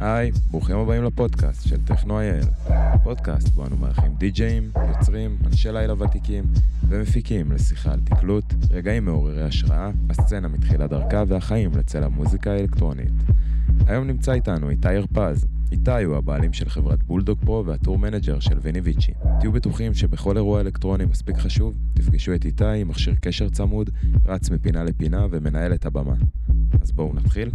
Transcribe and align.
היי, 0.00 0.30
ברוכים 0.50 0.76
הבאים 0.76 1.04
לפודקאסט 1.04 1.68
של 1.68 1.84
טכנו 1.84 2.20
אייל. 2.20 2.44
פודקאסט 3.02 3.48
בו 3.48 3.66
אנו 3.66 3.76
מארחים 3.76 4.14
די-ג'אים, 4.18 4.70
יוצרים, 4.88 5.36
אנשי 5.46 5.72
לילה 5.72 6.02
ותיקים 6.02 6.44
ומפיקים 6.88 7.52
לשיחה 7.52 7.92
על 7.92 8.00
תקלוט, 8.04 8.44
רגעים 8.70 9.04
מעוררי 9.04 9.42
השראה, 9.42 9.90
הסצנה 10.10 10.48
מתחילת 10.48 10.90
דרכה 10.90 11.22
והחיים 11.28 11.70
לצל 11.76 12.04
המוזיקה 12.04 12.52
האלקטרונית. 12.52 13.12
היום 13.86 14.06
נמצא 14.06 14.32
איתנו 14.32 14.70
איתי 14.70 14.96
הרפז. 14.96 15.46
איתי 15.72 16.02
הוא 16.04 16.16
הבעלים 16.16 16.52
של 16.52 16.68
חברת 16.68 17.02
Bulldog 17.02 17.38
Pro 17.44 17.66
וה 17.66 17.77
tour 17.77 17.98
manager 17.98 18.40
של 18.40 18.58
Vini 18.62 18.80
Vici. 18.80 19.12
תהיו 19.40 19.52
בטוחים 19.52 19.94
שבכל 19.94 20.36
אירוע 20.36 20.60
אלקטרוני 20.60 21.04
מספיק 21.04 21.36
חשוב, 21.36 21.74
תפגשו 21.94 22.34
את 22.34 22.44
איתי, 22.44 22.84
מכשיר 22.84 23.14
קשר 23.20 23.48
צמוד, 23.48 23.90
רץ 24.26 24.50
מפינה 24.50 24.84
לפינה 24.84 25.26
ומנהל 25.30 25.74
את 25.74 25.86
הבמה. 25.86 26.14
אז 26.82 26.92
בואו 26.92 27.14
נתחיל. 27.14 27.50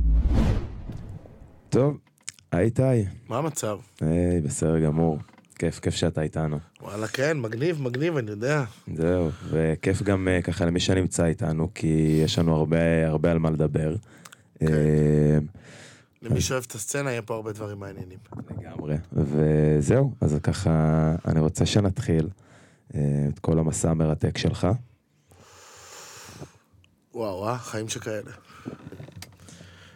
טוב, 1.70 1.98
איתי. 2.60 3.05
מה 3.30 3.38
המצב? 3.38 3.80
היי, 4.02 4.41
בסדר 4.41 4.80
גמור. 4.80 5.20
כיף, 5.55 5.80
כיף 5.80 5.96
שאתה 5.96 6.22
איתנו. 6.22 6.59
וואלה 6.82 7.08
כן, 7.08 7.40
מגניב, 7.40 7.82
מגניב, 7.82 8.18
אני 8.18 8.32
יודע. 8.32 8.64
זהו, 8.96 9.30
וכיף 9.50 10.02
גם 10.02 10.28
אה, 10.28 10.42
ככה 10.42 10.66
למי 10.66 10.80
שנמצא 10.80 11.26
איתנו, 11.26 11.73
כי 11.76 12.22
יש 12.26 12.40
לנו 12.40 12.56
הרבה, 12.56 13.08
הרבה 13.08 13.32
על 13.32 13.40
מה 13.40 13.50
לדבר. 13.50 13.95
כן. 14.59 14.68
אה, 14.68 15.40
למי 16.22 16.42
שאוהב 16.42 16.64
את 16.68 16.72
הסצנה, 16.72 17.12
יהיה 17.12 17.22
פה 17.22 17.36
הרבה 17.36 17.52
דברים 17.52 17.80
מעניינים. 17.80 18.18
לגמרי, 18.59 18.95
וזהו, 19.14 20.14
אז 20.22 20.38
ככה, 20.44 20.72
אני 21.28 21.40
רוצה 21.40 21.66
שנתחיל 21.66 22.30
אה, 22.95 23.26
את 23.34 23.40
כל 23.40 23.59
המסע 23.59 23.92
המרתק 23.92 24.38
שלך. 24.38 24.68
וואו, 27.14 27.48
אה, 27.48 27.58
חיים 27.58 27.90
שכאלה. 27.90 28.31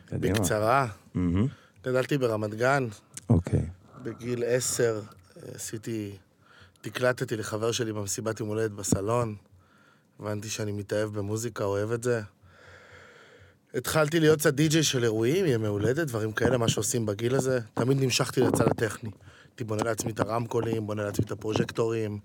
קדימה. 0.05 0.33
בקצרה, 0.33 0.87
מהמם. 1.13 1.47
גדלתי 1.85 2.17
ברמת 2.17 2.53
גן, 2.53 2.87
אוקיי, 3.29 3.65
בגיל 4.03 4.43
עשר 4.47 5.01
אה, 5.37 5.51
עשיתי, 5.55 6.17
תקלטתי 6.81 7.37
לחבר 7.37 7.71
שלי 7.71 7.93
במסיבת 7.93 8.39
יום 8.39 8.49
הולדת 8.49 8.71
בסלון, 8.71 9.35
הבנתי 10.19 10.49
שאני 10.49 10.71
מתאהב 10.71 11.09
במוזיקה, 11.09 11.63
אוהב 11.63 11.91
את 11.91 12.03
זה. 12.03 12.21
התחלתי 13.73 14.19
להיות 14.19 14.39
קצת 14.39 14.53
די-ג'יי 14.53 14.83
של 14.83 15.03
אירועים, 15.03 15.45
ימי 15.45 15.67
הולדת, 15.67 16.07
דברים 16.07 16.31
כאלה, 16.31 16.57
מה 16.57 16.67
שעושים 16.67 17.05
בגיל 17.05 17.35
הזה. 17.35 17.59
תמיד 17.73 18.01
נמשכתי 18.01 18.41
לצד 18.41 18.67
הטכני. 18.67 19.11
הייתי 19.49 19.63
בונה 19.63 19.83
לעצמי 19.83 20.11
את 20.11 20.19
הרמקולים, 20.19 20.87
בונה 20.87 21.03
לעצמי 21.03 21.25
את 21.25 21.31
הפרוז'קטורים. 21.31 22.19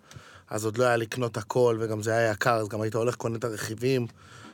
אז 0.50 0.64
עוד 0.64 0.78
לא 0.78 0.84
היה 0.84 0.96
לקנות 0.96 1.36
הכל, 1.36 1.76
וגם 1.80 2.02
זה 2.02 2.12
היה 2.12 2.30
יקר, 2.30 2.54
אז 2.54 2.68
גם 2.68 2.80
היית 2.80 2.94
הולך 2.94 3.14
קונה 3.14 3.36
את 3.36 3.44
הרכיבים. 3.44 4.06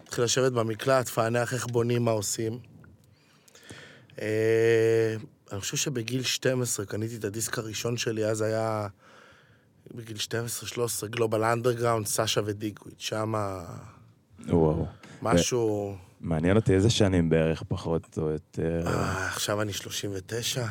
התחיל 0.02 0.24
לשבת 0.24 0.52
במקלט, 0.52 1.08
פענח 1.08 1.54
איך 1.54 1.66
בונים, 1.66 2.04
מה 2.04 2.10
עושים. 2.10 2.75
אה, 4.20 5.16
אני 5.52 5.60
חושב 5.60 5.76
שבגיל 5.76 6.22
12 6.22 6.86
קניתי 6.86 7.16
את 7.16 7.24
הדיסק 7.24 7.58
הראשון 7.58 7.96
שלי, 7.96 8.24
אז 8.24 8.40
היה 8.40 8.88
בגיל 9.94 10.16
12-13, 11.04 11.06
גלובל 11.06 11.44
אנדרגראונד, 11.44 12.06
סאשה 12.06 12.40
ודיגוויד, 12.44 12.94
שמה 12.98 13.64
וואו. 14.48 14.86
משהו... 15.22 15.96
מעניין 16.20 16.56
אותי 16.56 16.74
איזה 16.74 16.90
שנים 16.90 17.28
בערך 17.28 17.62
פחות 17.68 18.18
או 18.18 18.30
יותר. 18.30 18.82
אה, 18.86 19.26
עכשיו 19.26 19.62
אני 19.62 19.72
39. 19.72 20.66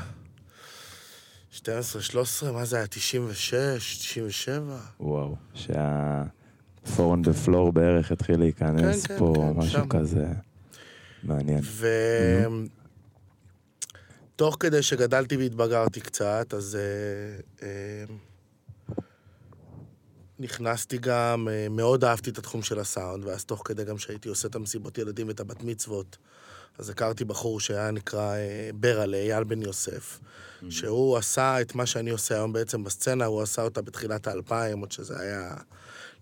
12, 1.52 2.02
13, 2.02 2.52
מה 2.52 2.66
זה 2.66 2.78
היה? 2.78 2.88
96, 2.88 3.98
97? 3.98 4.78
וואו, 5.00 5.36
שה... 5.54 6.24
פור 6.96 7.16
on 7.16 7.28
the 7.28 7.48
floor 7.48 7.72
בערך 7.72 8.12
התחיל 8.12 8.40
להיכנס 8.40 9.06
כן, 9.06 9.14
כן, 9.14 9.20
פה, 9.20 9.34
כן, 9.36 9.60
משהו 9.60 9.72
שם. 9.72 9.90
כזה 9.90 10.26
מעניין. 11.24 11.60
ו... 11.64 11.88
תוך 14.36 14.58
כדי 14.60 14.84
שגדלתי 14.84 15.38
והתבגרתי 15.38 16.02
קצת, 16.02 16.54
אז 16.54 16.76
אה, 16.76 17.68
אה, 17.68 18.16
נכנסתי 20.40 20.98
גם, 20.98 21.48
אה, 21.52 21.68
מאוד 21.70 22.04
אהבתי 22.04 22.30
את 22.30 22.38
התחום 22.38 22.64
של 22.64 22.80
הסאונד, 22.80 23.26
ואז 23.26 23.46
תוך 23.46 23.62
כדי 23.66 23.84
גם 23.84 23.98
שהייתי 23.98 24.30
עושה 24.30 24.48
את 24.48 24.56
המסיבות 24.56 24.98
ילדים 24.98 25.28
ואת 25.28 25.40
הבת 25.40 25.64
מצוות, 25.64 26.18
אז 26.78 26.90
הכרתי 26.90 27.26
בחור 27.26 27.60
שהיה 27.60 27.92
נקרא 27.92 28.36
אה, 28.36 28.70
ברלה, 28.76 29.18
אייל 29.18 29.44
בן 29.44 29.62
יוסף, 29.62 30.20
שהוא 30.70 31.18
עשה 31.18 31.62
את 31.62 31.76
מה 31.76 31.86
שאני 31.86 32.10
עושה 32.10 32.36
היום 32.36 32.54
בעצם 32.54 32.84
בסצנה, 32.84 33.26
הוא 33.26 33.42
עשה 33.42 33.62
אותה 33.62 33.82
בתחילת 33.82 34.28
האלפיים, 34.28 34.80
עוד 34.80 34.92
שזה 34.92 35.20
היה 35.20 35.56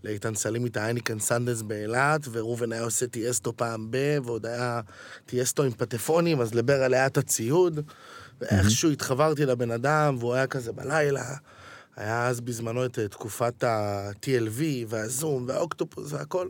לאיתן 0.03 0.35
סלימי 0.35 0.69
את 0.69 0.77
ה 0.77 0.82
Heineken 0.82 1.19
Sands 1.19 1.61
באילת, 1.61 2.21
וראובן 2.31 2.71
היה 2.71 2.83
עושה 2.83 3.07
Tiësto 3.07 3.57
פעם 3.57 3.87
ב, 3.89 3.97
ועוד 4.23 4.45
היה 4.45 4.81
Tiësto 5.25 5.63
עם 5.63 5.71
פטפונים, 5.71 6.41
אז 6.41 6.53
לברל 6.53 6.93
היה 6.93 7.07
את 7.07 7.17
הציוד, 7.17 7.79
ואיכשהו 8.41 8.89
התחברתי 8.91 9.45
לבן 9.45 9.71
אדם, 9.71 10.15
והוא 10.19 10.33
היה 10.33 10.47
כזה 10.47 10.71
בלילה. 10.71 11.35
היה 11.95 12.27
אז 12.27 12.41
בזמנו 12.41 12.85
את 12.85 12.99
אה, 12.99 13.07
תקופת 13.07 13.63
ה-TLV 13.63 14.61
והזום 14.87 15.45
והאוקטופוס 15.47 16.13
והכל. 16.13 16.49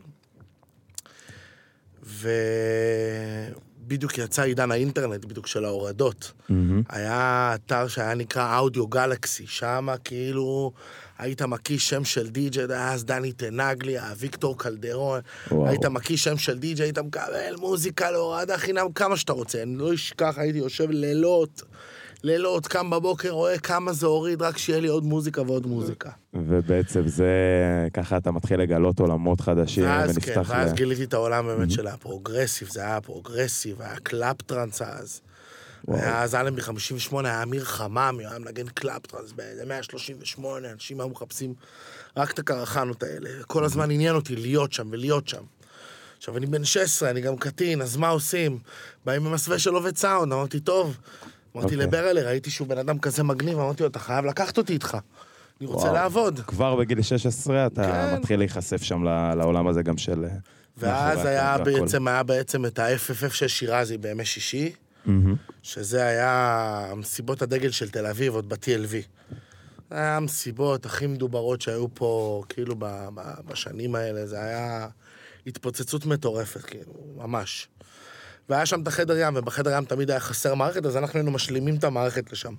ובדיוק 3.86 4.18
יצא 4.18 4.42
עידן 4.42 4.72
האינטרנט, 4.72 5.26
בדיוק 5.26 5.48
של 5.48 5.66
ההורדות. 5.66 6.32
מהמם. 6.50 6.82
היה 6.90 7.52
אתר 7.56 7.88
שהיה 7.88 8.16
נקרא 8.16 8.60
אודיו 8.60 8.88
גלקסי, 8.88 9.48
שם 9.48 9.88
כאילו 10.04 10.72
היית 11.20 11.42
מקיש 11.42 11.90
שם 11.90 12.06
של 12.06 12.30
די-ג'יי, 12.30 12.66
אז 12.78 13.06
דני 13.06 13.32
תנגליה, 13.32 14.14
ויקטור 14.18 14.58
קלדרון, 14.58 15.20
וואו. 15.52 15.68
היית 15.68 15.86
מקיש 15.86 16.24
שם 16.24 16.38
של 16.38 16.60
די-ג'יי, 16.60 16.86
היית 16.86 17.00
מקבל 17.00 17.56
מוזיקה 17.58 18.12
להורדה 18.12 18.58
חינם 18.58 18.92
כמה 18.96 19.18
שאתה 19.18 19.34
רוצה, 19.34 19.64
אני 19.64 19.76
לא 19.76 19.94
אשכח, 19.94 20.34
הייתי 20.38 20.58
יושב 20.58 20.90
לילות, 20.90 21.62
לילות, 22.24 22.68
קם 22.68 22.90
בבוקר, 22.90 23.30
רואה 23.30 23.60
כמה 23.60 23.94
זה 23.94 24.06
הוריד, 24.06 24.42
רק 24.42 24.58
שיהיה 24.58 24.80
לי 24.80 24.88
עוד 24.88 25.04
מוזיקה 25.04 25.42
ועוד 25.42 25.68
מוזיקה. 25.68 26.10
ובעצם 26.34 27.08
זה, 27.08 27.28
ככה 27.94 28.18
אתה 28.18 28.32
מתחיל 28.32 28.62
לגלות 28.62 29.00
עולמות 29.00 29.42
חדשים 29.42 29.84
ואז 29.84 30.18
כן, 30.18 30.32
ונפתח 30.32 30.50
ואז 30.50 30.72
ל... 30.72 30.76
גיליתי 30.76 31.04
את 31.04 31.14
העולם 31.14 31.46
באמת 31.46 31.72
של 31.72 31.88
ה 31.88 31.94
progressive, 31.94 32.70
זה 32.70 32.82
היה 32.82 33.02
progressive, 33.02 33.82
היה 33.82 33.96
club 34.04 34.42
trance 34.42 34.82
אז. 34.82 35.22
היה 35.88 36.24
אז 36.24 36.36
אלנבי 36.36 36.62
58, 36.62 37.30
היה 37.30 37.44
אמיר 37.44 37.64
חמם, 37.64 38.16
היה 38.20 38.40
מנגן 38.40 38.68
club 38.68 39.08
trance 39.08 39.32
באיזה 39.32 39.66
138, 39.66 40.72
אנשים 40.72 41.00
היו 41.00 41.10
מחפשים 41.10 41.54
רק 42.18 42.32
את 42.32 42.40
הקרחנות 42.40 43.04
האלה. 43.04 43.30
כל 43.48 43.64
הזמן 43.64 43.92
עניין 43.92 44.16
אותי 44.16 44.36
להיות 44.36 44.74
שם 44.74 44.88
ולהיות 44.92 45.28
שם. 45.28 45.44
עכשיו, 46.18 46.38
אני 46.38 46.46
בן 46.46 46.64
16, 46.64 47.10
אני 47.10 47.22
גם 47.22 47.38
קטין, 47.38 47.82
אז 47.82 47.98
מה 47.98 48.10
עושים? 48.10 48.60
באים 49.06 49.24
במסווה 49.24 49.60
של 49.60 49.74
עובד 49.74 49.98
סאונד, 49.98 50.34
אמרתי, 50.34 50.60
טוב. 50.60 50.98
אמרתי 51.56 51.76
אוקיי. 51.76 51.88
לברלה, 51.88 52.22
ראיתי 52.22 52.50
שהוא 52.50 52.68
בן 52.68 52.78
אדם 52.78 53.00
כזה 53.00 53.24
מגניב, 53.24 53.60
אמרתי 53.60 53.84
לו, 53.84 53.90
אתה 53.90 54.00
חייב 54.00 54.26
לקחת 54.26 54.58
אותי 54.58 54.74
איתך. 54.74 54.98
אני 55.62 55.68
רוצה 55.68 55.84
וואו. 55.84 55.94
לעבוד. 55.94 56.40
כבר 56.40 56.76
בגיל 56.76 57.02
16 57.02 57.66
אתה 57.68 57.84
כן. 57.84 58.16
מתחיל 58.20 58.40
להיחשף 58.40 58.84
שם 58.84 59.04
לעולם 59.38 59.68
הזה 59.68 59.84
גם 59.84 59.98
של... 59.98 60.26
אה, 60.26 60.30
ואז 60.78 61.26
היה. 61.26 61.58
בעצם, 61.58 62.08
היה 62.08 62.24
בעצם 62.24 62.66
את 62.66 62.80
ה-FFF 62.80 63.34
של 63.34 63.48
שירזי 63.48 63.98
בימי 63.98 64.26
שישי. 64.26 64.74
שזה 65.64 66.06
היה 66.06 66.94
מסיבות 66.96 67.42
הדגל 67.42 67.72
של 67.72 67.90
תל 67.90 68.06
אביב, 68.06 68.34
עוד 68.34 68.50
ב-TLV. 68.50 68.92
זה 69.90 69.98
היה 70.00 70.18
המסיבות 70.18 70.86
הכי 70.86 71.08
מדוברות 71.08 71.62
שהיו 71.62 71.88
פה, 71.94 72.44
כאילו, 72.50 72.76
בשנים 73.48 73.96
האלה, 73.96 74.26
זה 74.26 74.42
היה 74.44 74.88
התפוצצות 75.48 76.06
מטורפת, 76.06 76.62
כאילו, 76.62 76.94
ממש. 77.18 77.68
והיה 78.50 78.66
שם 78.66 78.82
את 78.82 78.88
החדר 78.88 79.18
ים, 79.18 79.34
ובחדר 79.36 79.78
ים 79.78 79.86
תמיד 79.86 80.10
היה 80.12 80.20
חסר 80.20 80.56
מערכת, 80.56 80.86
אז 80.86 80.98
אנחנו 80.98 81.20
היינו 81.20 81.32
משלימים 81.32 81.76
את 81.76 81.84
המערכת 81.84 82.32
לשם. 82.32 82.54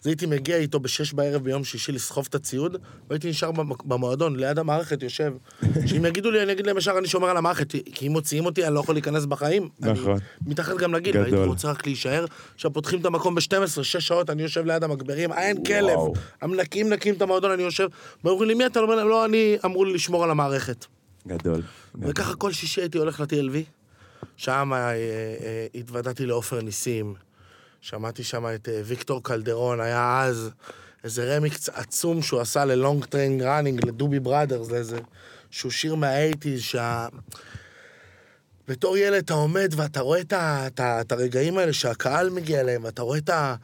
אז 0.00 0.06
הייתי 0.06 0.26
מגיע 0.26 0.56
איתו 0.56 0.80
בשש 0.80 1.12
בערב 1.12 1.44
ביום 1.44 1.64
שישי 1.64 1.92
לסחוב 1.92 2.26
את 2.30 2.34
הציוד, 2.34 2.76
והייתי 3.10 3.30
נשאר 3.30 3.52
במ- 3.52 3.88
במועדון, 3.88 4.36
ליד 4.36 4.58
המערכת 4.58 5.02
יושב. 5.02 5.32
שאם 5.86 6.06
יגידו 6.06 6.30
לי, 6.30 6.42
אני 6.42 6.52
אגיד 6.52 6.66
להם 6.66 6.78
ישר, 6.78 6.98
אני 6.98 7.08
שומר 7.08 7.28
על 7.28 7.36
המערכת, 7.36 7.70
כי 7.94 8.06
אם 8.06 8.12
מוציאים 8.12 8.46
אותי, 8.46 8.66
אני 8.66 8.74
לא 8.74 8.80
יכול 8.80 8.94
להיכנס 8.94 9.24
בחיים. 9.24 9.68
נכון. 9.80 10.12
אני 10.12 10.20
מתחת 10.50 10.76
גם 10.76 10.94
לגיל. 10.94 11.16
והייתי 11.18 11.36
רוצה 11.36 11.70
רק 11.70 11.86
להישאר. 11.86 12.24
עכשיו 12.54 12.72
פותחים 12.72 13.00
את 13.00 13.06
המקום 13.06 13.34
ב-12, 13.34 13.42
6 13.82 13.96
שעות, 13.96 14.30
אני 14.30 14.42
יושב 14.42 14.66
ליד 14.66 14.84
המגברים, 14.84 15.32
אין 15.32 15.64
כלב. 15.64 15.98
המנקים 16.42 16.88
נקים 16.92 17.14
את 17.14 17.22
המועדון, 17.22 17.50
אני 17.50 17.62
יושב, 17.62 17.88
ואומרים 18.24 18.48
לי, 18.48 18.54
מי 18.54 18.66
אתה? 18.66 18.80
לא, 18.80 19.24
אני, 19.24 19.56
אמרו 19.64 19.84
לי 19.84 19.94
לשמור 19.94 20.24
על 20.24 20.30
המערכת. 20.30 20.86
גדול. 21.28 21.62
וככה 21.94 22.34
כל 22.34 22.52
שישי 22.52 22.80
הייתי 22.80 22.98
הולך 22.98 23.20
ל-TLV. 23.20 23.56
שם 24.36 24.72
אה, 24.72 24.78
אה, 24.78 25.66
התוודעתי 25.74 26.26
לעופר 26.26 26.60
ניסים. 26.60 27.14
שמעתי 27.80 28.24
שם 28.24 28.46
את 28.54 28.68
אה, 28.68 28.80
Victor 28.84 29.22
Calderone, 29.22 29.80
היה 29.80 30.22
אז 30.22 30.50
איזה 31.04 31.36
רמיקס 31.36 31.68
עצום 31.68 32.22
שהוא 32.22 32.40
עשה 32.40 32.64
ל 32.64 32.72
Long 32.72 33.04
Train 33.04 33.40
Running, 33.42 33.86
ל 33.86 33.91
Doobie 33.91 34.20
Brothers, 34.20 34.70
לאיזה... 34.70 34.98
שהוא 35.50 35.72
שיר 35.72 35.94
מה 35.94 36.06
eighties, 36.06 36.60
שה... 36.60 37.08
בתור 38.68 38.96
ילד 38.96 39.22
אתה 39.22 39.34
עומד 39.34 39.72
ואתה 39.76 40.00
רואה 40.00 40.20
את, 40.20 40.32
ה, 40.32 40.66
את, 40.66 40.80
ה, 40.80 41.00
את 41.00 41.12
הרגעים 41.12 41.58
האלה 41.58 41.72
שהקהל 41.72 42.30
מגיע 42.30 42.60
אליהם, 42.60 42.84
ואתה 42.84 43.02
רואה 43.02 43.18
את 43.18 43.28
ה... 43.28 43.54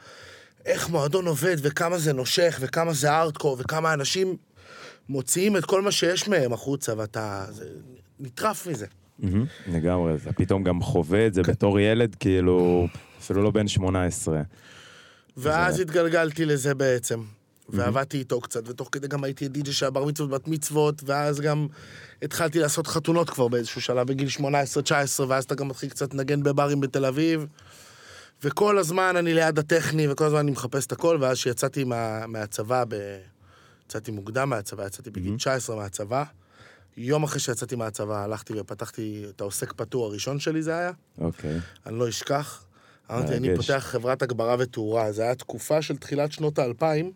איך 0.65 0.89
מועדון 0.89 1.27
עובד, 1.27 1.55
וכמה 1.59 1.97
זה 1.97 2.13
נושך, 2.13 2.57
וכמה 2.61 2.93
זה 2.93 3.11
ארדקור, 3.11 3.57
וכמה 3.59 3.93
אנשים 3.93 4.37
מוציאים 5.09 5.57
את 5.57 5.65
כל 5.65 5.81
מה 5.81 5.91
שיש 5.91 6.27
מהם 6.27 6.53
החוצה, 6.53 6.93
ואתה 6.97 7.45
זה, 7.49 7.65
נטרף 8.19 8.67
מזה. 8.67 8.85
לגמרי, 9.67 10.13
אתה 10.15 10.33
פתאום 10.33 10.63
גם 10.63 10.81
חווה 10.81 11.27
את 11.27 11.33
זה 11.33 11.41
בתור 11.41 11.79
ילד, 11.79 12.15
כאילו, 12.15 12.87
אפילו 13.19 13.43
לא 13.43 13.51
בן 13.51 13.67
18. 13.67 14.41
ואז 15.37 15.79
התגלגלתי 15.79 16.45
לזה 16.45 16.75
בעצם. 16.75 17.21
ועבדתי 17.69 18.17
איתו 18.17 18.41
קצת, 18.41 18.69
ותוך 18.69 18.89
כדי 18.91 19.07
גם 19.07 19.23
הייתי 19.23 19.47
די.ג'י 19.47 19.73
של 19.73 19.85
הבר 19.85 20.05
מצוות, 20.05 20.29
בת 20.29 20.47
מצוות, 20.47 21.01
ואז 21.05 21.41
גם 21.41 21.67
התחלתי 22.21 22.59
לעשות 22.59 22.87
חתונות 22.87 23.29
כבר 23.29 23.47
באיזשהו 23.47 23.81
שלב, 23.81 24.07
בגיל 24.07 24.27
18-19, 24.39 24.41
ואז 25.27 25.43
אתה 25.43 25.55
גם 25.55 25.67
מתחיל 25.67 25.89
קצת 25.89 26.13
לנגן 26.13 26.43
בברים 26.43 26.81
בתל 26.81 27.05
אביב. 27.05 27.45
וכל 28.43 28.77
הזמן 28.77 29.15
אני 29.15 29.33
ליד 29.33 29.59
הטכני, 29.59 30.07
וכל 30.11 30.25
הזמן 30.25 30.39
אני 30.39 30.51
מחפש 30.51 30.85
את 30.85 30.91
הכל, 30.91 31.17
ואז 31.21 31.37
כשיצאתי 31.37 31.83
מה, 31.83 32.27
מהצבא, 32.27 32.83
ב... 32.87 32.95
יצאתי 33.85 34.11
מוקדם 34.11 34.49
מהצבא, 34.49 34.85
יצאתי 34.85 35.09
בגיל 35.09 35.35
19 35.37 35.75
מהצבא. 35.75 36.23
יום 36.97 37.23
אחרי 37.23 37.39
שיצאתי 37.39 37.75
מהצבא, 37.75 38.23
הלכתי 38.23 38.53
ופתחתי 38.59 39.25
את 39.29 39.41
העוסק 39.41 39.73
פטור 39.73 40.05
הראשון 40.05 40.39
שלי 40.39 40.61
זה 40.61 40.77
היה. 40.77 40.91
אוקיי. 41.17 41.59
אני 41.85 41.99
לא 41.99 42.09
אשכח. 42.09 42.63
אמרתי, 43.11 43.33
אני. 43.33 43.55
פותח 43.55 43.83
חברת 43.87 44.21
הגברה 44.21 44.55
ותאורה. 44.59 45.11
זו 45.11 45.21
הייתה 45.21 45.35
תקופה 45.35 45.81
של 45.81 45.97
תחילת 45.97 46.31
שנות 46.31 46.59
האלפיים, 46.59 47.11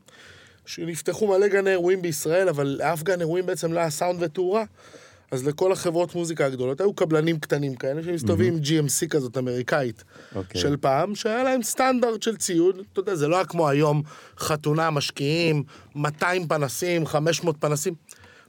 שנפתחו 0.65 1.27
מלא 1.27 1.47
גני 1.47 1.69
אירועים 1.69 2.01
בישראל, 2.01 2.49
אבל 2.49 2.67
לאף 2.79 3.03
גן 3.03 3.19
אירועים 3.19 3.45
בעצם 3.45 3.73
לא 3.73 3.79
היה 3.79 3.89
סאונד 3.89 4.23
ותאורה. 4.23 4.63
אז 5.31 5.47
לכל 5.47 5.71
החברות 5.71 6.15
מוזיקה 6.15 6.45
הגדולות 6.45 6.81
היו 6.81 6.93
קבלנים 6.93 7.39
קטנים 7.39 7.75
כאלה 7.75 8.03
שמסתובבים 8.03 8.53
עם 8.53 8.59
GMC 8.59 9.07
כזאת 9.07 9.37
אמריקאית 9.37 10.03
אוקיי. 10.35 10.61
של 10.61 10.77
פעם, 10.77 11.15
שהיה 11.15 11.43
להם 11.43 11.63
סטנדרט 11.63 12.23
של 12.23 12.37
ציוד, 12.37 12.81
אתה 12.93 12.99
יודע, 12.99 13.15
זה 13.15 13.27
לא 13.27 13.35
היה 13.35 13.45
כמו 13.45 13.69
היום 13.69 14.01
חתונה, 14.39 14.91
משקיעים, 14.91 15.63
200 15.95 16.47
פנסים, 16.47 17.05
500 17.05 17.55
פנסים. 17.59 17.93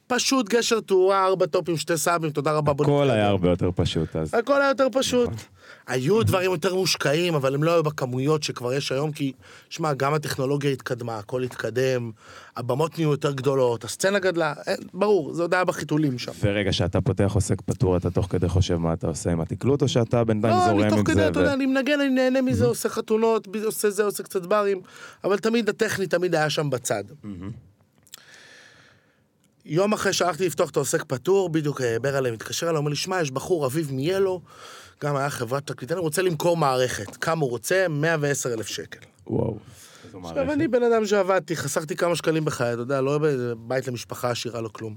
פשוט 0.09 0.49
גשר 0.49 0.81
תאורה, 0.81 1.27
ארבע 1.27 1.47
טופים, 1.47 1.77
שתי 1.77 1.97
סאבים, 1.97 2.31
תודה 2.31 2.53
רבה. 2.53 2.73
הכל. 2.73 3.11
היה 3.11 3.29
הרבה 3.29 3.51
יותר 3.51 3.71
פשוט 3.75 4.17
אז. 4.17 4.35
הכל 4.35 4.61
היה 4.61 4.69
יותר 4.69 4.87
פשוט. 4.93 5.31
היו 5.87 6.23
דברים 6.23 6.51
יותר 6.51 6.75
מושקעים, 6.75 7.35
אבל 7.35 7.55
הם 7.55 7.63
לא 7.63 7.71
היו 7.73 7.83
בכמויות 7.83 8.43
שכבר 8.43 8.73
יש 8.73 8.93
היום, 8.93 9.13
כי, 9.13 9.33
שמע, 9.71 9.95
גם 9.95 10.15
הטכנולוגיה 10.15 10.71
התקדמה, 10.71 11.19
הכל 11.19 11.43
התקדם, 11.43 12.11
הבמות 12.57 12.99
נהיו 12.99 13.11
יותר 13.11 13.33
גדולות, 13.33 13.85
הסצנה 13.85 14.19
גדלה, 14.19 14.55
אין, 14.67 14.77
ברור, 14.95 15.35
זה 15.35 15.43
עוד 15.43 15.55
היה 15.55 15.65
בחיתולים 15.65 16.19
שם. 16.19 16.33
ורגע, 16.41 16.73
שאתה 16.73 17.01
פותח 17.01 17.33
עוסק 17.35 17.61
פטור, 17.61 17.97
אתה 17.97 18.11
תוך 18.11 18.27
כדי 18.31 18.49
חושב 18.49 18.77
מה 18.77 18.93
אתה 18.93 19.07
עושה 19.07 19.31
עם 19.33 19.41
התקלוט, 19.41 19.83
או 19.83 19.89
שאתה 19.89 20.25
בינתיים 20.25 20.55
לא, 20.55 20.65
זורם 20.65 20.81
אני 20.81 20.89
תוך 20.91 20.99
עם 20.99 21.05
כדי, 21.05 21.15
זה? 21.15 21.29
אתה 21.29 21.41
יודע, 21.41 21.53
אני 21.53 21.67
מנגן, 21.67 22.01
אני 22.01 22.09
נהנה 22.09 22.43
מזה, 22.43 22.67
עושה 22.67 22.89
חתונות, 22.89 23.49
עושה 23.65 23.91
זה, 23.91 24.05
עושה 24.05 24.23
קצת 24.23 24.47
ברים, 24.47 24.81
אבל 25.25 25.39
תמיד 25.39 25.69
הטכני 25.69 26.07
תמיד 26.07 26.35
היה 26.35 26.51
שם 26.51 26.71
בצד. 26.71 27.05
יום 29.69 29.93
אחרי 29.93 30.13
שהלכתי 30.13 30.47
לפתוח 30.47 30.71
את 30.71 30.77
העוסק 30.77 31.05
פטור, 31.05 31.49
בדיוק 31.49 31.81
אה, 31.81 31.99
ברלה 31.99 32.31
מתקשר 32.31 32.67
אליי, 32.67 32.79
אומר 32.79 32.91
לי, 32.91 32.97
שמע, 32.97 33.21
יש 33.21 33.31
בחור, 33.31 33.67
אביב 33.67 33.93
מיאלו, 33.93 34.41
גם 35.03 35.17
היה 35.17 35.31
חברת 35.31 35.67
תקליט, 35.67 35.93
אני 35.93 36.01
רוצה 36.01 36.23
למכור 36.23 36.57
מערכת. 36.57 37.17
כמה 37.17 37.41
הוא 37.43 37.51
רוצה? 37.51 37.87
110 37.89 38.53
אלף 38.53 38.67
שקל. 38.67 38.99
וואו. 39.27 39.59
עכשיו. 40.25 40.53
אני 40.53 40.69
בן 40.69 40.83
אדם 40.83 41.07
שעבדתי, 41.07 41.57
חסכתי 41.57 41.97
כמה 41.97 42.17
שקלים 42.17 42.45
בחיי, 42.45 42.73
אתה 42.73 42.81
יודע, 42.81 43.01
לא 43.01 43.19
בית 43.59 43.89
למשפחה 43.89 44.31
עשירה, 44.31 44.61
לא 44.61 44.69
כלום. 44.69 44.97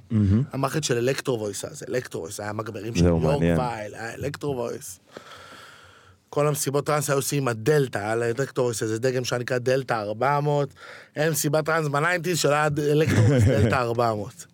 המערכת 0.54 0.84
של 0.84 0.98
Electro-Voice, 0.98 1.66
אז 1.66 1.84
Electro-Voice, 1.90 2.40
היה 2.40 2.54
מגברים 2.54 2.96
של 2.96 3.06
יורק. 3.06 3.42
וייל, 3.42 3.96
היה 3.96 4.14
Electro-Voice. 4.14 5.00
כל 6.34 6.48
המסיבות 6.48 6.86
טראנס 6.86 7.10
היו 7.10 7.18
עושים 7.18 7.44
עם 7.44 7.48
ה 7.48 7.55
Delta, 7.55 7.98
היה 7.98 8.16
ל 8.16 8.66
Electro-Voice 8.66 8.84
איזה 8.84 9.00
דגם 9.00 9.24
שנקרא 9.24 9.58
Delta 9.58 9.94
400. 9.94 10.74
היה 11.16 11.32
מסיבת 11.32 11.66
טראנס 11.66 11.88
ב 11.88 11.94
nineties 11.94 12.40
של 12.40 12.50
Voice 12.50 13.44
Delta 13.48 13.76
400. 13.76 14.46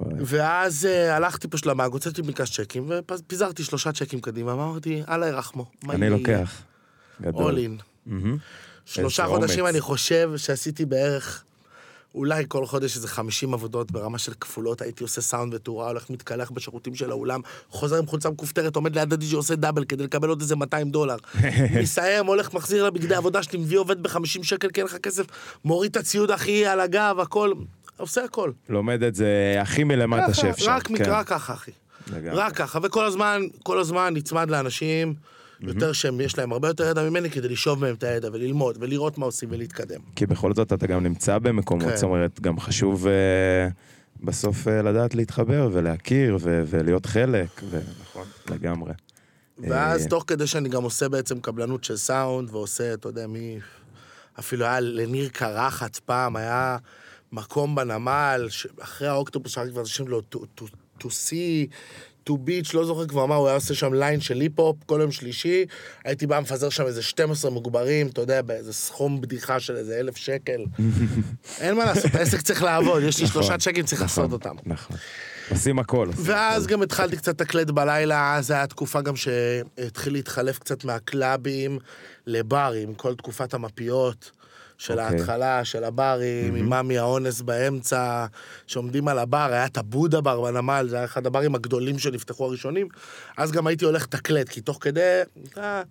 ואז 0.00 0.86
אה, 0.86 1.16
הלכתי 1.16 1.48
פשוט 1.48 1.66
למאג, 1.66 1.92
הוצאתי 1.92 2.22
פנקס 2.22 2.52
צ'קים, 2.52 2.90
ופיזרתי 3.08 3.64
שלושה 3.64 3.92
צ'קים 3.92 4.20
קדימה, 4.20 4.54
ואמרתי, 4.54 5.02
אללה 5.08 5.26
ירחמו. 5.26 5.66
אני? 5.90 6.10
לוקח. 6.10 6.62
גדול. 7.22 7.56
in. 7.56 7.82
מהמם. 8.06 8.36
שלושה 8.84 9.26
חודשים. 9.26 9.66
אני 9.66 9.80
חושב 9.80 10.30
שעשיתי 10.36 10.84
בערך, 10.84 11.44
אולי 12.14 12.44
כל 12.48 12.66
חודש 12.66 12.96
איזה 12.96 13.08
50 13.08 13.54
עבודות 13.54 13.90
ברמה 13.90 14.18
של 14.18 14.32
כפולות, 14.40 14.82
הייתי 14.82 15.02
עושה 15.02 15.20
סאונד 15.20 15.54
ותאורה, 15.54 15.88
הולך 15.88 16.10
מתקלח 16.10 16.50
בשירותים 16.50 16.94
של 16.94 17.10
האולם, 17.10 17.40
חוזר 17.68 17.96
עם 17.96 18.06
חולצה 18.06 18.30
מכופתרת, 18.30 18.76
עומד 18.76 18.98
ליד 18.98 19.12
הדיג'י, 19.12 19.36
עושה 19.36 19.56
דאבל 19.56 19.84
כדי 19.84 20.04
לקבל 20.04 20.28
עוד 20.28 20.40
איזה 20.40 20.56
200 20.56 20.90
דולר. 20.90 21.16
מסיים, 21.82 22.26
הולך, 22.26 22.54
מחזיר 22.54 22.86
לבגדי 22.86 23.14
עבודה 23.14 23.42
שלי, 23.42 23.58
מביא 23.58 23.78
עובד 23.78 24.02
ב-50 24.02 24.42
שקל, 24.42 24.70
כי 24.70 24.80
אין 24.80 24.86
לך 24.86 24.96
כסף, 24.96 25.24
מוריד 25.64 25.90
את 25.90 25.96
הציוד 25.96 26.30
הכי 26.30 26.66
על 26.66 26.80
הגב, 26.80 27.16
הכל, 27.20 27.52
עושה 27.96 28.24
הכל. 28.24 28.50
לומד 28.68 29.02
את 29.02 29.14
זה 29.14 29.56
הכי 29.60 29.84
מלמטה 29.84 30.34
שאפשר. 30.34 30.70
רק 30.70 30.86
כן. 30.86 30.94
מקרא 30.94 31.22
ככה, 31.22 31.52
אחי. 31.52 31.70
רק 32.32 32.56
ככה, 32.56 32.78
וכל 32.82 33.04
הזמן, 33.04 33.42
כל 33.62 33.78
הזמן 33.78 34.14
נצמד 34.14 34.50
לאנשים 34.50 35.14
יותר 35.62 35.92
שהם, 35.92 36.20
יש 36.20 36.38
להם 36.38 36.52
הרבה 36.52 36.68
יותר 36.68 36.90
ידע 36.90 37.10
ממני 37.10 37.30
כדי 37.30 37.48
לשאוב 37.48 37.80
מהם 37.80 37.94
את 37.94 38.02
הידע 38.02 38.28
וללמוד 38.32 38.76
ולראות 38.80 39.18
מה 39.18 39.26
עושים 39.26 39.48
ולהתקדם. 39.52 40.00
כי 40.16 40.26
בכל 40.26 40.54
זאת 40.54 40.72
אתה 40.72 40.86
גם 40.86 41.02
נמצא 41.02 41.38
במקומות, 41.38 41.84
כן. 41.84 41.96
זאת 41.96 42.02
אומרת, 42.02 42.40
גם 42.40 42.60
חשוב 42.60 43.06
אה, 43.06 43.68
בסוף 44.20 44.68
אה, 44.68 44.82
לדעת 44.82 45.14
להתחבר 45.14 45.68
ולהכיר 45.72 46.38
ו- 46.40 46.62
ולהיות 46.66 47.06
חלק, 47.06 47.62
ונכון, 47.70 48.26
לגמרי. 48.50 48.92
ואז 49.58 50.02
אה, 50.02 50.08
תוך 50.08 50.24
כדי 50.26 50.46
שאני 50.46 50.68
גם 50.68 50.82
עושה 50.82 51.08
בעצם 51.08 51.40
קבלנות 51.40 51.84
של 51.84 51.96
סאונד, 51.96 52.50
ועושה, 52.50 52.94
אתה 52.94 53.08
יודע, 53.08 53.26
מי... 53.26 53.58
אפילו 54.38 54.64
היה 54.64 54.80
לניר 54.80 55.28
קרחת 55.28 55.96
פעם, 55.96 56.36
היה 56.36 56.76
מקום 57.32 57.74
בנמל, 57.74 58.48
אחרי 58.80 59.08
האוקטופוס, 59.08 59.52
שרק 59.52 59.68
כבר 59.68 59.80
השם 59.80 60.08
לו, 60.08 60.22
to, 60.34 60.38
to, 60.60 60.64
to 61.00 61.04
see, 61.04 61.72
to 62.28 62.32
beach, 62.32 62.70
לא 62.74 62.84
זוכר 62.84 63.06
כבר 63.06 63.26
מה, 63.26 63.34
הוא 63.34 63.46
היה 63.46 63.54
עושה 63.54 63.74
שם 63.74 63.94
ליין 63.94 64.20
של 64.20 64.40
היפ-הופ 64.40 64.76
כל 64.86 64.98
יום 65.02 65.12
שלישי, 65.12 65.64
הייתי 66.04 66.26
בא 66.26 66.40
מפזר 66.40 66.68
שם 66.68 66.86
איזה 66.86 67.02
12 67.02 67.50
מגברים, 67.50 68.06
אתה 68.06 68.20
יודע, 68.20 68.42
באיזה 68.42 68.72
סכום 68.72 69.20
בדיחה 69.20 69.60
של 69.60 69.76
איזה 69.76 70.00
אלף 70.00 70.16
שקל. 70.16 70.60
אין 71.60 71.74
מה 71.74 71.84
לעשות, 71.84 72.14
העסק 72.14 72.40
צריך 72.40 72.62
לעבוד, 72.62 73.02
יש 73.02 73.18
לי 73.18 73.24
נכון, 73.24 73.42
שלושה 73.42 73.58
צ'קים, 73.58 73.84
צריך 73.84 74.02
נכון, 74.02 74.22
לעשות 74.22 74.32
אותם. 74.32 74.56
נכון. 74.66 74.96
עושים 75.50 75.78
הכל. 75.78 76.08
ואז. 76.16 76.66
גם 76.66 76.82
התחלתי 76.82 77.16
קצת 77.16 77.40
לתקלט 77.40 77.70
בלילה, 77.70 78.36
אז 78.36 78.50
הייתה 78.50 78.66
תקופה 78.66 79.00
גם 79.00 79.16
שהתחיל 79.16 80.12
להתחלף 80.12 80.58
קצת 80.58 80.84
מהקלאבים 80.84 81.78
לברים, 82.26 82.94
כל 82.94 83.14
תקופת 83.14 83.54
המפיות. 83.54 84.30
של 84.80 85.00
אוקיי. 85.00 85.16
ההתחלה, 85.16 85.64
של 85.64 85.84
הברים, 85.84 86.54
עם 86.54 86.68
מאמי 86.68 86.98
האונס 86.98 87.40
באמצע, 87.40 88.26
שעומדים 88.66 89.08
על 89.08 89.18
הבר, 89.18 89.48
היה 89.50 89.66
את 89.66 89.78
הבודה 89.78 90.20
בר 90.20 90.40
בנמל, 90.40 90.86
זה 90.90 90.96
היה 90.96 91.04
אחד 91.04 91.26
הברים 91.26 91.54
הגדולים 91.54 91.98
שנפתחו 91.98 92.44
הראשונים. 92.44 92.88
אז 93.36 93.52
גם 93.52 93.66
הייתי 93.66 93.84
הולך 93.84 94.02
לתקלט, 94.02 94.48
כי 94.48 94.60
תוך 94.60 94.78
כדי, 94.80 95.20
אתה, 95.52 95.82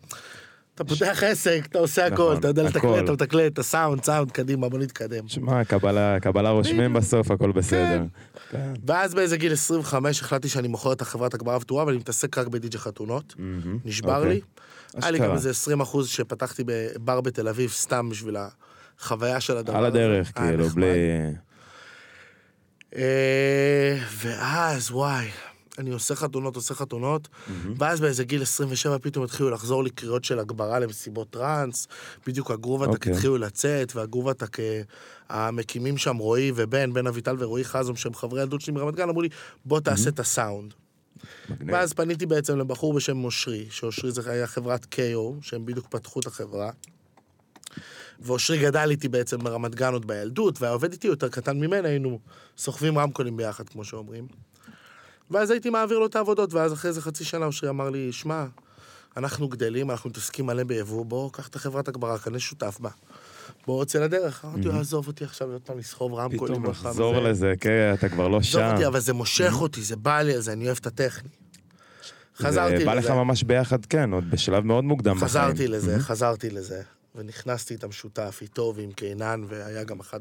אתה 0.76 0.84
פותח 0.84 1.24
עסק, 1.24 1.62
אתה 1.70 1.80
עושה 1.80 2.06
הכל, 2.06 2.14
נכון, 2.14 2.38
אתה 2.38 2.48
יודע 2.48 2.64
לתקלט. 2.64 3.04
אתה 3.04 3.12
מתקלט, 3.12 3.54
את 3.54 3.60
הסאונד, 3.60 4.04
סאונד, 4.04 4.32
קדימה, 4.32 4.70
בוא 4.70 4.80
נתקדם. 4.80 5.28
שמע, 5.28 5.64
קבלה, 5.64 6.20
קבלה 6.20 6.50
רושמים 6.50 6.94
בסוף, 6.94 7.32
הכל 7.32 7.52
בסדר. 7.52 8.04
כן. 8.52 8.74
ואז 8.86 9.14
באיזה 9.14 9.38
גיל 9.38 9.54
25 9.54 10.22
החלטתי 10.22 10.50
שאני 10.50 10.68
מוכר 10.68 10.94
את 10.94 11.02
החברת 11.02 11.34
הגברה 11.34 11.58
ותאורה, 11.58 11.86
ואני 11.86 11.98
מתעסק 11.98 12.38
רק 12.38 12.48
בדי.ג'י 12.48 12.78
חתונות. 12.78 13.36
נשבר 13.86 14.18
אוקיי. 14.18 14.30
לי. 14.30 14.42
היה 15.02 15.12
לי. 15.12 15.20
גם 15.20 15.32
איזה 15.32 15.50
20 15.50 15.82
אחוז 15.82 16.08
שפתחתי 16.08 16.64
בבר 16.66 17.22
בתל 17.22 17.48
אביב, 17.48 17.70
סתם 17.70 18.10
בשביל 18.10 18.38
החוויה 19.00 19.42
של 19.42 19.58
הדבר 19.58 19.78
על 19.78 19.86
הזה. 19.86 19.98
הדרך, 19.98 20.32
היה 20.36 20.50
כאילו. 20.50 20.70
בלי... 20.70 20.88
אה, 22.96 23.98
ואז, 24.22 24.92
וואי, 24.92 25.28
אני 25.78 25.90
עושה 25.90 26.16
חתונות, 26.16 26.56
עושה 26.56 26.74
חתונות, 26.74 27.28
ואז 27.78 28.02
באיזה 28.02 28.24
גיל 28.24 28.42
27 28.42 28.98
פתאום 29.00 29.26
התחילו 29.26 29.50
לחזור 29.50 29.84
לי 29.84 29.90
קריאות 29.90 30.24
של 30.24 30.40
הגברה 30.40 30.80
למסיבות 30.80 31.30
טראנס, 31.30 31.88
בדיוק 32.28 32.52
הגרובטק 32.52 32.90
אוקיי. 32.90 33.14
התחילו 33.14 33.38
לצאת, 33.38 33.96
והגרובטק, 33.96 34.60
אה, 34.60 34.82
המקימים 35.30 35.98
שם, 35.98 36.18
רועי 36.18 36.52
ובן, 36.56 36.94
בן 36.94 37.08
אביטל 37.08 37.36
ורועי 37.40 37.64
חזום, 37.64 37.96
שהם 37.96 38.14
חברי 38.14 38.42
ילדות 38.42 38.62
שלי 38.62 38.74
מרמת 38.74 38.96
גן, 38.96 39.10
אמרו 39.10 39.22
לי, 39.22 39.30
בוא 39.66 39.80
תעשה 39.80 40.10
את 40.10 40.20
הסאונד. 40.20 40.74
מגניב. 41.50 41.74
ואז 41.74 41.94
פניתי 41.94 42.26
בעצם 42.26 42.58
לבחור 42.58 42.94
בשם 42.94 43.24
אושרי, 43.24 43.68
שאושרי 43.70 44.12
זה 44.12 44.32
היה 44.32 44.48
חברת 44.48 44.86
KO, 44.96 45.42
שהם 45.42 45.66
בדיוק 45.66 45.88
פתחו 45.90 46.20
את 46.20 46.28
החברה. 46.28 46.72
ואושרי 48.22 48.58
גדל 48.58 48.88
איתי 48.90 49.08
בעצם 49.08 49.38
ברמת 49.38 49.76
גן 49.76 49.94
עוד 49.94 50.08
בילדות, 50.08 50.62
והיה 50.62 50.74
עובד 50.74 50.92
איתי 50.92 51.08
יותר 51.08 51.30
קטן 51.30 51.60
ממנה, 51.60 51.88
היינו 51.88 52.20
סוחבים 52.58 52.98
רמקולים 52.98 53.38
ביחד, 53.38 53.70
כמו 53.70 53.84
שאומרים. 53.84 54.28
ואז 55.32 55.52
הייתי 55.52 55.70
מעביר 55.70 56.00
לו 56.00 56.06
את 56.06 56.16
העבודות, 56.16 56.54
ואז 56.54 56.74
אחרי 56.74 56.90
איזה 56.90 57.02
חצי 57.02 57.24
שנה 57.24 57.46
אושרי 57.46 57.70
אמר 57.70 57.90
לי, 57.90 58.12
שמע, 58.12 58.46
אנחנו 59.18 59.48
גדלים, 59.48 59.92
אנחנו 59.92 60.10
מתעסקים 60.10 60.46
מלא 60.46 60.64
ביבוא, 60.64 61.06
בוא, 61.06 61.32
קח 61.32 61.48
את 61.48 61.56
החברת 61.56 61.88
הגברה, 61.88 62.18
כנס 62.18 62.42
שותף 62.42 62.78
בה. 62.80 62.90
בוא, 63.68 63.82
יוצא 63.82 64.00
לדרך. 64.00 64.46
אמרתי 64.46 64.62
לו, 64.62 64.80
עזוב 64.80 65.08
אותי 65.08 65.24
עכשיו 65.24 65.52
עוד 65.52 65.62
פעם 65.62 65.78
לסחוב 65.78 66.14
רמקולים. 66.14 66.56
פתאום 66.56 66.66
לחזור 66.66 67.14
זה." 67.14 67.30
לזה, 67.30 67.54
כן, 67.62 67.92
אתה 67.94 68.10
כבר 68.10 68.28
לא 68.28 68.38
עזוב 68.38 68.62
שם. 68.62 68.72
אותי, 68.74 68.88
אבל 68.88 69.00
זה 69.00 69.14
מושך 69.14 69.54
אותי, 69.62 69.82
זה 69.82 69.96
בא 69.96 70.22
לי 70.22 70.36
על 70.36 70.42
זה, 70.42 70.54
אני 70.54 70.66
אוהב 70.66 70.78
את 70.82 70.88
הטכני. 70.88 71.30
חזרתי 72.38 72.78
זה 72.78 72.86
בא 72.86 72.94
לך 72.94 73.04
לזה. 73.04 73.14
ממש 73.14 73.44
ביחד, 73.44 73.86
כן, 73.86 74.14
עוד 74.14 74.32
בשלב 74.32 74.66
מאוד 74.66 74.84
מוקדם 74.84 75.16
בחיים. 75.16 75.28
חזרתי 75.30 75.68
לזה, 75.68 76.00
חזרתי 76.00 76.50
לזה, 76.50 76.82
ונכנסתי 77.20 77.74
איתם 77.74 77.92
שותף, 77.92 78.40
איתו 78.42 78.74
ועם 78.76 78.92
קינן, 78.92 79.44
והיה 79.48 79.84
גם 79.84 80.00
אחד 80.00 80.20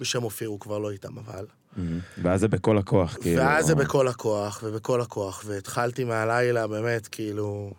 בשם 0.00 0.24
אופיר, 0.24 0.48
הוא 0.48 0.60
כבר 0.60 0.78
לא 0.78 0.90
איתם, 0.90 1.18
אבל... 1.18 1.46
ואז 2.22 2.40
זה 2.40 2.48
בכל 2.48 2.78
הכוח, 2.78 3.16
כאילו. 3.20 3.42
ואז 3.42 3.66
זה 3.66 3.74
בכל 3.74 4.08
הכוח, 4.08 4.62
ובכל 4.64 5.00
הכוח, 5.00 5.44
והתחלתי 5.46 6.04
מהלילה, 6.04 6.66
באמת, 6.66 7.08
כאילו, 7.08 7.72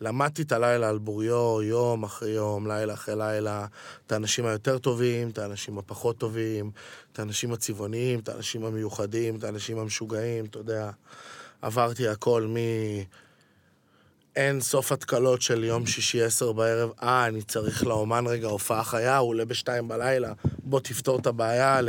למדתי 0.00 0.42
את 0.42 0.52
הלילה 0.52 0.88
על 0.88 0.98
בוריו, 0.98 1.62
יום 1.62 2.02
אחרי 2.02 2.30
יום, 2.30 2.66
לילה 2.66 2.94
אחרי 2.94 3.16
לילה, 3.16 3.66
את 4.06 4.12
האנשים 4.12 4.46
היותר 4.46 4.78
טובים, 4.78 5.28
את 5.28 5.38
האנשים 5.38 5.78
הפחות 5.78 6.18
טובים, 6.18 6.70
את 7.12 7.18
האנשים 7.18 7.52
הצבעוניים, 7.52 8.18
את 8.18 8.28
האנשים 8.28 8.64
המיוחדים, 8.64 9.36
את 9.36 9.44
האנשים 9.44 9.78
המשוגעים, 9.78 10.44
אתה 10.44 10.58
יודע. 10.58 10.90
עברתי 11.62 12.08
הכל 12.08 12.46
מ... 12.46 12.56
אין 14.36 14.60
סוף 14.60 14.92
התקלות 14.92 15.42
של 15.42 15.64
יום 15.64 15.86
שישי 15.86 16.22
עשר 16.22 16.52
בערב, 16.52 16.90
אה, 17.02 17.26
אני 17.26 17.42
צריך 17.42 17.86
לאומן 17.86 18.26
רגע 18.26 18.48
הופעה 18.48 18.84
חיה, 18.84 19.16
הוא 19.16 19.28
עולה 19.28 19.44
בשתיים 19.44 19.88
בלילה, 19.88 20.32
בוא 20.64 20.80
תפתור 20.80 21.18
את 21.18 21.26
הבעיה 21.26 21.80
ל... 21.80 21.88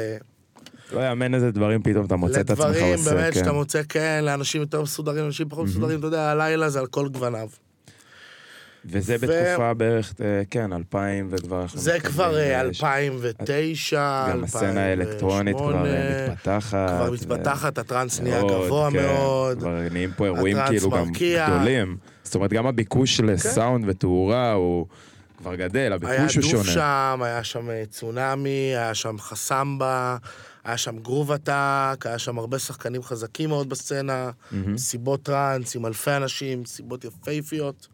לא 0.93 0.99
יאמן 0.99 1.33
איזה 1.33 1.51
דברים 1.51 1.83
פתאום 1.83 2.05
אתה 2.05 2.15
מוצא 2.15 2.41
את 2.41 2.49
עצמך 2.49 2.65
עושה, 2.65 2.93
לדברים 2.93 3.17
באמת 3.17 3.33
כן. 3.33 3.39
שאתה 3.39 3.51
מוצא, 3.51 3.81
כן, 3.89 4.21
לאנשים 4.23 4.61
יותר 4.61 4.81
מסודרים, 4.81 5.25
אנשים 5.25 5.49
פחות 5.49 5.65
מסודרים, 5.65 5.99
אתה 5.99 6.07
יודע, 6.07 6.31
הלילה 6.31 6.69
זה 6.69 6.79
על 6.79 6.87
כל 6.87 7.07
גווניו. 7.07 7.49
וזה 8.85 9.15
ו- 9.19 9.27
בתקופה 9.27 9.73
בערך, 9.73 10.13
אה, 10.21 10.41
כן, 10.49 10.73
2000 10.73 11.27
וכבר 11.31 11.65
זה 11.73 11.99
כבר 11.99 12.37
אה, 12.37 12.55
אה, 12.55 12.61
2009, 12.61 14.27
גם 14.31 14.43
הסצנה 14.43 14.85
האלקטרונית 14.85 15.57
כבר 15.57 15.85
אה, 15.85 16.27
מתפתחת. 16.29 16.89
כבר 16.89 17.11
מתפתחת, 17.11 17.77
הטראנס 17.77 18.19
נהיה 18.19 18.41
גבוה 18.41 18.91
כן. 18.91 18.97
מאוד. 18.97 19.59
כבר 19.59 19.79
נהיים 19.91 20.11
פה 20.17 20.25
אירועים 20.25 20.57
כאילו 20.67 20.89
גם 20.89 21.07
מרקיע. 21.07 21.49
גדולים. 21.49 21.97
זאת 22.25 22.35
אומרת, 22.35 22.53
גם 22.53 22.67
הביקוש 22.67 23.19
לסאונד 23.19 23.85
ותאורה 23.87 24.53
הוא 24.53 24.85
כבר 25.37 25.55
גדל, 25.55 25.79
היה 25.79 25.95
הביקוש 25.95 26.35
הוא 26.35 26.41
דוף 26.41 26.51
שונה. 26.51 26.63
שם, 26.63 27.19
היה 27.23 27.43
שם 27.43 27.69
אה, 27.69 27.83
צונאמי, 27.89 28.73
היה 28.75 28.93
שם 28.93 29.15
חסמבה, 29.19 30.17
היה 30.63 30.77
שם 30.77 30.99
גרוב 30.99 31.31
עתק, 31.31 32.05
היה 32.05 32.19
שם 32.19 32.39
הרבה 32.39 32.59
שחקנים 32.59 33.03
חזקים 33.03 33.49
מאוד 33.49 33.69
בסצנה, 33.69 34.31
מסיבות 34.51 35.23
טראנס 35.23 35.75
עם 35.75 35.85
אלפי 35.85 36.11
אנשים, 36.11 36.61
מסיבות 36.61 37.05
יפהפיות. 37.05 37.87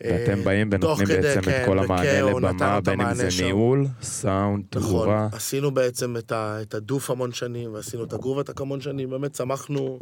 ואתם 0.00 0.38
אה, 0.38 0.44
באים 0.44 0.68
ונותנים 0.72 1.08
בעצם 1.08 1.40
כן, 1.40 1.60
את 1.62 1.66
כל 1.66 1.78
המענה 1.78 2.22
לבמה, 2.22 2.80
בין 2.80 3.00
אם 3.00 3.14
זה. 3.14 3.28
ניהול, 3.42 3.86
סאונד, 4.02 4.64
נכון, 4.74 4.90
תאורה. 4.90 5.28
עשינו 5.32 5.70
בעצם 5.70 6.16
את 6.32 6.74
הדוף 6.74 7.10
המון 7.10 7.32
שנים, 7.32 7.74
ועשינו 7.74 8.04
את 8.04 8.12
הגרוב 8.12 8.38
עתק 8.38 8.60
המון 8.60 8.80
שנים, 8.80 9.10
באמת 9.10 9.32
צמחנו, 9.32 9.98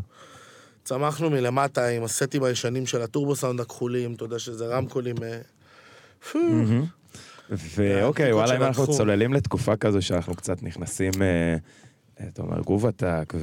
צמחנו 0.89 1.31
מלמטה 1.31 1.87
עם 1.87 2.05
הסטים 2.05 2.43
הישנים 2.43 2.87
של 2.87 3.03
הטורבו 3.03 3.37
סאונד 3.37 3.61
הכחולים, 3.61 4.15
אתה 4.15 4.25
יודע 4.25 4.39
שזה 4.39 4.67
רמקולים... 4.67 5.17
אה. 5.23 5.39
ואוקיי, 7.51 8.33
וואלה, 8.33 8.57
אם 8.57 8.63
אנחנו. 8.63 8.97
צוללים 8.97 9.33
לתקופה 9.33 9.77
כזו 9.77 10.03
שאנחנו 10.03 10.35
קצת 10.35 10.63
נכנסים, 10.63 11.13
אתה 12.29 12.43
אומר, 12.43 12.61
גרוב 12.61 12.87
עתק 12.87 13.35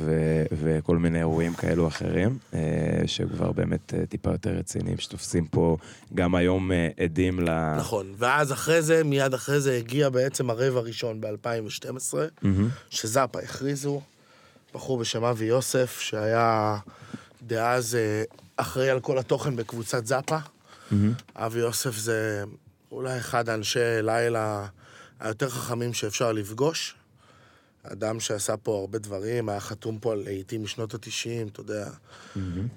וכל 0.51 0.97
מיני 0.97 1.19
אירועים 1.19 1.53
כאלו 1.53 1.87
אחרים, 1.87 2.37
אה, 2.53 2.59
שכבר 3.05 3.51
באמת 3.51 3.93
אה, 3.93 4.05
טיפה 4.05 4.31
יותר 4.31 4.49
רציניים, 4.49 4.97
שתופסים 4.97 5.45
פה 5.45 5.77
גם 6.13 6.35
היום 6.35 6.71
עדים 6.99 7.39
ל... 7.39 7.75
נכון, 7.77 8.13
ואז 8.17 8.51
אחרי 8.51 8.81
זה, 8.81 9.03
מיד 9.03 9.33
אחרי 9.33 9.61
זה 9.61 9.77
הגיע 9.77 10.09
בעצם 10.09 10.49
הרבע 10.49 10.79
הראשון 10.79 11.21
ב-2012, 11.21 12.15
מהמם. 12.41 12.69
שזאפה 12.89 13.39
הכריזו, 13.39 14.01
בחור 14.73 14.97
בשם 14.97 15.23
אבי 15.23 15.45
יוסף, 15.45 15.99
שהיה 15.99 16.77
דאז 17.45 17.95
אה, 17.95 18.23
אחראי 18.57 18.89
על 18.89 18.99
כל 18.99 19.17
התוכן 19.17 19.55
בקבוצת 19.55 20.05
זאפה. 20.05 20.37
מהמם. 20.91 21.13
אבי 21.35 21.59
יוסף 21.59 21.97
זה 21.97 22.43
אולי 22.91 23.17
אחד 23.17 23.49
האנשי 23.49 23.79
לילה 24.01 24.67
היותר 25.19 25.49
חכמים 25.49 25.93
שאפשר 25.93 26.31
לפגוש. 26.31 26.95
אדם 27.83 28.19
שעשה 28.19 28.57
פה 28.57 28.77
הרבה 28.79 28.99
דברים, 28.99 29.49
היה 29.49 29.59
חתום 29.59 29.99
פה 29.99 30.11
על 30.11 30.21
להיטים 30.25 30.63
משנות 30.63 30.93
התשעים, 30.93 31.47
אתה 31.47 31.59
יודע. 31.61 31.89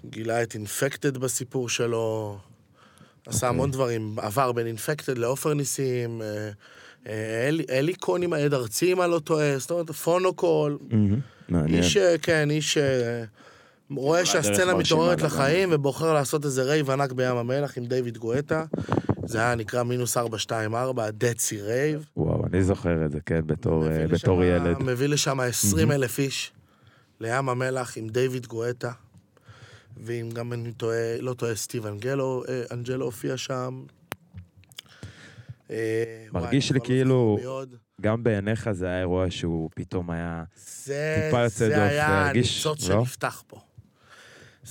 גילה 0.04 0.42
את 0.42 0.54
אינפקטד 0.54 1.16
בסיפור 1.18 1.68
שלו. 1.68 2.38
עשה 3.26 3.48
המון 3.48 3.70
דברים, 3.70 4.18
עבר 4.18 4.52
בין 4.52 4.66
אינפקטד 4.66 5.18
לעופר 5.18 5.54
ניסים, 5.54 6.22
אה, 6.22 6.50
אה, 7.06 7.48
אלי- 7.48 7.64
אליקון 7.70 8.22
עם 8.22 8.32
העד 8.32 8.54
ארצי, 8.54 8.92
אם 8.92 9.02
אני 9.02 9.10
לא 9.10 9.18
טועה, 9.18 9.58
זאת 9.58 9.70
אומרת, 9.70 9.90
פונוקול. 9.90 10.78
מהמם. 10.90 11.20
מעניין. 11.48 11.82
איש, 11.82 11.96
כן, 12.22 12.50
איש 12.50 12.78
רואה 13.90 14.26
שהסצנה 14.26 14.74
מתעוררת. 14.74 15.22
לחיים 15.22 15.68
ובוחר 15.72 16.14
לעשות 16.14 16.44
איזה 16.44 16.62
רייב 16.62 16.90
ענק 16.90 17.12
בים 17.12 17.36
המלח 17.36 17.78
עם 17.78 17.84
דיוויד 17.84 18.18
גואטה. 18.18 18.64
זה 19.26 19.38
היה 19.38 19.54
נקרא 19.54 19.82
מינוס 19.82 20.16
424, 20.16 21.04
ה 21.04 21.12
Dead 21.12 21.40
Sea 21.41 21.62
Rave. 21.62 22.06
וואו, 22.16 22.46
אני 22.46 22.62
זוכר 22.62 23.04
את 23.06 23.10
זה, 23.12 23.18
כן, 23.26 23.40
בתור, 23.46 23.84
מביא 23.84 24.06
בתור 24.06 24.40
לשם- 24.40 24.66
ילד. 24.66 24.82
מביא 24.82 25.06
לשם 25.06 25.40
20 25.40 25.92
אלף 25.92 26.18
איש 26.18 26.52
לים 27.20 27.48
המלח 27.48 27.98
עם 27.98 28.08
דיוויד 28.08 28.46
גואטה. 28.46 28.90
ואם 30.04 30.30
גם 30.32 30.52
אני 30.52 30.72
טועה, 30.72 31.20
לא 31.20 31.34
טועה, 31.34 31.54
סטיב 31.54 31.86
אנגלו, 31.86 32.42
אה, 32.48 32.62
אנג'לו 32.72 33.04
הופיע 33.04 33.36
שם. 33.36 33.82
אה, 35.70 36.24
מרגיש 36.32 36.72
לי 36.72 36.80
כאילו-. 36.84 37.38
גם 38.00 38.22
בעיניך 38.22 38.70
זה 38.72 38.86
היה 38.86 39.00
אירוע 39.00 39.26
שהוא 39.30 39.70
פתאום 39.74 40.10
היה... 40.10 40.44
זה, 40.84 41.22
טיפה 41.24 41.40
יוצא 41.42 41.56
זה 41.58 41.68
דופן, 41.68 41.80
היה 41.80 42.26
הרגיש, 42.26 42.66
הניצוץ 42.66 42.88
לא? 42.88 43.04
שנפתח 43.04 43.42
פה. 43.46 43.60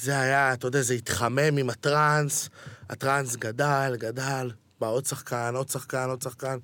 זה 0.01 0.19
היה, 0.19 0.53
אתה 0.53 0.67
יודע, 0.67 0.81
זה 0.81 0.93
התחמם 0.93 1.57
עם 1.57 1.69
הטראנס, 1.69 2.49
הטראנס 2.89 3.35
גדל, 3.35 3.95
גדל, 3.99 4.51
בא 4.79 4.87
עוד 4.87 5.05
שחקן, 5.05 5.53
עוד 5.55 5.69
שחקן, 5.69 6.09
עוד 6.09 6.21
שחקן, 6.21 6.57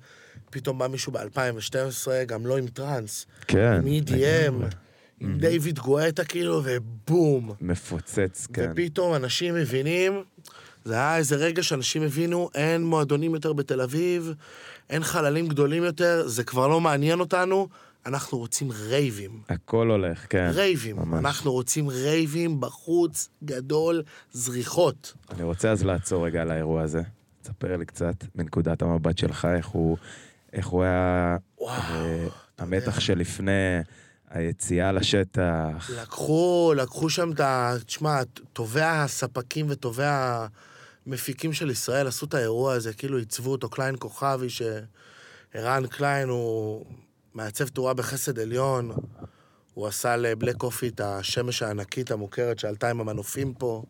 פתאום 0.50 0.78
בא 0.78 0.86
מישהו 0.86 1.12
ב-2012, 1.12 2.08
גם 2.26 2.46
לא 2.46 2.58
עם 2.58 2.66
טראנס, 2.66 3.26
כן. 3.46 3.80
עם 3.84 4.02
EDM. 4.02 4.74
עם 5.20 5.38
דיוויד 5.38 5.78
גואטה 5.78 6.24
כאילו, 6.24 6.62
ובום. 6.64 7.52
מפוצץ, 7.60 8.46
כן. 8.52 8.70
ופתאום 8.72 9.14
אנשים 9.14 9.54
מבינים, 9.54 10.22
זה 10.84 10.94
היה 10.94 11.16
איזה 11.16 11.36
רגע 11.36 11.62
שאנשים 11.62 12.02
הבינו, 12.02 12.50
אין 12.54 12.84
מועדונים 12.84 13.34
יותר 13.34 13.52
בתל 13.52 13.80
אביב, 13.80 14.32
אין 14.90 15.04
חללים 15.04 15.48
גדולים 15.48 15.84
יותר, 15.84 16.28
זה 16.28 16.44
כבר 16.44 16.68
לא 16.68 16.80
מעניין 16.80 17.20
אותנו, 17.20 17.68
אנחנו 18.06 18.38
רוצים 18.38 18.72
רייבים. 18.72 19.42
הכל 19.48 19.90
הולך, 19.90 20.26
כן. 20.30 20.50
רייבים. 20.54 20.96
ממש. 20.96 21.18
אנחנו 21.18 21.52
רוצים 21.52 21.88
רייבים 21.88 22.60
בחוץ, 22.60 23.28
גדול, 23.44 24.02
זריחות. 24.32 25.14
אני 25.30 25.42
רוצה 25.42 25.70
אז 25.70 25.84
לעצור 25.84 26.26
רגע 26.26 26.42
על 26.42 26.50
האירוע 26.50 26.82
הזה. 26.82 27.02
תספר 27.42 27.76
לי 27.76 27.86
קצת 27.86 28.14
מנקודת 28.34 28.82
המבט 28.82 29.18
שלך, 29.18 29.48
איך 29.56 29.66
הוא, 29.66 29.96
איך 30.52 30.66
הוא 30.66 30.82
היה... 30.82 31.36
וואו, 31.58 31.72
אה, 31.72 32.26
המתח. 32.58 33.00
שלפני 33.00 33.80
היציאה 34.30 34.92
לשטח. 34.92 35.90
לקחו, 36.02 36.72
לקחו 36.76 37.10
שם 37.10 37.32
את 37.32 37.40
ה... 37.40 37.74
תשמע, 37.86 38.22
טובי 38.52 38.80
הספקים 38.80 39.66
וטובי 39.68 40.02
המפיקים 41.06 41.52
של 41.52 41.70
ישראל 41.70 42.06
עשו 42.06 42.26
את 42.26 42.34
האירוע 42.34 42.72
הזה, 42.72 42.92
כאילו 42.92 43.18
עיצבו 43.18 43.50
אותו 43.50 43.68
קליין 43.68 43.94
כוכבי, 43.98 44.46
שערן 44.50 45.86
קליין 45.86 46.28
הוא 46.28 46.84
מעצב 47.34 47.68
תאורה 47.68 47.94
בחסד 47.94 48.38
עליון. 48.38 48.90
הוא 49.74 49.86
עשה 49.86 50.16
ל 50.16 50.23
Black 50.23 50.56
Coffee 50.56 50.88
את 50.88 51.00
השמש 51.00 51.62
הענקית 51.62 52.10
המוכרת 52.10 52.58
שעלתה 52.58 52.90
עם 52.90 53.00
המנופים 53.00 53.54
פה. 53.54 53.82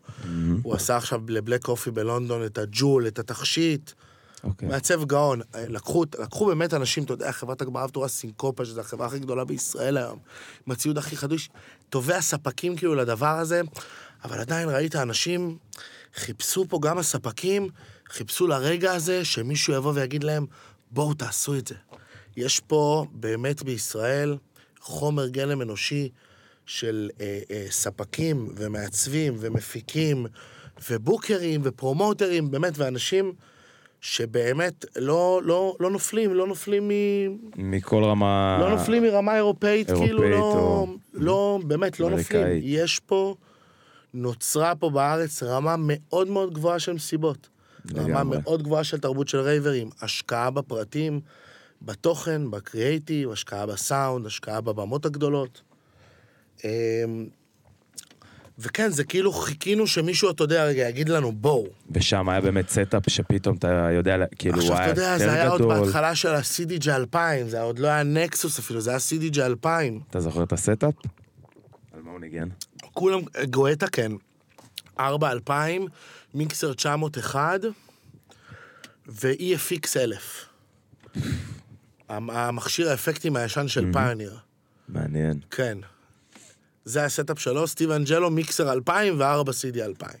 הוא 0.63 0.73
עשה 0.73 0.97
עכשיו 0.97 1.21
ל 1.27 1.33
Black 1.33 1.65
Coffee 1.65 1.91
בלונדון 1.91 2.45
את 2.45 2.57
הג'ול, 2.57 3.07
את 3.07 3.19
התכשיט. 3.19 3.91
אוקיי. 4.43 4.67
מעצב 4.67 5.03
גאון. 5.03 5.41
לקחו, 5.55 6.03
לקחו 6.19 6.45
באמת 6.45 6.73
אנשים, 6.73 7.03
אתה 7.03 7.13
יודע, 7.13 7.31
חברת 7.31 7.61
הגברה 7.61 7.85
ותאורה 7.85 8.07
סינקופה, 8.07 8.65
שזו 8.65 8.81
החברה 8.81 9.07
הכי 9.07 9.19
גדולה 9.19 9.45
בישראל 9.45 9.97
היום, 9.97 10.19
עם 10.67 10.71
הציוד 10.71 10.97
הכי 10.97 11.17
חדוש, 11.17 11.49
טובי 11.89 12.13
הספקים 12.13 12.75
כאילו 12.75 12.95
לדבר 12.95 13.37
הזה, 13.39 13.61
אבל 14.23 14.39
עדיין 14.39 14.69
ראית 14.69 14.95
אנשים, 14.95 15.57
חיפשו 16.15 16.65
פה 16.69 16.79
גם 16.81 16.97
הספקים, 16.97 17.69
חיפשו 18.09 18.47
לרגע 18.47 18.93
הזה 18.93 19.25
שמישהו 19.25 19.73
יבוא 19.73 19.91
ויגיד 19.95 20.23
להם, 20.23 20.45
בואו 20.91 21.13
תעשו 21.13 21.55
את 21.55 21.67
זה. 21.67 21.75
יש 22.37 22.59
פה 22.59 23.05
באמת 23.11 23.63
בישראל 23.63 24.37
חומר 24.79 25.27
גלם 25.27 25.61
אנושי 25.61 26.09
של 26.65 27.09
אה, 27.21 27.39
אה, 27.51 27.65
ספקים 27.69 28.49
ומעצבים 28.55 29.35
ומפיקים 29.39 30.25
ובוקרים 30.89 31.61
ופרומוטרים, 31.63 32.51
באמת, 32.51 32.73
ואנשים 32.77 33.33
שבאמת 34.01 34.85
לא, 34.95 35.41
לא, 35.43 35.75
לא 35.79 35.89
נופלים, 35.91 36.33
לא 36.33 36.47
נופלים 36.47 36.87
מ... 36.87 36.91
מכל 37.55 38.03
רמה... 38.03 38.57
לא 38.61 38.69
נופלים 38.69 39.03
מרמה 39.03 39.35
אירופאית, 39.35 39.89
אירופאית 39.89 40.09
כאילו 40.09 40.29
לא, 40.29 40.37
או- 40.39 40.87
לא, 41.13 41.59
באמת, 41.67 41.99
לא 41.99 42.09
נופלים. 42.09 42.41
אמריקאית. 42.43 42.63
יש 42.65 42.99
פה, 42.99 43.35
נוצרה 44.13 44.75
פה 44.75 44.89
בארץ 44.89 45.43
רמה 45.43 45.75
מאוד 45.79 46.27
מאוד 46.27 46.53
גבוהה 46.53 46.79
של 46.79 46.93
מסיבות. 46.93 47.49
רמה. 47.95 48.23
מאוד 48.23 48.63
גבוהה 48.63 48.83
של 48.83 48.97
תרבות 48.97 49.27
של 49.27 49.39
רייברים, 49.39 49.89
השקעה 50.01 50.51
בפרטים, 50.51 51.19
בתוכן, 51.85 52.51
בקריאייטיב, 52.51 53.31
השקעה 53.31 53.65
בסאונד, 53.65 54.25
השקעה 54.25 54.61
בבמות 54.61 55.05
הגדולות. 55.05 55.61
אמ, 56.63 56.69
וכן, 58.59 58.89
זה 58.89 59.03
כאילו 59.03 59.33
חיכינו 59.33 59.87
שמישהו, 59.87 60.29
אתה 60.31 60.43
יודע, 60.43 60.65
רגע, 60.65 60.89
יגיד 60.89 61.09
לנו, 61.09 61.31
בואו. 61.31 61.67
ושם 61.91 62.29
היה 62.29 62.41
באמת 62.41 62.69
setup 62.69 63.09
שפתאום 63.09 63.55
אתה 63.55 63.89
יודע, 63.93 64.17
כאילו, 64.37 64.55
הוא 64.55 64.61
עכשיו, 64.61 64.75
אתה 64.75 64.83
היה 64.83 64.89
יודע, 64.89 65.17
זה 65.17 65.23
יותר 65.23 65.35
היה 65.35 65.49
עוד 65.49 65.61
גדול. 65.61 65.79
בהתחלה 65.79 66.15
של 66.15 66.29
ה-CDJ 66.29 66.89
2000, 66.89 67.49
זה 67.49 67.61
עוד 67.61 67.79
לא 67.79 67.87
היה 67.87 68.03
Nexus 68.03 68.59
אפילו, 68.59 68.81
זה 68.81 68.89
היה 68.89 68.99
CDJ 68.99 69.41
2000. 69.41 69.99
אתה 70.09 70.19
זוכר 70.19 70.43
את 70.43 70.53
ה 70.53 70.59
setup? 70.59 70.93
על 71.93 72.01
מה 72.01 72.11
הוא 72.11 72.19
ניגן? 72.19 72.47
כולם, 72.93 73.19
גואטה 73.49 73.87
כן. 73.87 74.11
4-2000, 74.99 75.01
מיקסר 76.33 76.73
901 76.73 77.61
ו-EFX 79.07 79.97
1000. 79.97 80.45
המ- 82.09 82.29
המכשיר 82.29 82.89
האפקטים 82.89 83.35
הישן 83.35 83.67
של 83.67 83.85
Pioneer. 83.93 84.37
מעניין. 84.89 85.39
כן. 85.51 85.77
זה 86.85 87.05
ה 87.05 87.11
setup 87.11 87.39
שלו, 87.39 87.67
סטיב 87.67 87.91
אנג'לו, 87.91 88.29
מיקסר 88.31 88.71
2000 88.71 89.19
ו-4 89.19 89.49
CD 89.49 89.81
2000. 89.81 90.11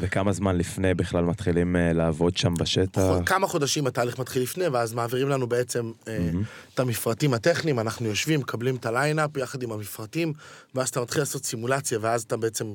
וכמה 0.00 0.32
זמן 0.32 0.56
לפני 0.56 0.94
בכלל 0.94 1.24
מתחילים 1.24 1.76
אה, 1.76 1.92
לעבוד 1.92 2.36
שם 2.36 2.54
בשטח? 2.54 3.02
כמה 3.26 3.46
חודשים 3.46 3.86
התהליך 3.86 4.18
מתחיל 4.18 4.42
לפני, 4.42 4.68
ואז 4.68 4.94
מעבירים 4.94 5.28
לנו 5.28 5.46
בעצם 5.46 5.92
אה, 6.08 6.30
את 6.74 6.80
המפרטים 6.80 7.34
הטכניים, 7.34 7.80
אנחנו 7.80 8.06
יושבים, 8.06 8.40
מקבלים 8.40 8.76
את 8.76 8.86
ה 8.86 8.93
lineup 8.93 9.36
יחד 9.36 9.62
עם 9.62 9.72
המפרטים, 9.72 10.32
ואז 10.74 10.88
אתה 10.88 11.00
מתחיל 11.00 11.22
לעשות 11.22 11.44
סימולציה, 11.44 11.98
ואז 12.02 12.22
אתה 12.22 12.36
בעצם 12.36 12.74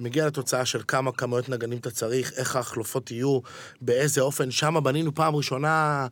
מגיע 0.00 0.26
לתוצאה 0.26 0.64
של 0.64 0.80
כמה 0.88 1.12
כמויות 1.12 1.48
נגנים 1.48 1.78
אתה 1.78 1.90
צריך, 1.90 2.32
איך 2.36 2.56
ההחלופות 2.56 3.10
יהיו, 3.10 3.40
באיזה 3.80 4.20
אופן. 4.20 4.50
שם 4.50 4.76
בנינו 4.82 5.14
פעם 5.14 5.36
ראשונה, 5.36 6.06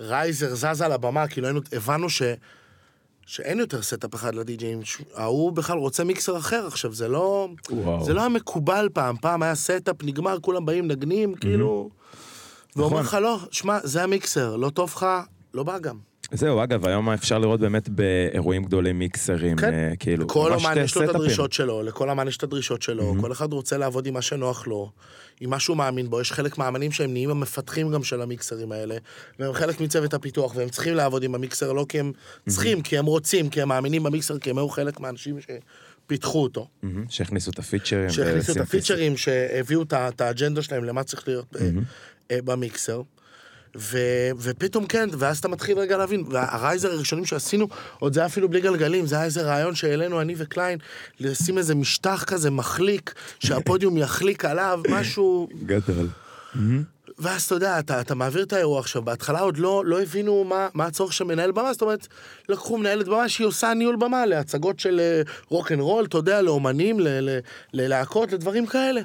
riser 0.00 0.54
זז 0.54 0.82
על 0.82 0.92
הבמה, 0.92 1.28
כאילו 1.28 1.48
הבנו 1.72 2.10
ש... 2.10 2.22
שאין 3.26 3.58
יותר 3.58 3.82
setup 3.82 4.14
אחד 4.14 4.34
לדי-ג'אים, 4.34 4.80
ההוא 5.14 5.52
בכלל 5.52 5.78
רוצה 5.78 6.04
מיקסר 6.04 6.36
אחר 6.36 6.66
עכשיו, 6.66 6.94
זה 6.94 7.08
לא... 7.08 7.48
וואו. 7.70 8.04
זה 8.04 8.14
לא 8.14 8.20
היה 8.20 8.28
מקובל 8.28 8.88
פעם, 8.92 9.16
פעם 9.16 9.42
היה 9.42 9.54
setup, 9.54 9.96
נגמר, 10.02 10.40
כולם 10.40 10.66
באים, 10.66 10.88
נגנים, 10.88 11.34
כאילו... 11.34 11.90
ואומר 12.76 13.00
נכון. 13.00 13.06
לך, 13.06 13.14
לא, 13.14 13.38
שמע, 13.50 13.78
זה 13.82 14.02
המיקסר, 14.02 14.56
לא 14.56 14.70
טוב 14.70 14.92
לך, 14.96 15.06
לא 15.54 15.62
בא 15.62 15.78
גם. 15.78 16.11
זהו, 16.34 16.62
אגב, 16.62 16.86
היום 16.86 17.10
אפשר 17.10 17.38
לראות 17.38 17.60
באמת 17.60 17.88
באירועים 17.88 18.64
גדולים 18.64 18.98
מיקסרים, 18.98 19.56
כן. 19.56 19.74
אה, 19.74 19.92
כאילו, 19.98 20.28
כל 20.28 20.52
אמן 20.52 20.78
יש 20.78 20.96
לו 20.96 21.04
את. 21.04 21.08
הדרישות 21.08 21.52
שלו, 21.52 21.82
לכל 21.82 22.10
אמן 22.10 22.28
יש 22.28 22.36
את 22.36 22.42
הדרישות 22.42 22.82
שלו, 22.82 23.14
כל 23.20 23.32
אחד 23.32 23.52
רוצה 23.52 23.78
לעבוד 23.78 24.06
עם 24.06 24.14
מה 24.14 24.22
שנוח 24.22 24.66
לו, 24.66 24.90
עם 25.40 25.50
מה 25.50 25.60
שהוא 25.60 25.76
מאמין 25.76 26.10
בו. 26.10 26.20
יש 26.20 26.32
חלק 26.32 26.58
מהאמנים 26.58 26.92
שהם 26.92 27.12
נהיים 27.12 27.30
המפתחים 27.30 27.90
גם 27.90 28.04
של 28.04 28.22
המיקסרים 28.22 28.72
האלה, 28.72 28.96
והם 29.38 29.52
חלק 29.52 29.80
מצוות 29.80 30.14
הפיתוח, 30.14 30.56
והם 30.56 30.68
צריכים 30.68 30.94
לעבוד 30.94 31.22
עם 31.22 31.34
המיקסר 31.34 31.72
לא 31.72 31.86
כי 31.88 32.00
הם 32.00 32.12
צריכים, 32.48 32.82
כי 32.82 32.98
הם 32.98 33.06
רוצים, 33.06 33.48
כי 33.48 33.62
הם 33.62 33.68
מאמינים 33.68 34.02
במיקסר, 34.02 34.38
כי 34.38 34.50
הם 34.50 34.58
היו 34.58 34.68
חלק 34.68 35.00
מהאנשים 35.00 35.36
שפיתחו 35.40 36.42
אותו. 36.42 36.68
מהמם, 36.82 37.04
שהכניסו 37.08 37.50
את 37.50 37.58
הפיצ'רים. 37.58 38.10
שהכניסו 38.10 38.52
את 38.52 38.56
הפיצ'רים, 38.56 39.16
שהביאו 39.16 39.82
את 39.82 40.20
האג'נדה 40.20 40.62
שלהם 40.62 40.84
למה 40.84 41.04
צריך 41.04 41.28
להיות 41.28 41.56
אה, 42.30 42.38
במיקסר. 42.44 43.02
ו, 43.76 43.98
ופתאום 44.38 44.86
כן, 44.86 45.08
ואז 45.12 45.38
אתה 45.38 45.48
מתחיל 45.48 45.78
רגע 45.78 45.96
להבין, 45.96 46.24
והרייזר 46.30 46.92
הראשונים 46.92 47.24
שעשינו, 47.24 47.68
עוד 47.98 48.12
זה 48.12 48.20
היה 48.20 48.26
אפילו 48.26 48.48
בלי 48.48 48.60
גלגלים, 48.60 49.06
זה 49.06 49.16
היה 49.16 49.24
איזה 49.24 49.42
רעיון 49.42 49.74
שהעלינו 49.74 50.20
אני 50.20 50.34
וקליין, 50.38 50.78
לשים 51.20 51.58
איזה 51.58 51.74
משטח 51.74 52.24
כזה 52.24 52.50
מחליק, 52.50 53.14
שהפודיום 53.38 53.98
יחליק 53.98 54.44
עליו, 54.44 54.80
משהו, 54.88 55.48
גדול. 55.66 56.08
ואז 57.18 57.42
אתה 57.42 57.54
יודע, 57.54 57.78
אתה, 57.78 58.00
אתה 58.00 58.14
מעביר 58.14 58.42
את 58.42 58.52
האירוע 58.52 58.80
עכשיו, 58.80 59.02
בהתחלה 59.02 59.40
עוד 59.40 59.58
לא, 59.58 59.82
לא 59.86 60.02
הבינו 60.02 60.44
מה, 60.44 60.68
מה 60.74 60.86
הצורך 60.86 61.12
של 61.12 61.24
מנהל 61.24 61.52
במה, 61.52 61.72
זאת 61.72 61.82
אומרת, 61.82 62.06
לקחו 62.48 62.78
מנהלת 62.78 63.08
במה 63.08 63.28
שהיא 63.28 63.46
עושה 63.46 63.74
ניהול 63.74 63.96
במה 63.96 64.26
להצגות 64.26 64.80
של 64.80 65.00
רוק 65.48 65.72
אנד 65.72 65.80
רול, 65.80 66.04
אתה 66.04 66.18
יודע, 66.18 66.42
לאומנים, 66.42 67.00
ללהקות, 67.72 68.32
לדברים 68.32 68.66
כאלה. 68.66 69.00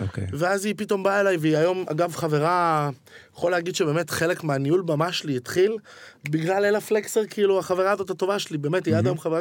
אוקיי. 0.00 0.26
ואז 0.32 0.64
היא 0.64 0.74
פתאום 0.76 1.02
באה 1.02 1.20
אליי, 1.20 1.36
והיא 1.36 1.56
היום, 1.56 1.84
אגב, 1.90 2.14
חברה, 2.16 2.90
יכול 3.42 3.52
להגיד 3.52 3.74
שבאמת 3.74 4.10
חלק 4.10 4.44
מהניהול 4.44 4.82
במה 4.82 5.12
שלי 5.12 5.36
התחיל 5.36 5.76
בגלל 6.30 6.64
אלה 6.64 6.80
פלקסר, 6.80 7.20
כאילו, 7.30 7.58
החברה 7.58 7.90
הזאת 7.90 8.10
הטובה 8.10 8.38
שלי, 8.38 8.58
באמת, 8.58 8.86
היא 8.86 8.96
עד 8.96 9.06
היום 9.06 9.18
חברה... 9.18 9.40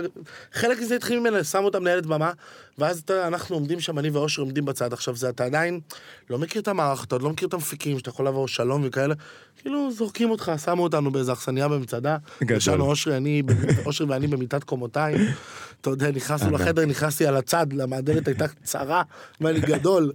חלק 0.53 0.79
מזה 0.79 0.96
התחיל 0.96 1.20
ממנה, 1.20 1.43
שמו 1.43 1.65
אותה 1.65 1.79
מנהלת 1.79 2.05
במה, 2.05 2.31
ואז 2.77 3.00
אתה, 3.00 3.27
אנחנו 3.27 3.55
עומדים 3.55 3.79
שם, 3.79 4.00
אני 4.00 4.10
ואושר 4.10 4.41
עומדים 4.41 4.65
בצד. 4.65 4.93
עכשיו, 4.93 5.15
זה 5.15 5.29
אתה 5.29 5.46
עדיין 5.46 5.79
לא 6.29 6.38
מכיר 6.38 6.62
את 6.62 6.67
המערך, 6.67 7.03
אתה 7.03 7.15
עוד 7.15 7.22
לא 7.22 7.29
מכיר 7.29 7.48
את 7.48 7.53
המפיקים, 7.53 8.00
שאתה 8.00 8.10
יכול 8.10 8.25
לעבור 8.25 8.48
שלום 8.48 8.81
וכאלה, 8.86 9.15
כאילו, 9.62 9.91
זורקים 9.91 10.31
אותך, 10.31 10.51
שמו 10.65 10.84
אותנו 10.84 11.12
באיזה 11.12 11.34
אכסניה 11.34 11.67
במצדה. 11.67 12.17
ישנו 12.50 12.86
אושרי, 12.86 13.17
אני, 13.17 13.43
אושרי 13.86 14.08
ואני 14.08 14.28
במיטת 14.28 14.63
קומותיים, 14.63 15.17
אתה 15.82 15.89
יודע, 15.89 16.12
נכנסנו. 16.12 16.52
לחדר, 16.52 16.86
נכנסתי 16.86 17.28
על 17.28 17.36
הצד, 17.36 17.73
למה 17.73 17.95
הדלת 17.95 18.28
הייתה 18.28 18.45
צרה, 18.63 19.04
ואני 19.41 19.60
גדול. 19.60 20.12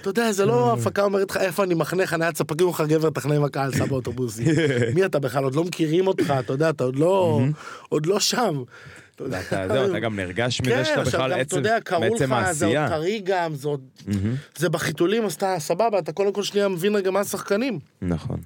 אתה 0.00 0.10
יודע, 0.10 0.32
זה 0.32 0.46
לא 0.46 0.72
הפקה 0.72 1.02
אומרת 1.02 1.30
לך 1.30 1.36
איפה 1.36 1.64
אני 1.64 1.74
מחנה 1.74 2.06
חניית 2.06 2.36
ספקים, 2.36 2.66
אומרים 2.66 2.84
לך 2.84 2.90
גבר 2.90 3.10
עם 3.24 3.44
הקהל, 3.44 3.72
סע 3.72 3.84
באוטובוסים. 3.84 4.46
מי 4.94 5.04
אתה 5.04 5.18
בכלל, 5.18 5.44
עוד 5.44 5.54
לא 5.54 5.64
מכירים 5.64 6.06
אותך, 6.06 6.34
אתה 6.38 6.52
יודע, 6.52 6.70
אתה 6.70 6.84
עוד 6.84 6.96
לא, 6.96 7.40
עוד 7.88 8.06
לא 8.06 8.20
שם. 8.20 8.62
אתה 9.14 9.64
אתה 9.64 9.98
גם 10.00 10.16
נרגש 10.16 10.60
מזה 10.60 10.70
כן, 10.70 10.84
שאתה 10.84 11.00
עכשיו 11.00 11.20
בכלל 11.20 11.30
גם, 11.30 11.36
אתה 11.36 11.40
עצם 11.40 11.56
יודע, 11.56 11.80
קראו 11.84 12.14
לך, 12.14 12.18
זה 12.18 12.26
עוד 12.26 12.32
העשייה. 12.44 12.88
טרי 12.88 13.20
גם, 13.24 13.54
זה 13.54 13.68
עוד... 13.68 13.80
זה 14.56 14.68
בחיתולים, 14.68 15.24
אז 15.24 15.34
אתה 15.34 15.56
סבבה, 15.58 15.98
אתה 15.98 16.12
קודם 16.12 16.32
כל 16.32 16.42
שנייה 16.42 16.68
מבין 16.68 16.96
רגע 16.96 17.10
מה 17.10 17.20
השחקנים. 17.20 17.78
נכון. 18.02 18.40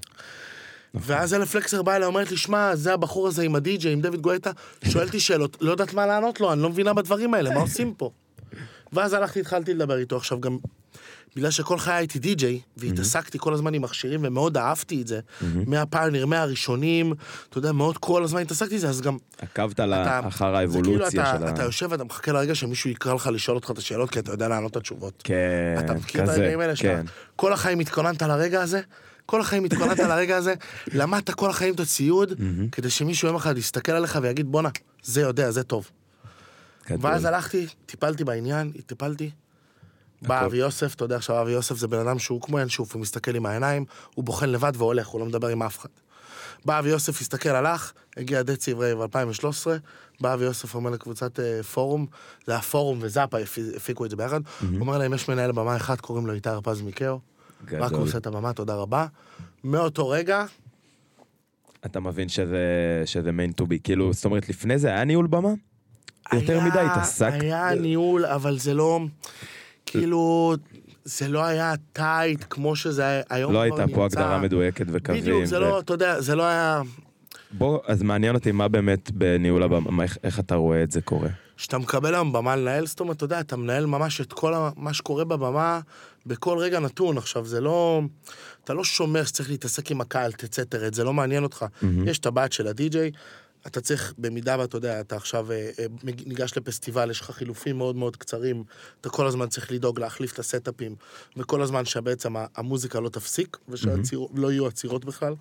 ואז 0.95 1.35
אלף 1.35 1.51
פלקסר 1.51 1.83
באה 1.83 1.97
אליי, 1.97 2.07
אומרת 2.07 2.31
לי, 2.31 2.37
שמע, 2.37 2.77
זה 2.77 2.95
הבחור 2.95 3.29
הזה 3.29 3.43
עם 3.43 3.55
הדי-ג'יי, 3.55 3.93
עם 3.93 4.01
דוד 4.01 4.21
גואטה, 4.21 4.51
שואל 4.89 5.07
אותי 5.07 5.21
שאלות, 5.27 5.57
לא 5.61 5.71
יודעת 5.71 5.95
מה 5.95 6.07
לענות 6.07 6.41
לו, 6.41 6.53
אני 6.53 6.63
לא 6.63 6.71
מבינה 6.71 6.95
בדברים 6.95 7.35
האלה, 7.35 7.51
מה 7.51 7.61
עושים 7.61 7.95
פה? 7.95 8.11
ואז 8.93 9.13
הלכתי, 9.13 9.41
התחלתי 9.41 9.75
לדבר 9.75 9.99
איתו, 9.99 10.17
עכשיו 10.17 10.41
גם, 10.41 10.59
בגלל 11.37 11.51
שכל 11.51 11.79
חיי 11.79 11.95
הייתי 11.95 12.19
די-ג'יי, 12.19 12.61
והתעסקתי 12.77 13.39
כל 13.41 13.55
הזמן 13.55 13.75
עם 13.75 13.83
מכשירים, 13.83 14.21
ומאוד 14.23 14.57
אהבתי 14.57 15.03
את 15.03 15.07
זה, 15.07 15.21
מהפיוניר, 15.67 16.27
מהראשונים, 16.27 17.13
אתה 17.49 17.59
יודע, 17.59 17.73
מאוד 17.73 17.99
כל 17.99 18.25
הזמן 18.25 18.41
התעסקתי 18.41 18.75
עם 18.75 18.81
זה, 18.81 18.89
אז 18.89 19.01
גם... 19.01 19.17
עקבת 19.39 19.81
אתה- 19.81 20.29
אחר 20.29 20.53
זה 20.53 20.59
האבולוציה 20.59 21.09
כאילו 21.25 21.39
של 21.39 21.45
ה... 21.45 21.51
אתה 21.51 21.63
יושב 21.63 21.87
ואתה 21.91 22.05
מחכה 22.05 22.33
לרגע 22.33 22.55
שמישהו 22.55 22.91
יקרא 22.91 23.15
לך 23.15 23.27
לשאול 23.33 23.57
אותך 23.57 23.71
את 23.71 23.79
השאלות, 23.79 24.11
כי 24.11 24.19
אתה 24.19 24.33
יודע 24.33 24.49
לענות 24.49 24.71
את 24.71 24.77
התשובות. 24.77 25.23
כן, 25.25 25.35
אתה 25.79 25.95
מכיר 25.95 26.25
את 26.25 26.29
הרגעים 26.29 26.61
האלה 26.61 26.77
כן. 26.77 27.05
כל 27.37 27.53
החיים 27.53 27.79
התכוננת 27.81 28.23
לרגע 28.23 28.63
הזה, 28.63 28.81
כל 29.27 29.41
החיים 29.41 29.65
התכוננת 29.65 29.99
לרגע 29.99 30.37
הזה, 30.37 30.55
למדת 30.93 31.31
כל 31.31 31.51
החיים 31.51 31.75
את 31.75 31.81
הציוד, 31.81 32.33
כדי 32.73 32.91
שמישהו 32.91 33.29
יום 33.29 33.37
אחד 33.37 33.59
יסתכל 33.59 33.93
עליך 33.93 34.19
ויגיד 34.23 34.47
בואנה, 34.47 34.69
זה 35.03 35.21
יודע, 35.21 35.51
זה 35.51 35.63
טוב. 35.63 35.91
ואז 37.01 37.25
הלכתי, 37.25 37.67
טיפלתי 37.87 38.25
בעניין, 38.25 38.73
טיפלתי. 38.87 39.31
בא 40.23 40.45
אבי 40.47 40.57
יוסף, 40.57 40.95
אתה 40.95 41.05
יודע 41.05 41.17
עכשיו 41.17 41.43
אבי 41.43 41.51
יוסף 41.51 41.77
זה 41.77 41.89
בן 41.89 41.99
אדם 41.99 42.19
שהוא 42.19 42.41
כמו 42.41 42.59
ינשוף, 42.61 42.95
הוא 42.95 43.03
מסתכל 43.03 43.35
עם 43.37 43.47
העיניים, 43.47 43.85
הוא 44.15 44.25
בוחן 44.25 44.49
לבד 44.49 44.73
והולך, 44.77 45.07
הוא 45.07 45.21
לא 45.21 45.27
מדבר 45.27 45.49
עם 45.49 45.63
אף 45.63 45.79
אחד. 45.79 45.89
בא 46.65 46.79
אבי 46.79 46.89
יוסף, 46.89 47.21
הסתכל, 47.21 47.49
הלך, 47.49 47.93
הגיע 48.17 48.43
דצי 48.43 48.71
עברי 48.71 48.95
ב-2013, 48.95 49.45
בא 50.21 50.35
אבי 50.35 50.45
יוסף 50.45 50.75
אומר 50.75 50.91
לקבוצת 50.91 51.41
אה, 51.41 51.63
פורום, 51.63 52.07
זה 52.47 52.53
היה 52.53 52.61
פורום 52.63 52.99
וזאפה 53.03 53.39
הפי- 53.39 53.77
הפיקו 53.77 54.05
את 54.05 54.11
זה 54.11 54.17
ביחד, 54.17 54.41
הוא 54.61 54.81
אומר 54.81 54.99
להם, 54.99 55.15
יש 55.15 55.29
מנהל 55.29 55.53
במה 55.53 55.77
אחד, 55.77 56.01
קוראים 56.01 56.27
לו 56.27 56.33
איתי 56.33 56.49
הרפז 56.49 56.83
מיקאו. 56.83 57.21
רק 57.73 57.93
הוא 57.93 58.03
עושה 58.03 58.19
את 58.19 58.27
הבמה, 58.27 58.53
תודה 58.53 58.75
רבה. 58.75 59.07
מאותו 59.65 60.09
רגע, 60.09 60.45
אתה 61.87 62.01
מבין 62.01 62.29
שזה, 62.29 62.59
שזה 63.07 63.33
מיין 63.33 63.53
טו 63.53 63.67
בי, 63.67 63.79
כאילו, 63.85 64.13
זאת 64.13 64.25
אומרת, 64.25 64.49
לפני 64.49 64.79
זה 64.79 64.89
היה 64.89 65.05
ניהול 65.05 65.27
במה? 65.27 65.49
יותר 66.33 66.53
היה- 66.59 66.65
מדי 66.71 66.79
התעסקת? 66.79 67.41
היה 67.41 67.75
ניהול, 67.75 68.27
אבל 68.27 68.59
זה 68.59 68.75
לא, 68.75 69.01
כאילו, 69.91 70.55
זה 71.05 71.29
לא 71.29 71.45
היה 71.45 71.75
טייט 71.93 72.45
כמו 72.51 72.77
שזה 72.77 73.21
היום. 73.31 73.53
לא 73.53 73.61
הייתה 73.61 73.85
פה. 73.95 74.05
הגדרה 74.05 74.39
מדויקת 74.39 74.87
וקווים. 74.93 75.21
בדיוק, 75.23 75.45
זה 75.45 75.59
לא, 75.59 75.81
אתה 75.81 75.95
יודע, 75.95 76.21
זה 76.21 76.35
לא 76.35 76.43
היה... 76.43 76.83
בוא, 77.53 77.79
אז 77.87 78.03
מעניין 78.03 78.35
אותי 78.35 78.53
מה 78.53 78.69
באמת 78.69 79.11
בניהול 79.11 79.63
הבמה, 79.63 79.91
מה- 79.91 80.03
איך, 80.03 80.19
איך 80.25 80.41
אתה 80.41 80.55
רואה 80.55 80.83
את 80.83 80.93
זה 80.93 81.01
קורה. 81.01 81.29
כשאתה 81.57 81.79
מקבל 81.79 82.15
היום 82.15 82.33
במה 82.33 82.57
לנהל, 82.57 82.87
זאת 82.87 83.01
אומרת, 83.01 83.17
אתה 83.17 83.25
יודע, 83.25 83.41
אתה 83.41 83.57
מנהל 83.57 83.87
ממש 83.87 84.21
את 84.21 84.33
כל 84.33 84.55
מה 84.77 84.95
שקורה 84.95 85.25
בבמה 85.25 85.81
בכל 86.27 86.59
רגע 86.59 86.81
נתון. 86.81 87.19
עכשיו, 87.19 87.45
זה 87.47 87.61
לא... 87.61 88.01
אתה 88.65 88.75
לא 88.75 88.85
שומר 88.85 89.25
שצריך 89.25 89.51
להתעסק 89.51 89.91
עם 89.91 90.01
הקהל, 90.01 90.33
תצא 90.33 90.65
תרד, 90.65 90.95
זה 90.95 91.05
לא 91.05 91.13
מעניין 91.13 91.43
אותך. 91.43 91.65
יש 92.07 92.19
את 92.19 92.27
הבת 92.27 92.53
של 92.53 92.67
הדי-ג'יי, 92.67 93.11
אתה 93.67 93.81
צריך, 93.81 94.15
במידה 94.19 94.57
ואתה 94.59 94.77
יודע, 94.77 95.01
אתה 95.01 95.17
עכשיו 95.17 95.53
אה, 95.53 95.71
אה, 95.79 95.85
ניגש 96.03 96.57
לפסטיבל, 96.57 97.11
יש 97.11 97.21
לך 97.21 97.31
חילופים 97.31 97.79
מאוד 97.79 97.97
מאוד 97.97 98.17
קצרים, 98.17 98.65
אתה 99.01 99.09
כל 99.09 99.27
הזמן 99.27 99.49
צריך 99.49 99.73
לדאוג 99.73 100.01
להחליף 100.01 100.33
את 100.33 100.39
הסטאפים, 100.39 100.95
וכל 101.37 101.63
הזמן 101.63 101.85
שבעצם 101.85 102.35
המוזיקה 102.57 103.01
לא 103.01 103.09
תפסיק, 103.09 103.57
ושלא 103.69 104.53
יהיו 104.53 104.67
עצירות 104.67 105.05
בכלל. 105.05 105.35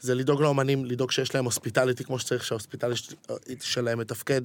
זה 0.00 0.14
לדאוג 0.14 0.42
לאומנים, 0.42 0.84
לדאוג 0.84 1.10
שיש 1.10 1.34
להם 1.34 1.44
hospitality 1.44 2.04
כמו 2.04 2.18
שצריך, 2.18 2.44
שה 2.44 2.59
hospitality 2.59 3.14
שלהם 3.60 3.98
מתפקד. 3.98 4.42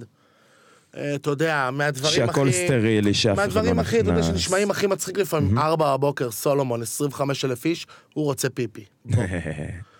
אה, 0.98 1.16
אתה 1.16 1.30
יודע, 1.30 1.70
מהדברים 1.72 2.24
הכי... 2.24 2.34
שהכל 2.34 2.52
סטרילי, 2.52 3.14
שאף 3.14 3.38
אחד 3.38 3.48
לא 3.48 3.56
מהדברים 3.56 3.80
הכי, 3.80 4.00
אתה 4.00 4.10
יודע, 4.10 4.20
נכנס. 4.20 4.32
שנשמעים 4.32 4.72
הכי 4.72 4.88
מצחיק 4.88 5.18
לפעמים, 5.18 5.58
ארבע 5.58 5.98
בבוקר, 5.98 6.32
סולומון, 6.32 6.82
25 6.82 7.46
אלף 7.46 7.66
איש, 7.66 7.88
הוא 8.14 8.26
רוצה 8.26 8.50
פיפי. 8.50 8.86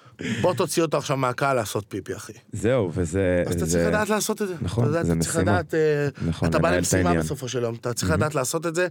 בוא. 0.42 0.54
תוציא 0.54 0.82
אותו 0.84 0.98
עכשיו 0.98 1.18
מהקהל 1.18 1.56
לעשות 1.56 1.86
פיפי, 1.88 2.16
אחי. 2.16 2.34
זהו, 2.52 2.92
וזה... 2.94 3.44
אז 3.48 3.56
אתה 3.56 3.66
צריך 3.66 3.88
לדעת 3.88 4.10
לעשות 4.10 4.42
את 4.42 4.48
זה. 4.48 4.54
נכון, 4.62 4.92
זה 4.92 5.02
אתה 5.02 5.08
צריך 5.08 5.36
משימה. 5.36 5.42
לדעת, 5.52 5.74
אה, 5.74 6.08
נכון, 6.28 6.50
אתה 6.50 6.60
בא 6.60 6.76
למשימה. 6.76 7.14
בסופו 7.14 7.48
של 7.48 7.64
יום, 7.64 7.76
אתה 7.76 7.94
צריך 7.94 8.12
לדעת 8.12 8.36
לעשות 8.36 8.66
את 8.66 8.76
זה 8.76 8.88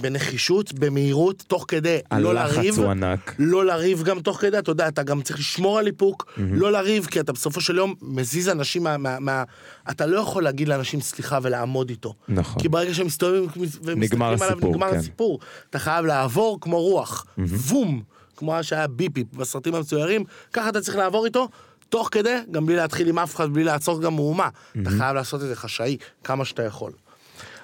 בנחישות, 0.00 0.72
במהירות, 0.72 1.44
תוך 1.46 1.64
כדי 1.68 1.98
לא 2.12 2.34
לריב. 2.34 2.58
הלחץ 2.58 2.78
הוא 2.78 2.90
ענק. 2.90 3.34
לא 3.38 3.66
לריב 3.66 4.02
גם 4.02 4.20
תוך 4.20 4.40
כדי, 4.40 4.58
אתה 4.58 4.70
יודע, 4.70 4.88
אתה 4.88 5.02
גם 5.02 5.22
צריך 5.22 5.38
לשמור 5.38 5.78
על 5.78 5.86
איפוק, 5.86 6.32
לא 6.36 6.72
לריב, 6.72 7.06
כי 7.06 7.20
אתה 7.20 7.32
בסופו 7.32 7.60
של 7.60 7.76
יום 7.76 7.94
מזיז 8.02 8.48
אנשים 8.48 8.86
מה... 9.20 9.44
אתה 9.90 10.06
לא 10.06 10.20
יכול 10.20 10.42
להגיד 10.42 10.68
לאנשים 10.68 11.00
סליחה 11.00 11.38
ולעמוד 11.42 11.90
איתו. 11.90 12.14
נכון. 12.28 12.62
כי 12.62 12.68
ברגע 12.68 12.94
שהם 12.94 13.06
מסתובבים 13.06 13.46
ומסתכלים 13.82 14.22
עליו, 14.22 14.58
נגמר 14.62 14.90
כן. 14.90 14.96
הסיפור. 14.96 15.38
אתה 15.70 15.78
חייב 15.78 16.06
לעבור 16.06 16.58
כמו 16.60 16.80
רוח, 16.82 17.26
וום, 17.38 18.02
כמו 18.38 18.64
שהיה 18.64 18.86
ביפ 18.86 19.05
ביפ 19.05 19.24
בסרטים 19.32 19.74
המצוירים, 19.74 20.24
ככה 20.52 20.68
אתה 20.68 20.80
צריך 20.80 20.96
לעבור 20.96 21.26
איתו. 21.26 21.48
תוך 21.88 22.08
כדי, 22.12 22.36
גם 22.50 22.66
בלי 22.66 22.76
להתחיל 22.76 23.08
עם 23.08 23.18
אף 23.18 23.34
אחד, 23.34 23.52
בלי 23.52 23.64
לעצור 23.64 24.02
גם 24.02 24.14
מהומה. 24.14 24.48
אתה 24.82 24.90
חייב 24.90 25.14
לעשות 25.14 25.42
את 25.42 25.48
זה 25.48 25.56
חשאי 25.56 25.96
כמה 26.24 26.44
שאתה 26.44 26.62
יכול. 26.62 26.92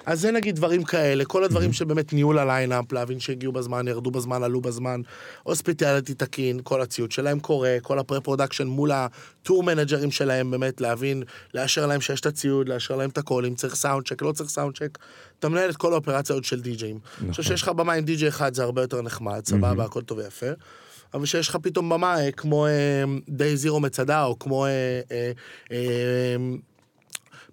אז 0.05 0.21
זה 0.21 0.31
נגיד 0.31 0.55
דברים 0.55 0.83
כאלה, 0.83 1.25
כל 1.25 1.43
הדברים 1.43 1.73
שבאמת 1.73 2.13
ניהול 2.13 2.39
ה 2.39 2.45
lineup, 2.45 2.91
להבין 2.91 3.19
שהגיעו 3.19 3.53
בזמן, 3.53 3.87
ירדו 3.87 4.11
בזמן, 4.11 4.43
עלו 4.43 4.61
בזמן, 4.61 5.01
hospitality 5.43 6.13
תקין, 6.13 6.59
כל 6.63 6.81
הציוד 6.81 7.11
שלהם 7.11 7.39
קורה, 7.39 7.77
כל 7.81 7.99
ה 7.99 8.03
pre-production 8.03 8.67
מול 8.67 8.91
ה 8.91 9.05
tour 9.05 9.63
manager 9.63 10.00
ים 10.00 10.11
שלהם, 10.11 10.51
באמת 10.51 10.81
להבין, 10.81 11.23
לאשר 11.53 11.87
להם 11.87 12.01
שיש 12.01 12.21
את 12.21 12.25
הציוד, 12.25 12.69
לאשר 12.69 12.95
להם 12.95 13.09
את 13.09 13.17
הכל, 13.17 13.45
אם 13.45 13.55
צריך 13.55 13.75
sound 13.75 14.07
check, 14.07 14.21
לא 14.21 14.31
צריך 14.31 14.49
sound 14.49 14.77
check, 14.77 14.97
אתה 15.39 15.49
מנהל 15.49 15.69
את 15.69 15.77
כל 15.77 15.93
האופרציה 15.93 16.33
עוד 16.33 16.43
של 16.43 16.61
די-ג'אים. 16.61 16.99
אני 17.21 17.31
חושב 17.31 17.43
שיש 17.43 17.61
לך 17.61 17.69
במה 17.69 17.93
עם 17.93 18.05
די-ג'יי 18.05 18.27
אחד 18.27 18.53
זה 18.53 18.63
הרבה 18.63 18.81
יותר 18.81 19.01
נחמד, 19.01 19.45
סבבה, 19.45 19.83
הכל 19.83 20.01
טוב 20.01 20.17
ויפה. 20.17 20.49
אבל 21.13 21.25
שיש 21.25 21.49
לך 21.49 21.57
פתאום 21.61 21.89
במה 21.89 22.19
אה, 22.21 22.31
כמו 22.31 22.67
Day 23.29 23.57
Zero 23.57 23.79
מצדה, 23.79 24.23
או 24.23 24.39
כמו... 24.39 24.65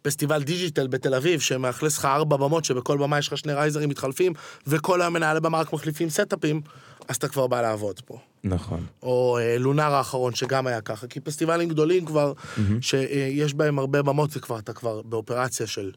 פסטיבל 0.02 0.42
DGTL 0.42 0.86
בתל 0.86 1.14
אביב, 1.14 1.40
שמאכלס 1.40 1.98
לך 1.98 2.04
ארבע 2.04 2.36
במות, 2.36 2.64
שבכל 2.64 2.98
במה 2.98 3.18
יש 3.18 3.28
לך 3.28 3.38
שני 3.38 3.52
riser 3.52 3.78
ים 3.78 3.88
מתחלפים, 3.88 4.32
וכל 4.66 5.02
היום 5.02 5.14
מנהלי 5.14 5.40
במה 5.40 5.60
רק 5.60 5.72
מחליפים 5.72 6.10
setup 6.10 6.42
ים, 6.42 6.60
אז 7.08 7.16
אתה 7.16 7.28
כבר 7.28 7.46
בא 7.46 7.62
לעבוד 7.62 8.00
פה. 8.00 8.18
נכון. 8.44 8.86
או 9.02 9.38
אה, 9.38 9.58
לונאר 9.58 9.94
האחרון, 9.94 10.34
שגם 10.34 10.66
היה 10.66 10.80
ככה, 10.80 11.06
כי 11.06 11.20
פסטיבלים 11.20 11.68
גדולים 11.68 12.04
כבר, 12.04 12.32
שיש 12.80 13.54
בהם 13.54 13.78
הרבה 13.78 14.02
במות, 14.02 14.30
זה 14.30 14.40
כבר, 14.40 14.58
אתה 14.58 14.72
כבר 14.72 15.02
באופרציה 15.02 15.66
של 15.66 15.90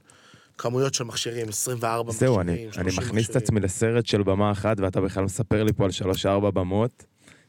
כמויות 0.58 0.94
של 0.94 1.04
מכשירים, 1.04 1.50
24 1.50 2.12
זהו, 2.12 2.36
מכשירים, 2.36 2.58
אני, 2.63 2.74
30 2.74 2.82
אני 2.82 2.89
מכניס 2.98 3.26
את 3.26 3.30
מכשירים. 3.30 3.44
עצמי 3.44 3.60
לסרט 3.60 4.06
של 4.06 4.24
במה 4.24 4.52
אחת, 4.52 4.80
ואתה 4.80 5.02
בכלל 5.02 5.24
מספר 5.24 5.63
לי 5.63 5.74
פה 5.74 5.86
על 5.86 5.91
שלוש-ארבע 5.91 6.50
במות, 6.52 7.04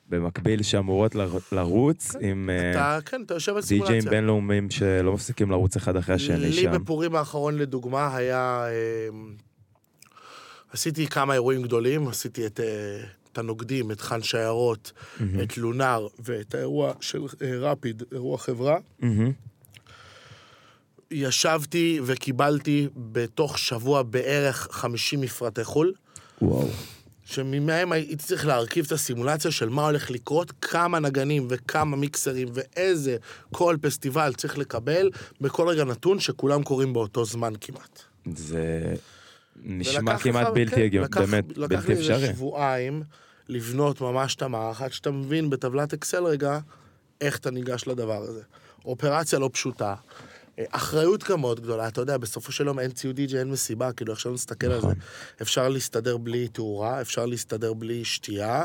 במקביל 0.09 0.63
שאמורות 0.63 1.15
לר- 1.15 1.39
לרוץ 1.53 2.13
עם 2.21 2.51
אה, 2.53 2.71
אתה, 2.71 2.99
כן, 3.07 3.23
אתה 3.27 3.35
יושב 3.35 3.57
על 3.57 3.63
די-ג'אים 3.63 3.85
סימולציה. 3.87 4.11
בינלאומיים 4.11 4.71
שלא 4.71 5.13
מפסיקים 5.13 5.51
לרוץ 5.51 5.77
אחד 5.77 5.97
אחרי 5.97 6.15
השני 6.15 6.39
לי 6.39 6.53
שם. 6.53 6.73
בפורים 6.73 7.15
האחרון 7.17 7.59
לדוגמה 7.59 8.17
היה... 8.17 8.67
אה, 8.69 9.09
עשיתי 10.73 11.07
כמה 11.07 11.35
אירועים 11.35 11.63
גדולים, 11.63 12.09
עשיתי 12.09 12.47
את, 12.47 12.61
אה, 12.61 12.67
את 13.33 13.39
הנוגדים, 13.39 13.91
את 13.91 14.01
חאן 14.01 14.23
שיירות, 14.23 14.93
את 15.43 15.59
לונאר 15.59 16.07
ואת 16.19 16.55
האירוע 16.55 16.93
של 17.01 17.23
אה, 17.43 17.59
רפיד, 17.59 18.03
אירוע 18.13 18.39
חברה. 18.39 18.77
מהמם. 19.01 19.33
ישבתי 21.11 22.01
וקיבלתי 22.05 22.89
בתוך 22.97 23.59
שבוע 23.59 24.03
בערך 24.03 24.69
50 24.71 25.21
מפרטי 25.21 25.65
חו"ל, 25.65 25.93
וואו. 26.43 26.69
שממהם 27.27 27.93
הייתי 27.93 28.17
צריך 28.17 28.47
להרכיב 28.47 28.85
את 28.87 28.93
הסימולציה 28.93 29.51
של 29.51 29.69
מה 29.69 29.87
הולך 29.87 30.11
לקרות, 30.11 30.53
כמה 30.61 30.99
נגנים 30.99 31.47
וכמה 31.51 31.97
מיקסרים 31.97 32.49
ואיזה 32.55 33.17
כל 33.53 33.77
פסטיבל 33.81 34.33
צריך 34.37 34.59
לקבל 34.59 35.11
בכל 35.41 35.69
רגע 35.69 35.85
נתון 35.85 36.21
שכולם 36.21 36.63
קורים 36.63 36.93
באותו 36.93 37.25
זמן 37.25 37.53
כמעט. 37.61 38.03
זה 38.35 38.95
נשמע 39.65 40.19
כמעט 40.19 40.47
בלתי 40.55 40.75
כן, 40.77 40.83
הגיוני, 40.83 41.07
לקח- 41.09 41.21
באמת 41.21 41.45
לקח 41.59 41.59
בלתי 41.77 41.87
לי 41.89 41.95
איזה 41.99 42.15
אפשרי. 42.17 42.29
שבועיים 42.35 43.03
לבנות 43.49 44.01
ממש 44.01 44.35
את 44.35 44.43
המערך, 44.43 44.83
עד 44.83 44.93
שאתה 44.93 45.11
מבין 45.11 45.51
בטבלת 45.51 45.93
אקסל 45.93 46.25
רגע 46.25 46.59
איך 47.21 47.37
אתה 47.39 47.51
ניגש 47.51 47.87
לדבר 47.89 48.23
הזה. 48.23 48.43
אופרציה 48.85 49.39
לא 49.39 49.51
פשוטה. 49.53 49.95
אחריות 50.71 51.25
גם 51.31 51.41
מאוד 51.41 51.61
גדולה, 51.61 51.89
אתה 51.89 52.01
יודע, 52.01 52.17
בסופו 52.17 52.53
של 52.53 52.67
יום 52.67 52.79
אין 52.79 52.91
ציוד 52.91 53.17
די.ג'יי, 53.17 53.39
אין 53.41 53.51
מסיבה, 53.51 53.93
כאילו 53.93 54.13
עכשיו 54.13 54.33
נסתכל 54.33 54.67
על 54.67 54.81
זה. 54.81 54.87
נכון. 54.87 54.99
אפשר 55.43 55.69
להסתדר 55.69 56.17
בלי 56.17 56.49
תאורה, 56.49 57.01
אפשר 57.01 57.27
להסתדר 57.27 57.73
בלי 57.73 58.05
שתייה, 58.05 58.65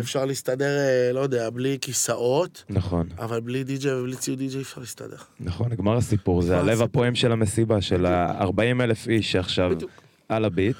אפשר 0.00 0.24
להסתדר, 0.24 0.78
אה, 0.78 1.12
לא 1.12 1.20
יודע, 1.20 1.50
בלי 1.50 1.78
כיסאות, 1.80 2.64
נכון, 2.70 3.08
אבל 3.18 3.40
בלי 3.40 3.64
די.ג'יי 3.64 3.94
ובלי 3.94 4.16
ציוד 4.16 4.38
די.ג'יי 4.38 4.62
אפשר 4.62 4.80
להסתדר. 4.80 5.16
נכון, 5.40 5.72
נגמר 5.72 5.96
הסיפור, 5.96 6.42
זה 6.42 6.58
הלב. 6.58 6.82
הפועם 6.82 7.14
של 7.14 7.32
המסיבה, 7.32 7.80
של 7.80 8.06
ה-40 8.06 8.82
אלף 8.82 9.08
איש 9.08 9.32
שעכשיו. 9.32 9.70
על 10.28 10.44
הביט, 10.44 10.76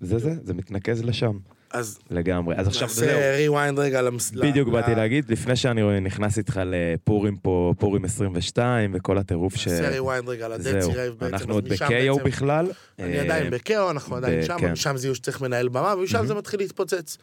זה 0.00 0.18
זה, 0.18 0.34
זה 0.42 0.54
מתנקז 0.54 1.04
לשם, 1.04 1.38
אז 1.70 1.98
לגמרי. 2.10 2.56
אז 2.56 2.66
עכשיו 2.66 2.88
זהו. 2.88 3.06
נעשה 3.06 3.36
rewind 3.36 3.78
רגע 3.78 4.02
למס... 4.02 4.30
בדיוק 4.30 4.68
באתי 4.68 4.94
להגיד, 4.94 5.30
לפני 5.30 5.56
שאני 5.56 6.00
נכנס 6.00 6.38
איתך 6.38 6.60
לפורים 6.64 7.36
פה, 7.36 7.74
פורים 7.78 8.04
22 8.04 8.90
וכל 8.94 9.18
הטירוף 9.18 9.56
ש... 9.56 9.68
נעשה 9.68 9.88
rewind 9.88 10.28
רגע 10.28 10.48
לדצי 10.48 10.92
רייב 10.94 11.14
בעצם. 11.18 11.34
אנחנו 11.34 11.54
עוד 11.54 11.68
בעצם- 11.68 12.24
בכלל. 12.24 12.66
אני 12.98 13.18
אה, 13.18 13.22
עדיין 13.22 13.50
ב-KO, 13.50 13.90
אנחנו 13.90 14.16
עדיין 14.16 14.44
שם, 14.44 14.56
כן. 14.58 14.72
משם 14.72 14.96
זיהו 14.96 15.14
שצריך 15.14 15.40
מנהל 15.40 15.68
במה, 15.68 15.94
ומשם 15.98 16.26
זה 16.26 16.34
מתחיל 16.34 16.60
להתפוצץ. 16.60 17.18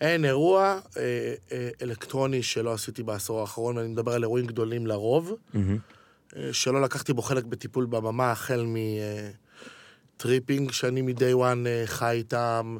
אין 0.00 0.24
אירוע 0.24 0.78
אה, 0.96 1.02
אה, 1.52 1.68
אלקטרוני 1.82 2.42
שלא 2.42 2.72
עשיתי 2.72 3.02
בעשור 3.02 3.40
האחרון, 3.40 3.76
ואני 3.76 3.88
מדבר 3.88 4.12
על 4.12 4.22
אירועים 4.22 4.46
גדולים 4.46 4.86
לרוב, 4.86 5.32
שלא 6.52 6.82
לקחתי 6.82 7.12
בו 7.12 7.22
חלק 7.22 7.44
בטיפול 7.44 7.86
בבמה, 7.86 8.30
החל 8.30 8.66
מטריפינג, 10.16 10.70
שאני 10.72 11.02
מ-day 11.02 11.34
one 11.36 11.66
חי 11.86 12.14
איתם, 12.16 12.76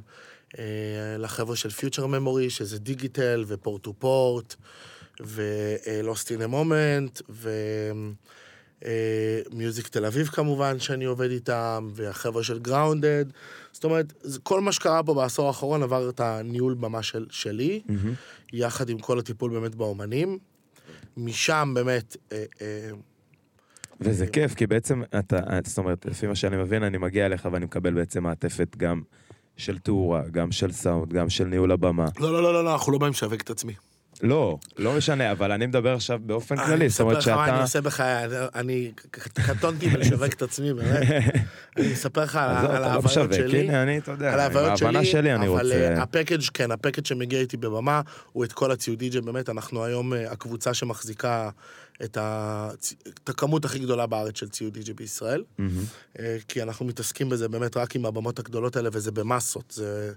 לחבר'ה 1.18 1.56
של 1.56 1.70
Future 1.70 2.06
Memory, 2.06 2.50
שזה 2.50 2.78
דיגיטל 2.78 3.44
ו 3.46 3.53
Port 3.53 3.82
to 3.82 3.94
Port, 3.98 4.54
ו 5.20 5.43
Lost 5.43 6.32
in 6.32 6.44
a 6.44 6.54
Moment, 6.54 7.20
ו 9.52 9.58
Music 9.58 9.88
תל 9.88 10.04
אביב 10.04 10.26
כמובן, 10.26 10.78
שאני 10.78 11.04
עובד 11.04 11.30
איתם, 11.30 11.88
והחבר'ה 11.94 12.42
של 12.42 12.58
Grounded. 12.58 13.24
זאת 13.72 13.84
אומרת, 13.84 14.12
כל 14.42 14.60
מה 14.60 14.72
שקרה 14.72 15.02
פה 15.02 15.14
בעשור 15.14 15.46
האחרון 15.46 15.82
עבר 15.82 16.08
את 16.08 16.20
הניהול 16.20 16.74
במה 16.74 17.02
של, 17.02 17.26
שלי, 17.30 17.82
מהמם. 17.86 18.14
יחד 18.52 18.88
עם 18.88 18.98
כל 18.98 19.18
הטיפול 19.18 19.50
באמת 19.50 19.74
באומנים. 19.74 20.38
משם 21.16 21.72
באמת, 21.74 22.16
אה, 22.32 22.44
אה, 22.60 22.90
וזה 24.00 24.26
כיף, 24.26 24.54
כי 24.54 24.66
בעצם 24.66 25.02
אתה, 25.18 25.40
זאת 25.64 25.78
אומרת, 25.78 26.06
לפי 26.06 26.26
מה 26.26 26.34
שאני 26.34 26.56
מבין, 26.56 26.82
אני 26.82 26.98
מגיע 26.98 27.26
אליך 27.26 27.48
ואני 27.52 27.64
מקבל 27.64 27.94
בעצם 27.94 28.22
מעטפת 28.22 28.76
גם 28.76 29.02
של 29.56 29.78
תאורה, 29.78 30.22
גם 30.30 30.52
של 30.52 30.72
סאונד, 30.72 31.12
גם 31.12 31.30
של 31.30 31.44
ניהול 31.44 31.72
הבמה. 31.72 32.06
לא, 32.18 32.32
לא, 32.32 32.42
לא, 32.42 32.52
לא, 32.52 32.64
לא, 32.64 32.72
אנחנו 32.72 32.92
לא 32.92 32.98
באים 32.98 33.12
לשווק 33.12 33.40
את 33.40 33.50
עצמי. 33.50 33.72
לא, 34.22 34.58
לא 34.78 34.96
משנה, 34.96 35.32
אבל 35.32 35.52
אני 35.52 35.66
מדבר 35.66 35.94
עכשיו 35.94 36.18
באופן 36.22 36.56
כללי, 36.56 36.88
זאת 36.88 37.00
אומרת 37.00 37.16
אני 37.16 37.18
מספר 37.18 37.30
לך 37.30 37.36
מה 37.36 37.44
אני 37.44 37.50
שאתה... 37.50 37.62
עושה 37.62 37.80
בחיי, 37.80 38.24
אני 38.54 38.92
קטונתי 39.32 39.88
בלשווק 39.88 40.32
את 40.32 40.42
עצמי, 40.42 40.74
באמת. 40.74 41.06
אני 41.76 41.92
מספר 41.92 42.22
לך 42.22 42.36
על 42.36 42.56
עזוב, 42.56 42.70
על 42.70 42.76
אתה 42.76 42.80
לא 42.80 42.86
ההוויות 42.86 43.04
משווק, 43.04 43.32
שלי. 43.32 43.60
הנה, 43.60 43.82
אני, 43.82 43.98
אתה 43.98 44.10
יודע, 44.10 44.32
על 44.32 44.40
ההוויות 44.40 44.76
שלי, 44.76 44.86
ההבנה 44.86 45.04
שלי 45.04 45.34
אני 45.34 45.48
אבל 45.48 45.60
רוצה... 45.60 45.94
אה, 45.96 46.02
הפקאג', 46.02 46.42
כן, 46.54 46.70
הפקאג' 46.70 47.06
שמגיע 47.06 47.40
איתי 47.40 47.56
בבמה, 47.56 48.00
הוא 48.32 48.44
את 48.44 48.52
כל 48.52 48.70
הציוד 48.70 48.98
די.ג'יי, 48.98 49.20
באמת, 49.20 49.48
אנחנו 49.48 49.84
היום 49.84 50.14
אה, 50.14 50.32
הקבוצה 50.32 50.74
שמחזיקה 50.74 51.50
את 52.04 52.16
ה- 52.16 52.70
את 53.24 53.28
הכמות 53.28 53.64
הכי 53.64 53.78
גדולה 53.78 54.06
בארץ 54.06 54.38
של 54.38 54.48
ציוד 54.48 54.74
די.ג'יי 54.74 54.94
בישראל. 54.94 55.42
אה, 56.18 56.36
כי 56.48 56.62
אנחנו 56.62 56.86
מתעסקים 56.86 57.28
בזה 57.28 57.48
באמת 57.48 57.76
רק 57.76 57.96
עם 57.96 58.06
הבמות 58.06 58.38
הגדולות 58.38 58.76
האלה, 58.76 58.88
וזה 58.92 59.10
במסות. 59.12 59.64
זה 59.70 60.12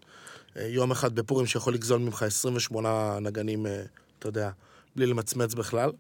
אה, 0.58 0.68
יום 0.68 0.92
אחד 0.92 1.16
בפורים 1.16 1.46
שיכול 1.48 1.74
לגזול 1.74 2.00
ממך 2.00 2.24
28 2.24 3.18
נגנים, 3.22 3.66
אה, 3.66 3.82
אתה 4.20 4.28
יודע, 4.28 4.50
בלי 4.96 5.06
למצמץ 5.06 5.54
בכלל. 5.54 5.92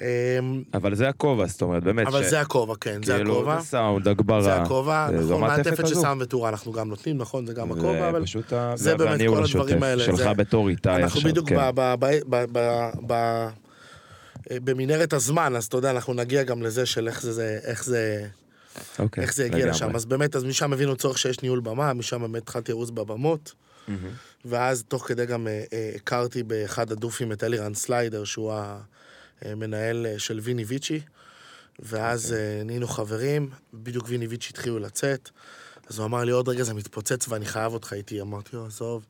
אה, 0.00 0.38
אבל 0.74 0.94
זה 0.94 1.08
הכובע, 1.08 1.46
זאת 1.46 1.62
אומרת, 1.62 1.82
באמת, 1.82 2.06
אבל 2.06 2.24
ש- 2.24 2.30
זה 2.30 2.40
הכובע, 2.40 2.74
כן, 2.80 3.02
זה 3.02 3.14
כאילו, 3.16 3.32
הכובע. 3.36 3.60
זה 3.60 3.66
סאונד, 3.66 4.08
הגברה. 4.08 4.42
זה 4.42 4.54
הכובע, 4.62 5.08
נכון, 5.10 5.40
מעטפת 5.40 5.86
של. 5.88 5.94
סאונד 5.94 6.22
ותאורה 6.22 6.48
אנחנו 6.48 6.72
גם 6.72 6.88
נותנים, 6.88 7.18
נכון, 7.18 7.46
זה 7.46 7.52
גם 7.54 7.72
הכובע, 7.72 8.08
אבל. 8.08 8.22
זה 8.74 8.96
באמת 8.96 9.18
כל 9.18 9.24
הדברים 9.24 9.42
השוטף 9.44 9.82
האלה, 9.82 10.04
שלך 10.04 10.26
בתור 10.36 10.68
איתי 10.68 10.88
עכשיו, 10.88 11.04
אנחנו 11.04 11.20
בדיוק 11.20 11.48
במנהרת 14.52 15.12
הזמן, 15.12 15.56
אז 15.56 15.64
אתה 15.64 15.76
יודע, 15.76 15.90
אנחנו 15.90 16.14
נגיע 16.14 16.42
גם 16.42 16.62
לזה 16.62 16.86
של 16.86 17.08
איך 17.08 17.22
זה, 17.22 17.58
איך 17.62 17.84
זה, 17.84 18.26
אוקיי, 18.98 19.24
איך 19.24 19.34
זה 19.34 19.44
הגיע 19.44 19.58
לגמרי. 19.58 19.70
לשם. 19.70 19.96
אז 19.96 20.04
באמת, 20.04 20.36
אז 20.36 20.44
משם 20.44 20.72
הבינו 20.72 20.96
צורך 20.96 21.18
שיש 21.18 21.42
ניהול 21.42 21.60
במה, 21.60 21.92
משם 21.92 22.20
באמת 22.20 22.42
התחלתי 22.42 22.72
לרוץ 22.72 22.90
בבמות, 22.90 23.54
מהמם. 23.88 24.10
ואז 24.44 24.84
תוך 24.88 25.08
כדי 25.08 25.26
גם 25.26 25.46
אה, 25.46 25.64
אה, 25.72 25.92
הכרתי 25.96 26.42
באחד 26.42 26.92
הדופים 26.92 27.32
את 27.32 27.44
אלירן 27.44 27.74
סליידר, 27.74 28.24
שהוא 28.24 28.52
המנהל 29.42 30.06
אה, 30.06 30.18
של 30.18 30.40
ויני 30.42 30.64
ויצ'י, 30.64 31.00
ואז 31.78 32.24
אוקיי. 32.24 32.58
אה, 32.58 32.64
נהיינו 32.64 32.88
חברים, 32.88 33.50
בדיוק 33.74 34.04
ויני 34.08 34.26
ויצ'י 34.26 34.48
התחילו 34.50 34.78
לצאת, 34.78 35.30
אז 35.88 35.98
הוא 35.98 36.06
אמר 36.06 36.24
לי, 36.24 36.32
עוד 36.32 36.48
רגע 36.48 36.62
זה 36.64 36.74
מתפוצץ 36.74 37.28
ואני 37.28 37.46
חייב 37.46 37.72
אותך 37.72 37.92
איתי. 37.92 38.20
אמרתי 38.20 38.56
לו, 38.56 38.66
עזוב, 38.66 39.06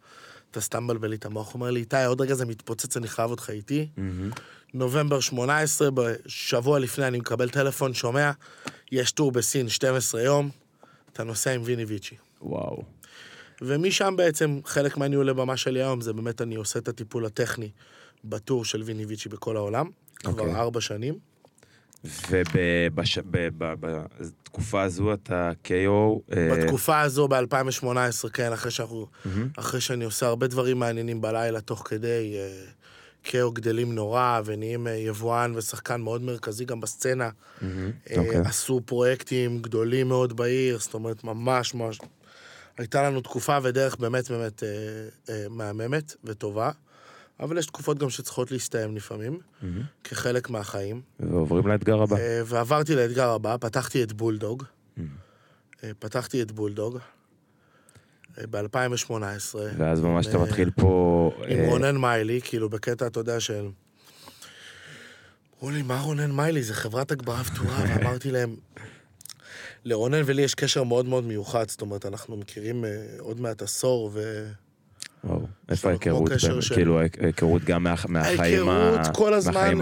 אתה 0.51 0.61
סתם 0.61 0.85
מבלבל 0.85 1.09
לי 1.09 1.17
את 1.17 1.25
המוח. 1.25 1.47
הוא 1.47 1.55
אומר 1.55 1.71
לי, 1.71 1.81
איתי, 1.81 2.05
עוד 2.05 2.21
רגע 2.21 2.35
זה 2.35 2.47
מתפוצץ, 2.47 2.97
אני 2.97 3.09
חייב 3.09 3.31
אותך 3.31 3.51
איתי. 3.51 3.89
מהמם. 3.97 4.31
נובמבר 4.77 5.21
18, 5.21 5.89
בשבוע 5.91 6.79
לפני 6.79 7.07
אני 7.07 7.19
מקבל 7.19 7.49
טלפון, 7.49 7.95
שומע, 7.95 8.31
יש 8.93 9.13
טור 9.13 9.33
בסין 9.33 9.69
12 9.69 10.23
יום, 10.23 10.51
אתה 11.13 11.25
נוסע 11.25 11.51
עם 11.51 11.63
ויני 11.65 11.85
ויצ'י. 11.85 12.17
וואו. 12.43 12.83
ומשם 13.63 14.15
בעצם, 14.17 14.61
חלק 14.65 14.97
מהניהול 14.97 15.29
לבמה 15.29 15.57
שלי 15.57 15.83
היום, 15.83 16.01
זה 16.01 16.13
באמת 16.13 16.43
אני 16.43 16.55
עושה 16.55 16.79
את 16.79 16.89
הטיפול 16.89 17.27
הטכני 17.27 17.71
בטור 18.25 18.65
של 18.65 18.83
ויני 18.83 19.05
ויצ'י 19.05 19.29
בכל 19.29 19.57
העולם, 19.57 19.91
כבר 20.15 20.33
אוקיי. 20.33 20.55
ארבע 20.55 20.81
שנים. 20.81 21.19
ובתקופה 23.51 24.83
הזו 24.83 25.13
אתה 25.15 25.51
KO... 25.65 26.35
אה, 26.37 26.49
בתקופה 26.57 27.01
הזו, 27.01 27.29
ב-2018, 27.29 28.29
כן, 28.33 28.53
אחרי 28.53 28.71
שאנחנו, 28.71 29.07
מהמם. 29.25 29.49
אחרי 29.57 29.81
שאני 29.81 30.05
עושה 30.05 30.27
הרבה 30.27 30.47
דברים 30.47 30.79
מעניינים 30.79 31.21
בלילה, 31.21 31.61
תוך 31.61 31.83
כדי, 31.89 32.37
אה, 32.37 32.65
קאו 33.27 33.53
גדלים 33.53 33.95
נורא, 33.95 34.41
ונהיים 34.45 34.87
אה, 34.87 34.93
יבואן 34.93 35.53
ושחקן 35.57 36.01
מאוד 36.01 36.23
מרכזי 36.23 36.65
גם 36.65 36.81
בסצנה. 36.81 37.31
אה, 37.63 37.69
אוקיי. 38.17 38.41
עשו 38.45 38.81
פרויקטים 38.85 39.63
גדולים 39.63 40.09
מאוד 40.09 40.37
בעיר, 40.37 40.79
זאת 40.79 40.95
אומרת, 40.95 41.25
ממש 41.25 41.75
ממש... 41.75 41.99
הייתה 42.79 43.03
לנו 43.03 43.21
תקופה 43.21 43.59
ודרך 43.63 43.97
באמת 43.97 44.31
באמת 44.31 44.63
אה, 44.63 44.69
אה, 45.29 45.47
מהממת 45.51 46.15
וטובה, 46.25 46.71
אבל 47.41 47.59
יש 47.59 47.67
תקופות 47.67 47.99
גם 47.99 48.11
שצריכות 48.11 48.51
להסתיים 48.51 48.97
לפעמים. 48.97 49.39
כחלק 50.05 50.51
מהחיים. 50.51 51.01
ועוברים 51.21 51.67
לאתגר 51.67 52.03
הבא. 52.03 52.17
אה, 52.17 52.43
ועברתי 52.47 52.95
לאתגר 52.95 53.29
הבא, 53.31 53.57
פתחתי 53.61 54.03
את 54.03 54.13
בולדוג. 54.13 54.65
פתחתי 55.99 56.43
את 56.43 56.53
בולדוג 56.53 56.99
ב-2018. 58.51 59.57
ואז 59.79 60.01
ממש 60.01 60.27
אתה 60.27 60.37
עם, 60.37 60.43
מתחיל 60.43 60.71
פה... 60.71 61.31
עם 61.49 61.59
אה, 61.59 61.69
רונן 61.69 61.97
מיילי, 61.97 62.41
כאילו 62.45 62.69
בקטע, 62.69 63.07
אתה 63.07 63.21
יודע, 63.21 63.41
של... 63.41 63.69
אמרו 65.59 65.71
לי, 65.71 65.83
מה 65.83 66.01
רונן 66.01 66.33
מיילי? 66.33 66.63
זה 66.63 66.75
חברת 66.75 67.11
הגברה 67.11 67.43
ותאורה, 67.53 67.85
ואמרתי 67.89 68.31
להם, 68.31 68.57
לרונן 69.85 70.23
ולי 70.25 70.43
יש 70.43 70.55
קשר 70.55 70.83
מאוד 70.85 71.07
מאוד 71.07 71.25
מיוחד, 71.25 71.69
זאת 71.69 71.81
אומרת, 71.81 72.07
אנחנו 72.07 72.37
מכירים 72.37 72.85
אה, 72.85 72.91
עוד 73.19 73.41
מעט 73.41 73.63
עשור, 73.63 74.11
ו... 74.15 74.47
וואו. 75.27 75.47
איפה 75.69 75.89
ההיכרות? 75.89 76.31
כאילו 76.75 77.01
ההיכרות 77.01 77.65
גם 77.65 77.83
מה- 77.83 77.95
מהחיים 78.09 78.69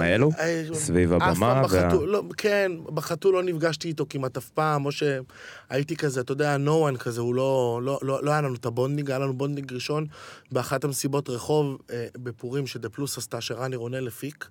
האלו? 0.00 0.30
אה, 0.38 0.64
סביב 0.72 1.12
אף 1.12 1.22
הבמה? 1.22 1.62
לא, 2.06 2.22
כן, 2.36 2.72
בחתול 2.94 3.34
לא 3.34 3.42
נפגשתי 3.42 3.88
איתו 3.88 4.06
כמעט 4.10 4.36
אף 4.36 4.48
פעם, 4.50 4.86
או 4.86 4.90
שהייתי 4.92 5.96
כזה, 5.96 6.20
אתה 6.20 6.32
יודע, 6.32 6.56
no 6.66 6.92
one 6.92 6.98
כזה, 6.98 7.20
הוא 7.20 7.34
לא, 7.34 7.80
לא, 7.82 7.98
לא, 8.02 8.24
לא 8.24 8.30
היה 8.30 8.40
לנו 8.40 8.54
את 8.54 8.66
ה 8.66 8.71
bonding, 8.71 9.10
היה 9.10 9.18
לנו 9.18 9.32
bonding 9.34 9.72
ראשון 9.72 10.06
באחת 10.52 10.84
המסיבות 10.84 11.28
רחוב 11.30 11.78
אה, 11.90 12.06
בפורים 12.18 12.66
שדה 12.66 12.88
פלוס 12.88 13.18
עשתה, 13.18 13.40
שרני 13.40 13.76
רונל 13.76 14.08
הפיק. 14.08 14.48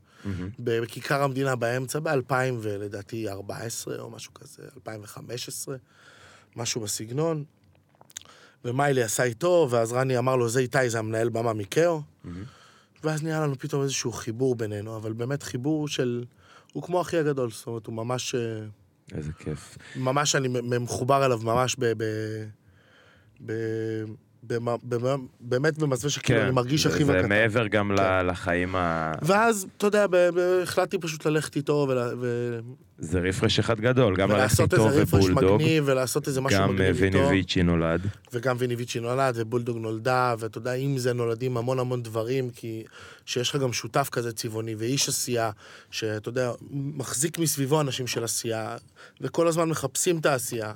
בכיכר 0.60 1.23
המדינה 1.23 1.56
באמצע, 1.56 1.99
ב-2000 1.99 2.34
ולדעתי 2.62 3.29
14 3.29 3.99
או 3.99 4.10
משהו 4.10 4.34
כזה, 4.34 4.63
2015, 4.75 5.75
משהו 6.56 6.82
בסגנון. 6.82 7.43
ומיילי 8.65 9.04
עשה 9.04 9.23
איתו, 9.23 9.67
ואז 9.69 9.93
רני 9.93 10.17
אמר 10.17 10.36
לו, 10.36 10.49
זה 10.49 10.60
איתי, 10.60 10.89
זה 10.89 10.99
המנהל 10.99 11.30
במה 11.30 11.54
מקאו. 11.54 12.02
מהמם. 12.23 12.43
ואז 13.04 13.23
נהיה 13.23 13.41
לנו 13.41 13.60
פתאום 13.60 13.84
איזשהו 13.84 14.12
חיבור 14.12 14.56
בינינו, 14.56 14.95
אבל 14.95 15.13
באמת 15.13 15.43
חיבור 15.43 15.88
של... 15.88 16.23
הוא 16.73 16.84
כמו 16.84 17.02
אחי 17.02 17.17
הגדול, 17.17 17.52
זאת 17.52 17.67
אומרת, 17.67 17.88
הוא 17.88 17.95
ממש... 17.95 18.36
אה, 18.36 18.65
איזה 19.12 19.32
כיף. 19.39 19.78
ממש 19.95 20.36
אני 20.36 20.47
מחובר 20.80 21.26
אליו 21.26 21.39
ממש 21.43 21.76
ב... 21.80 21.86
ב... 21.97 22.04
ב... 23.45 23.54
באמת 25.39 25.77
במסווה 25.77 26.12
שכאילו 26.12 26.41
אני 26.41 26.51
מרגיש 26.51 26.86
אחי 26.86 26.99
כן, 26.99 27.06
זה. 27.06 27.27
מעבר 27.27 27.67
גם 27.67 27.91
כן. 27.97 28.27
לחיים 28.27 28.75
ה... 28.75 29.12
ואז, 29.21 29.67
אתה 29.77 29.88
יודע, 29.88 30.06
החלטתי 30.63 30.97
פשוט 30.97 31.25
ללכת 31.25 31.56
איתו 31.56 31.86
ול... 31.89 31.97
ו... 32.21 32.60
זה 32.99 33.19
רפרש 33.19 33.60
אחד 33.60 33.79
גדול, 33.79 34.15
גם 34.15 34.32
ללכת 34.32 34.39
ולעשות 34.39 34.73
איתו 34.73 34.88
איזה 34.88 35.01
רפרש 35.01 35.25
ובולדוג, 35.25 35.62
מגניב, 35.62 35.84
ולעשות 35.88 36.27
איזה 36.27 36.41
משהו 36.41 36.60
גם 36.60 36.69
אה, 36.69 36.73
מגניב 36.73 37.03
איתו. 37.03 37.17
ויני 37.17 37.29
ויצ'י 37.29 37.63
נולד. 37.63 38.01
וגם 38.34 38.56
ויני 38.60 38.75
ויצ'י 38.75 38.99
נולד, 38.99 39.34
ובולדוג 39.38 39.77
נולדה, 39.77 40.36
ואתה 40.39 40.58
יודע, 40.58 40.73
עם 40.73 40.97
זה 40.97 41.13
נולדים 41.13 41.58
המון 41.58 41.79
המון 41.79 42.03
דברים, 42.03 42.49
כי 42.49 42.84
שיש 43.25 43.49
לך 43.49 43.56
גם 43.62 43.73
שותף 43.73 44.10
כזה 44.12 44.34
צבעוני, 44.34 44.75
ואיש 44.75 45.10
עשייה, 45.10 45.51
שאתה 45.91 46.29
יודע, 46.29 46.51
מחזיק 46.71 47.39
מסביבו 47.39 47.82
אנשים 47.82 48.08
של 48.08 48.23
עשייה, 48.23 48.77
וכל 49.21 49.47
הזמן 49.47 49.69
מחפשים 49.69 50.17
את 50.17 50.25
העשייה. 50.25 50.73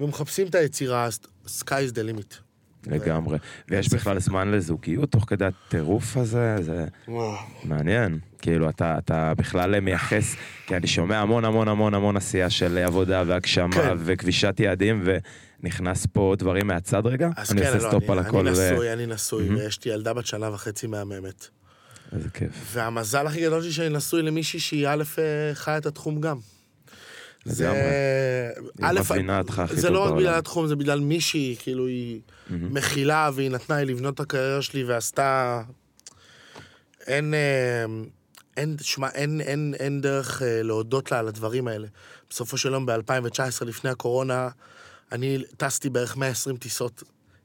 ומחפשים 0.00 0.46
את 0.46 0.54
היצירה, 0.54 1.08
sky 1.46 1.82
is 1.88 1.92
the 1.92 2.02
limit. 2.10 2.45
לגמרי. 2.86 3.38
ויש 3.68 3.88
בכלל 3.88 4.18
זמן 4.18 4.50
לזוגיות 4.50 5.10
תוך 5.10 5.24
כדי 5.28 5.44
הטירוף 5.44 6.16
הזה, 6.16 6.56
זה 6.60 6.86
מעניין. 7.64 8.18
כאילו, 8.42 8.68
אתה, 8.68 8.98
אתה 8.98 9.32
בכלל 9.36 9.80
מייחס, 9.80 10.36
כי 10.66 10.76
אני 10.76 10.86
שומע 10.86 11.18
המון 11.18 11.44
המון 11.44 11.68
המון 11.68 11.94
המון 11.94 12.16
עשייה 12.16 12.50
של 12.50 12.78
עבודה 12.78 13.22
והגשמה 13.26 13.74
כן. 13.74 13.96
וכבישת 13.98 14.60
יעדים, 14.60 15.04
ונכנס 15.62 16.06
פה 16.12 16.34
דברים 16.38 16.66
מהצד 16.66 17.06
רגע. 17.06 17.26
אני 17.26 17.60
כן, 17.60 17.66
עושה 17.66 17.84
לא, 17.84 17.88
stop 17.88 18.02
אני, 18.02 18.12
על 18.12 18.18
הכל. 18.18 18.48
אני 18.48 18.58
ו- 18.58 18.72
נשוי, 18.72 18.92
אני 18.92 19.06
נשוי, 19.06 19.44
מהמם. 19.44 19.56
ויש 19.56 19.84
לי 19.84 19.92
ילדה 19.92 20.12
בת 20.12 20.26
שנה 20.26 20.50
וחצי 20.54 20.86
מהממת. 20.86 21.48
איזה 22.12 22.28
כיף. 22.30 22.50
והמזל 22.72 23.26
הכי 23.26 23.42
גדול 23.42 23.62
שלי 23.62 23.72
שאני 23.72 23.96
נשוי 23.96 24.22
למישהי 24.22 24.60
שהיא 24.60 24.88
א' 24.88 25.02
אה, 25.18 25.54
חיה 25.54 25.78
את 25.78 25.86
התחום 25.86 26.20
גם. 26.20 26.38
זה... 27.46 28.62
היא 28.78 29.00
מבינה 29.00 29.38
אותך 29.38 29.58
הכי 29.58 29.76
זה 29.76 29.88
טוב 29.88 29.96
לא 29.96 30.04
רק. 30.04 30.12
בגלל 30.12 30.34
התחום, 30.34 30.66
זה 30.66 30.76
בגלל 30.76 31.00
מישהי, 31.00 31.56
כאילו 31.58 31.86
היא. 31.86 32.20
מכילה, 32.50 33.30
והיא 33.34 33.50
נתנה 33.50 33.76
לי 33.76 33.84
לבנות 33.84 34.14
את 34.14 34.20
הקריירה 34.20 34.62
שלי 34.62 34.84
ועשתה... 34.84 35.62
אין... 37.06 37.34
אה, 37.34 37.84
אין, 38.56 38.76
שמע, 38.80 39.08
אין, 39.08 39.40
אין, 39.40 39.74
אין 39.78 40.00
דרך 40.00 40.42
אה, 40.42 40.62
להודות 40.62 41.10
לה 41.12 41.18
על 41.18 41.28
הדברים 41.28 41.68
האלה. 41.68 41.86
בסופו 42.30 42.56
של 42.56 42.72
יום, 42.72 42.86
ב-2019, 42.86 43.64
לפני 43.66 43.90
הקורונה, 43.90 44.48
אני 45.12 45.38
טסתי 45.56 45.90
בערך 45.90 46.16
120 46.16 46.56
טיסות 46.56 47.02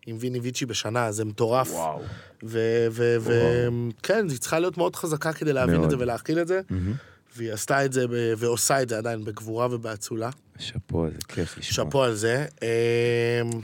עם 0.08 0.18
ויני 0.20 0.40
ויצ'י 0.40 0.66
בשנה, 0.66 1.12
זה 1.12 1.26
מטורף. 1.26 1.72
וואו. 1.72 2.02
וכן, 2.44 4.30
היא 4.30 4.38
צריכה 4.40 4.60
להיות 4.60 4.78
מאוד 4.78 4.96
חזקה 4.96 5.34
כדי 5.34 5.54
להבין 5.54 5.76
מאוד. 5.76 5.86
את 5.86 5.92
זה 5.92 5.98
ולהכיל 6.00 6.40
את 6.40 6.48
זה, 6.48 6.62
מהמם. 6.70 6.94
והיא 7.38 7.54
עשתה 7.54 7.86
את 7.86 7.94
זה 7.94 8.08
ב- 8.08 8.34
ועושה 8.38 8.82
את 8.82 8.90
זה 8.90 8.98
עדיין 8.98 9.26
בגבורה 9.26 9.68
ובאצולה. 9.72 10.30
שאפו, 10.60 11.06
איזה 11.06 11.18
כיף 11.28 11.58
לשמוע. 11.58 11.86
שאפו 11.86 12.04
על 12.04 12.14
זה. 12.14 12.46
אמ, 12.62 12.68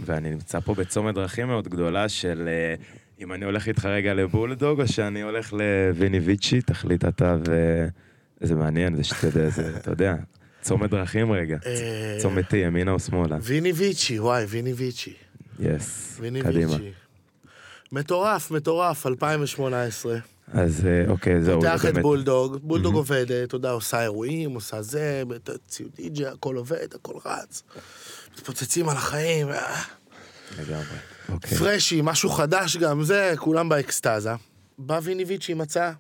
ואני 0.06 0.30
נמצא 0.30 0.60
פה 0.60 0.73
בצומת 0.73 1.15
דרכים 1.15 1.47
מאוד 1.47 1.67
גדולה 1.67 2.10
של 2.10 2.47
אה, 2.47 2.75
אם 3.19 3.34
אני 3.34 3.45
הולך 3.45 3.67
איתך 3.67 3.86
רגע 3.86 4.13
לבולדוג 4.13 4.82
או 4.82 4.88
שאני 4.88 5.21
הולך 5.21 5.53
לוויני 5.53 6.19
ויצ'י, 6.19 6.62
תחליט 6.62 7.06
אתה 7.06 7.38
ו... 7.47 7.86
זה 8.41 8.56
מעניין, 8.56 8.95
זה 8.95 9.03
שאתה 9.03 9.27
יודע, 9.27 9.49
זה, 9.49 9.77
אתה 9.77 9.91
יודע, 9.91 10.15
צומת 10.62 10.89
דרכים 10.89 11.32
רגע. 11.32 11.58
אה, 11.65 12.17
צומת 12.21 12.53
T, 12.53 12.56
ימינה 12.56 12.91
או 12.91 12.99
שמאלה. 12.99 13.38
ויני 13.41 13.71
ויצ'י, 13.71 14.19
וואי, 14.19 14.45
ויני 14.45 14.73
ויצ'י. 14.73 15.13
יס, 15.60 16.19
קדימה. 16.43 16.75
מטורף, 17.91 18.51
מטורף, 18.51 19.06
2018. 19.08 20.17
אז 20.53 20.86
אה, 20.86 21.12
אוקיי, 21.12 21.41
זהו, 21.41 21.62
פותח 21.62 21.81
זה 21.81 21.89
את 21.89 21.93
באמת. 21.93 22.03
בולדוג, 22.03 22.55
בולדוג 22.62 22.93
מהמם. 22.93 22.97
עובדת, 22.97 23.47
אתה 23.47 23.55
יודע, 23.55 23.71
עושה 23.71 24.01
אירועים, 24.01 24.53
עושה 24.53 24.81
זה, 24.81 25.23
ציוד 25.67 25.91
די.ג'י, 25.95 26.25
הכל 26.25 26.55
עובד, 26.55 26.88
הכל 26.95 27.13
רץ. 27.25 27.63
מתפוצצים 28.33 28.89
על 28.89 28.97
החיים, 28.97 29.49
אה. 29.49 29.81
לגמרי. 30.60 30.97
אוקיי. 31.29 31.57
פרשי, 31.57 32.01
משהו 32.03 32.29
חדש 32.29 32.77
גם, 32.77 33.03
זה, 33.03 33.33
כולם 33.38 33.69
באקסטזה. 33.69 34.31
בא 34.77 34.99
ויני 35.03 35.23
ויצ'י 35.23 35.53
מצא. 35.53 35.91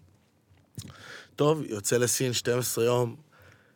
טוב, 1.35 1.63
יוצא 1.65 1.97
לסין 1.97 2.33
12 2.33 2.85
יום. 2.85 3.15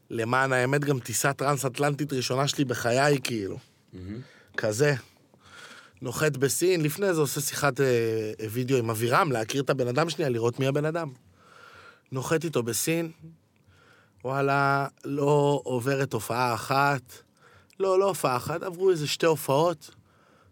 למען 0.09 0.53
האמת, 0.53 0.85
גם 0.85 0.99
טיסה 0.99 1.33
טרנס-אטלנטית 1.33 2.13
ראשונה 2.13 2.47
שלי 2.47 2.65
בחיי, 2.65 3.17
כאילו. 3.23 3.57
כזה. 4.57 4.95
נוחת 6.01 6.37
בסין, 6.37 6.81
לפני 6.81 7.13
זה 7.13 7.21
עושה 7.21 7.41
שיחת 7.41 7.81
אה, 7.81 7.85
אה, 8.39 8.45
וידאו 8.51 8.77
עם 8.77 8.89
אבירם, 8.89 9.31
להכיר 9.31 9.61
את 9.61 9.69
הבן 9.69 9.87
אדם 9.87 10.09
שנייה, 10.09 10.29
לראות 10.29 10.59
מי 10.59 10.67
הבן 10.67 10.85
אדם. 10.85 11.11
נוחת 12.11 12.43
איתו 12.43 12.63
בסין, 12.63 13.11
וואלה, 14.23 14.87
לא 15.05 15.61
עוברת 15.63 16.13
הופעה 16.13 16.53
אחת. 16.53 17.01
לא, 17.79 17.99
לא 17.99 18.07
הופעה 18.07 18.37
אחת, 18.37 18.63
עברו 18.63 18.91
איזה 18.91 19.07
שתי 19.07 19.25
הופעות, 19.25 19.89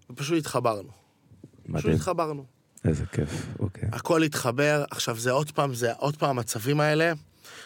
ופשוט 0.09 0.37
התחברנו. 0.37 0.89
פשוט 0.89 1.69
מדהים, 1.69 1.95
התחברנו. 1.95 2.45
איזה 2.85 3.05
כיף, 3.05 3.47
אוקיי. 3.59 3.89
הכל 3.91 4.23
התחבר, 4.23 4.85
עכשיו 4.91 5.19
זה 5.19 5.31
עוד 5.31 5.51
פעם, 5.51 5.73
זה 5.73 5.93
עוד 5.93 6.17
פעם 6.17 6.29
המצבים 6.29 6.79
האלה, 6.79 7.13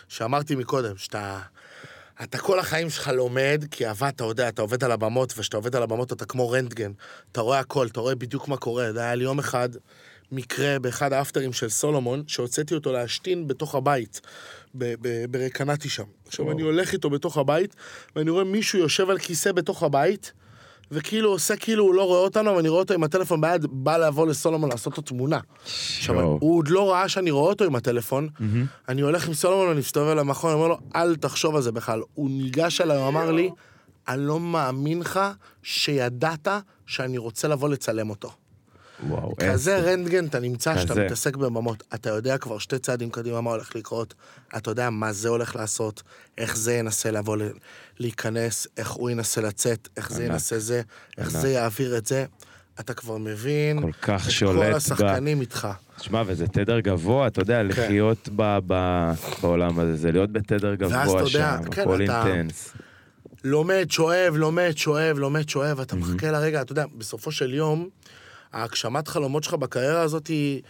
שאמרתי 0.08 0.56
מקודם, 0.56 0.98
שאתה... 0.98 1.42
אתה 2.24 2.38
כל 2.38 2.60
החיים 2.60 2.90
שלך 2.90 3.08
לומד, 3.08 3.66
כי 3.72 3.88
אהבה, 3.88 4.10
אתה 4.10 4.24
יודע, 4.24 4.50
אתה 4.50 4.62
עובד 4.62 4.84
על 4.84 4.92
הבמות, 4.92 5.34
וכשאתה 5.38 5.58
עובד 5.58 5.76
על 5.76 5.84
הבמות 5.84 6.14
אתה 6.14 6.26
כמו 6.26 6.50
רנטגן. 6.52 6.92
אתה 7.32 7.42
רואה 7.42 7.60
הכל, 7.60 7.88
אתה 7.88 8.00
רואה 8.00 8.16
בדיוק 8.16 8.48
מה 8.48 8.58
קורה. 8.58 8.94
זה 8.94 9.00
היה 9.00 9.16
לי 9.16 9.24
יום 9.24 9.40
אחד 9.40 9.70
מקרה 10.32 10.80
באחד 10.80 11.14
האפטרים 11.14 11.54
של 11.54 11.70
סולומון, 11.70 12.24
שהוצאתי 12.28 12.74
אותו 12.74 12.92
להשתין 12.92 13.48
בתוך 13.48 13.76
הבית, 13.76 14.22
ברקנתי 15.30 15.90
שם. 15.90 16.04
עכשיו. 16.28 16.52
אני 16.52 16.62
הולך 16.62 16.94
איתו 16.94 17.10
בתוך 17.10 17.38
הבית, 17.38 17.76
ואני 18.16 18.30
רואה 18.30 18.44
מישהו 18.44 18.80
יושב 18.80 19.10
על 19.10 19.18
כיסא 19.18 19.52
בתוך 19.52 19.84
הבית, 19.84 20.34
וכאילו 20.92 21.30
עושה 21.30 21.56
כאילו 21.56 21.84
הוא 21.84 21.94
לא 21.94 22.04
רואה 22.04 22.20
אותנו, 22.20 22.56
ואני 22.56 22.70
רואה 22.70 22.82
אותו 22.82 22.94
עם 22.94 23.04
הטלפון 23.04 23.42
ביד, 23.42 23.66
בא 23.70 23.98
לבוא 23.98 24.28
לסולומון 24.28 24.70
לעשות 24.70 24.98
לו 24.98 25.04
תמונה. 25.04 25.40
עכשיו. 25.64 26.22
הוא 26.22 26.58
עוד 26.58 26.68
לא 26.68 26.92
ראה 26.92 27.10
שאני 27.10 27.32
רואה 27.32 27.50
אותו 27.50 27.64
עם 27.64 27.76
הטלפון, 27.76 28.28
אני 28.90 29.02
הולך 29.02 29.28
עם 29.28 29.34
סולומון, 29.34 29.70
אני 29.70 29.80
מסתובב 29.80 30.16
למכון, 30.16 30.52
אני 30.52 30.60
אומר 30.60 30.68
לו, 30.68 30.78
אל 30.96 31.16
תחשוב 31.16 31.56
על 31.56 31.62
זה 31.62 31.72
בכלל. 31.72 32.02
הוא 32.14 32.30
ניגש 32.30 32.82
אליי, 32.82 32.98
הוא 32.98 33.08
אמר 33.08 33.32
לי, 33.32 33.50
אני 34.08 34.28
לא 34.28 34.40
מאמין 34.40 35.00
לך 35.00 35.20
שידעת 35.64 36.48
שאני 36.86 37.18
רוצה 37.18 37.48
לבוא 37.48 37.70
לצלם 37.70 38.10
אותו. 38.10 38.32
וואו, 39.08 39.34
כזה 39.36 39.52
איזה- 39.52 39.92
רנטגן 39.92 40.26
אתה 40.26 40.40
נמצא, 40.40 40.78
שאתה 40.78 40.92
כזה. 40.94 41.06
מתעסק 41.06 41.36
בממות, 41.36 41.84
אתה 41.94 42.10
יודע 42.10 42.38
כבר 42.38 42.58
שתי 42.58 42.80
צעדים 42.80 43.10
קדימה 43.10 43.42
מה 43.42 43.50
הולך 43.50 43.76
לקרות, 43.76 44.14
אתה 44.58 44.72
יודע 44.72 44.90
מה 44.90 45.14
זה 45.14 45.30
הולך 45.30 45.56
לעשות, 45.56 46.04
איך 46.38 46.58
זה 46.58 46.74
ינסה 46.74 47.12
לבוא 47.12 47.38
ל- 47.38 47.50
להיכנס, 48.00 48.68
איך 48.78 48.92
הוא 48.92 49.10
ינסה 49.10 49.42
לצאת, 49.42 49.88
איך 49.98 50.12
זה 50.12 50.24
ענק. 50.24 50.32
ינסה 50.32 50.60
זה, 50.60 50.82
איך 51.18 51.28
ענק. 51.34 51.42
זה 51.42 51.50
יעביר 51.50 51.98
את 51.98 52.06
זה, 52.06 52.26
אתה 52.80 52.94
כבר 52.94 53.18
מבין 53.18 53.82
כל 53.82 53.92
כך 54.02 54.32
שולט 54.32 54.66
כל 54.66 54.72
ב- 54.72 54.76
השחקנים 54.76 55.42
איתך. 55.42 55.68
שמע, 56.02 56.24
וזה 56.28 56.48
תדר 56.48 56.80
גבוה, 56.80 57.28
אתה 57.28 57.42
יודע, 57.42 57.60
כן. 57.62 57.68
לחיות 57.68 58.30
ב- 58.36 58.60
ב- 58.68 59.12
בעולם 59.42 59.80
הזה, 59.80 59.96
זה 59.96 60.12
להיות 60.12 60.32
בתדר 60.32 60.76
גבוה 60.76 61.04
יודע, 61.20 61.26
שם, 61.26 61.70
כן, 61.72 61.82
הכל 61.82 62.04
אתה- 62.04 62.28
אינטנס. 62.28 62.74
לומד, 63.44 63.86
שואב, 63.90 64.34
לומד, 64.36 64.72
שואב, 64.76 65.18
לומד, 65.20 65.50
שואב, 65.50 65.80
אתה 65.80 65.96
Mhm. 65.96 65.98
מחכה 66.00 66.32
לרגע, 66.32 66.62
אתה 66.62 66.72
יודע, 66.72 66.86
בסופו 66.98 67.32
של 67.32 67.54
יום, 67.54 67.90
ההגשמת 68.54 69.08
חלומות 69.08 69.44
שלך 69.44 69.54
בקריירה 69.54 70.02
הזאת 70.02 70.28
היא, 70.28 70.62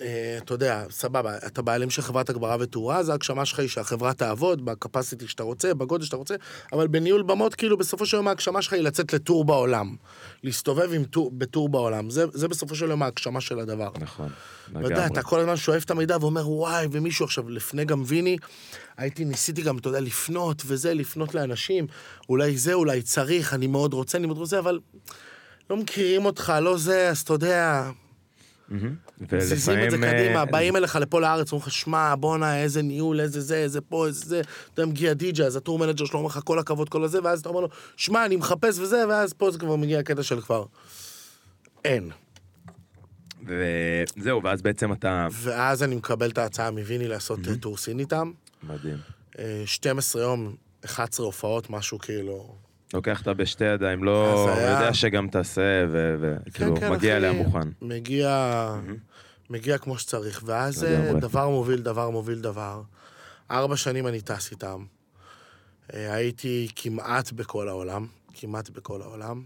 אה, 0.00 0.38
אתה 0.38 0.54
יודע, 0.54 0.84
סבבה, 0.90 1.36
אתה 1.36 1.62
בעלים 1.62 1.90
של 1.90 2.02
חברת 2.02 2.30
הגברה 2.30 2.56
ותאורה, 2.60 2.98
אז 2.98 3.08
ההגשמה 3.08 3.44
שלך 3.44 3.58
היא 3.58 3.68
שהחברה 3.68 4.14
תעבוד 4.14 4.64
בקפסיטי 4.64 5.28
שאתה 5.28 5.42
רוצה, 5.42 5.74
בגודל 5.74 6.04
שאתה 6.04 6.16
רוצה, 6.16 6.34
אבל 6.72 6.86
בניהול 6.86 7.22
במות, 7.22 7.54
כאילו, 7.54 7.76
בסופו 7.76 8.06
של 8.06 8.16
יום 8.16 8.28
ההגשמה 8.28 8.62
שלך 8.62 8.72
היא 8.72 8.82
לצאת 8.82 9.12
לטור 9.12 9.44
בעולם. 9.44 9.96
להסתובב 10.42 10.92
עם 10.92 11.04
טור, 11.04 11.30
בטור 11.30 11.68
בעולם. 11.68 12.10
זה, 12.10 12.24
זה 12.32 12.48
בסופו 12.48 12.74
של 12.74 12.90
יום 12.90 13.02
ההגשמה 13.02 13.40
של 13.40 13.58
הדבר. 13.58 13.90
נכון, 14.00 14.28
אתה 14.70 14.78
יודע, 14.78 14.88
לגמרי. 14.88 15.06
אתה 15.06 15.22
כל 15.22 15.40
הזמן 15.40 15.56
שואף 15.56 15.84
את 15.84 15.90
המידע 15.90 16.16
ואומר, 16.20 16.50
וואי, 16.50 16.86
ומישהו 16.92 17.24
עכשיו, 17.24 17.48
לפני 17.48 17.84
גם 17.84 18.02
ויני, 18.06 18.36
הייתי, 18.96 19.24
ניסיתי 19.24 19.62
גם, 19.62 19.78
אתה 19.78 19.88
יודע, 19.88 20.00
לפנות 20.00 20.62
וזה, 20.66 20.94
לפנות 20.94 21.34
לאנשים, 21.34 21.86
אולי 22.28 22.56
זה, 22.56 22.72
אולי 22.72 23.02
צריך, 23.02 23.54
אני 23.54 23.66
מאוד 23.66 23.92
רוצה, 23.92 24.18
אני 24.18 24.26
מאוד 24.26 24.38
רוצה, 24.38 24.58
אבל 24.58 24.78
לא 25.70 25.76
מכירים 25.76 26.24
אותך, 26.24 26.52
לא 26.62 26.76
זה, 26.76 27.08
אז 27.08 27.20
אתה 27.20 27.32
יודע, 27.32 27.90
מהמם. 28.68 28.94
מזיזים 29.32 29.84
את 29.84 29.90
זה 29.90 29.96
קדימה, 29.96 30.40
אה, 30.40 30.44
באים 30.44 30.76
אליך 30.76 30.96
לפה 30.96 31.20
לארץ, 31.20 31.52
אומרים 31.52 31.66
לך, 31.66 31.72
שמע, 31.72 32.14
בואנה, 32.14 32.62
איזה 32.62 32.82
ניהול, 32.82 33.20
איזה 33.20 33.40
זה, 33.40 33.56
איזה 33.56 33.80
פה, 33.80 34.06
איזה 34.06 34.28
זה, 34.28 34.40
אתה 34.40 34.82
יודע, 34.82 34.92
מגיע 34.92 35.12
די.ג'יי, 35.12 35.46
אז 35.46 35.56
ה 35.56 35.60
tour 35.60 35.78
manager 35.78 36.04
שלו 36.04 36.18
אומר 36.18 36.28
לך, 36.28 36.40
כל 36.44 36.58
הכבוד, 36.58 36.88
כל 36.88 37.04
הזה, 37.04 37.18
ואז 37.24 37.40
אתה 37.40 37.48
אומר 37.48 37.60
לו, 37.60 37.68
שמע, 37.96 38.26
אני 38.26 38.36
מחפש 38.36 38.78
וזה, 38.78 39.08
ואז 39.08 39.32
פה 39.32 39.50
זה 39.50 39.58
כבר 39.58 39.76
מגיע 39.76 39.98
הקטע 39.98 40.22
של 40.22 40.40
כבר, 40.40 40.64
אין. 41.84 42.10
וזהו, 43.46 44.42
ואז 44.42 44.62
בעצם 44.62 44.92
אתה... 44.92 45.28
ואז 45.32 45.82
אני 45.82 45.94
מקבל 45.94 46.30
את 46.30 46.38
ההצעה 46.38 46.70
מוויני 46.70 47.08
לעשות 47.08 47.38
אה, 47.48 47.56
tour 47.56 47.76
סין 47.76 47.98
איתם. 47.98 48.32
מדהים. 48.62 48.96
אה, 49.38 49.62
12 49.66 50.22
יום, 50.22 50.54
11 50.84 51.26
הופעות, 51.26 51.70
משהו 51.70 51.98
כאילו... 51.98 52.63
לוקח 52.94 53.20
אותה 53.20 53.34
בשתי 53.34 53.64
ידיים, 53.64 54.04
לא... 54.04 54.48
היה- 54.56 54.70
יודע 54.70 54.94
שגם 54.94 55.28
תעשה, 55.28 55.86
וכאילו, 55.90 56.76
כן, 56.76 56.92
מגיע 56.92 57.12
אחי, 57.12 57.16
אליה 57.16 57.32
מוכן. 57.32 57.68
מגיע, 57.82 58.68
מגיע 59.50 59.78
כמו 59.78 59.98
שצריך, 59.98 60.42
ואז 60.46 60.84
אה. 60.84 61.12
דבר 61.20 61.48
מוביל 61.48 61.80
דבר 61.80 62.10
מוביל 62.10 62.40
דבר. 62.40 62.82
ארבע 63.50 63.76
שנים 63.76 64.06
אני 64.06 64.20
טס 64.20 64.50
איתם. 64.50 64.84
אה, 65.94 66.14
הייתי 66.14 66.68
כמעט 66.76 67.32
בכל 67.32 67.68
העולם, 67.68 68.06
כמעט 68.34 68.70
בכל 68.70 69.02
העולם. 69.02 69.42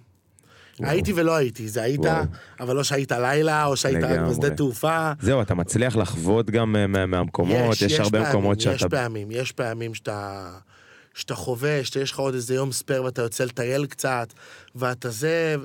וואו. 0.81 0.91
הייתי 0.91 1.13
ולא 1.13 1.37
הייתי, 1.37 1.69
זה 1.69 1.83
היית, 1.83 2.01
וואו. 2.01 2.25
אבל 2.61 2.77
לא 2.77 2.85
שהיית 2.85 3.13
לילה, 3.13 3.65
או 3.65 3.77
שהיית 3.77 4.05
רק. 4.05 4.21
בשדה 4.21 4.51
תעופה. 4.51 5.13
זהו, 5.21 5.43
אתה 5.43 5.55
מצליח 5.55 5.97
לחוות 5.97 6.51
גם 6.51 6.77
אה, 6.77 6.87
מה- 6.87 7.07
מהמקומות, 7.07 7.77
יש 7.83 8.01
הרבה 8.01 8.19
פעמים, 8.19 8.29
מקומות 8.31 8.59
יש 8.59 8.65
שאתה... 8.81 8.89
פעמים, 8.97 9.29
יש 9.31 9.53
פעמים 9.53 9.95
שאתה... 9.95 10.51
שאתה 11.19 11.35
חווה, 11.35 11.85
שיש 11.85 12.13
לך 12.13 12.19
עוד 12.19 12.35
איזה 12.35 12.55
יום 12.55 12.73
ספייר 12.73 13.05
ואתה 13.05 13.23
יוצא 13.23 13.45
לטייל 13.45 13.87
קצת, 13.87 14.33
ואתה 14.75 15.11
זה, 15.11 15.57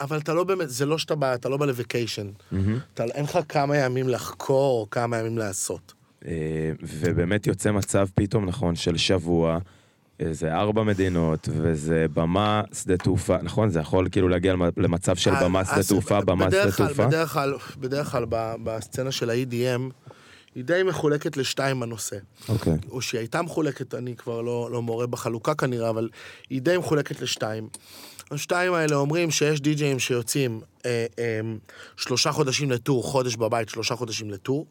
אבל 0.00 0.18
אתה 0.18 0.34
לא 0.34 0.44
באמת, 0.44 0.70
זה 0.70 0.86
לא 0.86 0.98
שאתה 0.98 1.14
בא, 1.14 1.34
אתה 1.34 1.48
לא 1.48 1.56
בא 1.56 1.66
לווקיישן. 1.66 2.30
מהמם. 2.52 2.78
אתה, 2.94 3.04
אין 3.04 3.24
לך 3.24 3.38
כמה 3.48 3.76
ימים 3.76 4.08
לחקור 4.08 4.80
או 4.80 4.90
כמה 4.90 5.18
ימים 5.18 5.38
לעשות. 5.38 5.92
אה, 6.26 6.32
ובאמת 6.82 7.46
יוצא 7.46 7.70
מצב 7.72 8.06
פתאום, 8.14 8.46
נכון, 8.46 8.76
של 8.76 8.96
שבוע, 8.96 9.58
אה, 10.20 10.32
זה 10.32 10.54
ארבע 10.54 10.82
מדינות, 10.82 11.48
וזה 11.52 12.06
במה, 12.14 12.62
שדה 12.82 12.96
תעופה, 12.96 13.36
נכון? 13.42 13.70
זה 13.70 13.80
יכול 13.80 14.08
כאילו 14.12 14.28
להגיע 14.28 14.52
למ- 14.52 14.70
למצב 14.76 15.16
של 15.16 15.30
במה, 15.42 15.60
אז- 15.60 15.66
שדה 15.68 15.82
תעופה, 15.88 16.20
במה, 16.20 16.50
שדה 16.50 16.72
תעופה? 16.72 17.06
בדרך 17.06 17.32
כלל, 17.32 17.54
בדרך 17.78 18.06
כלל 18.10 18.24
בסצנה 18.64 19.12
של 19.12 19.30
ה-EDM, 19.30 20.01
היא 20.54 20.64
די 20.64 20.82
מחולקת 20.82 21.36
לשתיים 21.36 21.80
בנושא. 21.80 22.16
אוקיי. 22.48 22.76
או 22.90 23.02
שהיא 23.02 23.18
הייתה 23.18 23.42
מחולקת, 23.42 23.94
אני 23.94 24.16
כבר 24.16 24.40
לא, 24.40 24.68
לא 24.72 24.82
מורה 24.82 25.06
בחלוקה 25.06 25.54
כנראה, 25.54 25.90
אבל 25.90 26.08
היא 26.50 26.62
די 26.62 26.78
מחולקת 26.78 27.20
לשתיים. 27.20 27.68
השתיים 28.30 28.74
האלה 28.74 28.96
אומרים 28.96 29.30
שיש 29.30 29.60
די-ג'אים 29.60 29.98
שיוצאים 29.98 30.60
אה, 30.86 31.06
אה, 31.18 31.40
שלושה 31.96 32.32
חודשים 32.32 32.70
לטור, 32.70 33.04
חודש 33.04 33.36
בבית, 33.36 33.68
שלושה 33.68 33.96
חודשים 33.96 34.30
לטור. 34.30 34.66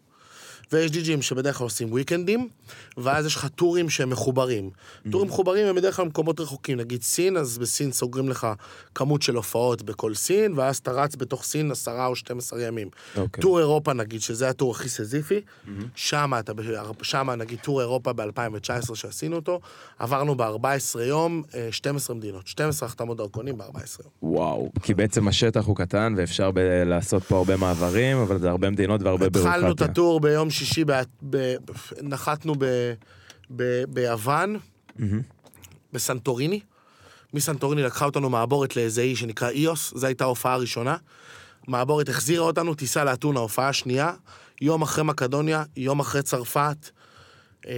ויש 0.71 0.91
די-ג'אים 0.91 1.21
שבדרך 1.21 1.57
כלל 1.57 1.65
עושים 1.65 1.91
וויקנדים, 1.91 2.49
ואז 2.97 3.25
יש 3.25 3.35
לך 3.35 3.47
טורים 3.55 3.89
שהם 3.89 4.09
מחוברים. 4.09 4.69
טורים 5.11 5.27
מחוברים 5.27 5.67
הם 5.67 5.75
בדרך 5.75 5.95
כלל 5.95 6.05
מקומות 6.05 6.39
רחוקים, 6.39 6.77
נגיד 6.77 7.01
סין, 7.03 7.37
אז 7.37 7.57
בסין 7.57 7.91
סוגרים 7.91 8.29
לך 8.29 8.47
כמות 8.95 9.21
של 9.21 9.35
הופעות 9.35 9.81
בכל 9.81 10.13
סין, 10.13 10.53
ואז 10.55 10.77
אתה 10.77 10.91
רץ 10.91 11.15
בתוך 11.15 11.43
סין 11.43 11.71
עשרה 11.71 12.05
או 12.05 12.15
12 12.15 12.61
ימים. 12.61 12.89
אוקיי. 13.17 13.41
טור 13.41 13.59
אירופה 13.59 13.93
נגיד, 13.93 14.21
שזה 14.21 14.49
הטור 14.49 14.71
הכי 14.71 14.89
סזיפי, 14.89 15.41
שמה 15.95 16.39
אתה, 16.39 16.53
ב- 16.53 16.61
שמה 17.01 17.35
נגיד 17.35 17.59
טור 17.59 17.81
אירופה 17.81 18.13
ב-2019 18.13 18.95
שעשינו 18.95 19.35
אותו, 19.35 19.59
עברנו 19.99 20.35
ב-14 20.35 20.99
יום 21.01 21.43
אה, 21.55 21.67
12 21.71 22.15
מדינות, 22.15 22.47
12 22.47 22.87
החתמות 22.89 23.17
דרכונים 23.17 23.57
ב-14 23.57 23.65
יום. 24.03 24.09
וואו, 24.23 24.71
כי 24.83 24.93
בעצם 24.93 25.27
השטח 25.27 25.65
הוא 25.65 25.75
קטן 25.75 26.13
ואפשר 26.17 26.51
ב- 26.51 26.59
לעשות 26.85 27.23
פה 27.23 27.37
הרבה 27.37 27.57
מעברים, 27.57 28.17
אבל 28.17 28.39
זה 28.39 28.49
הרבה 28.49 28.69
מדינות 28.69 29.01
והרבה 29.01 29.29
בירוקרטיה. 29.29 29.55
התחלנו 29.57 29.73
את 29.73 29.81
הטור 29.81 30.19
ביום 30.19 30.49
שישי, 30.65 30.83
ב- 30.85 31.01
ב- 31.29 31.55
נחתנו 32.01 32.55
ב- 32.57 32.93
ב- 33.55 33.83
ביוון. 33.89 34.57
בסנטוריני. 35.93 36.59
מסנטוריני 37.33 37.83
לקחה 37.83 38.05
אותנו 38.05 38.29
מעבורת 38.29 38.75
לאיזה 38.75 39.01
אי 39.01 39.15
שנקרא 39.15 39.49
איוס, 39.49 39.93
זו 39.95 40.07
הייתה 40.07 40.23
ההופעה 40.23 40.53
הראשונה. 40.53 40.97
מעבורת 41.67 42.09
החזירה 42.09 42.45
אותנו, 42.45 42.73
טיסה 42.75 43.03
לאתונה, 43.03 43.39
הופעה 43.39 43.69
השנייה. 43.69 44.13
יום 44.61 44.81
אחרי 44.81 45.03
מקדוניה, 45.03 45.63
יום 45.77 45.99
אחרי 45.99 46.23
צרפת. 46.23 46.89
אה, 47.67 47.73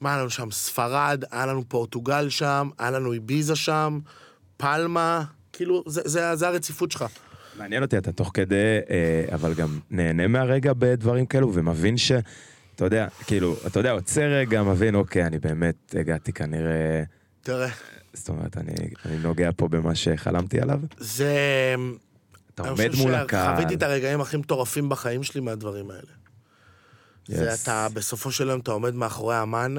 מה 0.00 0.10
היה 0.10 0.20
לנו 0.20 0.30
שם? 0.30 0.50
ספרד, 0.50 1.24
היה 1.30 1.46
לנו 1.46 1.64
פורטוגל 1.68 2.28
שם, 2.28 2.68
היה 2.78 2.90
לנו 2.90 3.12
איביזה 3.12 3.56
שם, 3.56 3.98
פלמה, 4.56 5.24
כאילו, 5.52 5.84
זה, 5.86 6.00
זה, 6.04 6.36
זה 6.36 6.48
הרציפות 6.48 6.92
שלך. 6.92 7.04
מעניין 7.58 7.82
אותי, 7.82 7.98
אתה 7.98 8.12
תוך 8.12 8.30
כדי, 8.34 8.78
אה, 8.90 9.34
אבל 9.34 9.54
גם 9.54 9.78
נהנה 9.90 10.26
מהרגע 10.26 10.72
בדברים 10.78 11.26
כאלו 11.26 11.54
ומבין 11.54 11.96
ש... 11.96 12.12
אתה 12.74 12.84
יודע, 12.84 13.08
כאילו, 13.26 13.56
אתה 13.66 13.80
יודע, 13.80 13.90
עוצר 13.90 14.22
רגע, 14.22 14.62
מבין, 14.62 14.94
אוקיי, 14.94 15.26
אני 15.26 15.38
באמת 15.38 15.94
הגעתי 15.98 16.32
כנראה... 16.32 17.02
תראה, 17.42 17.68
זאת 18.12 18.28
אומרת, 18.28 18.56
אני, 18.56 18.74
אני 19.04 19.16
נוגע 19.16 19.50
פה 19.56 19.68
במה 19.68 19.94
שחלמתי 19.94 20.60
עליו. 20.60 20.80
זה... 20.98 21.34
אתה 22.54 22.62
אני 22.62 22.70
עומד 22.70 22.90
חושב 22.90 23.02
מול 23.02 23.14
הקהל. 23.14 23.54
חוויתי 23.54 23.74
את 23.74 23.82
הרגעים 23.82 24.20
הכי 24.20 24.36
מטורפים 24.36 24.88
בחיים 24.88 25.22
שלי 25.22 25.40
מהדברים 25.40 25.90
האלה. 25.90 26.12
זה 27.26 27.52
Yes. 27.52 27.62
אתה, 27.62 27.86
בסופו 27.94 28.32
של 28.32 28.48
יום 28.48 28.60
אתה 28.60 28.70
עומד 28.70 28.94
מאחורי 28.94 29.42
אמן 29.42 29.74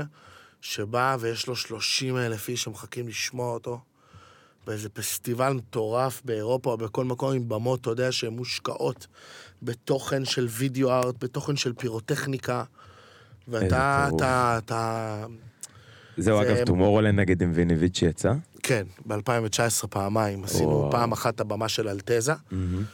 שבא 0.62 1.18
ויש 1.20 1.48
לו 1.48 1.56
30 1.56 2.18
אלף 2.18 2.50
איש 2.50 2.64
שמחכים 2.64 3.08
לשמוע 3.08 3.54
אותו. 3.54 3.82
באיזה 4.70 4.90
פסטיבל 4.90 5.54
מטורף 5.54 6.22
באירופה 6.26 6.72
או 6.72 6.78
בכל 6.78 7.06
מקום 7.06 7.34
עם 7.34 7.50
במות, 7.50 7.82
אתה 7.82 7.90
יודע, 7.90 8.12
שהן 8.12 8.34
מושקעות 8.34 9.08
בתוכן 9.62 10.26
של 10.26 10.48
video 10.50 10.92
art, 10.92 11.16
בתוכן 11.24 11.56
של 11.56 11.74
פירוטכניקה. 11.74 12.64
ואתה. 13.48 14.10
אתה, 14.16 14.60
אתה, 14.66 15.26
זהו, 16.18 16.44
זה- 16.44 16.52
אגב, 16.54 16.66
Tomorrowland 16.66 17.20
נגיד 17.20 17.42
עם 17.44 17.52
ויני 17.56 17.74
ויצ'י 17.76 18.06
יצא. 18.06 18.34
כן, 18.64 18.86
ב-2019 19.08 19.88
פעמיים 19.90 20.44
עשינו. 20.44 20.88
פעם 20.92 21.12
אחת 21.12 21.36
את 21.36 21.40
הבמה 21.42 21.70
של 21.70 21.88
אלטזה, 21.88 22.34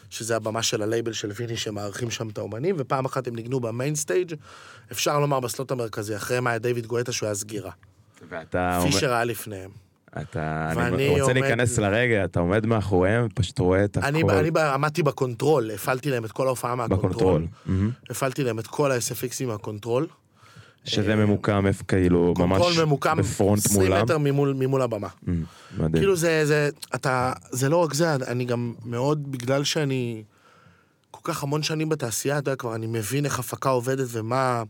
שזה 0.10 0.36
הבמה 0.36 0.64
של 0.64 0.82
הלייבל 0.82 1.14
של 1.14 1.32
ויני 1.36 1.58
שמארחים 1.58 2.12
שם 2.12 2.30
את 2.30 2.38
האומנים, 2.38 2.76
ופעם 2.80 3.06
אחת 3.06 3.28
הם 3.28 3.36
ניגנו 3.36 3.60
ב 3.60 3.67
main 3.67 3.96
stage, 3.96 4.34
אפשר 4.92 5.20
לומר 5.20 5.40
ב 5.40 5.46
slot 5.46 5.72
המרכזי, 5.72 6.16
אחריהם 6.16 6.48
היה 6.48 6.58
דיוויד 6.58 6.88
גואטה 6.88 7.12
שהוא 7.12 7.28
היה 7.28 7.36
סגירה. 7.36 7.72
ואתה 8.30 8.80
פישר 8.84 9.14
היה 9.14 9.24
לפניהם. 9.24 9.72
אתה, 10.22 10.72
אני 10.78 11.10
רוצה 11.10 11.22
עומד- 11.24 11.38
להיכנס 11.38 11.78
לרגע, 11.80 12.26
אתה 12.26 12.40
עומד 12.40 12.66
מאחוריהם, 12.66 13.28
פשוט 13.34 13.60
רואה 13.60 13.84
את 13.84 13.98
הכל 13.98 14.08
אני, 14.08 14.24
עמדתי 14.74 15.04
ב 15.04 15.11
control, 15.11 15.72
הפעלתי 15.72 16.10
להם 16.10 16.26
את 16.26 16.32
כל 16.32 16.48
ההופעה 16.48 16.76
מה 16.76 16.82
control. 16.82 17.10
ב 17.12 17.20
control. 17.20 17.92
הפעלתי 18.10 18.44
להם 18.44 18.60
את 18.60 18.68
כל 18.68 18.92
ה-SFX 18.92 19.30
ים 19.30 19.46
מה 19.48 19.60
control. 19.60 20.08
שזה 20.86 21.16
ממוקם, 21.16 21.68
איפה 21.68 21.84
כאילו, 21.84 22.34
ממש 22.38 22.62
control 22.62 22.86
ממוקם 22.86 23.18
ב 23.18 23.26
front 23.26 23.66
20 23.66 23.90
מולם. 23.90 24.04
מטר 24.04 24.18
ממול, 24.18 24.54
ממול 24.60 24.82
הבמה. 24.82 25.08
Mm, 25.08 25.30
מדהים. 25.78 25.92
כאילו 25.92 26.16
זה, 26.16 26.46
זה, 26.46 26.70
אתה, 26.96 27.34
זה 27.52 27.70
לא 27.70 27.78
רק 27.78 27.94
זה, 27.94 28.16
אני 28.16 28.46
גם 28.46 28.74
מאוד, 28.86 29.32
בגלל 29.32 29.64
שאני 29.64 30.24
כל 31.26 31.34
כך 31.34 31.44
המון 31.44 31.64
שנים 31.64 31.90
בתעשייה, 31.90 32.38
אתה 32.38 32.50
יודע, 32.50 32.56
כבר 32.56 32.76
אני 32.76 32.88
מבין 32.88 33.26
איך 33.26 33.40
הפקה 33.40 33.70
עובדת 33.70 34.08
ומה... 34.12 34.64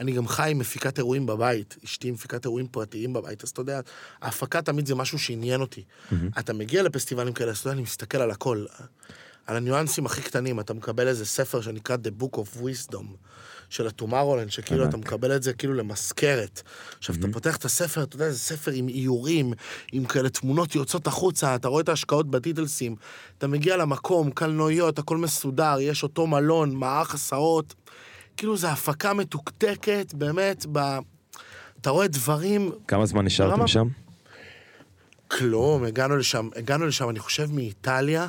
אני 0.00 0.12
גם 0.12 0.28
חי 0.28 0.50
עם 0.50 0.58
מפיקת 0.58 0.98
אירועים 0.98 1.26
בבית, 1.26 1.76
אשתי 1.84 2.10
מפיקת 2.10 2.44
אירועים 2.44 2.68
פרטיים 2.68 3.12
בבית, 3.12 3.44
אז 3.44 3.48
אתה 3.48 3.60
יודע, 3.60 3.80
ההפקה 4.22 4.62
תמיד 4.62 4.86
זה 4.86 4.94
משהו 4.94 5.18
שעניין 5.18 5.60
אותי. 5.60 5.84
אתה 6.38 6.52
מגיע 6.52 6.82
לפסטיבלים 6.82 7.32
כאלה, 7.32 7.50
אז 7.50 7.58
אתה 7.58 7.66
יודע, 7.66 7.74
אני 7.74 7.82
מסתכל 7.82 8.18
על 8.18 8.30
הכל, 8.30 8.64
על 9.46 9.56
הניואנסים 9.56 10.06
הכי 10.06 10.22
קטנים, 10.22 10.60
אתה 10.60 10.74
מקבל 10.74 11.08
איזה 11.08 11.26
ספר 11.26 11.60
שנקרא 11.60 11.96
The 11.96 12.22
Book 12.22 12.36
of 12.36 12.62
Wisdom. 12.62 13.04
של 13.70 13.86
הטומארולנד, 13.86 14.50
שכאילו 14.50 14.84
אתה 14.84 14.96
מקבל 14.96 15.36
את 15.36 15.42
זה 15.42 15.52
כאילו 15.52 15.74
למזכרת. 15.74 16.62
עכשיו, 16.98 17.14
אתה 17.14 17.26
פותח 17.32 17.56
את 17.56 17.64
הספר, 17.64 18.02
אתה 18.02 18.16
יודע, 18.16 18.30
זה 18.30 18.38
ספר 18.38 18.70
עם 18.70 18.88
איורים, 18.88 19.52
עם 19.92 20.04
כאלה 20.04 20.28
תמונות 20.28 20.74
יוצאות 20.74 21.06
החוצה, 21.06 21.54
אתה 21.54 21.68
רואה 21.68 21.82
את 21.82 21.88
ההשקעות 21.88 22.30
בטיטלסים, 22.30 22.96
אתה 23.38 23.46
מגיע 23.46 23.76
למקום, 23.76 24.30
קלנועיות, 24.30 24.98
הכל 24.98 25.16
מסודר, 25.16 25.76
יש 25.80 26.02
אותו 26.02 26.26
מלון, 26.26 26.74
מערך 26.74 27.14
הסעות. 27.14 27.74
כאילו, 28.36 28.56
זו 28.56 28.68
הפקה 28.68 29.14
מתוקתקת, 29.14 30.14
באמת, 30.14 30.66
ב... 30.72 30.98
אתה 31.80 31.90
רואה 31.90 32.08
דברים... 32.08 32.72
כמה 32.88 33.06
זמן 33.06 33.24
נשארתם? 33.24 33.66
שם? 33.66 33.88
כלום, 35.28 35.84
הגענו 35.84 36.16
לשם, 36.16 36.48
הגענו 36.56 36.86
לשם, 36.86 37.10
אני 37.10 37.18
חושב, 37.18 37.52
מאיטליה. 37.52 38.26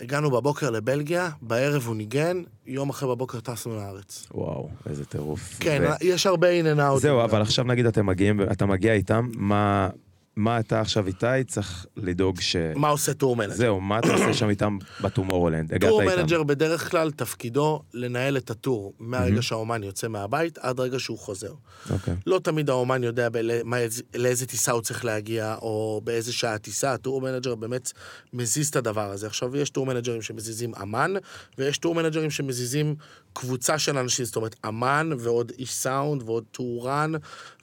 הגענו 0.00 0.30
בבוקר 0.30 0.70
לבלגיה, 0.70 1.30
בערב 1.42 1.82
הוא 1.86 1.96
ניגן, 1.96 2.42
יום 2.66 2.90
אחרי 2.90 3.08
בבוקר 3.08 3.40
טסנו 3.40 3.76
לארץ. 3.76 4.26
וואו, 4.34 4.68
איזה 4.88 5.04
טירוף. 5.04 5.56
כן, 5.60 5.82
ו- 5.82 6.04
יש 6.04 6.26
הרבה 6.26 6.48
in 6.48 6.80
out. 6.80 7.02
זהו, 7.02 7.24
אבל 7.24 7.42
עכשיו 7.42 7.64
נגיד 7.64 7.86
אתם 7.86 8.06
מגיעים, 8.06 8.40
אתה 8.42 8.66
מגיע 8.66 8.92
איתם, 8.92 9.28
מה, 9.36 9.88
מה 10.36 10.60
אתה 10.60 10.80
עכשיו 10.80 11.06
איתי 11.06 11.44
צריך 11.46 11.86
לדאוג 11.96 12.40
ש... 12.40 12.56
מה 12.74 12.88
עושה 12.88 13.14
tour 13.14 13.36
manager? 13.36 13.54
זהו, 13.54 13.80
מה 13.80 13.98
אתה 13.98 14.12
עושה 14.12 14.34
שם 14.34 14.48
איתם 14.48 14.78
ב 15.00 15.06
Tomorrowland? 15.06 15.78
Tour. 15.80 16.02
manager 16.04 16.42
בדרך 16.42 16.90
כלל 16.90 17.10
תפקידו 17.10 17.82
לנהל 17.94 18.36
את 18.36 18.50
ה 18.50 18.58
tour 18.58 18.92
מהרגע 18.98 19.42
שהאומן 19.42 19.82
יוצא 19.82 20.08
מהבית 20.08 20.58
עד 20.58 20.80
רגע 20.80 20.98
שהוא 20.98 21.18
חוזר. 21.18 21.52
אוקיי. 21.90 22.14
לא 22.26 22.38
תמיד 22.38 22.70
האומן 22.70 23.02
יודע 23.04 23.28
לאיזה 24.14 24.46
טיסה 24.46 24.72
הוא 24.72 24.82
צריך 24.82 25.04
להגיע, 25.04 25.54
או 25.62 26.00
באיזה 26.04 26.32
שעה 26.32 26.54
הטיסה, 26.54 26.92
ה 26.92 26.98
tour 26.98 27.20
manager 27.20 27.54
באמת 27.54 27.92
מזיז 28.32 28.68
את 28.68 28.76
הדבר 28.76 29.10
הזה. 29.10 29.26
עכשיו, 29.26 29.56
יש 29.56 29.70
tour 29.70 29.86
manager 29.86 30.14
ים 30.14 30.22
שמזיזים 30.22 30.74
אמן, 30.82 31.14
ויש 31.58 31.78
tour 31.78 31.94
manager 31.94 32.22
ים 32.22 32.30
שמזיזים 32.30 32.94
קבוצה 33.32 33.78
של 33.78 33.98
אנשים, 33.98 34.24
זאת 34.24 34.36
אומרת, 34.36 34.56
אמן 34.68 35.10
ועוד 35.18 35.52
איש 35.58 35.74
סאונד 35.74 36.22
ועוד 36.22 36.44
תאורן 36.50 37.12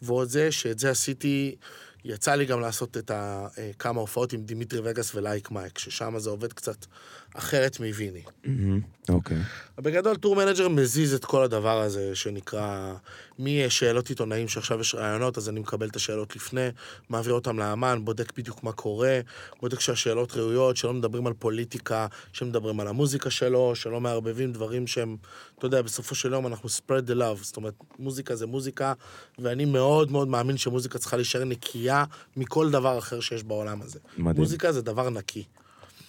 ועוד 0.01 0.29
זה, 0.29 0.51
שאת 0.51 0.79
זה 0.79 0.89
עשיתי, 0.89 1.55
יצא 2.03 2.35
לי 2.35 2.45
גם 2.45 2.59
לעשות 2.59 2.97
את 2.97 3.11
ה, 3.11 3.47
אה, 3.57 3.71
כמה 3.79 4.01
הופעות 4.01 4.33
עם 4.33 4.43
דימיטרי 4.43 4.79
וגאס 4.83 5.15
ולייק 5.15 5.51
מייק, 5.51 5.77
ששם 5.77 6.19
זה 6.19 6.29
עובד 6.29 6.53
קצת 6.53 6.85
אחרת 7.33 7.79
מוויני. 7.79 8.21
מהמם, 8.45 8.81
אוקיי. 9.09 9.37
בגדול, 9.77 10.15
tour 10.15 10.35
manager 10.35 10.67
מזיז 10.67 11.13
את 11.13 11.25
כל 11.25 11.43
הדבר 11.43 11.81
הזה 11.81 12.15
שנקרא 12.15 12.93
משאלות 13.39 14.09
עיתונאים 14.09 14.47
שעכשיו 14.47 14.79
יש 14.79 14.95
ראיונות, 14.95 15.37
אז 15.37 15.49
אני 15.49 15.59
מקבל 15.59 15.87
את 15.87 15.95
השאלות 15.95 16.35
לפני, 16.35 16.67
מעביר 17.09 17.33
אותם 17.33 17.59
לאמן, 17.59 18.05
בודק 18.05 18.37
בדיוק 18.37 18.63
מה 18.63 18.71
קורה, 18.71 19.19
בודק 19.61 19.79
שהשאלות 19.79 20.33
ראויות, 20.35 20.77
שלא 20.77 20.93
מדברים 20.93 21.27
על 21.27 21.33
פוליטיקה, 21.33 22.07
שמדברים 22.33 22.79
על 22.79 22.87
המוזיקה 22.87 23.29
שלו, 23.29 23.75
שלא 23.75 24.01
מערבבים 24.01 24.51
דברים 24.51 24.87
שהם, 24.87 25.17
אתה 25.57 25.65
יודע, 25.65 25.81
בסופו 25.81 26.15
של 26.15 26.31
יום 26.33 26.47
אנחנו 26.47 26.69
spread 26.69 27.09
the 27.09 27.13
love, 27.13 27.43
זאת 27.43 27.57
אומרת, 27.57 27.73
מוזיקה 27.99 28.35
זה 28.35 28.45
מוזיקה, 28.45 28.93
ואני 29.39 29.65
מאוד 29.65 30.11
מאוד 30.11 30.27
מאמין 30.27 30.57
שמוזיקה 30.57 30.99
צריכה 30.99 31.15
להישאר 31.15 31.43
נקייה 31.43 32.03
מכל 32.37 32.71
דבר 32.71 32.97
אחר 32.97 33.19
שיש 33.19 33.43
בעולם 33.43 33.81
הזה. 33.81 33.99
מדהים. 34.17 34.35
מוזיקה 34.41 34.71
זה 34.71 34.81
דבר 34.81 35.09
נקי. 35.09 35.43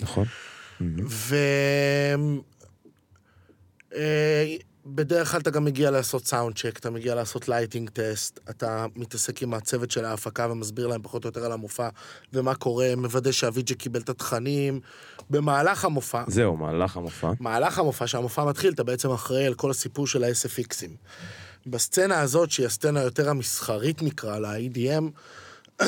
נכון. 0.00 0.26
ו... 1.08 1.36
אה, 3.94 4.56
בדרך 4.86 5.30
כלל 5.30 5.40
אתה 5.40 5.50
גם 5.50 5.64
מגיע 5.64 5.90
לעשות 5.90 6.26
sound 6.26 6.58
check, 6.58 6.78
אתה 6.78 6.90
מגיע 6.90 7.14
לעשות 7.14 7.48
lighting 7.48 7.90
test, 7.90 8.40
אתה 8.50 8.86
מתעסק 8.96 9.42
עם 9.42 9.54
הצוות 9.54 9.90
של 9.90 10.04
ההפקה 10.04 10.48
ומסביר 10.50 10.86
להם 10.86 11.02
פחות 11.02 11.24
או 11.24 11.28
יותר 11.28 11.44
על 11.44 11.52
המופע 11.52 11.88
ומה 12.32 12.54
קורה, 12.54 12.92
מוודא 12.96 13.32
שה 13.32 13.58
VJ 13.58 13.74
קיבל 13.74 14.00
את 14.00 14.08
התכנים. 14.08 14.80
במהלך 15.30 15.84
המופע, 15.84 16.22
זהו, 16.26 16.56
מהלך 16.56 16.96
המופע. 16.96 17.32
מהלך 17.40 17.78
המופע, 17.78 18.06
שהמופע 18.06 18.44
מתחיל, 18.44 18.72
אתה 18.72 18.84
בעצם 18.84 19.10
אחראי 19.10 19.46
על 19.46 19.54
כל 19.54 19.70
הסיפור 19.70 20.06
של 20.06 20.24
ה-SFX 20.24 20.69
ים. 20.69 20.96
בסצנה 21.66 22.20
הזאת, 22.20 22.50
שהיא 22.50 22.66
הסצנה 22.66 23.02
יותר 23.02 23.30
המסחרית 23.30 24.02
נקרא 24.02 24.38
לה, 24.38 24.52
ה-EDM, 24.52 25.04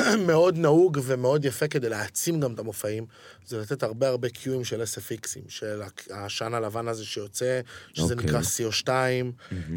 מאוד 0.27 0.57
נהוג 0.57 0.99
ומאוד 1.03 1.45
יפה 1.45 1.67
כדי 1.67 1.89
להעצים 1.89 2.39
גם 2.39 2.53
את 2.53 2.59
המופעים, 2.59 3.05
זה 3.45 3.57
לתת 3.57 3.83
הרבה 3.83 4.07
הרבה 4.07 4.29
cue 4.29 4.49
ים 4.49 4.63
של 4.63 4.81
SFX 4.81 5.15
ים, 5.15 5.49
של 5.49 5.81
העשן 6.09 6.53
הלבן 6.53 6.87
הזה 6.87 7.05
שיוצא, 7.05 7.61
שזה 7.93 8.13
אוקיי. 8.13 8.25
נקרא 8.25 8.41
CO2, 8.41 8.89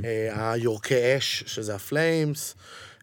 אה, 0.05 0.53
היורקי 0.53 1.19
אש, 1.19 1.45
שזה 1.47 1.75
ה 1.75 1.85
flames, 1.85 2.55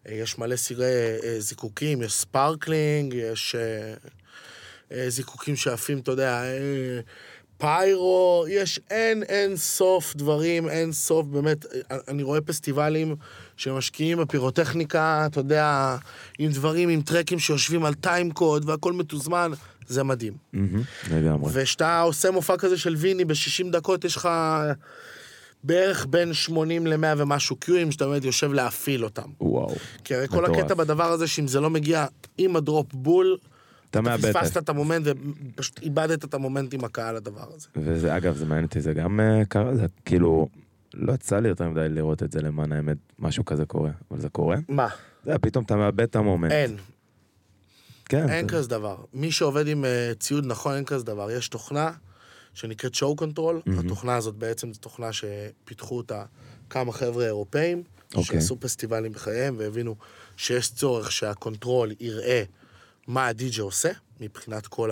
אה, 0.08 0.14
יש 0.14 0.38
מלא 0.38 0.56
סוגי 0.56 1.16
אה, 1.24 1.40
זיקוקים, 1.40 2.02
יש 2.02 2.12
sparkling, 2.12 3.14
יש 3.14 3.56
זיקוקים 5.08 5.56
שעפים, 5.56 5.98
אתה 5.98 6.10
יודע, 6.10 6.42
pyro, 7.58 8.44
יש 8.48 8.80
אין 8.90 9.22
אין 9.22 9.56
סוף 9.56 10.16
דברים, 10.16 10.68
אין 10.68 10.92
סוף, 10.92 11.26
באמת, 11.26 11.64
אני 12.08 12.22
רואה 12.22 12.40
פסטיבלים 12.40 13.16
שמשקיעים 13.56 14.18
בפירוטכניקה, 14.18 15.26
אתה 15.26 15.40
יודע, 15.40 15.96
עם 16.38 16.50
דברים, 16.50 16.88
עם 16.88 17.02
טרקים 17.02 17.38
שיושבים 17.38 17.84
על 17.84 17.94
timecode 17.94 18.68
והכל 18.68 18.92
מתוזמן, 18.92 19.50
זה 19.86 20.02
מדהים. 20.02 20.32
לגמרי. 21.10 21.50
וכשאתה 21.52 22.00
עושה 22.00 22.30
מופע 22.30 22.56
כזה 22.56 22.78
של 22.78 22.94
ויני 22.96 23.24
ב-60 23.24 23.70
דקות, 23.70 24.04
יש 24.04 24.16
לך 24.16 24.28
בערך 25.64 26.06
בין 26.10 26.34
80 26.34 26.86
ל-100 26.86 27.06
ומשהו 27.16 27.56
קיואים, 27.56 27.92
שאתה 27.92 28.06
באמת 28.06 28.24
יושב 28.24 28.52
להפעיל 28.52 29.04
אותם. 29.04 29.28
וואו. 29.40 29.74
כי 30.04 30.14
הרי 30.14 30.28
כל. 30.28 30.44
הקטע 30.44 30.74
בדבר 30.74 31.12
הזה, 31.12 31.26
שאם 31.26 31.48
זה 31.48 31.60
לא 31.60 31.70
מגיע 31.70 32.06
עם 32.38 32.56
ה 32.56 32.62
drop 32.62 32.86
בול, 32.92 33.36
אתה 33.90 34.00
מאבד 34.00 34.24
את 34.24 34.36
פספסת 34.36 34.56
את 34.56 34.68
המומנט 34.68 35.06
ופשוט 35.54 35.82
איבדת 35.82 36.24
את 36.24 36.34
המומנט 36.34 36.74
עם 36.74 36.84
הקהל 36.84 37.16
הדבר 37.16 37.52
הזה. 37.54 37.68
וזה, 37.76 38.16
אגב, 38.16 38.36
זה 38.36 38.44
מעניין 38.46 38.64
אותי, 38.64 38.80
זה 38.80 38.92
גם 38.92 39.20
אה, 39.20 39.44
קרה, 39.48 39.76
זה 39.76 39.86
כאילו, 40.04 40.48
לא 40.94 41.12
יצא 41.12 41.38
לי 41.38 41.48
יותר 41.48 41.68
מדי 41.68 41.88
לראות 41.88 42.22
את 42.22 42.32
זה 42.32 42.40
למען 42.42 42.72
האמת, 42.72 42.96
משהו 43.18 43.44
כזה 43.44 43.66
קורה, 43.66 43.90
אבל 44.10 44.20
זה 44.20 44.28
קורה. 44.28 44.56
מה? 44.68 44.88
זה, 45.24 45.38
פתאום 45.38 45.64
אתה 45.64 45.76
מאבד 45.76 46.00
את 46.00 46.16
המומנט. 46.16 46.52
אין, 46.52 46.76
כן. 48.04 48.28
אין 48.28 48.48
זה- 48.48 48.54
כזה 48.54 48.68
דבר. 48.68 48.96
מי 49.14 49.30
שעובד 49.32 49.66
עם 49.68 49.84
אה, 49.84 50.12
ציוד 50.18 50.46
נכון, 50.46 50.74
אין 50.74 50.84
כזה 50.84 51.04
דבר. 51.04 51.30
יש 51.30 51.48
תוכנה 51.48 51.90
שנקראת 52.54 52.94
show 52.94 53.16
control, 53.16 53.60
התוכנה 53.78 54.16
הזאת 54.16 54.34
בעצם 54.34 54.72
זו 54.72 54.80
תוכנה 54.80 55.08
שפיתחו 55.12 55.96
אותה 55.96 56.24
כמה 56.70 56.92
חבר'ה 56.92 57.24
אירופאים, 57.26 57.82
אוקיי. 58.14 58.24
שעשו 58.40 58.60
פסטיבלים 58.60 59.12
בחייהם 59.12 59.54
והבינו 59.58 59.96
שיש 60.36 60.72
צורך 60.72 61.12
שה 61.12 61.36
control 61.36 61.92
יראה 62.00 62.42
מה 63.06 63.26
הדי-ג'י 63.26 63.60
עושה, 63.60 63.90
מבחינת 64.20 64.66
כל 64.66 64.90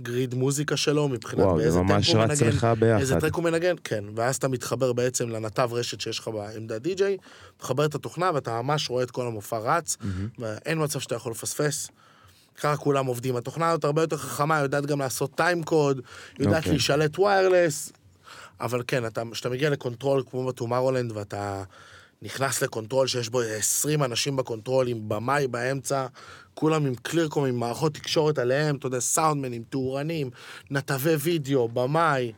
ה 0.00 0.07
grid 0.07 0.34
מוזיקה 0.34 0.76
שלו, 0.76 1.08
מבחינת 1.08 1.44
וואו, 1.44 1.56
זה 1.56 1.62
באיזה 1.62 1.80
ממש 1.80 2.06
טמפו 2.06 2.18
הוא 2.22 2.32
רץ 2.32 2.42
מנגן, 2.42 2.56
לך 2.56 2.66
ביחד. 2.78 3.00
איזה 3.00 3.20
track 3.20 3.34
הוא 3.34 3.44
מנגן, 3.44 3.74
כן, 3.84 4.04
ואז 4.14 4.36
אתה 4.36 4.48
מתחבר 4.48 4.92
בעצם 4.92 5.28
לנתב 5.28 5.68
רשת 5.72 6.00
שיש 6.00 6.18
לך 6.18 6.28
בעמדת 6.28 6.82
די-ג'יי, 6.82 7.16
מחבר 7.62 7.84
את 7.84 7.94
התוכנה 7.94 8.30
ואתה 8.34 8.62
ממש 8.62 8.90
רואה 8.90 9.02
את 9.02 9.10
כל 9.10 9.26
המופע 9.26 9.58
רץ, 9.58 9.96
ואין 10.38 10.82
מצב 10.82 11.00
שאתה 11.00 11.14
יכול 11.14 11.32
לפספס. 11.32 11.88
ככה 12.60 12.76
כולם 12.76 13.06
עובדים. 13.06 13.36
התוכנה 13.36 13.68
הזאת 13.70 13.84
הרבה 13.84 14.02
יותר 14.02 14.16
חכמה, 14.16 14.58
יודעת 14.60 14.86
גם 14.86 14.98
לעשות 15.00 15.30
time 15.34 15.62
code, 15.62 16.00
יודעת 16.38 16.56
אוקיי. 16.56 16.72
להישלט 16.72 17.18
wireless, 17.18 17.92
אבל 18.60 18.82
כן, 18.86 19.06
אתה- 19.06 19.22
כשאתה 19.32 19.48
מגיע 19.48 19.70
ל 19.70 19.76
control 19.76 20.22
כמו 20.30 20.46
ב 20.46 20.51
Tomorrowland 20.51 21.12
ואתה 21.16 21.62
נכנס 22.22 22.62
ל 22.62 22.67
control 22.67 23.06
שיש 23.06 23.28
בו 23.28 23.40
20 23.40 24.02
אנשים 24.02 24.36
ב 24.36 24.42
control 24.42 24.88
עם 24.88 25.08
במאי 25.08 25.46
באמצע, 25.46 26.06
כולם 26.54 26.86
עם 26.86 26.94
Clear-Com, 26.94 27.44
עם 27.44 27.56
מערכות 27.56 27.94
תקשורת 27.94 28.38
עליהם, 28.38 28.76
אתה 28.76 28.86
יודע, 28.86 29.00
סאונדמנים, 29.00 29.62
תאורנים, 29.70 30.30
נתבי 30.70 31.14
וידאו, 31.18 31.68
במאי. 31.68 32.32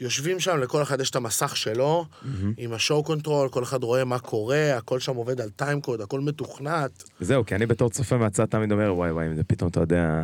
יושבים 0.00 0.40
שם, 0.40 0.58
לכל 0.58 0.82
אחד 0.82 1.00
יש 1.00 1.10
את 1.10 1.16
המסך 1.16 1.56
שלו, 1.56 2.06
עם 2.56 2.72
ה 2.72 2.78
show 2.78 3.04
control, 3.04 3.48
כל 3.48 3.62
אחד 3.62 3.82
רואה 3.82 4.04
מה 4.04 4.18
קורה, 4.18 4.76
הכל 4.76 5.00
שם 5.00 5.16
עובד 5.16 5.40
על 5.40 5.50
timecode, 5.50 6.00
הכל 6.00 6.20
מתוכנת. 6.20 7.04
זהו, 7.20 7.46
כי 7.46 7.54
אני 7.54 7.66
בתור 7.66 7.90
צופה 7.90 8.16
מהצד 8.16 8.44
תמיד 8.44 8.72
אומר, 8.72 8.94
וואי 8.94 9.10
וואי, 9.10 9.26
אם 9.26 9.36
זה 9.36 9.44
פתאום, 9.44 9.70
אתה 9.70 9.80
יודע, 9.80 10.22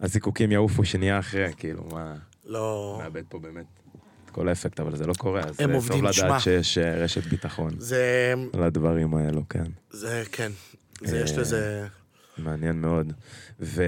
הזיקוקים 0.00 0.52
יעופו 0.52 0.84
שנהיה 0.84 1.18
אחרי, 1.18 1.52
כאילו, 1.56 1.84
מה, 1.92 2.14
לא... 2.46 2.98
מאבד 3.02 3.22
פה 3.28 3.38
באמת 3.38 3.79
כל 4.32 4.48
האפקט, 4.48 4.80
אבל 4.80 4.96
זה 4.96 5.06
לא 5.06 5.12
קורה, 5.14 5.40
אז 5.40 5.60
הם 5.60 5.70
זה 5.70 5.74
עובדים, 5.74 6.06
טוב. 6.06 6.24
לדעת 6.24 6.40
שיש 6.40 6.78
אה, 6.78 6.94
רשת 6.94 7.26
ביטחון 7.26 7.72
זה... 7.78 8.34
לדברים 8.54 9.14
האלו, 9.14 9.48
כן. 9.48 9.64
זה, 9.90 10.22
כן. 10.32 10.52
זה, 11.00 11.20
יש 11.20 11.32
אה, 11.32 11.40
לזה... 11.40 11.86
מעניין 12.38 12.80
מאוד. 12.80 13.12
ו... 13.60 13.82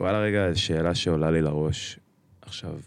וואלה 0.00 0.20
רגע, 0.20 0.46
שאלה 0.54 0.94
שעולה 0.94 1.30
לי 1.30 1.42
לראש 1.42 1.98
עכשיו. 2.42 2.78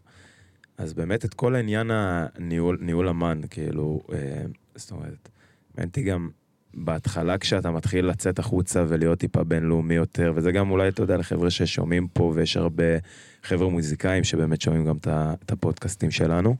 אז 0.77 0.93
באמת 0.93 1.25
את 1.25 1.33
כל 1.33 1.55
העניין 1.55 1.91
הניהול 1.93 2.77
ניהול 2.81 3.07
אמן, 3.07 3.41
כאילו, 3.49 4.01
אה, 4.13 4.17
זאת 4.75 4.91
אומרת, 4.91 5.29
מעניין 5.75 5.89
אותי 5.89 6.03
גם 6.03 6.29
בהתחלה 6.73 7.37
כשאתה 7.37 7.71
מתחיל 7.71 8.05
לצאת 8.05 8.39
החוצה 8.39 8.83
ולהיות 8.87 9.19
טיפה 9.19 9.43
בינלאומי 9.43 9.95
יותר, 9.95 10.33
וזה 10.35 10.51
גם 10.51 10.71
אולי, 10.71 10.87
אתה 10.87 11.03
יודע, 11.03 11.17
לחבר'ה 11.17 11.49
ששומעים 11.49 12.07
פה, 12.07 12.31
ויש 12.35 12.57
הרבה 12.57 12.83
חבר'ה 13.43 13.69
מוזיקאים 13.69 14.23
שבאמת 14.23 14.61
שומעים 14.61 14.85
גם 14.85 14.97
את 15.45 15.51
הפודקאסטים 15.51 16.11
שלנו. 16.11 16.55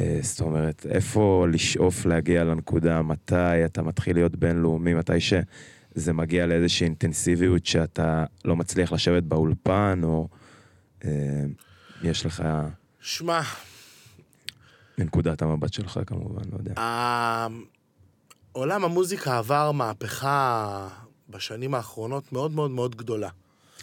אה, 0.00 0.18
זאת 0.22 0.40
אומרת, 0.40 0.86
איפה 0.90 1.46
לשאוף 1.52 2.06
להגיע 2.06 2.44
לנקודה, 2.44 3.02
מתי 3.02 3.34
אתה 3.64 3.82
מתחיל 3.82 4.16
להיות 4.16 4.36
בינלאומי, 4.36 4.94
מתי 4.94 5.20
שזה 5.20 6.12
מגיע 6.12 6.46
לאיזושהי 6.46 6.84
אינטנסיביות 6.84 7.66
שאתה 7.66 8.24
לא 8.44 8.56
מצליח 8.56 8.92
לשבת 8.92 9.22
באולפן, 9.22 10.00
או 10.04 10.28
אה, 11.04 11.10
יש 12.02 12.26
לך 12.26 12.42
שמע, 13.00 13.40
מנקודת 14.98 15.42
המבט 15.42 15.72
שלך 15.72 16.00
כמובן, 16.06 16.42
לא 16.52 16.58
יודע. 16.58 16.80
ה- 16.80 17.46
עולם 18.52 18.84
המוזיקה 18.84 19.38
עבר 19.38 19.72
מהפכה 19.72 20.88
בשנים 21.28 21.74
האחרונות 21.74 22.32
מאוד 22.32 22.52
מאוד 22.52 22.70
מאוד 22.70 22.96
גדולה. 22.96 23.28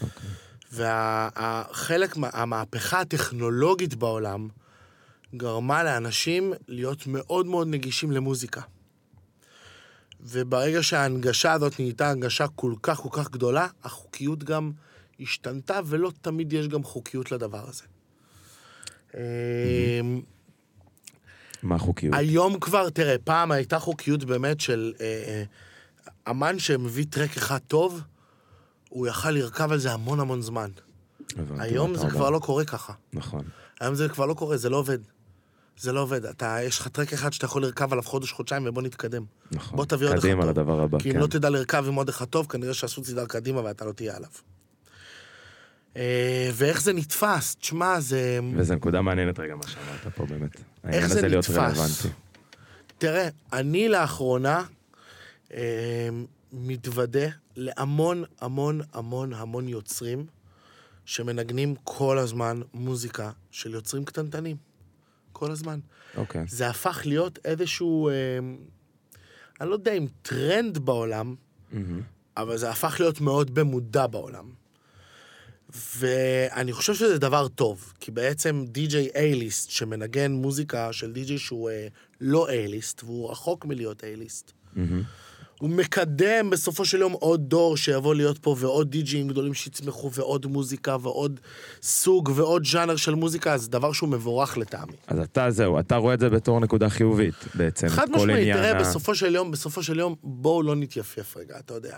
אוקיי. 0.02 0.30
והחלק, 0.74 2.16
המהפכה 2.34 3.00
הטכנולוגית 3.00 3.96
בעולם 3.96 4.48
גרמה 5.36 5.84
לאנשים 5.84 6.54
להיות 6.68 7.08
מאוד 7.08 7.46
מאוד 7.46 7.68
נגישים 7.68 8.12
למוזיקה. 8.12 8.62
וברגע 10.22 10.84
שההנגשה 10.84 11.52
הזאת 11.52 11.80
נהייתה 11.80 12.10
הנגשה 12.10 12.48
כל 12.48 12.74
כך 12.84 12.98
כל 12.98 13.10
כך 13.12 13.30
גדולה, 13.30 13.68
החוקיות 13.84 14.44
גם 14.44 14.72
השתנתה, 15.20 15.80
ולא 15.86 16.12
תמיד 16.22 16.54
יש 16.54 16.68
גם 16.68 16.84
חוקיות 16.84 17.32
לדבר 17.32 17.70
הזה. 17.70 17.84
אמ, 19.14 20.22
מה 21.64 21.76
החוקיות? 21.76 22.16
היום 22.18 22.60
כבר, 22.60 22.90
תראה, 22.90 23.16
פעם 23.24 23.52
הייתה 23.52 23.80
חוקיות 23.80 24.24
באמת 24.24 24.60
של 24.62 24.94
אה, 25.02 25.06
אה, 25.06 25.44
אמן 26.32 26.60
שמביא 26.60 27.06
טרק 27.10 27.38
אחד 27.38 27.58
טוב, 27.58 28.02
הוא 28.94 29.08
יכל 29.08 29.32
לרכב 29.32 29.72
על 29.72 29.78
זה 29.78 29.92
המון 29.92 30.20
המון 30.20 30.42
זמן. 30.42 30.70
היום 31.60 31.96
זה. 31.96 32.10
כבר 32.10 32.30
לא 32.30 32.40
קורה 32.40 32.66
ככה. 32.66 32.94
נכון. 33.14 33.46
היום 33.80 33.96
זה 33.96 34.10
כבר 34.10 34.26
לא 34.26 34.34
קורה, 34.34 34.58
זה 34.58 34.70
לא 34.70 34.78
עובד. 34.78 34.98
זה 35.78 35.92
לא 35.92 36.00
עובד. 36.00 36.26
אתה, 36.26 36.58
יש 36.64 36.80
לך 36.80 36.88
טרק 36.88 37.14
אחד 37.14 37.34
שאתה 37.34 37.46
יכול 37.46 37.62
לרכב 37.62 37.92
עליו 37.92 38.04
חודש, 38.04 38.32
חודשיים, 38.32 38.64
ובוא 38.66 38.82
נתקדם. 38.82 39.24
נכון. 39.52 39.78
בוא 39.78 39.86
תביא 39.86 40.08
עוד 40.08 40.14
אחד 40.14 40.24
קדימה 40.24 40.42
טוב. 40.42 40.50
לדבר 40.50 40.82
הבא, 40.82 41.00
כי 41.00 41.10
אם 41.10 41.14
כן. 41.14 41.20
לא 41.20 41.28
תדע 41.28 41.50
לרכב 41.50 41.86
עם 41.88 41.96
עוד 41.96 42.10
אחד 42.10 42.26
טוב, 42.26 42.48
כנראה 42.48 42.74
שעשו 42.74 43.02
צידר 43.02 43.26
קדימה 43.26 43.64
ואתה 43.64 43.86
לא 43.86 43.92
תהיה 43.92 44.16
עליו. 44.16 44.30
אה, 45.98 46.50
ואיך 46.54 46.82
זה 46.82 46.94
נתפס? 46.94 47.56
תשמע, 47.56 48.00
זה... 48.00 48.40
וזו 48.56 48.76
נקודה 48.76 49.02
מעניינת 49.02 49.40
רגע 49.40 49.56
מה 49.56 49.68
שאמרת 49.68 50.16
פה 50.16 50.26
באמת. 50.26 50.62
העניין 50.84 51.08
זה 51.08 51.28
נתפס? 51.28 52.06
תראה, 52.98 53.30
אני 53.54 53.90
לאחרונה 53.90 54.64
אה, 55.54 56.10
מתוודה 56.54 57.28
להמון 57.56 58.24
המון 58.42 58.82
המון 58.94 59.34
המון 59.34 59.68
יוצרים 59.68 60.26
שמנגנים 61.06 61.76
כל 61.84 62.18
הזמן 62.18 62.62
מוזיקה 62.74 63.32
של 63.52 63.74
יוצרים 63.74 64.06
קטנטנים. 64.06 64.58
כל 65.32 65.52
הזמן. 65.52 65.80
אוקיי. 66.18 66.46
זה 66.48 66.68
הפך 66.68 67.02
להיות 67.06 67.40
איזשהו, 67.46 68.10
אה, 68.10 68.14
אני 69.62 69.70
לא 69.70 69.76
יודע 69.76 69.94
אם 69.94 70.08
טרנד 70.22 70.78
בעולם, 70.78 71.36
מהמם. 71.72 72.02
אבל 72.38 72.58
זה 72.58 72.70
הפך 72.70 72.96
להיות 73.00 73.22
מאוד 73.22 73.56
במודע 73.56 74.08
בעולם. 74.08 74.50
ואני 75.98 76.74
חושב 76.74 76.94
שזה 76.94 77.18
דבר 77.18 77.48
טוב, 77.48 77.94
כי 78.00 78.12
בעצם 78.12 78.66
די.ג'יי 78.68 79.10
אייליסט 79.16 79.70
שמנגן 79.70 80.32
מוזיקה 80.32 80.94
של 80.94 81.14
די.ג'יי 81.14 81.38
שהוא 81.38 81.70
אה, 81.70 81.88
לא 82.22 82.50
אייליסט, 82.50 83.04
והוא 83.04 83.32
רחוק 83.32 83.66
מלהיות 83.66 84.04
אייליסט, 84.04 84.52
מהמם. 84.74 85.04
הוא 85.64 85.70
מקדם 85.70 86.50
בסופו 86.50 86.86
של 86.86 87.02
יום 87.02 87.12
עוד 87.14 87.50
דור 87.50 87.78
שיבוא 87.78 88.16
להיות 88.16 88.38
פה, 88.38 88.56
ועוד 88.60 88.92
די.ג'יים 88.92 89.28
גדולים 89.28 89.54
שיצמחו, 89.54 90.12
ועוד 90.14 90.46
מוזיקה, 90.46 90.98
ועוד 91.02 91.40
סוג, 91.82 92.32
ועוד 92.36 92.66
ז'אנר 92.66 92.96
של 92.96 93.16
מוזיקה, 93.16 93.54
אז 93.54 93.62
זה 93.62 93.70
דבר 93.70 93.92
שהוא 93.92 94.10
מבורך 94.10 94.58
לטעמי. 94.58 94.94
אז 95.08 95.20
אתה 95.20 95.52
זהו, 95.52 95.80
אתה 95.80 95.96
רואה 95.96 96.14
את 96.14 96.20
זה 96.20 96.30
בתור 96.30 96.60
נקודה 96.60 96.90
חיובית 96.90 97.34
בעצם. 97.56 97.88
חד 97.90 98.10
משמעית, 98.12 98.56
תראה, 98.56 98.72
ה- 98.72 98.80
בסופו 98.80 99.16
של 99.16 99.36
יום, 99.36 99.52
בסופו 99.52 99.84
של 99.84 100.00
יום, 100.00 100.16
בואו 100.24 100.64
לא 100.64 100.76
נתייפייף 100.76 101.38
רגע, 101.38 101.60
אתה 101.60 101.74
יודע. 101.74 101.98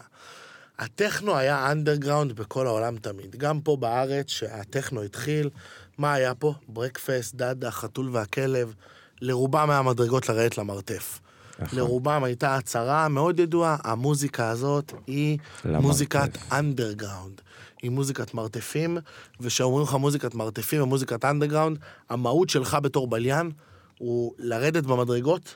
הטכנו 0.79 1.35
היה 1.37 1.71
אנדרגראונד 1.71 2.31
בכל 2.31 2.67
העולם 2.67 2.97
תמיד. 2.97 3.35
גם 3.35 3.61
פה 3.61 3.77
בארץ, 3.77 4.29
שהטכנו 4.29 5.01
התחיל, 5.01 5.49
מה 5.97 6.13
היה 6.13 6.35
פה? 6.35 6.53
ברקפסט, 6.67 7.35
דאדה, 7.35 7.71
חתול 7.71 8.09
והכלב. 8.11 8.73
לרובם 9.21 9.69
היה 9.69 9.81
מדרגות 9.81 10.29
לרדת 10.29 10.57
למרתף. 10.57 11.19
נכון. 11.59 11.79
לרובם 11.79 12.23
הייתה 12.23 12.55
הצהרה 12.55 13.07
מאוד 13.07 13.39
ידועה, 13.39 13.77
המוזיקה 13.83 14.49
הזאת 14.49 14.93
היא 15.07 15.37
למרתף. 15.65 15.85
מוזיקת 15.85 16.37
אנדרגראונד. 16.51 17.41
היא 17.81 17.91
מוזיקת 17.91 18.33
מרתפים, 18.33 18.97
וכשאומרים 19.39 19.83
לך 19.83 19.93
מוזיקת 19.93 20.35
מרתפים 20.35 20.83
ומוזיקת 20.83 21.25
אנדרגראונד, 21.25 21.77
המהות 22.09 22.49
שלך 22.49 22.77
בתור 22.81 23.07
בליין 23.07 23.51
הוא 23.97 24.33
לרדת 24.39 24.83
במדרגות, 24.83 25.55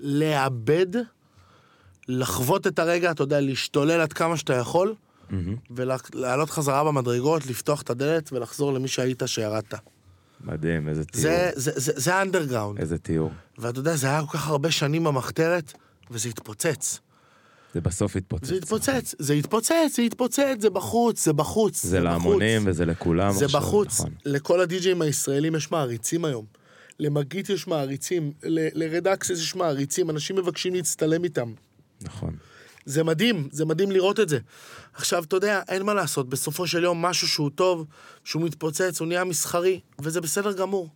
לאבד, 0.00 0.86
לחוות 2.08 2.66
את 2.66 2.78
הרגע, 2.78 3.10
אתה 3.10 3.22
יודע, 3.22 3.40
להשתולל 3.40 4.00
עד 4.00 4.12
כמה 4.12 4.36
שאתה 4.36 4.54
יכול, 4.54 4.94
מהמם. 5.30 5.56
ולעלות 5.70 6.50
חזרה 6.50 6.84
במדרגות, 6.84 7.46
לפתוח 7.46 7.82
את 7.82 7.90
הדלת 7.90 8.32
ולחזור 8.32 8.72
למי 8.72 8.88
שהיית 8.88 9.22
שירדת. 9.26 9.74
מדהים, 10.44 10.88
איזה 10.88 11.04
תיאור. 11.04 11.22
זה, 11.22 11.50
זה, 11.54 11.72
זה, 11.76 11.92
זה 11.96 12.14
האנדרגראונד. 12.14 12.78
איזה 12.80 12.98
תיאור. 12.98 13.30
ואתה 13.58 13.78
יודע, 13.78 13.96
זה 13.96 14.06
היה 14.06 14.22
כל 14.26 14.38
כך 14.38 14.48
הרבה 14.48 14.70
שנים 14.70 15.04
במחתרת, 15.04 15.72
וזה 16.10 16.28
התפוצץ. 16.28 16.98
זה 17.74 17.80
בסוף 17.80 18.16
התפוצץ. 18.16 18.46
זה 18.48 18.54
התפוצץ, 18.54 19.14
זה 19.18 19.32
התפוצץ, 19.34 19.96
זה 19.96 20.02
התפוצץ, 20.02 20.56
זה 20.60 20.70
בחוץ, 20.70 21.24
זה 21.24 21.32
בחוץ. 21.32 21.86
זה 21.86 22.00
להמונים 22.00 22.62
בחוץ. 22.62 22.70
וזה 22.74 22.84
לכולם. 22.86 23.32
זה 23.32 23.44
עכשיו, 23.44 23.60
בחוץ. 23.60 24.00
נכון. 24.00 24.10
לכל 24.24 24.60
הדי-ג'אים 24.60 25.02
הישראלים 25.02 25.54
יש 25.54 25.70
מעריצים 25.70 26.24
היום. 26.24 26.44
למגית 27.00 27.48
יש 27.50 27.66
מעריצים, 27.66 28.32
ל- 28.42 28.68
לרדקס 28.84 29.30
יש 29.30 29.54
מעריצים, 29.56 30.10
אנשים 30.10 30.36
מבקשים 30.36 30.74
להצטלם 30.74 31.24
איתם. 31.24 31.52
נכון. 32.02 32.36
זה 32.84 33.04
מדהים, 33.04 33.48
זה 33.52 33.64
מדהים 33.64 33.90
לראות 33.90 34.20
את 34.20 34.28
זה. 34.28 34.38
עכשיו, 34.94 35.24
אתה 35.24 35.36
יודע, 35.36 35.62
אין 35.68 35.82
מה 35.82 35.94
לעשות, 35.94 36.28
בסופו 36.28 36.66
של 36.66 36.82
יום 36.82 37.02
משהו 37.02 37.28
שהוא 37.28 37.50
טוב, 37.54 37.86
שהוא 38.24 38.42
מתפוצץ, 38.42 39.00
הוא 39.00 39.08
נהיה 39.08 39.24
מסחרי, 39.24 39.80
וזה 39.98 40.20
בסדר 40.20 40.52
גמור. 40.52 40.88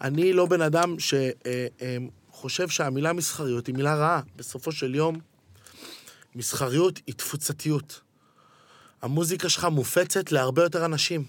אני 0.00 0.32
לא 0.32 0.46
בן 0.46 0.60
אדם 0.60 0.96
שחושב 0.98 2.68
שהמילה 2.68 3.12
מסחריות 3.12 3.66
היא 3.66 3.74
מילה 3.74 3.94
רעה. 3.94 4.20
בסופו 4.36 4.72
של 4.72 4.94
יום, 4.94 5.18
מסחריות 6.34 7.00
היא 7.06 7.14
תפוצתיות. 7.14 8.00
המוזיקה 9.02 9.48
שלך 9.48 9.64
מופצת 9.64 10.32
להרבה 10.32 10.62
יותר 10.62 10.84
אנשים. 10.84 11.24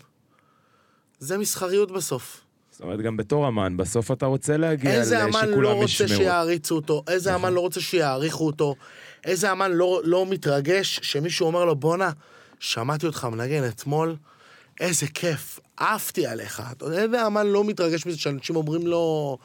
זה 1.19 1.37
מסחריות 1.37 1.91
בסוף. 1.91 2.41
זאת 2.71 2.81
אומרת, 2.81 3.01
גם 3.01 3.17
בתור 3.17 3.47
אמן, 3.47 3.77
בסוף 3.77 4.11
אתה 4.11 4.25
רוצה 4.25 4.57
להגיע 4.57 4.91
איזה 4.91 5.23
אמן 5.23 5.49
לא 5.49 5.73
רוצה 5.73 6.03
ישמעו. 6.03 6.09
שיעריצו 6.09 6.75
אותו, 6.75 7.03
איזה 7.07 7.29
נכון. 7.29 7.45
אמן 7.45 7.53
לא 7.53 7.59
רוצה 7.59 7.81
שיעריכו 7.81 8.45
אותו, 8.45 8.75
איזה 9.25 9.51
אמן 9.51 9.71
לא, 9.71 10.01
לא 10.03 10.25
מתרגש 10.25 10.99
שמישהו 11.03 11.47
אומר 11.47 11.65
לו, 11.65 11.75
בואנה, 11.75 12.09
שמעתי 12.59 13.05
אותך 13.05 13.27
מנגן 13.31 13.67
אתמול, 13.67 14.15
איזה 14.79 15.07
כיף, 15.07 15.59
עפתי 15.77 16.27
עליך. 16.27 16.63
אתה 16.71 16.85
יודע, 16.85 17.01
איזה 17.03 17.27
אמן 17.27 17.47
לא 17.47 17.63
מתרגש 17.63 18.05
מזה 18.05 18.17
שאנשים 18.17 18.55
אומרים 18.55 18.87
לו, 18.87 19.37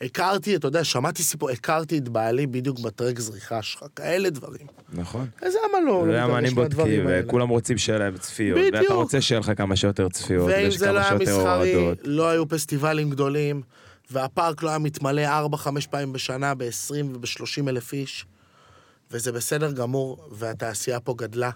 הכרתי, 0.00 0.56
אתה 0.56 0.66
יודע, 0.66 0.84
שמעתי 0.84 1.22
סיפור, 1.22 1.50
הכרתי 1.50 1.98
את 1.98 2.08
בעלי 2.08 2.46
בדיוק 2.46 2.80
בטרק 2.80 3.18
זריחה 3.20 3.62
שלך, 3.62 3.84
כאלה 3.96 4.30
דברים. 4.30 4.66
נכון. 4.92 5.26
איזה 5.42 5.58
אמן 5.70 5.84
לא, 5.86 6.06
לא 6.06 6.14
מתרגש 6.14 6.30
אמנים 6.30 6.54
בודקים, 6.54 6.78
מהדברים 6.78 7.06
האלה. 7.06 7.26
וכולם 7.26 7.48
רוצים 7.48 7.78
שיהיה 7.78 7.98
להם 7.98 8.18
צפיות. 8.18 8.58
ואתה 8.64 8.76
בדיוק. 8.76 8.92
רוצה 8.92 9.20
שיהיה 9.20 9.40
לך 9.40 9.52
כמה 9.56 9.76
שיותר 9.76 10.08
צפיות, 10.08 10.50
ואם 10.50 10.70
זה 10.70 10.92
לא 10.92 10.98
היה 10.98 11.14
מסחרי. 11.14 11.94
לא 12.04 12.28
היו 12.28 12.48
פסטיבלים 12.48 13.10
גדולים, 13.10 13.62
והפארק 14.10 14.62
לא 14.62 14.68
היה 14.68 14.78
מתמלא 14.78 15.22
4-5 15.54 15.68
פעמים 15.90 16.12
בשנה 16.12 16.54
ב-20 16.54 17.04
וב-30 17.14 17.68
אלף 17.68 17.92
איש, 17.92 18.26
וזה 19.10 19.32
בסדר 19.32 19.72
גמור, 19.72 20.28
והתעשייה 20.30 21.00
פה 21.00 21.14
גדלה, 21.18 21.50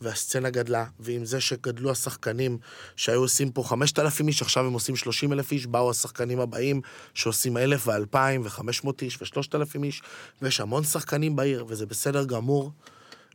והסצנה 0.00 0.50
גדלה, 0.50 0.84
ועם 1.00 1.24
זה 1.24 1.40
שגדלו 1.40 1.90
השחקנים 1.90 2.58
שהיו 2.96 3.20
עושים 3.20 3.52
פה 3.52 3.62
5,000 3.62 4.28
איש, 4.28 4.42
עכשיו 4.42 4.66
הם 4.66 4.72
עושים 4.72 4.96
30 4.96 5.32
אלף 5.32 5.52
איש, 5.52 5.66
באו 5.66 5.90
השחקנים 5.90 6.40
הבאים 6.40 6.80
שעושים 7.14 7.56
1,000 7.56 7.86
ו-2,000 7.86 8.16
ו-500 8.42 8.90
איש 9.02 9.22
ו-3,000 9.22 9.84
איש, 9.84 10.02
ויש 10.42 10.60
המון 10.60 10.84
שחקנים 10.84 11.36
בעיר, 11.36 11.64
וזה 11.68 11.86
בסדר 11.86 12.24
גמור. 12.24 12.70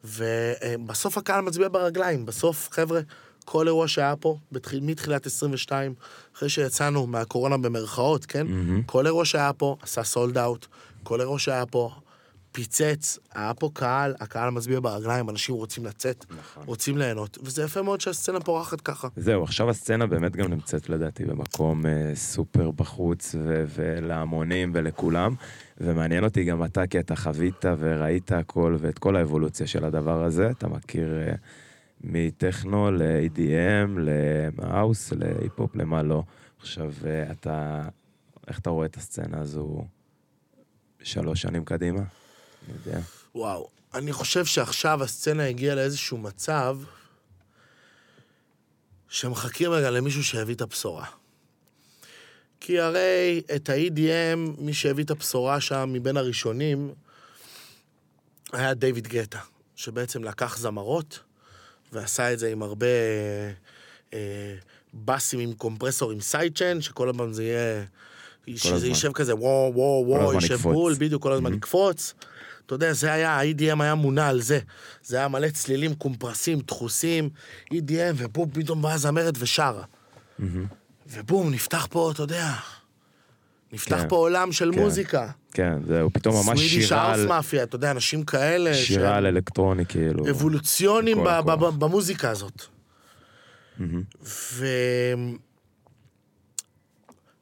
ובסוף 0.03 1.18
הקהל 1.18 1.41
מצביע 1.41 1.70
ברגליים, 1.70 2.26
בסוף, 2.26 2.68
חבר'ה, 2.72 2.99
כל 3.45 3.68
אירוע 3.68 3.88
שהיה 3.88 4.16
פה, 4.16 4.38
בתחיל, 4.51 4.80
מתחילת 4.80 5.26
22, 5.26 5.93
אחרי 6.36 6.49
שיצאנו 6.49 7.08
מהקורונה 7.08 7.58
במרכאות, 7.58 8.26
כן? 8.26 8.47
מהמם. 8.47 8.84
כל 8.84 9.06
אירוע 9.06 9.26
שהיה 9.26 9.53
פה 9.53 9.78
עשה 9.82 10.03
סולד 10.03 10.38
אאוט, 10.38 10.66
כל 11.03 11.22
אירוע 11.22 11.39
שהיה 11.39 11.66
פה 11.66 11.91
פיצץ, 12.56 13.20
היה 13.34 13.53
פה 13.53 13.70
קהל, 13.74 14.16
הקהל 14.20 14.49
מצביע 14.49 14.80
ברגליים, 14.80 15.30
אנשים 15.30 15.56
רוצים 15.56 15.86
לצאת, 15.86 16.26
נכון. 16.39 16.64
רוצים 16.66 16.97
ליהנות, 16.97 17.38
וזה 17.41 17.64
יפה 17.64 17.82
מאוד 17.82 18.01
שהסצנה 18.01 18.39
פורחת 18.39 18.82
ככה. 18.82 19.08
זהו, 19.16 19.43
עכשיו 19.43 19.70
הסצנה 19.70 20.08
באמת 20.08 20.36
גם 20.36 20.49
נמצאת 20.49 20.89
לדעתי 20.89 21.26
במקום 21.26 21.86
אה, 21.86 22.12
סופר 22.16 22.72
בחוץ 22.72 23.36
ו- 23.43 23.64
ולהמונים 23.76 24.72
ולכולם, 24.74 25.36
ומעניין 25.78 26.24
אותי 26.24 26.43
גם 26.43 26.64
אתה, 26.64 26.88
כי 26.88 26.99
אתה 26.99 27.16
חווית 27.16 27.66
וראית 27.80 28.32
הכל 28.32 28.78
ואת 28.80 28.99
כל 28.99 29.16
האבולוציה 29.16 29.68
של 29.68 29.86
הדבר 29.86 30.24
הזה, 30.24 30.49
אתה 30.49 30.68
מכיר 30.68 31.22
אה, 31.28 31.36
מטכנו 32.01 32.91
ל-EDM, 32.91 33.99
להאוס, 34.58 35.14
להיפ-הופ, 35.14 35.76
למה 35.76 36.03
לא. 36.03 36.24
עכשיו, 36.60 36.91
אה, 37.06 37.32
אתה, 37.32 37.82
איך 38.47 38.60
אתה 38.60 38.70
רואה 38.70 38.86
את 38.86 38.95
הסצנה 38.95 39.39
הזו 39.39 39.86
שלוש 41.03 41.41
שנים 41.41 41.66
קדימה? 41.66 42.01
יודע. 42.74 42.99
וואו, 43.36 43.68
אני 43.93 44.13
חושב 44.13 44.45
שעכשיו 44.45 45.03
הסצנה 45.03 45.45
הגיעה 45.45 45.76
לאיזשהו 45.76 46.18
מצב 46.18 46.78
שמחכים 49.09 49.72
רגע 49.72 49.91
למישהו 49.91 50.24
שיביא 50.24 50.55
את 50.55 50.61
הבשורה. 50.61 51.05
כי 52.59 52.80
הרי 52.80 53.41
את 53.55 53.70
ה-EDM, 53.70 54.61
מי 54.61 54.74
שהביא 54.74 55.03
את 55.03 55.11
הבשורה 55.11 55.61
שם 55.61 55.89
מבין 55.93 56.18
הראשונים, 56.18 56.93
היה 58.53 58.74
דיוויד 58.74 59.07
גטה, 59.07 59.39
שבעצם 59.76 60.24
לקח 60.24 60.57
זמרות 60.57 61.20
ועשה 61.93 62.34
את 62.34 62.39
זה 62.39 62.51
עם 62.51 62.63
הרבה 62.63 62.88
אה, 64.13 64.55
בסים 64.93 65.39
עם 65.39 65.53
קומפרסור 65.53 66.11
עם 66.11 66.22
סיידצ'יין, 66.22 66.82
שכל 66.82 67.09
הזמן 67.09 67.34
זה 67.34 67.43
יהיה... 67.43 67.86
שזה 68.55 68.76
הזמן. 68.76 68.89
יישב 68.89 69.11
כזה 69.13 69.36
וואו 69.36 69.72
וואו 69.76 70.03
וואו, 70.07 70.34
יישב. 70.34 70.57
בול, 70.57 70.93
בדיוק 70.93 71.24
כל 71.24 71.32
הזמן 71.32 71.53
יקפוץ. 71.53 72.13
אתה 72.66 72.76
יודע, 72.76 72.93
זה 72.93 73.13
היה, 73.13 73.32
ה-EDM 73.32 73.84
היה 73.84 73.95
מונע 73.95 74.28
על 74.28 74.41
זה. 74.41 74.59
זה 75.03 75.18
היה 75.18 75.28
מלא 75.28 75.49
צלילים 75.49 75.95
קומפרסים, 75.95 76.59
דחוסים, 76.59 77.30
EDM, 77.74 78.16
ובום, 78.16 78.49
פתאום 78.51 78.82
באה 78.82 78.97
זמרת 78.97 79.34
ושרה. 79.39 79.84
ובום, 81.07 81.51
נפתח 81.51 81.88
פה, 81.91 82.11
אתה 82.11 82.24
יודע, 82.24 82.53
נפתח 83.74 84.01
כן, 84.01 84.09
פה 84.09 84.16
עולם 84.16 84.51
של 84.51 84.72
כן. 84.74 84.80
מוזיקה. 84.80 85.30
כן, 85.53 85.74
זהו, 85.88 86.09
פתאום 86.13 86.36
ממש 86.47 86.61
שירה 86.61 87.13
על, 87.13 87.28
מאפיה, 87.28 87.63
אתה 87.63 87.76
יודע, 87.76 87.91
אנשים 87.91 88.24
כאלה, 88.24 88.74
שירה 88.74 89.07
שהם 89.07 89.13
על 89.13 89.26
אלקטרוני, 89.26 89.86
כאילו. 89.86 90.30
אבולוציונים 90.30 91.18
ב- 91.24 91.39
ב-. 91.45 91.51
ב- 91.51 91.80
במוזיקה 91.80 92.30
הזאת. 92.30 92.61
ו... 94.24 94.66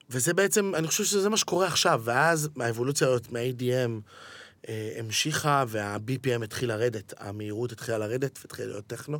וזה 0.09 0.33
בעצם, 0.33 0.71
אני 0.75 0.87
חושב 0.87 1.03
שזה 1.03 1.29
מה 1.29 1.37
שקורה 1.37 1.67
עכשיו, 1.67 2.01
ואז 2.03 2.49
האבולוציה 2.59 3.07
הזאת 3.07 3.31
מה-ADM 3.31 4.01
המשיכה, 4.99 5.63
וה-BPM 5.67 6.43
התחיל 6.43 6.69
לרדת, 6.69 7.13
המהירות 7.19 7.71
התחילה 7.71 7.97
לרדת, 7.97 8.39
והתחיל 8.41 8.65
להיות 8.65 8.87
טכנו, 8.87 9.19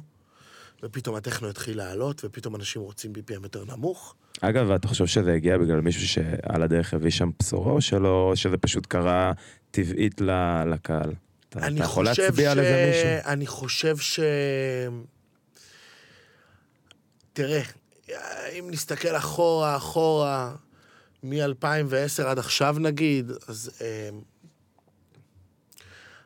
ופתאום 0.84 1.16
הטכנו 1.16 1.50
התחיל 1.50 1.78
לעלות, 1.78 2.22
ופתאום 2.26 2.56
אנשים 2.56 2.82
רוצים 2.82 3.14
BPM 3.16 3.44
יותר 3.44 3.64
נמוך. 3.66 4.16
אגב, 4.42 4.72
אתה 4.72 4.88
חושב 4.88 5.06
שזה 5.06 5.34
הגיע 5.34 5.58
בגלל 5.58 5.82
מישהו 5.82 6.08
שעל 6.08 6.64
הדרך 6.64 6.94
הביא 6.94 7.12
שם 7.12 7.30
בשורה, 7.42 7.72
או 7.72 7.82
שלא, 7.82 8.32
שזה 8.36 8.58
פשוט 8.58 8.86
קרה 8.86 9.32
טבעית 9.72 10.22
ל- 10.22 10.64
לקהל? 10.74 11.14
אתה, 11.50 11.68
אתה 11.68 11.84
יכול 11.84 12.06
להצביע 12.06 12.52
על 12.52 12.60
איזה 12.60 12.86
מישהו? 12.88 13.32
אני 13.32 13.48
חושב 13.48 13.98
ש... 13.98 14.20
תראה, 17.34 17.62
אם 18.60 18.68
נסתכל 18.72 19.16
אחורה, 19.16 19.78
אחורה, 19.78 20.56
מ-2010 21.24 22.24
עד 22.26 22.40
עכשיו 22.40 22.76
נגיד, 22.80 23.32
אז... 23.48 23.72
אה, 23.82 24.10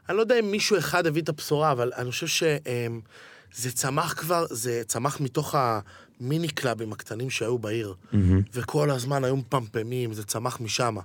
אני 0.10 0.18
לא 0.18 0.22
יודע 0.22 0.40
אם 0.40 0.52
מישהו 0.52 0.78
אחד 0.78 1.08
הביא 1.08 1.22
את 1.22 1.30
הבשורה, 1.30 1.72
אבל 1.72 1.92
אני 1.98 2.12
חושב 2.12 2.28
שזה 2.28 3.72
צמח 3.72 4.14
כבר, 4.14 4.46
זה 4.50 4.82
צמח 4.88 5.20
מתוך 5.22 5.56
המיני 5.58 6.48
קלאבים 6.48 6.94
הקטנים 6.94 7.30
שהיו 7.30 7.58
בעיר. 7.58 7.94
מהמם. 8.12 8.42
וכל 8.54 8.92
הזמן 8.92 9.24
היו 9.24 9.38
מפמפמים, 9.38 10.14
זה 10.14 10.24
צמח 10.24 10.62
משם. 10.62 10.98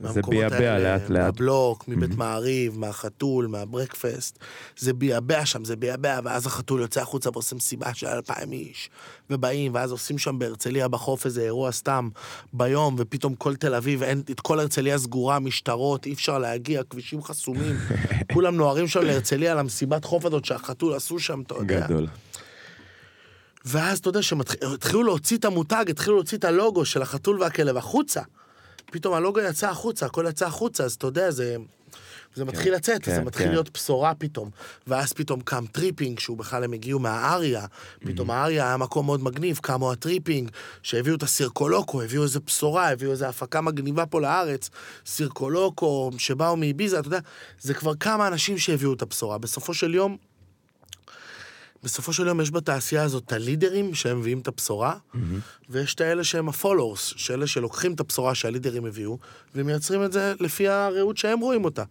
זה 0.00 0.20
ביעבע 0.28 0.78
לאט 0.78 1.10
לאט. 1.10 1.10
מהבלוק, 1.10 1.88
מבית 1.88 2.16
מעריב, 2.16 2.78
מהחתול, 2.78 3.46
מהברקפסט. 3.46 4.38
זה 4.78 4.92
ביעבע 4.92 5.46
שם, 5.46 5.64
זה 5.64 5.76
ביעבע, 5.76 6.20
ואז 6.24 6.46
החתול 6.46 6.80
יוצא 6.80 7.00
החוצה 7.00 7.30
ועושה 7.32 7.56
מסיבה 7.56 7.94
של 7.94 8.06
אלפיים 8.06 8.52
איש. 8.52 8.90
ובאים, 9.30 9.74
ואז 9.74 9.92
עושים 9.92 10.18
שם 10.18 10.38
בהרצליה 10.38 10.88
בחוף 10.88 11.26
איזה 11.26 11.42
אירוע 11.42 11.72
סתם 11.72 12.08
ביום, 12.52 12.96
ופתאום 12.98 13.34
כל 13.34 13.56
תל 13.56 13.74
אביב, 13.74 14.02
אין, 14.02 14.22
את 14.30 14.40
כל 14.40 14.60
הרצליה 14.60 14.98
סגורה, 14.98 15.38
משטרות, 15.38 16.06
אי 16.06 16.12
אפשר 16.12 16.38
להגיע, 16.38 16.82
כבישים 16.82 17.22
חסומים. 17.22 17.76
כולם 18.32 18.56
נוהרים 18.56 18.88
שם 18.88 19.00
להרצליה 19.00 19.54
למסיבת 19.54 20.04
חוף 20.04 20.24
הזאת 20.24 20.44
שהחתול 20.44 20.94
עשו 20.94 21.18
שם, 21.18 21.40
אתה 21.40 21.54
יודע. 21.54 21.86
גדול. 21.86 22.06
ואז 23.64 23.98
אתה 23.98 24.08
יודע 24.08 24.22
שהתחילו 24.22 25.02
להוציא 25.02 25.36
את 25.36 25.44
המותג, 25.44 25.84
התחילו 25.88 26.16
להוציא 26.16 26.38
את 26.38 26.44
הלוגו 26.44 26.84
של 26.84 27.02
החתול 27.02 27.40
והכלב 27.40 27.76
החוצה. 27.76 28.22
פתאום 28.90 29.14
הלוגו 29.14 29.40
יצא 29.40 29.70
החוצה, 29.70 30.06
הכל 30.06 30.24
יצא 30.28 30.46
החוצה, 30.46 30.84
אז 30.84 30.92
אתה 30.92 31.06
יודע, 31.06 31.30
זה... 31.30 31.56
זה 32.34 32.44
מתחיל 32.44 32.74
לצאת, 32.74 33.04
כן, 33.04 33.14
זה 33.14 33.20
מתחיל 33.20 33.46
כן. 33.46 33.52
להיות 33.52 33.70
בשורה 33.74 34.14
פתאום. 34.14 34.50
ואז 34.86 35.12
פתאום 35.12 35.40
קם 35.40 35.64
Tripping, 35.72 36.18
שהוא 36.18 36.38
בכלל 36.38 36.64
הם 36.64 36.72
הגיעו 36.72 36.98
מהאריה. 37.00 37.66
פתאום 37.98 38.30
האריה 38.30 38.66
היה 38.66 38.76
מקום 38.76 39.06
מאוד 39.06 39.22
מגניב, 39.22 39.58
קמו 39.62 39.92
ה 39.92 39.98
Tripping, 39.98 40.50
שהביאו 40.82 41.14
את 41.14 41.22
ה 41.22 41.29
Circoloco, 41.29 42.02
הביאו 42.02 42.22
איזה 42.22 42.40
בשורה, 42.40 42.90
הביאו 42.90 43.10
איזה 43.10 43.28
הפקה 43.28 43.60
מגניבה 43.60 44.06
פה 44.06 44.20
לארץ. 44.20 44.70
Circoloco, 45.06 46.10
שבאו 46.18 46.56
מאביזה, 46.56 46.98
אתה 46.98 47.08
יודע, 47.08 47.18
זה 47.60 47.74
כבר 47.74 47.94
כמה 47.94 48.28
אנשים 48.28 48.58
שהביאו 48.58 48.92
את 48.92 49.02
הבשורה. 49.02 49.38
בסופו 49.38 49.74
של 49.74 49.94
יום, 49.94 50.16
בסופו 51.82 52.12
של 52.12 52.26
יום 52.26 52.40
יש 52.40 52.50
בתעשייה 52.50 53.02
הזאת 53.02 53.22
את 53.26 53.32
הלידרים 53.32 53.94
שהם 53.94 54.18
מביאים 54.20 54.38
את 54.38 54.48
הבשורה, 54.48 54.94
ויש 55.70 55.94
את 55.94 56.00
האלה 56.00 56.24
שהם 56.24 56.48
הפולורס, 56.48 57.12
שאלה 57.16 57.46
שלוקחים 57.46 57.94
את 57.94 58.00
הבשורה 58.00 58.34
שהלידרים 58.34 58.84
הביאו, 58.86 59.18
ומייצרים 59.54 60.04
את 60.04 60.12
זה 60.12 60.34
לפי 60.40 60.68
הראות 60.68 61.16
שהם 61.16 61.40
רואים 61.40 61.64
אותה. 61.64 61.82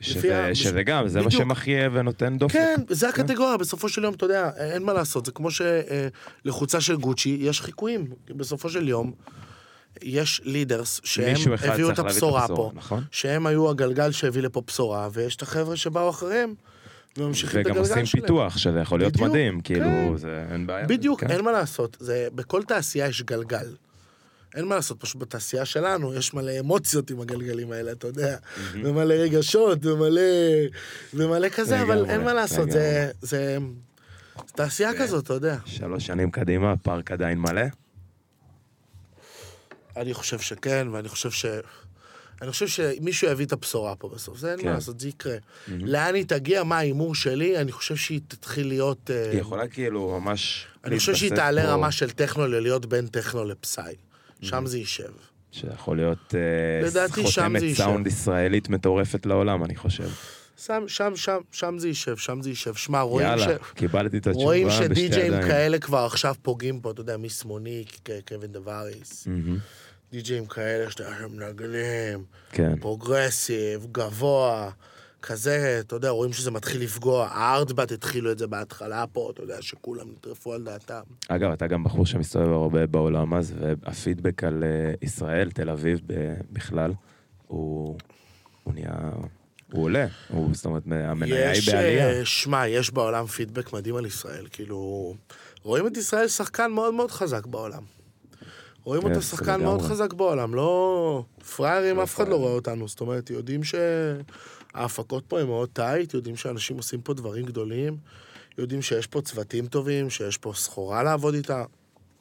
שזה, 0.00 0.46
ה- 0.46 0.54
שזה 0.54 0.82
גם, 0.82 1.08
זה 1.08 1.20
מה 1.20 1.26
בדיוק. 1.26 1.42
שמחיה 1.42 1.88
ונותן 1.92 2.38
דופק. 2.38 2.52
כן, 2.54 2.80
זה 2.88 3.08
הקטגוריה, 3.08 3.56
בסופו 3.56 3.88
של 3.88 4.04
יום, 4.04 4.14
אתה 4.14 4.24
יודע, 4.24 4.50
אין 4.56 4.82
מה 4.82 4.92
לעשות, 4.92 5.26
זה 5.26 5.32
כמו 5.32 5.48
שלחוצה 5.50 6.80
של 6.80 6.96
גוצ'י 6.96 7.36
יש 7.40 7.60
חיקויים. 7.60 8.06
בסופו 8.30 8.70
של 8.70 8.88
יום, 8.88 9.12
יש 10.02 10.40
לידרס 10.44 11.00
שהם 11.04 11.34
הביאו 11.72 11.90
את 11.90 11.98
הבשורה 11.98 12.48
פה, 12.48 12.70
נכון? 12.74 13.04
שהם 13.10 13.46
היו 13.46 13.70
הגלגל 13.70 14.12
שהביא 14.12 14.42
לפה 14.42 14.62
בשורה, 14.66 15.08
ויש 15.12 15.36
את 15.36 15.42
החבר'ה 15.42 15.76
שבאו 15.76 16.10
אחריהם, 16.10 16.54
וגם 17.18 17.30
הגלגל 17.48 17.84
שלהם. 17.84 18.00
עושים 18.00 18.20
פיתוח, 18.20 18.58
שזה 18.58 18.78
יכול 18.80 18.98
להיות 18.98 19.12
בדיוק, 19.12 19.28
מדהים, 19.28 19.60
כאילו, 19.60 19.84
כן. 19.84 20.16
זה 20.16 20.44
אין 20.52 20.66
בעיה. 20.66 20.86
בדיוק, 20.86 21.20
כן. 21.20 21.30
אין 21.30 21.44
מה 21.44 21.52
לעשות. 21.52 21.96
זה, 22.00 22.28
בכל 22.34 22.62
תעשייה 22.62 23.06
יש 23.06 23.22
גלגל. 23.22 23.74
אין 24.54 24.64
מה 24.64 24.74
לעשות, 24.74 25.00
פשוט 25.00 25.22
בתעשייה 25.22 25.64
שלנו 25.64 26.14
יש 26.14 26.34
מלא 26.34 26.60
אמוציות 26.60 27.10
עם 27.10 27.20
הגלגלים 27.20 27.72
האלה, 27.72 27.92
אתה 27.92 28.06
יודע, 28.06 28.36
ומלא 28.72 29.14
רגשות, 29.14 29.86
ומלא, 29.86 30.20
ומלא 31.14 31.48
כזה, 31.48 31.82
אבל 31.82 31.94
לגמרי, 31.94 32.12
אין 32.12 32.24
מה 32.24 32.34
לעשות, 32.34 32.70
זה. 32.70 33.10
זה, 33.20 33.28
זה 33.28 33.58
תעשייה 34.46 34.90
כזאת, 34.98 35.24
אתה 35.24 35.34
יודע. 35.34 35.56
שלוש 35.64 36.06
שנים 36.06 36.30
קדימה, 36.30 36.72
הפארק 36.72 37.10
עדיין 37.10 37.38
מלא? 37.38 37.62
אני 39.96 40.14
חושב 40.14 40.38
שכן, 40.38 40.88
ואני 40.92 41.08
חושב 41.08 41.30
ש... 41.30 41.46
אני 42.42 42.50
חושב 42.50 42.66
שמישהו 42.66 43.28
יביא 43.28 43.46
את 43.46 43.52
הבשורה 43.52 43.94
פה 43.96 44.08
בסוף, 44.08 44.38
זה 44.38 44.50
אין 44.50 44.60
כן. 44.60 44.66
מה 44.68 44.74
לעשות, 44.74 45.00
זה 45.00 45.08
יקרה. 45.08 45.36
לאן 45.68 46.14
היא 46.14 46.24
תגיע, 46.24 46.62
מה 46.62 46.78
ההימור 46.78 47.14
שלי, 47.14 47.58
אני 47.58 47.72
חושב 47.72 47.96
שהיא 47.96 48.20
תתחיל 48.28 48.68
להיות... 48.68 49.10
אה, 49.10 49.30
היא 49.30 49.40
יכולה 49.40 49.68
כאילו 49.68 50.20
ממש... 50.20 50.66
אני 50.84 50.98
חושב 50.98 51.14
שהיא 51.14 51.30
תעלה 51.30 51.62
פה, 51.62 51.68
רמה 51.68 51.92
של 51.92 52.10
טכנו 52.10 52.46
ללהיות 52.46 52.86
בין 52.86 53.06
טכנו 53.06 53.44
לפסאי. 53.44 53.94
שם 54.42 54.66
זה 54.66 54.78
יישב. 54.78 55.12
שיכול 55.52 55.96
להיות 55.96 56.34
אה, 56.34 57.06
חותמת. 57.08 57.62
סאונד 57.74 58.06
ישראלית 58.06 58.68
מטורפת 58.68 59.26
לעולם, 59.26 59.64
אני 59.64 59.76
חושב. 59.76 60.08
שם, 60.66 60.84
שם, 60.86 61.16
שם, 61.16 61.38
שם 61.52 61.78
זה 61.78 61.88
יישב, 61.88 62.16
שם 62.16 62.42
זה 62.42 62.48
יישב. 62.48 62.74
שמע, 62.74 63.00
רואים 63.00 63.28
ש... 63.38 63.40
יאללה, 63.40 63.56
קיבלתי 63.74 64.18
את 64.18 64.26
התשובה 64.26 64.44
רואים 64.44 64.70
שדי-ג'אים. 64.70 65.32
כאלה 65.32 65.78
כבר 65.78 65.98
עכשיו 65.98 66.34
פוגעים 66.42 66.80
פה, 66.80 66.90
אתה 66.90 67.00
יודע, 67.00 67.16
מיס 67.16 67.44
מוניק, 67.44 68.08
קווין 68.28 68.52
דווריס, 68.52 69.26
מהמם. 69.26 69.58
די-ג'אים 70.12 70.46
כאלה 70.46 70.86
מנגנים, 71.28 72.24
כן. 72.50 72.76
progressive, 72.80 73.86
גבוה, 73.92 74.70
כזה, 75.22 75.76
אתה 75.80 75.96
יודע, 75.96 76.10
רואים 76.10 76.32
שזה 76.32 76.50
מתחיל 76.50 76.82
לפגוע. 76.82 77.26
הארדבט 77.26 77.92
התחילו 77.92 78.32
את 78.32 78.38
זה 78.38 78.46
בהתחלה 78.46 79.04
פה, 79.12 79.30
אתה 79.32 79.42
יודע, 79.42 79.62
שכולם 79.62 80.10
נטרפו 80.10 80.52
על 80.52 80.62
דעתם. 80.64 81.00
אגב, 81.28 81.50
אתה 81.50 81.66
גם 81.66 81.84
בחור 81.84 82.06
שמסתובב 82.06 82.48
הרבה 82.48 82.86
בעולם 82.86 83.34
אז, 83.34 83.54
והפידבק 83.58 84.44
על 84.44 84.64
אה, 84.64 84.94
ישראל, 85.02 85.50
תל 85.50 85.70
אביב 85.70 86.00
בכלל, 86.52 86.92
הוא 87.46 87.96
הוא 88.64 88.74
נהיה... 88.74 89.10
הוא 89.72 89.84
עולה, 89.84 90.06
הוא, 90.28 90.54
זאת 90.54 90.64
אומרת, 90.64 90.82
המניה 90.86 91.50
היא 91.50 91.62
בעלייה. 91.66 92.10
אה, 92.10 92.24
שמע, 92.24 92.68
יש 92.68 92.90
בעולם 92.90 93.26
פידבק 93.26 93.72
מדהים 93.72 93.96
על 93.96 94.06
ישראל, 94.06 94.46
כאילו... 94.52 95.14
רואים 95.62 95.86
את 95.86 95.96
ישראל 95.96 96.28
שחקן 96.28 96.70
מאוד 96.70 96.94
מאוד 96.94 97.10
חזק 97.10 97.46
בעולם. 97.46 97.82
רואים 98.84 99.02
כן, 99.02 99.08
אותו 99.08 99.22
שחקן 99.22 99.62
מאוד. 99.62 99.82
חזק 99.82 100.12
בעולם, 100.12 100.54
לא... 100.54 101.24
פראיירים, 101.56 101.96
לא 101.96 102.02
אף 102.02 102.14
אחד 102.14 102.28
לא. 102.28 102.36
רואה 102.36 102.52
אותנו, 102.52 102.88
זאת 102.88 103.00
אומרת, 103.00 103.30
יודעים 103.30 103.64
ש... 103.64 103.74
ההפקות 104.74 105.24
פה 105.28 105.40
הן 105.40 105.46
מאוד 105.46 105.68
טייט, 105.72 106.14
יודעים 106.14 106.36
שאנשים 106.36 106.76
עושים 106.76 107.02
פה 107.02 107.14
דברים 107.14 107.46
גדולים, 107.46 107.96
יודעים 108.58 108.82
שיש 108.82 109.06
פה 109.06 109.20
צוותים 109.20 109.66
טובים, 109.66 110.10
שיש 110.10 110.38
פה 110.38 110.52
סחורה 110.54 111.02
לעבוד 111.02 111.34
איתה. 111.34 111.64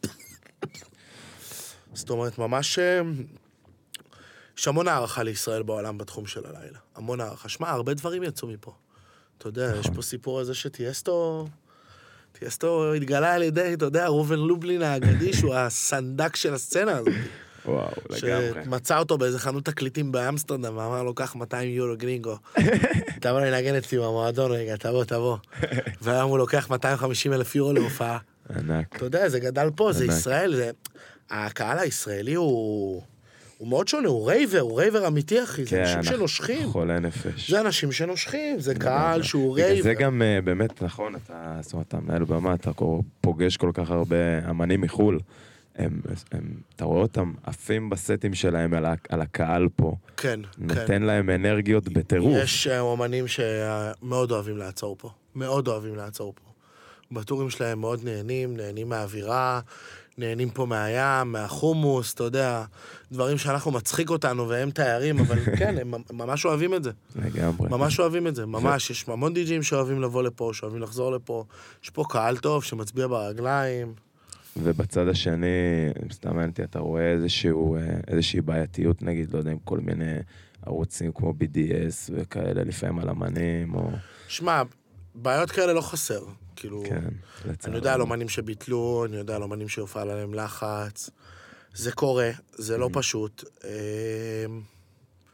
זאת 1.94 2.10
אומרת, 2.10 2.38
ממש... 2.38 2.80
אה, 2.80 3.02
יש 4.58 4.68
המון 4.68 4.88
הערכה 4.88 5.24
לישראל 5.24 5.64
בעולם 5.64 5.98
בתחום 5.98 6.26
של 6.26 6.46
הלילה. 6.46 6.80
המון 6.96 7.22
הערכה. 7.22 7.50
שמע, 7.50 7.70
הרבה 7.70 7.94
דברים 7.94 8.24
יצאו 8.24 8.48
מפה. 8.48 8.74
אתה 9.38 9.48
יודע, 9.48 9.74
יש 9.80 9.88
פה 9.96 10.02
סיפור 10.02 10.40
הזה 10.40 10.54
שטיאסטו... 10.54 11.48
טיאסטו 12.40 12.94
התגלה 12.94 13.34
על 13.34 13.44
ידי, 13.44 13.74
אתה 13.74 13.86
יודע, 13.86 14.08
ראובן 14.08 14.40
לובלין 14.40 14.82
האגדי, 14.82 15.34
שהוא 15.38 15.56
הסנדק 15.56 16.36
של 16.36 16.54
הסצנה 16.54 16.98
הזאת. 16.98 17.14
וואו, 17.66 17.92
לגמרי. 18.10 18.64
שמצא 18.66 18.98
אותו 18.98 19.18
באיזה 19.18 19.40
חנות 19.40 19.66
תקליטים 19.66 20.12
באמסטרדם, 20.12 20.78
ואמר 20.78 21.04
לו, 21.04 21.16
קח 21.16 21.36
200 21.36 21.70
יורו 21.70 21.98
גרינגו. 21.98 22.38
תבוא 23.22 23.40
לנגן 23.40 23.76
אצלי 23.76 23.98
במועדון 23.98 24.52
רגע, 24.52 24.76
תבוא, 24.76 25.04
תבוא. 25.04 25.38
והיום 26.02 26.30
הוא 26.30 26.38
לוקח 26.38 26.70
250 26.70 27.34
אלף 27.34 27.56
יורו 27.56 27.74
להופעה. 27.74 28.18
ענק. 28.56 28.96
אתה 28.96 29.06
יודע, 29.06 29.30
זה 29.30 29.40
גדל 29.40 29.70
פה, 29.76 29.94
זה. 29.94 30.06
ישראל, 30.06 30.56
זה... 30.56 30.72
הקהל 31.30 31.80
הישראלי 31.80 32.34
הוא... 32.34 33.02
הוא 33.62 33.70
מאוד 33.70 33.88
שונה, 33.88 34.08
הוא 34.08 34.28
raver, 34.28 34.60
הוא 34.60 34.80
raver 34.80 35.08
אמיתי, 35.08 35.44
אחי. 35.44 35.64
זה 35.64 35.70
כן, 35.70 35.82
אנשים 35.82 35.98
אנחנו 35.98 36.14
שנושכים. 36.14 36.70
חולי 36.70 37.00
נפש. 37.00 37.52
זה 37.52 37.62
אנשים 37.62 37.92
שנושכים, 37.92 38.60
זה 38.60 38.76
קהל 38.76 39.24
שהוא 39.24 39.56
רייבר. 39.56 39.84
זה 39.84 39.94
גם 39.94 40.22
אה, 40.22 40.42
באמת 40.44 40.84
נכון, 40.84 41.16
אתה, 41.16 41.58
זאת 41.62 41.74
אומרת, 41.74 41.88
אתה 41.88 42.00
מנהל 42.00 42.24
במה, 42.24 42.54
אתה 42.54 42.72
פוגש 43.22 43.58
כל 43.58 43.72
כך 43.74 43.92
הרבה 43.92 44.50
אמנים 44.50 44.82
מחו"ל. 44.82 45.20
הם, 45.76 46.02
הם, 46.32 46.42
אתה 46.76 46.86
רואה 46.86 47.02
אותם 47.02 47.34
עפים 47.44 47.90
בסטים 47.90 48.34
שלהם 48.34 48.74
על, 48.74 48.86
על 49.10 49.22
הקהל 49.22 49.68
פה. 49.76 49.96
כן, 50.18 50.40
כן. 50.44 50.64
נותן 50.64 51.02
להם 51.02 51.30
אנרגיות 51.30 51.88
בטירוף. 51.90 52.38
יש 52.44 52.68
אה, 52.68 52.80
אומנים 52.80 53.26
שמאוד 53.28 54.32
אוהבים 54.32 54.58
לעצור 54.58 54.96
פה. 55.00 55.10
מאוד 55.36 55.68
אוהבים 55.68 55.96
לעצור 55.96 56.34
פה. 56.36 56.52
בטורים 57.12 57.50
שלהם 57.50 57.80
מאוד 57.80 58.00
נהנים, 58.04 58.58
נהנים 58.58 58.90
מהאווירה, 58.90 59.60
נהנים 60.22 60.50
פה 60.50 60.66
מהים, 60.66 61.32
מהחומוס, 61.32 62.14
אתה 62.14 62.24
יודע, 62.24 62.64
דברים 63.12 63.38
שאנחנו 63.38 63.72
מצחיק 63.72 64.10
אותנו 64.10 64.50
והם 64.50 64.72
תיירים, 64.72 65.20
אבל 65.20 65.40
כן, 65.60 65.78
הם 65.78 65.94
ממש 66.14 66.46
אוהבים 66.46 66.74
את 66.74 66.84
זה. 66.84 66.92
לגמרי. 67.16 67.70
ממש 67.70 68.00
אוהבים 68.00 68.28
את 68.28 68.36
זה, 68.36 68.46
ממש. 68.46 68.90
יש 68.90 69.06
המון 69.08 69.34
די.ג'ים 69.34 69.64
שאוהבים 69.64 70.02
לבוא 70.02 70.24
לפה, 70.24 70.52
שאוהבים 70.54 70.82
לחזור 70.82 71.12
לפה. 71.12 71.46
יש 71.84 71.90
פה 71.90 72.04
קהל 72.10 72.38
טוב 72.38 72.64
שמצביע 72.64 73.08
ברגליים. 73.08 73.94
ובצד 74.58 75.08
השני, 75.08 75.48
סתם 76.12 76.30
מעניין 76.30 76.52
אתה 76.64 76.80
רואה 76.80 77.12
איזשהו, 77.12 77.76
אה, 77.76 77.82
איזושהי 78.08 78.42
בעייתיות, 78.42 79.02
נגיד, 79.02 79.34
לא 79.34 79.38
יודע, 79.38 79.52
עם 79.52 79.58
כל 79.64 79.80
מיני 79.80 80.16
ערוצים 80.66 81.12
כמו 81.12 81.34
BDS 81.40 82.12
וכאלה, 82.14 82.64
לפעמים 82.64 83.00
על 83.00 83.10
אמנים, 83.10 83.76
או... 83.76 83.90
שמע, 84.28 84.62
בעיות 85.16 85.52
כאלה 85.52 85.74
לא 85.74 85.82
חסר. 85.82 86.22
כאילו, 86.62 86.84
כן, 86.86 86.96
אני 86.96 87.52
לצערנו. 87.52 87.78
יודע 87.78 87.94
על 87.94 88.02
אומנים 88.02 88.30
שביטלו, 88.30 89.06
אני 89.08 89.18
יודע 89.18 89.36
על 89.36 89.44
אומנים 89.44 89.70
שהופעל 89.70 90.10
עליהם 90.10 90.34
לחץ. 90.34 91.10
זה 91.74 91.92
קורה, 91.92 92.30
זה. 92.52 92.78
לא 92.78 92.90
פשוט. 92.94 93.44
אמ, 93.64 94.62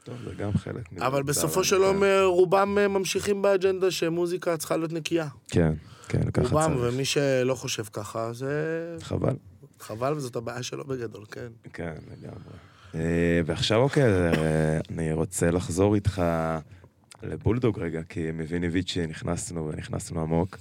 טוב, 0.03 0.15
זה 0.25 0.35
גם 0.37 0.53
חלק 0.53 0.91
מזה. 0.91 1.07
אבל 1.07 1.23
בסופו 1.23 1.53
צער, 1.53 1.63
של 1.63 1.75
אני 1.75 1.85
יום. 1.85 2.03
אה, 2.03 2.25
רובם 2.25 2.77
אה, 2.77 2.87
ממשיכים 2.87 3.41
באג'נדה 3.41 3.91
שמוזיקה 3.91 4.57
צריכה 4.57 4.77
להיות 4.77 4.91
נקייה. 4.91 5.27
כן, 5.47 5.73
כן, 6.07 6.31
ככה 6.31 6.55
רובם, 6.55 6.75
צריך. 6.75 6.93
ומי 6.93 7.05
שלא 7.05 7.55
חושב 7.55 7.83
ככה, 7.83 8.33
זה 8.33 8.51
חבל. 9.01 9.35
חבל 9.79 10.13
וזאת 10.13 10.35
הבעיה 10.35 10.63
שלו 10.63 10.85
בגדול, 10.85 11.25
כן. 11.31 11.47
כן, 11.73 11.95
לגמרי. 12.11 12.53
אה, 12.95 13.41
ועכשיו 13.45 13.81
אוקיי, 13.81 14.03
אני 14.89 15.13
רוצה 15.13 15.51
לחזור 15.51 15.95
איתך 15.95 16.21
לבולדוג 17.23 17.79
רגע, 17.79 18.03
כי 18.09 18.31
מוויניביצ'י 18.31 19.07
נכנסנו 19.07 19.67
ונכנסנו 19.67 20.21
עמוק. 20.21 20.57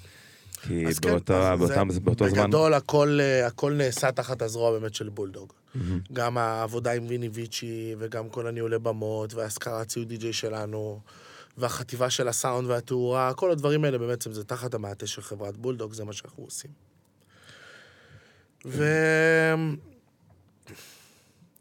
כי 0.57 0.87
אז 0.87 0.99
כן, 0.99 1.11
באותם- 1.11 1.91
זה- 1.91 2.01
באותו 2.01 2.29
זמן... 2.29 2.45
בגדול 2.45 2.75
הכל, 2.75 3.19
הכל 3.47 3.73
נעשה 3.73 4.13
תחת 4.13 4.43
הזרוע 4.43 4.79
באמת 4.79 4.95
של 4.95 5.09
בולדוג. 5.09 5.53
מהמם. 5.75 6.01
גם 6.13 6.39
העבודה 6.39 6.93
עם 6.93 7.07
ויני 7.09 7.29
ויצ'י, 7.33 7.95
וגם 7.99 8.29
כל 8.29 8.47
הניהולי 8.47 8.79
במות, 8.79 9.35
והשכרת 9.35 9.87
ציוד 9.89 10.09
די-ג'יי 10.09 10.33
שלנו, 10.33 11.01
והחטיבה 11.59 12.11
של 12.11 12.29
הסאונד 12.29 12.71
והתאורה, 12.71 13.35
כל 13.35 13.51
הדברים 13.51 13.85
האלה 13.85 13.99
בעצם 13.99 14.33
זה 14.33 14.45
תחת 14.45 14.75
המעטה 14.75 15.07
של 15.07 15.23
חברת 15.23 15.57
בולדוג, 15.57 15.93
זה 15.93 16.05
מה 16.05 16.13
שאנחנו 16.13 16.45
עושים. 16.45 16.71
ואנחנו 18.65 19.77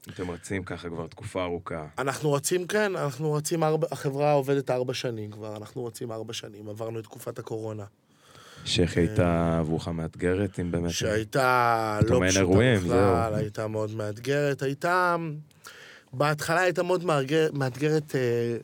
אתם 0.09 0.31
רצים 0.31 0.63
ככה 0.63 0.89
כבר 0.89 1.07
תקופה 1.07 1.43
ארוכה. 1.43 1.87
רצים, 2.35 2.67
כן, 2.67 2.95
אנחנו 2.95 3.33
רצים 3.33 3.63
ארבע, 3.63 3.87
החברה 3.91 4.31
עובדת 4.31 4.69
ארבע 4.71 4.93
שנים 4.93 5.31
כבר, 5.31 5.57
אנחנו 5.57 5.85
רצים 5.85 6.11
ארבע 6.11 6.33
שנים, 6.33 6.69
עברנו 6.69 6.99
את 6.99 7.03
תקופת 7.03 7.39
הקורונה, 7.39 7.83
שאיך 8.65 8.97
הייתה 8.97 9.57
עבורך 9.59 9.87
מאתגרת, 9.87 10.59
אם 10.59 10.71
באמת... 10.71 10.91
שהייתה 10.91 11.99
לא 12.01 12.21
פשוטה 12.25 12.39
אירועים, 12.39 12.79
בכלל, 12.79 12.89
זהו. 12.89 13.35
הייתה 13.35 13.67
מאוד 13.67 13.95
מאתגרת, 13.95 14.61
הייתה... 14.61 15.15
בהתחלה 16.13 16.61
הייתה 16.61 16.83
מאוד 16.83 17.03
מאתגר, 17.03 17.49
מאתגרת 17.53 18.15
אה, 18.15 18.57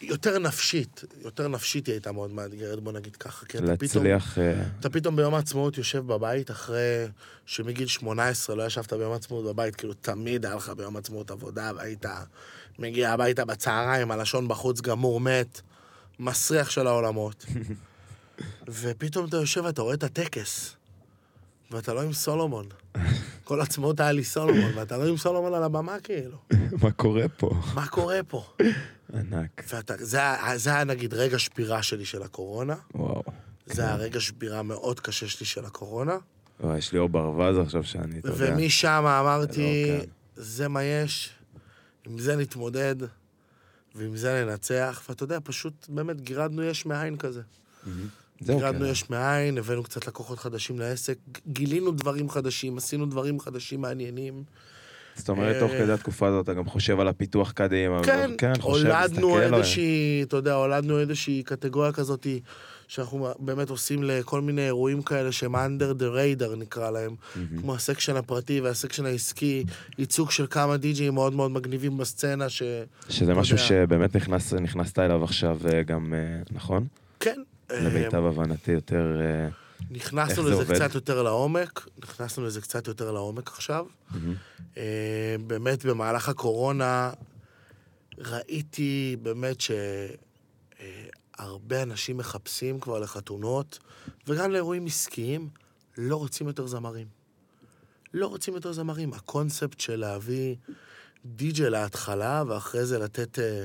יותר 0.00 0.38
נפשית, 0.38 1.04
יותר 1.24 1.48
נפשית 1.48 1.86
היא 1.86 1.92
הייתה 1.92 2.12
מאוד 2.12 2.30
מאתגרת, 2.30 2.80
בוא 2.80 2.92
נגיד 2.92 3.16
ככה. 3.16 3.46
כי 3.46 3.58
אתה 3.58 3.76
פתאום, 3.76 4.06
להצליח... 4.06 4.38
אה, 4.38 4.62
אתה 4.80 4.90
פתאום 4.90 5.16
ביום 5.16 5.34
העצמאות 5.34 5.78
יושב 5.78 6.06
בבית 6.06 6.50
אחרי 6.50 7.06
שמגיל 7.46 7.86
18 7.86 8.56
לא 8.56 8.66
ישבת 8.66 8.92
ביום 8.92 9.12
העצמאות 9.12 9.44
בבית, 9.44 9.76
כאילו 9.76 9.94
תמיד 9.94 10.46
היה 10.46 10.54
לך 10.54 10.68
ביום 10.68 10.96
העצמאות 10.96 11.30
עבודה, 11.30 11.72
והיית 11.76 12.06
מגיע 12.78 13.12
הביתה 13.12 13.44
בצהריים, 13.44 14.10
הלשון 14.10 14.48
בחוץ 14.48 14.80
גמור, 14.80 15.20
מת, 15.20 15.60
מסריח 16.18 16.70
של 16.70 16.86
העולמות. 16.86 17.46
ופתאום 18.68 19.26
אתה 19.26 19.36
יושב 19.36 19.62
ואתה 19.64 19.82
רואה 19.82 19.94
את 19.94 20.02
הטקס, 20.02 20.76
ואתה 21.70 21.94
לא 21.94 22.02
עם 22.02 22.12
סולומון. 22.12 22.66
כל 23.44 23.60
עצמאות 23.60 24.00
היה 24.00 24.12
לי 24.12 24.24
סולומון, 24.24 24.72
ואתה 24.74 24.96
לא 24.96 25.06
עם 25.06 25.16
סולומון 25.16 25.54
על 25.54 25.62
הבמה 25.62 26.00
כאילו. 26.00 26.38
מה 26.82 26.90
קורה 26.90 27.28
פה? 27.28 27.50
מה 27.74 27.86
קורה 27.86 28.20
פה? 28.28 28.44
ענק. 29.14 29.62
ואתה, 29.68 29.94
זה, 29.98 30.20
זה 30.56 30.70
היה 30.70 30.84
נגיד 30.84 31.14
רגע 31.14 31.38
שבירה 31.38 31.82
שלי 31.82 32.04
של 32.04 32.22
הקורונה. 32.22 32.74
וואו. 32.94 33.22
זה 33.66 33.82
היה 33.82 33.96
רגע 33.96 34.20
שבירה 34.20 34.62
מאוד 34.62 35.00
קשה 35.00 35.28
שלי 35.28 35.46
של 35.46 35.64
הקורונה. 35.64 36.16
וואי, 36.60 36.78
יש 36.78 36.92
לי 36.92 36.98
אור 36.98 37.08
ברווז 37.08 37.58
עכשיו 37.58 37.84
שאני, 37.84 38.18
אתה 38.18 38.28
יודע. 38.28 38.54
ומשם 38.56 39.04
אמרתי, 39.20 39.84
זה 39.86 39.96
לא 39.96 40.00
קל. 40.00 40.06
זה 40.36 40.68
מה 40.68 40.82
יש, 40.82 41.30
עם 42.06 42.18
זה 42.18 42.36
נתמודד, 42.36 42.96
ועם 43.94 44.16
זה 44.16 44.44
ננצח, 44.44 45.02
ואתה 45.08 45.24
יודע, 45.24 45.38
פשוט 45.44 45.86
באמת 45.88 46.20
גירדנו 46.20 46.62
יש 46.62 46.86
מאין 46.86 47.16
כזה. 47.16 47.42
זהו, 48.40 48.60
כן. 48.60 48.84
יש 48.84 49.10
מאין, 49.10 49.58
הבאנו 49.58 49.82
קצת 49.82 50.06
לקוחות 50.06 50.38
חדשים 50.38 50.78
לעסק, 50.78 51.18
גילינו 51.46 51.90
דברים 51.92 52.30
חדשים, 52.30 52.76
עשינו 52.76 53.06
דברים 53.06 53.40
חדשים 53.40 53.80
מעניינים. 53.80 54.42
זאת 55.16 55.28
אומרת, 55.28 55.56
תוך 55.60 55.70
אה, 55.70 55.78
כדי 55.78 55.92
התקופה 55.92 56.28
הזאת 56.28 56.44
אתה 56.44 56.54
גם 56.54 56.64
חושב 56.64 57.00
על 57.00 57.08
הפיתוח 57.08 57.52
קדימה. 57.52 58.02
כן, 58.38 58.52
חושב, 58.60 58.86
הולדנו 58.86 59.40
איזושהי, 59.40 60.22
אתה 60.22 60.36
יודע, 60.36 60.54
הולדנו 60.54 61.00
איזושהי 61.00 61.42
קטגוריה 61.42 61.92
כזאת, 61.92 62.26
שאנחנו 62.88 63.28
באמת 63.38 63.70
עושים 63.70 64.02
לכל 64.04 64.40
מיני 64.40 64.66
אירועים 64.66 65.02
כאלה 65.02 65.32
שהם 65.32 65.54
under 65.56 66.00
the 66.00 66.04
radar 66.04 66.56
נקרא 66.56 66.90
להם, 66.90 67.14
כמו 67.60 67.74
הסקשן 67.74 68.16
הפרטי 68.16 68.60
והסקשן 68.60 69.06
העסקי, 69.06 69.64
ייצוג 69.98 70.30
של 70.30 70.46
כמה 70.50 70.76
די-ג'ים 70.76 71.14
מאוד 71.14 71.32
מאוד 71.32 71.50
מגניבים 71.50 71.96
בסצנה, 71.98 72.48
ש... 72.48 72.62
שזה 73.08 73.34
משהו 73.34 73.56
יודע. 73.56 73.66
שבאמת 73.68 74.16
נכנס- 74.16 74.54
נכנסת 74.54 74.98
אליו 74.98 75.24
עכשיו 75.24 75.58
אה, 75.72 75.82
גם, 75.82 76.14
אה, 76.14 76.42
נכון? 76.52 76.86
למיטב 77.70 78.24
הבנתי 78.24 78.72
יותר... 78.72 79.20
אה, 79.20 79.48
נכנסנו 79.90 80.42
זה 80.42 80.50
לזה 80.50 80.60
עובד? 80.62 80.74
קצת 80.74 80.94
יותר 80.94 81.22
לעומק, 81.22 81.88
נכנסנו 82.02 82.44
לזה 82.44 82.60
קצת 82.60 82.88
יותר 82.88 83.12
לעומק 83.12 83.48
עכשיו. 83.48 83.86
אה, 84.76 85.36
באמת, 85.46 85.84
במהלך 85.84 86.28
הקורונה 86.28 87.10
ראיתי 88.18 89.16
באמת 89.22 89.56
שהרבה 91.38 91.82
אנשים 91.82 92.16
מחפשים 92.16 92.80
כבר 92.80 92.98
לחתונות, 92.98 93.78
וגם 94.26 94.50
לאירועים 94.50 94.86
עסקיים, 94.86 95.48
לא 95.98 96.16
רוצים 96.16 96.46
יותר 96.46 96.66
זמרים. 96.66 97.06
לא 98.14 98.26
רוצים 98.26 98.54
יותר 98.54 98.72
זמרים. 98.72 99.12
הקונספט 99.12 99.80
של 99.80 99.96
להביא 99.96 100.54
די-ג'יי 101.24 101.70
להתחלה, 101.70 102.42
ואחרי 102.46 102.86
זה 102.86 102.98
לתת 102.98 103.38
אה, 103.38 103.64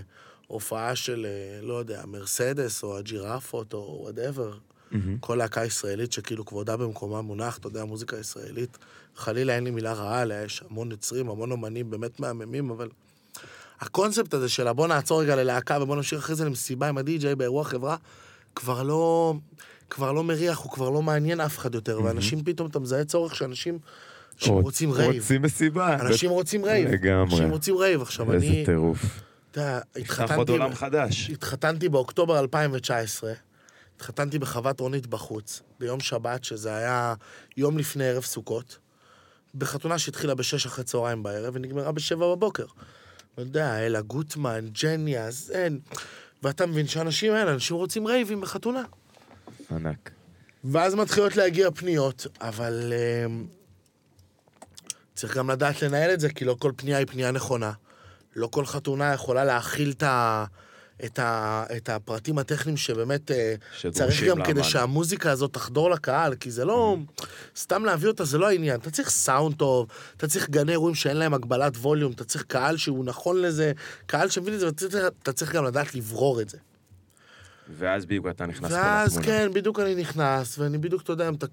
הופעה 0.51 0.95
של, 0.95 1.25
אה, 1.29 1.61
לא 1.61 1.73
יודע, 1.73 2.01
מרסדס, 2.05 2.83
או 2.83 2.97
הג'ירפות, 2.97 3.73
או 3.73 3.99
whatever, 4.01 4.53
כל 5.19 5.35
להקה 5.35 5.65
ישראלית 5.65 6.11
שכאילו 6.11 6.45
כבודה 6.45 6.77
במקומה 6.77 7.21
מונח, 7.21 7.57
אתה 7.57 7.67
יודע, 7.67 7.85
מוזיקה 7.85 8.17
ישראלית. 8.17 8.77
חלילה 9.15 9.55
אין 9.55 9.63
לי 9.63 9.71
מילה 9.71 9.93
רעה 9.93 10.21
עליה, 10.21 10.43
יש 10.43 10.63
המון 10.69 10.91
יוצרים, 10.91 11.29
המון 11.29 11.51
אומנים 11.51 11.89
באמת 11.89 12.19
מהממים, 12.19 12.69
אבל... 12.69 12.89
הקונספט 13.79 14.33
הזה 14.33 14.49
של 14.49 14.71
בוא 14.71 14.87
נעצור 14.87 15.21
רגע 15.21 15.35
ללהקה 15.35 15.77
ובוא 15.81 15.95
נמשיך 15.95 16.19
אחרי 16.19 16.35
זה 16.35 16.45
למסיבה 16.45 16.89
עם 16.89 16.97
הדי-ג'יי 16.97 17.35
באירוע 17.35 17.63
חברה, 17.63 17.95
כבר 18.55 18.83
לא, 18.83 19.33
כבר 19.89 20.11
לא 20.11 20.23
מריח, 20.23 20.59
הוא 20.59 20.71
כבר 20.71 20.89
לא 20.89 21.01
מעניין 21.01 21.41
אף 21.41 21.57
אחד 21.57 21.75
יותר, 21.75 21.99
ואנשים 22.03 22.43
פתאום, 22.43 22.69
אתה 22.69 22.79
מזהה 22.79 23.03
צורך 23.03 23.35
שאנשים 23.35 23.79
שרוצים 24.37 24.91
רייב. 24.91 25.15
רוצים 25.21 25.41
מסיבה. 25.41 25.95
אנשים 25.95 26.29
רוצים 26.29 26.65
רייב. 26.65 26.89
לגמרי. 26.89 27.33
אנשים 27.33 27.49
רוצים 27.49 27.77
רייב. 27.77 28.01
עכשיו, 28.01 28.33
איזה 28.33 28.47
אני, 28.47 28.65
טירוף. 28.65 29.30
אתה 29.51 29.79
נפתח 29.97 30.19
עוד 30.19 30.29
התחתנתי... 30.29 30.51
עולם 30.51 30.75
חדש. 30.75 31.29
התחתנתי 31.29 31.89
באוקטובר 31.89 32.39
2019, 32.39 33.33
התחתנתי 33.95 34.39
בחוות 34.39 34.79
רונית 34.79 35.07
בחוץ, 35.07 35.61
ביום 35.79 35.99
שבת, 35.99 36.43
שזה 36.43 36.75
היה 36.75 37.13
יום 37.57 37.77
לפני 37.77 38.09
ערב 38.09 38.23
סוכות, 38.23 38.77
בחתונה 39.55 39.99
שהתחילה 39.99 40.35
בשש 40.35 40.65
אחרי 40.65 40.83
צהריים 40.83 41.23
בערב 41.23 41.55
ונגמרה 41.55 41.91
בשבע 41.91 42.35
בבוקר. 42.35 42.65
אתה 43.33 43.41
יודע, 43.41 43.79
אלה 43.79 44.01
גוטמן, 44.01 44.65
ג'ני, 44.81 45.19
אז 45.19 45.51
אין. 45.55 45.79
ואתה 46.43 46.65
מבין 46.65 46.87
שהאנשים 46.87 47.33
האלה, 47.33 47.53
אנשים 47.53 47.77
רוצים 47.77 48.07
רייבים 48.07 48.41
בחתונה. 48.41 48.83
ענק. 49.71 50.11
ואז 50.63 50.95
מתחילות 50.95 51.35
להגיע 51.35 51.71
פניות, 51.71 52.27
אבל 52.41 52.93
אמ, 53.25 53.45
צריך 55.15 55.37
גם 55.37 55.51
לדעת 55.51 55.81
לנהל 55.81 56.13
את 56.13 56.19
זה, 56.19 56.29
כי 56.29 56.45
לא 56.45 56.55
כל 56.59 56.71
פנייה 56.75 56.97
היא 56.97 57.07
פנייה 57.07 57.31
נכונה. 57.31 57.71
לא 58.35 58.47
כל 58.47 58.65
חתונה 58.65 59.13
יכולה 59.13 59.43
להכיל 59.45 59.91
את, 59.91 60.03
ה, 60.03 60.45
את, 61.05 61.19
ה, 61.19 61.63
את 61.77 61.89
הפרטים 61.89 62.37
הטכניים 62.37 62.77
שבאמת 62.77 63.31
אה, 63.31 63.55
צריך 63.91 64.23
גם 64.23 64.43
כדי 64.43 64.53
לאמן. 64.53 64.63
שהמוזיקה 64.63 65.31
הזאת 65.31 65.53
תחדור 65.53 65.89
לקהל, 65.89 66.35
כי 66.35 66.51
זה 66.51 66.65
לא... 66.65 66.97
סתם 67.57 67.85
להביא 67.85 68.07
אותה 68.09 68.25
זה 68.25 68.37
לא 68.37 68.47
העניין. 68.47 68.79
אתה 68.79 68.91
צריך 68.91 69.09
סאונד 69.09 69.55
טוב, 69.55 69.87
אתה 70.17 70.27
צריך 70.27 70.49
גני 70.49 70.71
אירועים 70.71 70.95
שאין 70.95 71.17
להם 71.17 71.33
הגבלת 71.33 71.77
ווליום, 71.77 72.11
אתה 72.11 72.23
צריך 72.23 72.43
קהל 72.43 72.77
שהוא 72.77 73.05
נכון 73.05 73.41
לזה, 73.41 73.71
קהל 74.05 74.29
שמבין 74.29 74.53
את 74.53 74.59
זה, 74.59 74.65
ואתה 74.65 74.77
צריך- 74.89 75.05
צריך 75.35 75.51
גם 75.55 75.65
לדעת 75.65 75.95
לברור 75.95 76.41
את 76.41 76.49
זה. 76.49 76.57
ואז 77.77 78.05
בדיוק 78.05 78.27
אתה 78.27 78.45
נכנס 78.45 78.71
ואז. 78.71 79.17
כן, 79.17 79.49
בדיוק 79.53 79.79
אני 79.79 79.95
נכנס, 79.95 80.59
ואני 80.59 80.77
בדיוק, 80.77 81.01
אתה 81.01 81.11
יודע, 81.13 81.29
אתה... 81.29 81.45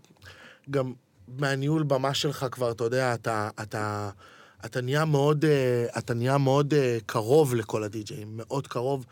גם 0.70 0.92
מהניהול 1.38 1.82
במה 1.82 2.14
שלך 2.14 2.46
כבר, 2.52 2.70
אתה 2.70 2.84
יודע, 2.84 3.14
אתה... 3.14 3.48
אתה 3.62 4.10
אתה 4.64 4.80
נהיה 4.80 5.04
מאוד, 5.04 5.44
אה, 5.44 5.86
אתה 5.98 6.14
נהיה 6.14 6.38
מאוד 6.38 6.74
אה, 6.74 6.98
קרוב 7.06 7.54
לכל 7.54 7.84
הדי-ג'אים, 7.84 8.28
מאוד 8.30 8.66
קרוב. 8.66 9.04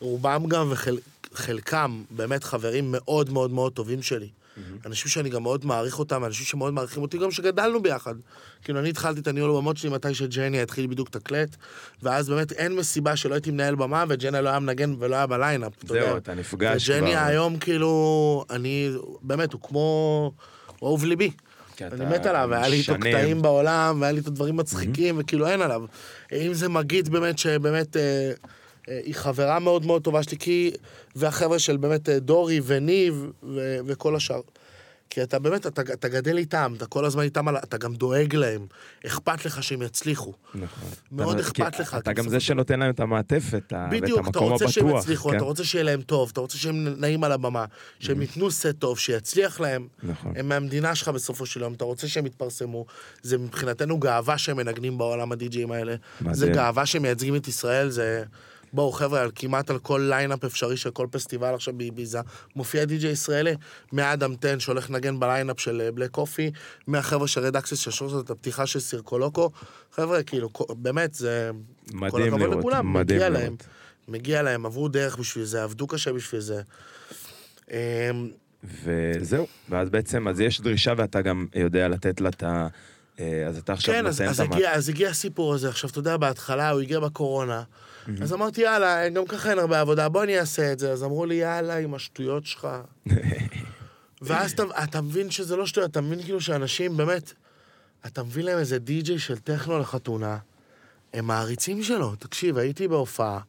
רובם 0.00 0.46
גם 0.48 0.72
וחלקם 0.72 2.02
באמת 2.10 2.44
חברים 2.44 2.84
מאוד 2.92 3.30
מאוד 3.30 3.50
מאוד 3.50 3.72
טובים 3.72 4.02
שלי. 4.02 4.28
אנשים 4.86 5.08
שאני 5.08 5.28
גם 5.28 5.42
מאוד 5.42 5.64
מעריך 5.66 5.98
אותם, 5.98 6.24
אנשים 6.24 6.46
שמאוד 6.46 6.74
מעריכים 6.74 7.02
אותי, 7.02 7.18
גם 7.18 7.30
שגדלנו 7.30 7.82
ביחד. 7.82 8.14
כאילו, 8.64 8.80
אני 8.80 8.88
התחלתי 8.88 9.20
את 9.20 9.26
הניהול 9.26 9.56
במות 9.56 9.76
שלי 9.76 9.90
מתי 9.90 10.14
שג'ני 10.14 10.62
התחיל 10.62 10.86
בדיוק 10.86 11.08
לתקלט, 11.08 11.56
ואז 12.02 12.28
באמת 12.28 12.52
אין 12.52 12.72
מסיבה 12.72 13.16
שלא 13.16 13.34
הייתי 13.34 13.50
מנהל 13.50 13.74
במה, 13.74 14.04
וג'ני 14.08 14.42
לא 14.42 14.48
היה 14.48 14.58
מנגן 14.58 14.94
ולא 14.98 15.16
היה 15.16 15.26
בליינאפ. 15.26 15.72
אתה 15.84 15.92
יודע. 15.92 16.06
זהו, 16.06 16.16
אתה 16.16 16.34
נפגש 16.34 16.88
כבר. 16.90 16.96
וג'ני 16.96 17.16
היום 17.16 17.58
כאילו, 17.58 18.44
אני, 18.50 18.90
באמת, 19.22 19.52
הוא 19.52 19.60
כמו 19.60 20.32
אהוב 20.82 21.04
ליבי. 21.04 21.30
אני 21.82 22.04
מת 22.04 22.26
עליו, 22.26 22.54
היה 22.54 22.68
לי 22.68 22.76
איתו. 22.76 22.94
קטעים 23.00 23.42
בעולם, 23.42 24.00
והיה 24.00 24.12
לי 24.12 24.18
איתו 24.18 24.30
דברים 24.30 24.56
מצחיקים, 24.56 25.14
וכאילו 25.18 25.48
אין 25.48 25.62
עליו. 25.62 25.82
אם 26.32 26.54
זה 26.54 26.68
מגיד 26.68 27.08
באמת, 27.08 27.38
שבאמת 27.38 27.96
אה, 27.96 28.32
אה, 28.88 29.00
היא 29.04 29.14
חברה 29.14 29.58
מאוד 29.58 29.86
מאוד 29.86 30.02
טובה 30.02 30.22
שלי, 30.22 30.36
כי... 30.38 30.70
והחבר'ה 31.16 31.58
של 31.58 31.76
באמת 31.76 32.08
אה, 32.08 32.18
דורי 32.18 32.60
וניב 32.64 33.26
ו- 33.42 33.78
וכל 33.86 34.16
השאר. 34.16 34.40
כי 35.10 35.22
אתה 35.22 35.38
באמת, 35.38 35.66
אתה, 35.66 35.82
אתה 35.82 36.08
גדל 36.08 36.36
איתם, 36.36 36.74
אתה 36.76 36.86
כל 36.86 37.04
הזמן 37.04 37.22
איתם, 37.22 37.48
על- 37.48 37.56
אתה 37.56 37.76
גם 37.78 37.94
דואג 37.94 38.34
להם. 38.34 38.66
אכפת 39.06 39.44
לך 39.44 39.62
שהם 39.62 39.82
יצליחו. 39.82 40.32
נכון. 40.54 40.88
מאוד 41.12 41.38
אתה- 41.38 41.48
אכפת 41.48 41.80
לך, 41.80 41.94
אתה 41.94 42.12
גם 42.12 42.28
זה 42.28 42.40
שנותן 42.40 42.80
להם 42.80 42.90
את 42.90 43.00
המעטפת, 43.00 43.72
ה- 43.72 43.88
ואת 43.92 44.02
בדיוק, 44.02 44.18
אתה 44.20 44.26
המקום 44.26 44.52
רוצה 44.52 44.68
שהם 44.68 44.84
הבטוח. 44.86 45.02
יצליחו, 45.02 45.30
כן? 45.30 45.36
אתה 45.36 45.44
רוצה 45.44 45.64
שיהיה 45.64 45.84
להם 45.84 46.00
טוב, 46.02 46.30
אתה 46.32 46.40
רוצה 46.40 46.58
שהם 46.58 46.88
נעים 47.00 47.24
על 47.24 47.32
הבמה, 47.32 47.64
שהם 48.00 48.20
ייתנו 48.22 48.50
סט 48.50 48.66
טוב, 48.78 48.98
שיצליח 48.98 49.60
להם. 49.60 49.88
נכון. 50.02 50.32
הם 50.36 50.48
מהמדינה 50.48 50.94
שלך 50.94 51.08
בסופו 51.08 51.46
של 51.46 51.60
יום, 51.60 51.72
אתה 51.72 51.84
רוצה 51.84 52.08
שהם 52.08 52.26
יתפרסמו. 52.26 52.86
זה 53.22 53.38
מבחינתנו 53.38 53.98
גאווה 53.98 54.38
שהם 54.38 54.56
מנגנים 54.56 54.98
בעולם 54.98 55.32
הדי-ג'אים 55.32 55.72
האלה. 55.72 55.94
מדהים. 56.20 56.34
זה 56.34 56.48
גאווה 56.48 56.86
שהם 56.86 57.02
מייצגים 57.02 57.36
את 57.36 57.48
ישראל, 57.48 57.90
זה... 57.90 58.24
בואו 58.74 58.92
חבר'ה, 58.92 59.20
על 59.20 59.30
כמעט 59.34 59.70
על 59.70 59.78
כל 59.78 60.06
ליינאפ 60.08 60.44
אפשרי 60.44 60.76
של 60.76 60.90
כל 60.90 61.06
פסטיבל 61.10 61.54
עכשיו 61.54 61.74
באביזה, 61.74 62.20
מופיע 62.56 62.84
די.ג'יי 62.84 63.10
ישראלי, 63.10 63.54
מאדם 63.92 64.36
טן 64.36 64.60
שהולך 64.60 64.90
לנגן 64.90 65.20
בליינאפ 65.20 65.60
של 65.60 65.90
בלק 65.94 66.10
קופי, 66.10 66.50
מהחבר'ה 66.86 67.28
של 67.28 67.40
רד 67.40 67.66
שעשו 67.66 68.08
זאת 68.08 68.24
את 68.24 68.30
הפתיחה 68.30 68.66
של 68.66 68.80
סירקולוקו. 68.80 69.50
חבר'ה, 69.92 70.22
כאילו, 70.22 70.50
באמת, 70.76 71.14
זה... 71.14 71.50
מדהים 71.92 72.38
לראות, 72.38 72.58
לכולם, 72.58 72.92
מדהים 72.92 73.18
מגיע 73.18 73.28
לראות. 73.28 73.42
להם. 73.42 73.56
מגיע 74.08 74.42
להם, 74.42 74.66
עברו 74.66 74.88
דרך 74.88 75.16
בשביל 75.16 75.44
זה, 75.44 75.62
עבדו 75.62 75.86
קשה 75.86 76.12
בשביל 76.12 76.40
זה. 76.40 76.62
אמ, 77.70 77.76
וזהו, 78.84 79.46
ואז 79.68 79.90
בעצם, 79.90 80.28
אז 80.28 80.40
יש 80.40 80.60
דרישה 80.60 80.92
ואתה 80.96 81.22
גם 81.22 81.46
יודע 81.54 81.88
לתת 81.88 82.20
לה 82.20 82.28
את 82.28 82.42
ה... 82.42 82.68
אה, 83.20 83.46
אז 83.48 83.58
אתה 83.58 83.72
עכשיו 83.72 83.94
כן, 83.94 84.06
נותן 84.06 84.30
את 84.30 84.40
המ... 84.40 84.52
הגיע, 84.52 84.72
אז 84.72 84.88
הגיע 84.88 85.10
הסיפור 85.10 85.54
הזה. 85.54 85.68
עכשיו, 85.68 85.90
אתה 85.90 85.98
יודע, 85.98 86.16
בהתחלה 86.16 86.70
הוא 86.70 86.80
הגיע 86.80 87.00
בקורונה, 87.00 87.62
אז 88.22 88.32
אמרתי, 88.32 88.60
יאללה, 88.60 89.08
גם 89.08 89.26
ככה 89.26 89.50
אין 89.50 89.58
הרבה 89.58 89.80
עבודה, 89.80 90.08
בוא 90.08 90.22
אני 90.22 90.38
אעשה 90.38 90.72
את 90.72 90.78
זה. 90.78 90.92
אז 90.92 91.04
אמרו 91.04 91.26
לי, 91.26 91.34
יאללה, 91.34 91.78
עם 91.78 91.94
השטויות 91.94 92.46
שלך. 92.46 92.68
ואז 94.22 94.52
אתה, 94.52 94.62
אתה 94.84 95.00
מבין 95.00 95.30
שזה 95.30 95.56
לא 95.56 95.66
שטויות, 95.66 95.90
אתה 95.90 96.00
מבין 96.00 96.22
כאילו 96.22 96.40
שאנשים, 96.40 96.96
באמת, 96.96 97.32
אתה 98.06 98.22
מביא 98.22 98.44
להם 98.44 98.58
איזה 98.58 98.78
די-ג'יי 98.78 99.18
של 99.18 99.38
טכנו 99.38 99.78
לחתונה, 99.78 100.38
הם 101.14 101.26
מעריצים 101.26 101.82
שלו. 101.82 102.14
תקשיב, 102.16 102.58
הייתי 102.58 102.88
בהופעה, 102.88 103.40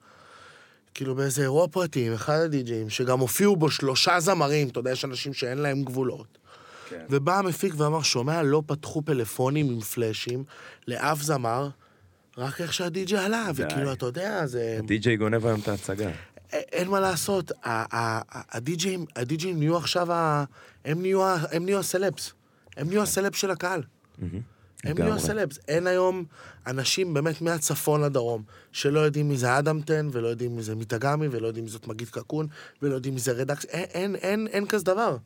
כאילו 0.94 1.16
באיזה 1.16 1.42
אירוע 1.42 1.68
פרטי 1.68 2.08
עם 2.08 2.14
אחד 2.14 2.40
הדי-ג'אים, 2.40 2.90
שגם 2.90 3.20
הופיעו 3.20 3.56
בו 3.56 3.72
שלושה 3.72 4.20
זמרים, 4.20 4.68
אתה 4.68 4.80
יודע, 4.80 4.92
יש 4.92 5.06
אנשים 5.06 5.34
שאין 5.34 5.58
להם 5.58 5.84
גבולות. 5.84 6.38
כן. 6.90 7.06
ובא 7.10 7.38
המפיק 7.40 7.74
ואמר, 7.78 8.02
שומע, 8.02 8.44
לא 8.44 8.64
פתחו 8.66 9.02
פלאפונים 9.02 9.70
עם 9.70 9.82
פלאשים 9.82 10.44
לאף 10.88 11.22
זמר, 11.22 11.70
רק 12.38 12.62
איך 12.62 12.74
שהדי-ג'יי 12.74 13.18
עלה, 13.20 13.48
די. 13.56 13.64
וכאילו, 13.66 13.94
אתה 13.94 14.06
יודע, 14.06 14.46
זה... 14.46 14.80
די.ג'יי 14.88 15.18
גונב 15.18 15.46
היום 15.46 15.60
את 15.60 15.68
ההצגה. 15.68 16.12
אין 16.52 16.88
מה 16.88 17.00
לעשות, 17.00 17.52
ה- 17.52 17.56
ה- 17.64 18.22
ה- 18.38 18.58
הדי-ג'אים, 18.58 19.06
הדי-ג'אים 19.16 19.60
נהיו 19.60 19.78
עכשיו, 19.78 20.12
ה- 20.14 20.44
הם 20.86 21.02
נהיו 21.02 21.24
הם 21.52 21.66
נהיו 21.66 21.80
הסלבס. 21.80 22.34
הם 22.78 22.88
נהיו 22.90 23.02
הסלבס 23.04 23.38
של 23.38 23.52
הקהל. 23.52 23.84
הם 24.84 24.98
נהיו. 25.00 25.14
הסלבס. 25.14 25.60
אין 25.68 25.88
היום 25.88 26.26
אנשים 26.68 27.14
באמת 27.14 27.42
מהצפון 27.42 28.02
לדרום, 28.02 28.44
שלא 28.72 29.00
יודעים 29.00 29.30
מי 29.30 29.38
זה 29.38 29.60
אדמטן, 29.60 30.10
ולא 30.12 30.28
יודעים 30.28 30.56
מי 30.56 30.64
זה 30.64 30.76
מיטגמי, 30.76 31.28
ולא 31.32 31.48
יודעים 31.48 31.66
מי 31.66 31.72
זאת 31.72 31.88
מגיד 31.88 32.10
קקון, 32.10 32.48
ולא 32.82 32.96
יודעים 32.96 33.14
מי 33.14 33.20
זה 33.20 33.32
רדקס. 33.32 33.66
אין, 33.66 33.86
אין, 33.94 34.16
אין, 34.16 34.48
אין 34.48 34.66
כזה 34.68 34.84
דבר. 34.86 35.18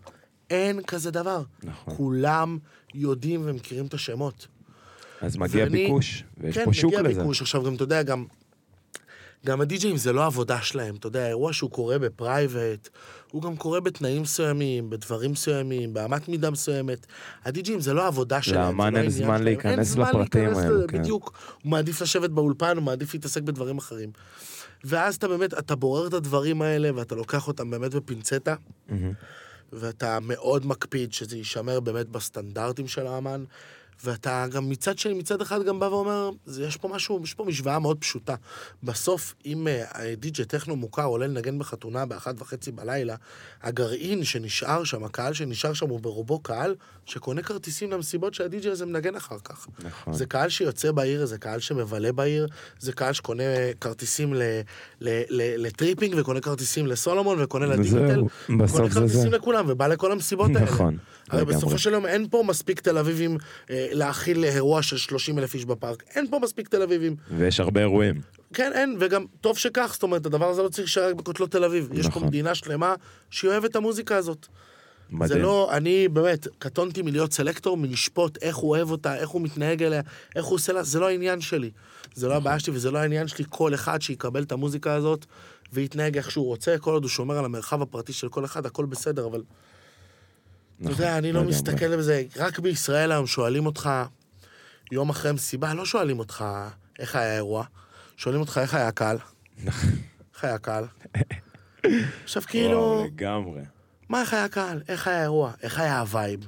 אין 0.49 0.81
כזה 0.81 1.11
דבר. 1.11 1.43
נכון. 1.63 1.95
כולם 1.97 2.57
יודעים 2.93 3.41
ומכירים 3.45 3.85
את 3.85 3.93
השמות. 3.93 4.47
אז 5.21 5.37
מגיע 5.37 5.63
ואני- 5.63 5.83
ביקוש, 5.85 6.23
ויש 6.37 6.55
כן, 6.57 6.65
פה 6.65 6.73
שוק 6.73 6.93
מגיע 6.93 7.01
לזה. 7.09 7.21
ביקוש. 7.21 7.41
עכשיו, 7.41 7.63
גם, 7.63 7.75
אתה 7.75 7.83
יודע, 7.83 8.03
גם... 8.03 8.25
גם 9.45 9.61
הדי-ג'אים 9.61 9.97
זה 9.97 10.13
לא 10.13 10.21
העבודה 10.21 10.61
שלהם, 10.61 10.95
אתה 10.95 11.07
יודע, 11.07 11.23
האירוע 11.23 11.53
שהוא 11.53 11.71
קורה 11.71 11.99
בפרייבט, 11.99 12.89
הוא 13.31 13.41
גם 13.41 13.55
קורה 13.57 13.79
בתנאים 13.79 14.21
מסוימים, 14.21 14.89
בדברים 14.89 15.31
מסוימים, 15.31 15.93
באמת 15.93 16.27
מידה 16.27 16.49
מסוימת. 16.49 17.05
הדי-ג'אים 17.45 17.79
זה 17.79 17.93
לא 17.93 18.03
העבודה 18.03 18.41
שלהם, 18.41 18.55
זה 18.55 18.61
לא 18.61 18.67
לאמן 18.69 18.85
אין 18.85 18.95
העניין 18.95 19.11
זמן. 19.11 19.43
להיכנס 19.43 19.73
אין 19.75 19.83
זמן 19.83 20.09
לפרטים 20.09 20.49
האלו, 20.55 20.87
כן. 20.87 20.99
בדיוק. 20.99 21.33
הוא 21.63 21.71
מעדיף 21.71 22.01
לשבת 22.01 22.29
באולפן, 22.29 22.77
הוא 22.77 22.83
מעדיף 22.83 23.13
להתעסק 23.13 23.41
בדברים 23.41 23.77
אחרים. 23.77 24.11
ואז 24.83 25.15
אתה 25.15 25.27
באמת, 25.27 25.53
אתה 25.53 25.75
בורר 25.75 26.07
את 26.07 26.13
הדברים 26.13 26.61
האלה, 26.61 26.89
ואתה 26.95 27.15
לוקח 27.15 27.47
אותם 27.47 27.69
באמת 27.71 27.93
בפינצטה, 27.93 28.55
מהמם. 28.89 29.13
ואתה 29.73 30.17
מאוד 30.21 30.65
מקפיד 30.65 31.13
שזה 31.13 31.37
יישמר 31.37 31.79
באמת 31.79 32.09
בסטנדרטים 32.09 32.87
של 32.87 33.07
האמן, 33.07 33.43
ואתה 34.03 34.45
גם 34.51 34.69
מצד 34.69 34.97
שני, 34.97 35.13
מצד 35.13 35.41
אחד 35.41 35.63
גם 35.63 35.79
בא 35.79 35.85
ואומר, 35.85 36.29
יש 36.61 36.77
פה 36.77 36.87
משהו, 36.87 37.19
יש 37.23 37.33
פה 37.33 37.45
משוואה 37.45 37.79
מאוד 37.79 37.97
פשוטה. 37.97 38.35
בסוף, 38.83 39.35
אם 39.45 39.67
אה, 39.67 40.15
די.ג'י 40.17 40.45
טכנו 40.45 40.75
מוכר 40.75 41.05
עולה 41.05 41.27
לנגן 41.27 41.59
בחתונה 41.59 42.05
באחת 42.05 42.41
וחצי 42.41 42.71
בלילה, 42.71 43.15
הגרעין 43.63 44.23
שנשאר 44.23 44.83
שם, 44.83 45.03
הקהל 45.03 45.33
שנשאר 45.33 45.73
שם 45.73 45.89
הוא 45.89 45.99
ברובו 45.99 46.39
קהל 46.39 46.75
שקונה 47.05 47.41
כרטיסים 47.41 47.91
למסיבות 47.91 48.33
שהדי.ג'י 48.33 48.69
הזה 48.69 48.85
מנגן 48.85 49.15
אחר 49.15 49.37
כך. 49.43 49.67
נכון. 49.83 50.13
זה 50.13 50.25
קהל 50.25 50.49
שיוצא 50.49 50.91
בעיר, 50.91 51.25
זה 51.25 51.37
קהל 51.37 51.59
שמבלה 51.59 52.11
בעיר, 52.11 52.47
זה 52.79 52.93
קהל 52.93 53.13
שקונה 53.13 53.43
כרטיסים 53.81 54.33
ל, 54.33 54.41
ל, 55.01 55.09
ל, 55.29 55.67
ל 55.67 55.72
Tripping 55.72 56.15
וקונה 56.17 56.41
כרטיסים 56.41 56.87
לסולומון 56.87 57.41
וקונה 57.41 57.65
לדיגיטל. 57.65 58.13
זהו, 58.13 58.27
בסוף 58.59 58.77
קונה 58.77 58.89
זה. 58.89 58.99
כרטיסים 58.99 59.31
לכולם 59.31 59.65
ובא 59.67 59.87
לכל 59.87 60.11
המסיבות 60.11 60.49
האלה. 60.55 60.61
נכון, 60.61 60.97
הרי. 61.29 61.45
בסופו 61.45 61.77
של 61.77 61.93
יום 61.93 62.05
אין 62.05 62.27
פה 62.29 62.43
מספיק 62.47 62.79
תל 62.79 62.97
אביבים 62.97 63.37
אה, 63.69 63.88
להכיל 63.91 64.43
אירוע 64.43 64.81
של 64.81 64.97
30 64.97 65.39
אלף 65.39 65.53
איש 65.53 65.65
בפארק. 65.65 66.03
אין 66.15 66.27
פה 66.29 66.39
מספיק 66.43 66.67
תל 66.67 66.81
אביבים. 66.81 67.15
ויש 67.37 67.59
הרבה 67.59 67.81
אירועים. 67.81 68.21
כן, 68.53 68.71
אין, 68.75 68.97
וגם 68.99 69.25
טוב 69.41 69.57
שכך, 69.57 69.91
זאת 69.93 70.03
אומרת, 70.03 70.25
הדבר 70.25 70.49
הזה 70.49 70.63
לא 70.63 70.69
צריך 70.69 70.79
להישאר 70.79 71.13
בכותלות 71.13 71.51
תל 71.51 71.63
אביב. 71.63 71.89
יש 71.93 72.05
פה 72.05 72.09
נכון. 72.09 72.27
מדינה 72.27 72.55
שלמה 72.55 72.95
שהיא 73.29 73.51
אוהבת 73.51 73.71
את 73.71 73.75
המוזיקה 73.75 74.15
הזאת. 74.15 74.47
זה 75.09 75.15
מדהים. 75.15 75.41
לא, 75.41 75.69
אני 75.71 76.07
באמת, 76.07 76.47
קטונתי 76.59 77.01
מלהיות 77.01 77.33
selector, 77.33 77.77
מלשפוט 77.77 78.37
איך 78.41 78.55
הוא 78.55 78.69
אוהב 78.69 78.91
אותה, 78.91 79.15
איך 79.15 79.29
הוא 79.29 79.41
מתנהג 79.41 79.83
אליה, 79.83 80.01
איך 80.35 80.45
הוא 80.45 80.55
עושה 80.55 80.73
לה, 80.73 80.83
זה 80.83 80.99
לא 80.99 81.07
העניין 81.07 81.41
שלי. 81.41 81.71
זה 82.13 82.27
לא 82.27 82.35
הבעיה 82.35 82.59
שלי 82.59 82.73
וזה 82.73 82.91
לא 82.91 82.97
העניין 82.97 83.27
שלי 83.27 83.45
כל 83.49 83.73
אחד 83.73 84.01
שיקבל 84.01 84.43
את 84.43 84.51
המוזיקה 84.51 84.93
הזאת 84.93 85.25
ויתנהג 85.73 86.17
איך 86.17 86.31
שהוא 86.31 86.45
רוצה, 86.45 86.77
כל 86.77 86.91
עוד 86.91 87.03
הוא 87.03 87.09
שומר 87.09 87.37
על 87.37 87.45
המרחב 87.45 87.81
הפרטי 87.81 88.13
של 88.13 88.29
כל 88.29 88.45
אחד, 88.45 88.65
הכל 88.65 88.85
בסדר, 88.85 89.25
אבל... 89.25 89.41
אתה 90.81 90.89
נכון, 90.89 91.05
יודע, 91.05 91.17
אני 91.17 91.31
לא. 91.31 91.43
מסתכל 91.43 91.85
על 91.85 92.01
זה, 92.01 92.23
רק 92.35 92.59
בישראל 92.59 93.11
היום 93.11 93.27
שואלים 93.27 93.65
אותך, 93.65 93.89
יום 94.91 95.09
אחרי 95.09 95.31
מסיבה, 95.31 95.73
לא 95.73 95.85
שואלים 95.85 96.19
אותך 96.19 96.45
איך 96.99 97.15
היה 97.15 97.31
האירוע, 97.31 97.65
שואלים 98.17 98.41
אותך 98.41 98.59
איך 98.61 98.73
היה 98.73 98.87
הקהל, 98.87 99.17
איך 99.67 100.43
היה 100.43 100.53
הקהל? 100.55 100.85
עכשיו 102.23 102.43
כאילו, 102.47 103.05
לגמרי. 103.05 103.61
מה 104.09 104.21
איך 104.21 104.33
היה 104.33 104.43
הקהל? 104.43 104.81
איך 104.87 105.07
היה 105.07 105.19
האירוע? 105.19 105.51
איך 105.61 105.79
היה 105.79 105.99
הווייב? 105.99 106.47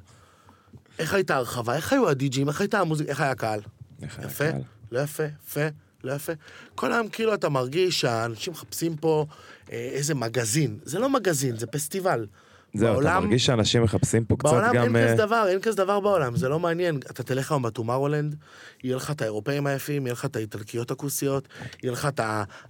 איך 1.00 1.14
הייתה 1.14 1.36
הרחבה? 1.36 1.76
איך 1.76 1.94
היו 1.94 2.10
הדי-ג'ים? 2.10 2.50
איך 2.50 2.62
הייתה 2.62 2.80
המוזיקה? 2.80 3.10
איך 3.10 3.20
היה 3.22 3.32
הקהל? 3.32 3.60
יפה? 4.02 4.52
קל. 4.52 4.58
לא 4.92 5.00
יפה? 5.00 5.24
יפה? 5.46 5.68
לא 6.04 6.14
יפה? 6.14 6.34
כל 6.76 6.94
היום 6.94 7.10
כאילו 7.10 7.34
אתה 7.34 7.50
מרגיש 7.50 8.02
שהאנשים 8.02 8.54
מחפשים 8.54 8.98
פה 8.98 9.26
אה, 9.72 9.90
איזה 9.94 10.16
מגזין. 10.16 10.80
זה 10.84 11.00
לא 11.00 11.10
מגזין, 11.10 11.58
זה 11.58 11.68
פסטיבל. 11.68 12.26
זהו, 12.74 12.88
אתה 12.88 12.94
בעולם- 12.94 13.24
מרגיש 13.24 13.46
שאנשים 13.46 13.84
מחפשים 13.84 14.26
פה 14.26 14.36
קצת 14.38 14.50
בעולם 14.50 14.74
גם... 14.74 14.96
אין 14.96 14.96
אה, 14.96 15.14
כזה 15.14 15.26
דבר, 15.26 15.46
אין 15.48 15.60
כזה 15.60 15.78
דבר 15.78 16.00
בעולם, 16.00 16.36
זה 16.36 16.50
לא 16.50 16.60
מעניין. 16.60 16.98
אתה 16.98 17.24
תלך 17.24 17.52
היום 17.52 17.62
בטומארולנד, 17.64 18.36
יהיה 18.84 18.96
לך 18.96 19.12
את 19.12 19.22
האירופאים 19.22 19.68
היפים, 19.68 20.06
יהיה 20.06 20.14
לך 20.14 20.26
את 20.26 20.36
האיטלקיות 20.36 20.92
הכוסיות, 20.92 21.48
יהיה 21.84 21.92
לך 21.94 22.06
את 22.06 22.20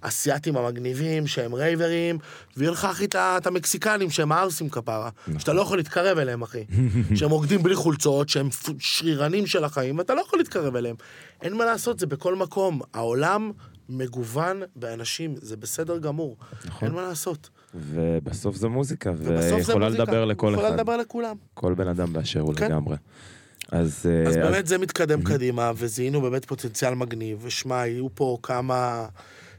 האסייתים 0.04 0.58
המגניבים 0.58 1.28
שהם 1.28 1.56
רייברים, 1.56 2.18
ויהיה 2.58 2.72
לך, 2.72 2.86
אחי, 2.86 3.06
את 3.16 3.48
המקסיקנים 3.48 4.10
שהם 4.10 4.32
הערסים 4.32 4.70
כפרה, 4.70 5.10
נכון. 5.28 5.40
שאתה 5.40 5.54
לא 5.54 5.62
יכול 5.62 5.78
להתקרב 5.78 6.18
אליהם, 6.18 6.42
אחי. 6.42 6.64
שהם 7.16 7.30
רוקדים 7.32 7.64
בלי 7.64 7.76
חולצות, 7.76 8.30
שהם 8.30 8.50
שרירנים 8.80 9.48
של 9.48 9.64
החיים, 9.64 9.98
ואתה 9.98 10.14
לא 10.14 10.22
יכול 10.22 10.40
להתקרב 10.40 10.76
אליהם. 10.76 10.96
אין 11.42 11.54
מה 11.54 11.66
לעשות, 11.66 12.00
זה 12.00 12.06
בכל 12.08 12.36
מקום. 12.36 12.82
העולם 12.94 13.52
מגוון 13.90 14.62
באנשים, 14.76 15.36
זה 15.42 15.58
בסדר 15.58 15.98
גמור. 15.98 16.38
נכון. 16.66 16.88
אין 16.88 16.96
מה 16.96 17.02
לעשות. 17.02 17.50
ובסוף 17.76 18.56
זו 18.56 18.70
מוזיקה, 18.70 19.16
זה 19.16 19.56
ויכולה. 19.56 19.90
לדבר 19.90 20.26
לכל 20.26 20.52
יכולה 20.54 20.68
אחד. 20.68 20.78
לדבר 20.78 20.98
לכולם. 20.98 21.36
כל 21.54 21.74
בן 21.74 21.88
אדם 21.88 22.14
באשר 22.14 22.40
הוא 22.40 22.54
כן. 22.54 22.66
לגמרי. 22.66 22.96
אז... 23.72 24.06
אה, 24.10 24.30
אז 24.30 24.36
באמת 24.36 24.68
זה 24.68 24.78
מתקדם 24.78 25.24
קדימה, 25.24 25.72
וזיהינו 25.76 26.22
באמת 26.22 26.46
פוטנציאל 26.46 26.94
מגניב, 26.94 27.40
ושמע, 27.42 27.82
היו 27.82 28.08
פה 28.16 28.38
כמה 28.44 29.06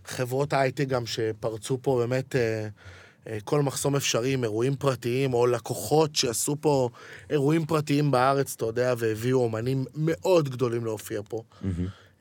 חברות 0.05 0.53
הייטק 0.53 0.89
גם 0.89 1.07
שפרצו 1.07 1.79
פה 1.83 1.99
באמת 1.99 2.37
אה, 2.37 2.69
אה, 3.27 3.39
כל 3.45 3.63
מחסום 3.63 3.97
אפשרי 3.97 4.33
עם 4.33 4.45
אירועים 4.45 4.77
פרטיים, 4.77 5.35
או 5.35 5.47
לקוחות 5.47 6.17
שעשו 6.17 6.57
פה 6.61 6.89
אירועים 7.31 7.67
פרטיים 7.67 8.11
בארץ, 8.11 8.55
אתה 8.57 8.65
יודע, 8.65 8.95
והביאו 8.99 9.39
אומנים 9.39 9.85
מאוד 9.95 10.49
גדולים 10.49 10.85
להופיע 10.85 11.21
פה. 11.29 11.43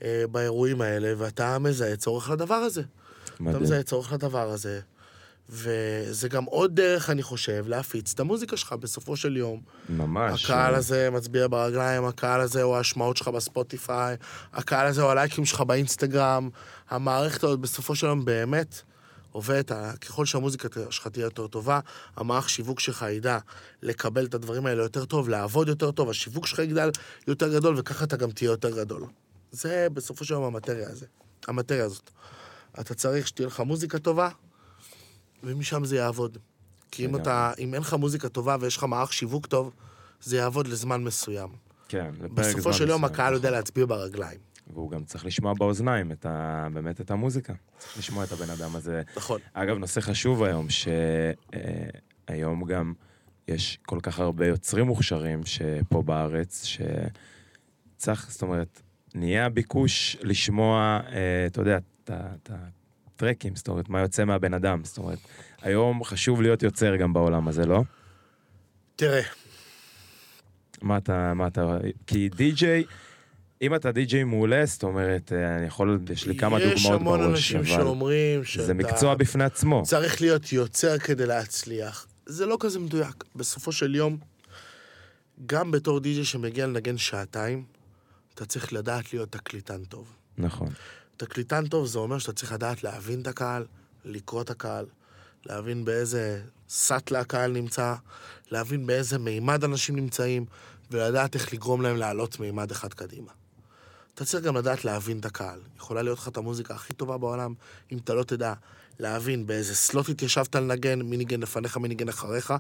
אה, 0.04 0.24
באירועים 0.32 0.82
האלה, 0.82 1.14
ואתה 1.18 1.60
מזהה 1.60 1.96
צורך 1.96 2.30
לדבר 2.30 2.56
הזה. 2.56 2.82
אתה 3.26 3.44
מדהים. 3.44 3.64
מזהה 3.64 3.84
צורך 3.84 4.14
לדבר 4.14 4.50
הזה. 4.50 4.80
וזה 5.52 6.30
גם 6.30 6.44
עוד 6.44 6.76
דרך, 6.76 7.10
אני 7.10 7.24
חושב, 7.24 7.66
להפיץ 7.68 8.14
את 8.14 8.20
המוזיקה 8.20 8.58
שלך 8.58 8.74
בסופו 8.74 9.16
של 9.16 9.38
יום. 9.38 9.62
ממש. 9.90 10.46
הקהל 10.46 10.76
הזה 10.76 11.10
מצביע 11.10 11.48
ברגליים, 11.48 12.06
הקהל 12.06 12.42
הזה 12.42 12.62
הוא 12.62 12.76
ההשמעות 12.76 13.18
שלך 13.18 13.28
בספוטיפיי, 13.28 14.16
הקהל 14.54 14.88
הזה 14.88 15.02
הוא 15.02 15.12
הלייקים 15.12 15.46
שלך 15.46 15.62
באינסטגרם, 15.62 16.50
המערכת 16.90 17.44
הזאת 17.44 17.60
בסופו 17.60 17.96
של 17.96 18.08
יום 18.08 18.26
באמת 18.26 18.82
עובדת, 19.32 19.72
ככל 20.02 20.26
שהמוזיקה 20.26 20.68
שלך 20.90 21.08
תהיה 21.08 21.24
יותר 21.24 21.48
טובה, 21.48 21.80
המערך 22.16 22.50
שיווק 22.50 22.80
שלך 22.80 23.06
ידע 23.10 23.38
לקבל 23.82 24.26
את 24.26 24.34
הדברים 24.34 24.66
האלה 24.66 24.84
יותר 24.84 25.06
טוב, 25.06 25.30
לעבוד 25.30 25.68
יותר 25.68 25.92
טוב, 25.92 26.10
השיווק 26.10 26.48
שלך 26.48 26.60
יגדל 26.60 26.90
יותר 27.28 27.54
גדול, 27.54 27.76
וככה 27.78 28.06
אתה 28.06 28.18
גם 28.18 28.32
תהיה 28.32 28.48
יותר 28.50 28.78
גדול. 28.78 29.04
זה 29.52 29.88
בסופו 29.94 30.26
של 30.26 30.34
יום 30.34 30.44
המטריה 30.44 30.90
הזה, 30.90 31.06
המטריה 31.48 31.86
הזאת. 31.86 32.10
אתה 32.80 32.94
צריך 32.94 33.28
שתהיה 33.28 33.48
לך 33.48 33.60
מוזיקה 33.60 34.00
טובה, 34.00 34.30
ומשם 35.44 35.86
זה 35.86 35.96
יעבוד. 35.96 36.38
כי 36.92 37.06
אם 37.06 37.10
לגמרי. 37.10 37.22
אתה, 37.22 37.52
אם 37.60 37.74
אין 37.74 37.82
לך 37.82 37.94
מוזיקה 37.94 38.30
טובה 38.30 38.58
ויש 38.60 38.78
לך 38.78 38.84
מערך 38.84 39.14
שיווק 39.14 39.46
טוב, 39.46 39.72
זה 40.22 40.38
יעבוד 40.38 40.68
לזמן 40.68 41.04
מסוים. 41.04 41.50
כן, 41.88 42.12
לפרק 42.20 42.32
בסופו 42.32 42.62
זמן 42.62 42.74
של 42.74 42.90
יום 42.90 43.02
מסוים, 43.02 43.14
הקהל 43.14 43.34
יודע. 43.34 43.52
להצביע 43.52 43.86
ברגליים. 43.86 44.40
והוא 44.74 44.92
גם 44.92 45.04
צריך 45.04 45.26
לשמוע 45.26 45.54
באוזניים 45.54 46.12
את 46.12 46.26
ה... 46.26 46.68
באמת 46.74 47.02
את 47.02 47.12
המוזיקה. 47.12 47.54
צריך 47.78 47.98
לשמוע 47.98 48.24
את 48.24 48.32
הבן 48.32 48.50
אדם 48.50 48.76
הזה. 48.76 49.02
נכון. 49.16 49.40
אגב, 49.54 49.78
נושא 49.78 50.02
חשוב 50.02 50.44
היום, 50.44 50.68
שהיום 52.30 52.64
גם 52.64 52.94
יש 53.48 53.80
כל 53.86 54.00
כך 54.04 54.20
הרבה 54.20 54.48
יוצרים 54.48 54.86
מוכשרים 54.86 55.42
שפה 55.46 56.02
בארץ, 56.02 56.66
שצריך, 57.98 58.32
זאת 58.32 58.42
אומרת, 58.42 58.82
נהיה 59.16 59.46
הביקוש 59.46 60.18
לשמוע, 60.22 61.00
אה, 61.12 61.46
אתה 61.46 61.62
יודע, 61.62 61.78
את 62.04 62.52
הטרקים, 63.24 63.56
זאת 63.56 63.68
אומרת, 63.68 63.90
מה 63.90 64.00
יוצא 64.00 64.26
מהבן 64.26 64.54
אדם. 64.54 64.84
זאת 64.84 64.98
אומרת, 64.98 65.18
היום 65.62 66.04
חשוב 66.04 66.42
להיות 66.42 66.64
יוצר 66.64 66.96
גם 66.96 67.14
בעולם 67.14 67.48
הזה, 67.48 67.66
לא? 67.66 67.84
תראה, 68.96 69.22
מה 70.82 70.98
אתה, 70.98 71.34
מה 71.34 71.48
אתה, 71.48 71.78
כי 72.08 72.30
די-ג'יי, 72.30 72.84
אם 73.62 73.76
אתה 73.76 73.92
די-ג'יי 73.92 74.24
מעולה, 74.24 74.66
זאת 74.66 74.84
אומרת, 74.84 75.34
אה, 75.34 75.58
אני 75.58 75.66
יכול, 75.66 76.00
יש 76.14 76.28
לי 76.28 76.38
כמה 76.38 76.62
יש 76.62 76.84
דוגמאות 76.84 77.02
המון 77.02 77.20
בראש, 77.20 77.32
אנשים 77.32 77.58
אבל 77.58 77.68
שאומרים 77.68 78.44
שאתה 78.44 78.66
זה 78.66 78.74
מקצוע 78.74 79.16
בפני 79.16 79.44
עצמו. 79.44 79.84
צריך 79.86 80.22
להיות 80.22 80.54
יוצר 80.54 80.98
כדי 80.98 81.26
להצליח. 81.26 82.08
זה 82.26 82.46
לא 82.46 82.58
כזה 82.60 82.80
מדויק. 82.80 83.24
בסופו 83.36 83.72
של 83.72 83.96
יום, 83.96 84.18
גם 85.46 85.72
בתור 85.72 86.00
די.ג'יי 86.00 86.26
שמגיע 86.26 86.68
לנגן 86.68 86.98
שעתיים, 86.98 87.64
אתה 88.34 88.46
צריך 88.46 88.74
לדעת 88.74 89.14
להיות 89.14 89.32
תקליטן 89.32 89.84
טוב. 89.84 90.16
נכון, 90.38 90.70
תקליטן 91.26 91.68
טוב 91.68 91.88
זה 91.88 92.00
אומר 92.00 92.20
שאתה 92.20 92.34
צריך 92.34 92.52
לדעת 92.52 92.84
להבין 92.84 93.22
את 93.22 93.28
הקהל, 93.28 93.66
לקרוא 94.06 94.42
את 94.42 94.50
הקהל, 94.50 94.86
להבין 95.46 95.86
באיזה 95.86 96.42
סאטלה 96.70 97.20
הקהל 97.20 97.52
נמצא, 97.52 97.96
להבין 98.52 98.88
באיזה 98.88 99.18
מימד 99.18 99.64
אנשים 99.64 99.96
נמצאים, 99.96 100.46
ולדעת 100.92 101.36
איך 101.36 101.54
לגרום 101.54 101.82
להם 101.82 101.96
לעלות 101.96 102.40
מימד 102.40 102.72
אחד 102.72 102.94
קדימה. 102.94 103.32
אתה 104.14 104.26
צריך 104.26 104.44
גם 104.44 104.58
לדעת 104.58 104.86
להבין 104.86 105.20
את 105.20 105.26
הקהל. 105.26 105.60
יכולה 105.78 106.02
להיות 106.02 106.20
לך 106.20 106.28
את 106.28 106.38
המוזיקה 106.38 106.74
הכי 106.74 106.94
טובה 106.94 107.18
בעולם, 107.18 107.54
אם 107.92 107.98
אתה 107.98 108.14
לא 108.14 108.24
תדע 108.24 108.54
להבין 109.00 109.48
באיזה 109.48 109.76
סלוט 109.76 110.10
התיישבת 110.10 110.56
לנגן, 110.56 111.02
מי 111.02 111.18
ניגן 111.18 111.40
לפניך, 111.40 111.78
מי 111.78 111.88
ניגן 111.88 112.10
אחריך, 112.10 112.54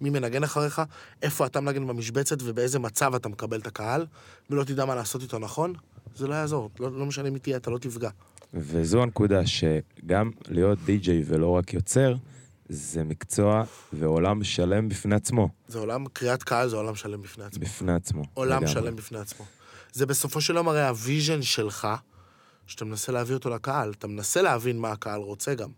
מי 0.00 0.10
מנגן 0.10 0.44
אחריך, 0.44 0.82
איפה 1.22 1.46
אתה 1.46 1.60
מנגן 1.60 1.86
במשבצת 1.86 2.36
ובאיזה 2.42 2.78
מצב 2.78 3.14
אתה 3.14 3.28
מקבל 3.28 3.60
את 3.60 3.66
הקהל, 3.66 4.06
ולא 4.50 4.64
תדע 4.64 4.84
מה 4.84 4.94
לעשות 4.94 5.22
איתו 5.22 5.38
נכון, 5.38 5.72
זה 6.16 6.26
לא 6.26 6.34
יעזור. 6.34 6.70
לא, 6.80 6.98
לא 6.98 7.06
משנה 7.06 7.30
מי 7.30 7.38
תהיה, 7.38 7.56
אתה 7.56 7.70
לא 7.70 7.78
תפגע. 7.78 8.10
וזו 8.54 9.02
הנקודה 9.02 9.46
שגם 9.46 10.30
להיות 10.48 10.78
די-ג'יי 10.84 11.22
ולא 11.26 11.50
רק 11.50 11.74
יוצר, 11.74 12.14
זה 12.68 13.04
מקצוע 13.04 13.64
ועולם 13.92 14.44
שלם 14.44 14.88
בפני 14.88 15.14
עצמו. 15.14 15.48
זה 15.68 15.78
עולם, 15.78 16.04
קריאת 16.12 16.42
קהל 16.42 16.68
זה 16.68 16.76
עולם 16.76 16.94
שלם 16.94 17.22
בפני 17.22 17.44
עצמו. 17.44 17.64
בפני 17.64 17.92
עצמו. 17.92 18.22
עולם 18.34 18.62
לגמרי. 18.62 18.68
שלם 18.68 18.96
בפני 18.96 19.18
עצמו. 19.18 19.44
זה 19.92 20.06
בסופו 20.06 20.40
של 20.40 20.56
יום 20.56 20.68
הרי 20.68 20.86
ה 20.86 20.94
vision 20.94 21.42
שלך, 21.42 21.88
שאתה 22.66 22.84
מנסה 22.84 23.12
להביא 23.12 23.34
אותו 23.34 23.50
לקהל, 23.50 23.92
אתה 23.98 24.06
מנסה 24.06 24.42
להבין 24.42 24.78
מה 24.78 24.92
הקהל 24.92 25.20
רוצה 25.20 25.54
גם. 25.54 25.70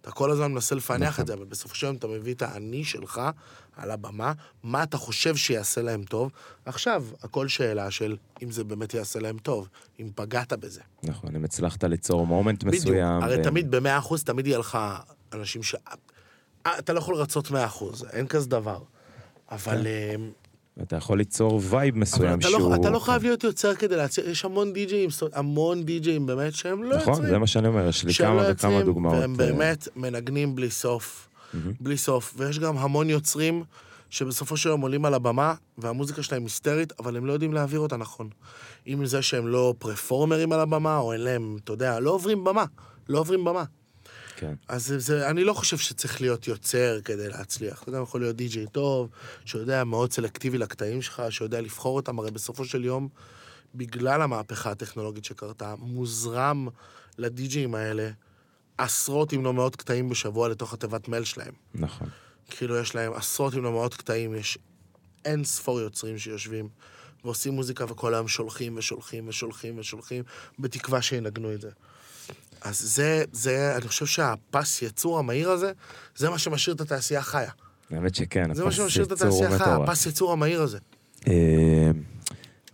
אתה 0.00 0.10
כל 0.10 0.30
הזמן 0.30 0.52
מנסה 0.52 0.74
לפענח 0.74 1.08
נכון. 1.08 1.22
את 1.22 1.26
זה, 1.26 1.34
אבל 1.34 1.44
בסופו 1.44 1.74
של 1.74 1.86
יום 1.86 1.96
אתה 1.96 2.06
מביא 2.06 2.34
את 2.34 2.42
האני 2.42 2.84
שלך 2.84 3.20
על 3.76 3.90
הבמה, 3.90 4.32
מה 4.62 4.82
אתה 4.82 4.96
חושב 4.96 5.36
שיעשה 5.36 5.82
להם 5.82 6.04
טוב. 6.04 6.30
עכשיו, 6.64 7.04
הכל 7.22 7.48
שאלה 7.48 7.90
של 7.90 8.16
אם 8.42 8.50
זה 8.50 8.64
באמת 8.64 8.94
יעשה 8.94 9.20
להם 9.20 9.38
טוב, 9.38 9.68
אם 10.00 10.10
פגעת 10.14 10.52
בזה. 10.52 10.80
נכון, 11.02 11.36
אם 11.36 11.44
הצלחת 11.44 11.84
ליצור 11.84 12.26
moment 12.26 12.64
בדיוק. 12.64 12.84
מסוים. 12.84 13.22
הרי 13.22 13.40
ו- 13.40 13.44
תמיד 13.44 13.70
במאה 13.70 13.98
אחוז, 13.98 14.24
תמיד 14.24 14.46
יהיה 14.46 14.58
לך 14.58 14.78
אנשים 15.32 15.62
ש... 15.62 15.74
אה, 16.66 16.78
אתה 16.78 16.92
לא 16.92 16.98
יכול 16.98 17.14
לרצות 17.14 17.50
מאה 17.50 17.66
אחוז, 17.66 18.04
אין 18.12 18.26
כזה 18.26 18.48
דבר. 18.48 18.82
אבל... 19.50 19.82
כן. 19.84 20.20
אתה 20.82 20.96
יכול 20.96 21.18
ליצור 21.18 21.60
vibe 21.62 21.98
מסוים 21.98 22.38
אתה 22.38 22.48
שהוא... 22.48 22.70
לא, 22.70 22.74
אתה 22.74 22.90
לא 22.90 22.98
חייב 22.98 23.22
להיות 23.22 23.44
יוצר 23.44 23.74
כדי 23.74 23.96
להציע, 23.96 24.24
יש 24.24 24.44
המון 24.44 24.72
די-ג'אים, 24.72 25.08
המון 25.32 25.82
די-ג'אים 25.82 26.26
באמת 26.26 26.54
שהם 26.54 26.82
לא 26.82 26.96
נכון, 26.96 27.12
יוצרים. 27.12 27.28
זה 27.28 27.38
מה 27.38 27.46
שאני 27.46 27.68
אומר, 27.68 27.88
יש 27.88 28.04
לי 28.04 28.14
כמה 28.14 28.34
לא 28.34 28.52
וכמה 28.52 28.82
דוגמאות. 28.82 29.14
והם 29.14 29.40
אה, 29.40 29.46
באמת 29.46 29.88
מנגנים 29.96 30.54
בלי 30.54 30.70
סוף. 30.70 31.28
בלי 31.80 31.96
סוף. 31.96 32.34
ויש 32.36 32.58
גם 32.58 32.78
המון 32.78 33.10
יוצרים 33.10 33.64
שבסופו 34.10 34.56
של 34.56 34.68
יום 34.68 34.80
עולים 34.80 35.04
על 35.04 35.14
הבמה, 35.14 35.54
והמוזיקה 35.78 36.22
שלהם 36.22 36.42
היסטרית, 36.42 36.92
אבל 36.98 37.16
הם 37.16 37.26
לא 37.26 37.32
יודעים 37.32 37.52
להעביר 37.52 37.80
אותה 37.80 37.96
נכון. 37.96 38.28
אם 38.86 39.06
זה 39.06 39.22
שהם 39.22 39.46
לא 39.46 39.74
פרפורמרים 39.78 40.52
על 40.52 40.60
הבמה, 40.60 40.98
או 40.98 41.12
אין 41.12 41.20
להם, 41.20 41.56
אתה 41.64 41.72
יודע, 41.72 42.00
לא 42.00 42.10
עוברים 42.10 42.44
במה. 42.44 42.64
לא 43.08 43.18
עוברים 43.18 43.44
במה. 43.44 43.64
כן. 44.38 44.54
אז 44.68 44.94
זה, 44.98 45.30
אני 45.30 45.44
לא 45.44 45.52
חושב 45.52 45.78
שצריך 45.78 46.20
להיות 46.20 46.48
יוצר 46.48 47.00
כדי 47.04 47.28
להצליח. 47.28 47.82
אתה 47.82 47.90
גם 47.90 48.02
יכול 48.02 48.20
להיות 48.20 48.36
די-ג'יי 48.36 48.66
טוב, 48.72 49.08
שיודע 49.44 49.84
מאוד 49.84 50.12
סלקטיבי 50.12 50.58
לקטעים 50.58 51.02
שלך, 51.02 51.22
שיודע 51.30 51.60
לבחור 51.60 51.96
אותם, 51.96 52.18
הרי 52.18 52.30
בסופו 52.30 52.64
של 52.64 52.84
יום, 52.84 53.08
בגלל 53.74 54.22
המהפכה 54.22 54.70
הטכנולוגית 54.70 55.24
שקרתה, 55.24 55.74
מוזרם 55.78 56.68
לדי-ג'יים 57.18 57.74
האלה 57.74 58.10
עשרות 58.78 59.34
אם 59.34 59.44
לא 59.44 59.52
מאות 59.52 59.76
קטעים 59.76 60.08
בשבוע 60.08 60.48
לתוך 60.48 60.74
התיבת 60.74 61.08
מייל 61.08 61.24
שלהם. 61.24 61.52
נכון. 61.74 62.08
כאילו 62.50 62.78
יש 62.78 62.94
להם 62.94 63.12
עשרות 63.12 63.54
אם 63.54 63.62
לא 63.62 63.72
מאות 63.72 63.94
קטעים, 63.94 64.34
יש 64.34 64.58
אין 65.24 65.44
ספור 65.44 65.80
יוצרים 65.80 66.18
שיושבים 66.18 66.68
ועושים 67.24 67.52
מוזיקה 67.52 67.84
וכל 67.88 68.14
היום 68.14 68.28
שולחים 68.28 68.76
ושולחים 68.76 69.28
ושולחים 69.28 69.78
ושולחים, 69.78 70.24
בתקווה 70.58 71.02
שינגנו 71.02 71.54
את 71.54 71.60
זה. 71.60 71.70
אז 72.62 72.80
זה, 72.80 73.24
זה, 73.32 73.76
אני 73.76 73.88
חושב 73.88 74.06
שהפס 74.06 74.82
יצור 74.82 75.18
המהיר 75.18 75.50
הזה, 75.50 75.72
זה 76.16 76.30
מה 76.30 76.38
שמשאיר 76.38 76.76
את 76.76 76.80
התעשייה 76.80 77.22
חיה. 77.22 77.50
האמת 77.90 78.14
שכן, 78.14 78.54
זה 78.54 78.62
מה 78.62 78.68
הפס 78.68 78.76
שמשאיר 78.76 79.04
את 79.04 79.12
התעשייה 79.12 79.58
חיה, 79.58 79.68
מטורף. 79.72 79.88
הפס 79.88 80.06
יצור 80.06 80.32
המהיר 80.32 80.62
הזה. 80.62 80.78
אה, 81.28 81.90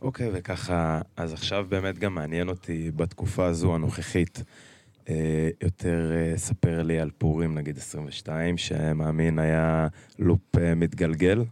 אוקיי, 0.02 0.30
וככה, 0.32 1.00
אז 1.16 1.32
עכשיו 1.32 1.66
באמת 1.68 1.98
גם 1.98 2.14
מעניין 2.14 2.48
אותי 2.48 2.90
בתקופה 2.96 3.46
הזו 3.46 3.74
הנוכחית, 3.74 4.42
אה, 5.08 5.48
יותר 5.62 6.12
אה, 6.12 6.38
ספר 6.38 6.82
לי 6.82 7.00
על 7.00 7.10
פורים, 7.18 7.54
נגיד 7.54 7.78
22, 7.78 8.58
שמאמין 8.58 9.38
היה 9.38 9.88
לופ 10.18 10.58
אה, 10.58 10.74
מתגלגל. 10.74 11.44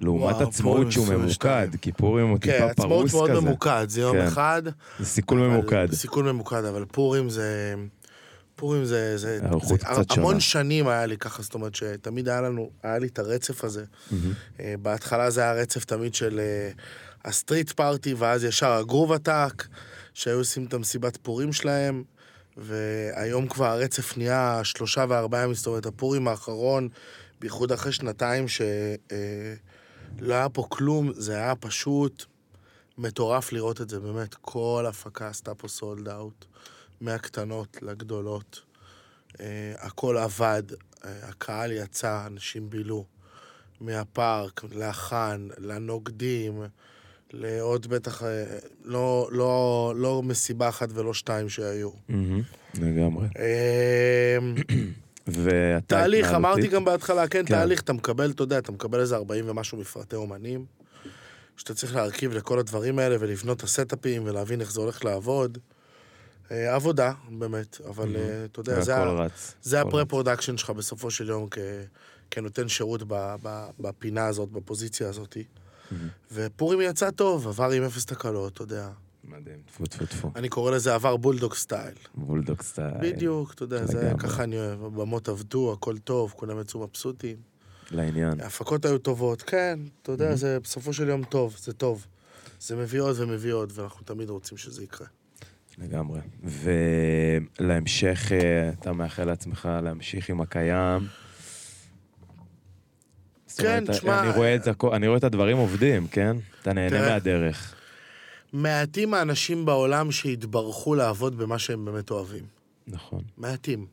לעומת 0.00 0.34
וואו, 0.34 0.48
עצמאות 0.48 0.92
שהוא 0.92 1.04
22. 1.04 1.62
ממוקד, 1.62 1.76
כי 1.80 1.92
פורים 1.92 2.28
הוא 2.28 2.38
כן, 2.40 2.52
טיפה 2.52 2.70
עצמאות 2.70 2.88
פרוס 2.90 3.14
מאוד 3.14 3.30
כזה. 3.30 3.40
ממוקד, 3.40 3.86
זה 3.88 4.00
יום 4.00 4.16
כן. 4.16 4.26
אחד. 4.26 4.62
זה 4.98 5.06
סיכול 5.06 5.38
ממוקד. 5.38 5.88
סיכול 5.92 6.32
ממוקד, 6.32 6.64
אבל 6.64 6.84
פורים 6.84 7.30
זה... 7.30 7.74
פורים 8.56 8.84
זה... 8.84 9.18
זה, 9.18 9.38
זה 9.38 9.76
המון 10.10 10.40
שונה. 10.40 10.40
שנים 10.40 10.88
היה 10.88 11.06
לי 11.06 11.16
ככה, 11.16 11.42
זאת 11.42 11.54
אומרת 11.54 11.74
שתמיד 11.74 12.28
היה 12.28 12.40
לנו, 12.40 12.70
היה 12.82 12.98
לי 12.98 13.06
את 13.06 13.18
הרצף 13.18 13.64
הזה. 13.64 13.84
אה, 14.60 14.74
בהתחלה 14.82 15.30
זה 15.30 15.40
היה 15.40 15.52
רצף 15.52 15.84
תמיד 15.84 16.14
של 16.14 16.40
אה, 16.40 16.70
הסטריט 17.24 17.72
פארטי, 17.72 18.14
ואז 18.14 18.44
ישר 18.44 18.72
הגרוב 18.72 19.12
עתק, 19.12 19.66
שהיו 20.14 20.38
עושים 20.38 20.64
את 20.64 20.74
המסיבת 20.74 21.16
פורים 21.16 21.52
שלהם, 21.52 22.02
והיום 22.56 23.48
כבר 23.48 23.66
הרצף 23.66 24.16
נהיה 24.16 24.60
שלושה 24.64 25.04
וארבעה 25.08 25.42
ימים, 25.42 25.54
זאת 25.54 25.66
אומרת, 25.66 25.86
הפורים 25.86 26.28
האחרון, 26.28 26.88
בייחוד 27.40 27.72
אחרי 27.72 27.92
שנתיים 27.92 28.44
שלא 30.18 30.34
היה 30.34 30.48
פה 30.48 30.66
כלום, 30.68 31.12
זה 31.12 31.36
היה 31.36 31.56
פשוט 31.56 32.24
מטורף 32.98 33.52
לראות 33.52 33.80
את 33.80 33.88
זה, 33.88 34.00
באמת. 34.00 34.34
כל 34.34 34.86
הפקה 34.88 35.28
עשתה 35.28 35.54
פה 35.54 35.68
סולד 35.68 36.08
אאוט, 36.08 36.44
מהקטנות 37.00 37.76
לגדולות. 37.82 38.62
אה, 39.40 39.72
הכל 39.78 40.16
עבד, 40.16 40.62
אה, 41.04 41.28
הקהל 41.28 41.72
יצא, 41.72 42.26
אנשים 42.26 42.70
בילו. 42.70 43.04
מהפארק, 43.80 44.64
לחאן, 44.72 45.48
לנוגדים, 45.58 46.62
לעוד 47.32 47.86
בטח, 47.86 48.22
אה, 48.22 48.44
לא, 48.84 49.28
לא, 49.32 49.92
לא 49.96 50.22
מסיבה 50.22 50.68
אחת 50.68 50.88
ולא 50.94 51.14
שתיים 51.14 51.48
שהיו. 51.48 51.90
לגמרי. 52.74 53.26
ואתה 55.26 55.86
תהליך, 55.86 56.26
התנהלותית? 56.26 56.34
אמרתי 56.34 56.68
גם 56.68 56.84
בהתחלה, 56.84 57.28
כן, 57.28 57.38
כן. 57.46 57.54
תהליך, 57.54 57.80
אתה 57.80 57.92
מקבל, 57.92 58.30
אתה 58.30 58.42
יודע, 58.42 58.58
אתה 58.58 58.72
מקבל 58.72 59.00
איזה 59.00 59.16
40 59.16 59.48
ומשהו 59.48 59.78
מפרטי 59.78 60.16
אומנים, 60.16 60.64
שאתה 61.56 61.74
צריך 61.74 61.94
להרכיב 61.94 62.32
לכל 62.32 62.58
הדברים 62.58 62.98
האלה 62.98 63.16
ולבנות 63.20 63.58
את 63.58 63.62
הסטאפים 63.62 64.22
ולהבין 64.24 64.60
איך 64.60 64.72
זה 64.72 64.80
הולך 64.80 65.04
לעבוד. 65.04 65.58
אה, 66.50 66.74
עבודה, 66.74 67.12
באמת, 67.30 67.80
אבל 67.88 68.16
אה, 68.16 68.44
אתה 68.44 68.60
יודע, 68.60 68.80
זה 68.80 68.96
רץ. 68.96 69.54
זה 69.62 69.80
הכל 69.80 69.88
ה 69.88 69.92
pre-production 69.92 70.56
שלך 70.56 70.70
בסופו 70.70 71.10
של 71.10 71.28
יום 71.28 71.48
כ... 71.50 71.58
כנותן 72.30 72.68
שירות 72.68 73.02
ב... 73.06 73.34
ב... 73.42 73.66
בפינה 73.80 74.26
הזאת, 74.26 74.48
בפוזיציה 74.48 75.08
הזאת. 75.08 75.36
ופורים 76.32 76.80
יצא 76.80 77.10
טוב, 77.10 77.48
עבר 77.48 77.70
עם 77.70 77.82
אפס 77.82 78.04
תקלות, 78.04 78.52
אתה 78.52 78.62
יודע. 78.62 78.88
מדהים, 79.28 79.56
טפו 79.66 79.86
טפו 79.86 80.06
טפו. 80.06 80.30
אני 80.36 80.48
קורא 80.48 80.70
לזה 80.70 80.94
עבר 80.94 81.16
bulldog 81.16 81.54
style. 81.54 81.94
bulldog 82.14 82.62
style. 82.62 82.94
בדיוק, 83.00 83.52
אתה 83.54 83.62
יודע, 83.62 83.86
זה 83.86 84.00
לגמרי. 84.04 84.18
ככה 84.18 84.44
אני 84.44 84.56
אוהב. 84.58 84.84
הבמות 84.84 85.28
עבדו, 85.28 85.72
הכל 85.72 85.98
טוב, 85.98 86.34
כולם 86.36 86.60
יצאו 86.60 86.80
מבסוטים. 86.80 87.36
לעניין. 87.90 88.40
ההפקות 88.40 88.84
היו 88.84 88.98
טובות, 88.98 89.42
כן, 89.42 89.78
אתה 90.02 90.12
יודע, 90.12 90.34
זה 90.34 90.58
בסופו 90.60 90.92
של 90.92 91.08
יום 91.08 91.24
טוב, 91.24 91.56
זה 91.58 91.72
טוב. 91.72 92.06
זה 92.60 92.76
מביא 92.76 93.00
עוד 93.00 93.16
ומביא 93.20 93.52
עוד, 93.52 93.72
ואנחנו 93.74 94.04
תמיד 94.04 94.30
רוצים 94.30 94.58
שזה 94.58 94.82
יקרה. 94.84 95.06
לגמרי. 95.78 96.20
ולהמשך, 97.60 98.32
אה, 98.32 98.68
אתה 98.80 98.92
מאחל 98.92 99.24
לעצמך 99.24 99.68
להמשיך 99.82 100.28
עם 100.30 100.40
הקיים. 100.40 101.06
כן, 103.56 103.84
תשמע, 103.86 104.20
אני 104.22 104.30
רואה 104.36 104.54
את 104.54 104.64
זה, 104.64 104.70
הכל- 104.70 104.94
אני 104.94 105.06
רואה 105.06 105.18
את 105.18 105.24
הדברים 105.24 105.56
עובדים, 105.56 106.06
כן? 106.08 106.36
אתה 106.62 106.72
נהנה. 106.72 107.00
מהדרך. 107.00 107.74
מעטים 108.54 109.14
האנשים 109.14 109.64
בעולם 109.64 110.12
שהתברכו 110.12 110.94
לעבוד 110.94 111.38
במה 111.38 111.58
שהם 111.58 111.84
באמת 111.84 112.10
אוהבים. 112.10 112.44
נכון. 112.86 113.22
מעטים. 113.36 113.86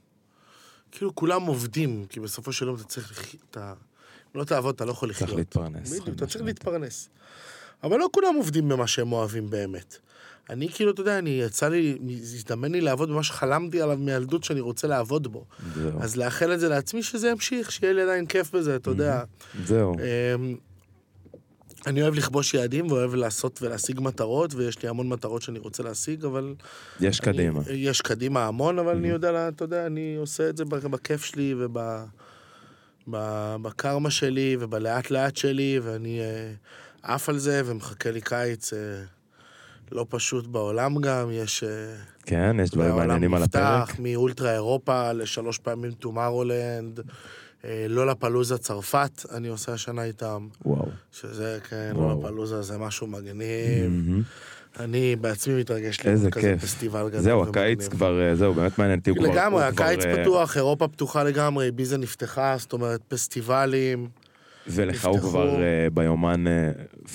כאילו 0.91 1.15
כולם 1.15 1.41
עובדים, 1.41 2.05
כי 2.09 2.19
בסופו 2.19 2.53
של 2.53 2.65
יום 2.65 2.75
אתה 2.75 2.83
צריך 2.83 3.11
לחיות, 3.11 3.43
אתה... 3.51 3.73
אם 4.35 4.39
לא 4.39 4.43
תעבוד, 4.43 4.75
אתה 4.75 4.85
לא 4.85 4.91
יכול 4.91 5.09
לחיות. 5.09 5.29
צריך 5.29 5.37
להתפרנס. 5.37 5.91
בדיוק, 5.91 6.09
אתה 6.09 6.27
צריך. 6.27 6.45
להתפרנס. 6.45 7.09
אבל 7.83 7.97
לא 7.97 8.07
כולם 8.11 8.35
עובדים 8.35 8.69
במה 8.69 8.87
שהם 8.87 9.11
אוהבים 9.11 9.49
באמת. 9.49 9.97
אני 10.49 10.69
כאילו, 10.69 10.91
אתה 10.91 11.01
יודע, 11.01 11.17
אני 11.17 11.29
יצא 11.29 11.69
לי, 11.69 11.97
הזדמן 12.21 12.71
לי 12.71 12.81
לעבוד 12.81 13.09
במה 13.09 13.23
שחלמתי 13.23 13.81
עליו 13.81 13.97
מילדות 13.97 14.43
שאני 14.43 14.59
רוצה 14.59 14.87
לעבוד 14.87 15.27
בו. 15.27 15.45
זהו. 15.75 16.01
אז 16.01 16.15
לאחל 16.15 16.53
את 16.53 16.59
זה 16.59 16.69
לעצמי 16.69 17.03
שזה 17.03 17.29
ימשיך, 17.29 17.71
שיהיה 17.71 17.93
לי 17.93 18.01
עדיין 18.01 18.25
כיף 18.25 18.55
בזה, 18.55 18.75
אתה 18.75 18.89
יודע. 18.89 19.23
זהו. 19.65 19.95
אני 21.87 22.01
אוהב 22.01 22.13
לכבוש 22.13 22.53
יעדים 22.53 22.91
ואוהב 22.91 23.15
לעשות 23.15 23.61
ולהשיג 23.61 23.99
מטרות, 23.99 24.53
ויש 24.53 24.83
לי 24.83 24.89
המון 24.89 25.09
מטרות 25.09 25.41
שאני 25.41 25.59
רוצה 25.59 25.83
להשיג, 25.83 26.25
אבל... 26.25 26.53
יש 26.99 27.19
קדימה. 27.19 27.59
אני, 27.69 27.77
יש 27.77 28.01
קדימה 28.01 28.45
המון, 28.45 28.79
אבל 28.79 28.95
אני 28.97 29.07
יודע, 29.07 29.31
לה- 29.31 29.47
אתה 29.47 29.63
יודע, 29.63 29.85
אני 29.85 30.15
עושה 30.15 30.49
את 30.49 30.57
זה 30.57 30.65
בכיף 30.65 31.23
שלי 31.25 31.55
וב... 31.57 31.77
ב- 33.09 33.55
בקרמה 33.61 34.11
שלי 34.11 34.57
ובלאט 34.59 35.11
לאט 35.11 35.35
שלי, 35.37 35.79
ואני 35.83 36.19
אה, 36.19 36.51
עף 37.03 37.29
על 37.29 37.37
זה 37.37 37.61
ומחכה 37.65 38.11
לי 38.11 38.21
קיץ 38.21 38.73
אה, 38.73 38.79
לא 39.91 40.05
פשוט 40.09 40.47
בעולם 40.47 41.01
גם, 41.01 41.29
יש... 41.31 41.63
אה, 41.63 41.69
כן, 42.25 42.57
יש 42.63 42.69
דברים 42.71 42.95
מעניינים 42.95 43.33
על 43.33 43.43
הפרק. 43.43 43.89
נפתח 43.89 43.99
מאולטרה 43.99 44.53
אירופה 44.53 45.11
לשלוש 45.11 45.57
פעמים 45.57 45.91
טומורולנד, 45.91 46.99
לולה 47.89 48.15
פלוזה 48.15 48.57
צרפת, 48.57 49.25
אני 49.31 49.47
עושה 49.47 49.73
השנה 49.73 50.03
איתם. 50.03 50.47
וואו. 50.65 50.85
שזה, 51.11 51.59
כן, 51.69 51.91
וואו. 51.95 52.09
לולה 52.09 52.27
פלוזה 52.27 52.61
זה 52.61 52.77
משהו 52.77 53.07
מגניב. 53.07 53.91
אני 54.79 55.15
בעצמי 55.15 55.59
מתרגש 55.59 55.99
לראות 56.05 56.17
כזה 56.17 56.31
כיף. 56.31 56.63
פסטיבל 56.63 57.09
גדול. 57.09 57.21
זהו. 57.21 57.43
הקיץ 57.43 57.87
כבר, 57.87 58.21
אה, 58.21 58.35
זהו, 58.35 58.53
באמת 58.53 58.79
מעניין 58.79 58.99
אותי. 58.99 59.11
לגמרי, 59.11 59.71
כבר, 59.71 59.83
הקיץ 59.83 60.05
אה, 60.05 60.21
פתוח, 60.21 60.57
אירופה 60.57 60.87
פתוחה 60.87 61.23
לגמרי, 61.23 61.71
ביזה 61.71 61.97
נפתחה, 61.97 62.55
זאת 62.57 62.73
אומרת, 62.73 63.01
פסטיבלים. 63.07 64.07
ולך 64.67 65.05
הוא. 65.05 65.19
כבר 65.19 65.63
אה, 65.63 65.87
ביומן 65.93 66.47
אה, 66.47 66.71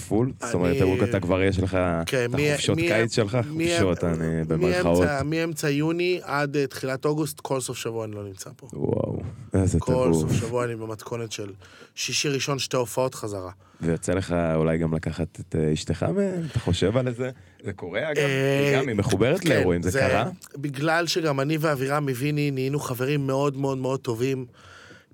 full? 0.09 0.33
זאת 0.41 0.55
אומרת, 0.55 0.81
הוא- 0.83 0.97
אתה 1.05 1.21
כבר 1.21 1.43
יש 1.43 1.59
לך 1.59 1.79
כן, 2.07 2.27
את 2.31 2.35
מי- 2.35 2.51
החופשות 2.53 2.77
מי- 2.77 2.89
קיץ 2.89 3.15
שלך? 3.15 3.39
חופשות, 3.53 4.05
אני 4.05 4.45
במרכאות. 4.49 5.09
מאמצע- 5.25 5.69
יוני 5.69 6.21
עד 6.23 6.57
אה, 6.57 6.67
תחילת 6.67 7.05
אוגוסט, 7.05 7.41
כל 7.41 7.61
סוף 7.61 7.77
שבוע 7.77 8.05
אני 8.05 8.15
לא 8.15 8.25
נמצא 8.25 8.51
פה. 8.57 8.67
וואו, 8.73 9.19
איזה 9.55 9.81
כל 9.81 9.93
טירוף. 9.93 10.21
סוף 10.21 10.33
שבוע 10.33 10.65
אני 10.65 10.77
במתכונת 10.77 11.33
של 11.33 11.51
שישי 11.95 12.29
ראשון 12.29 12.59
שתי 12.59 12.77
הופעות 12.77 13.15
חזרה. 13.15 13.51
ויוצא 13.81 14.13
לך 14.13 14.35
אולי 14.55 14.79
גם 14.79 14.95
לקחת 14.95 15.41
את 15.41 15.57
אה, 15.59 15.73
אשתך 15.73 16.03
מהם? 16.03 16.43
אתה 16.51 16.59
חושב 16.59 16.97
על 16.97 17.15
זה? 17.15 17.31
זה 17.65 17.73
קורה 17.73 18.01
אגב? 18.11 18.19
אה, 18.19 18.73
גם, 18.81 18.89
היא 18.89 18.97
מחוברת 18.97 19.41
כן, 19.41 19.49
לאירועים, 19.49 19.83
זה 19.83 19.99
קרה? 20.01 20.31
בגלל 20.57 21.07
שגם 21.07 21.41
אני 21.41 21.57
ואבירם 21.61 22.09
מוויני 22.09 22.51
נהיינו 22.51 22.81
חברים 22.81 23.27
מאוד 23.27 23.57
מאוד 23.57 23.79
מאוד 23.79 24.01
טובים. 24.01 24.47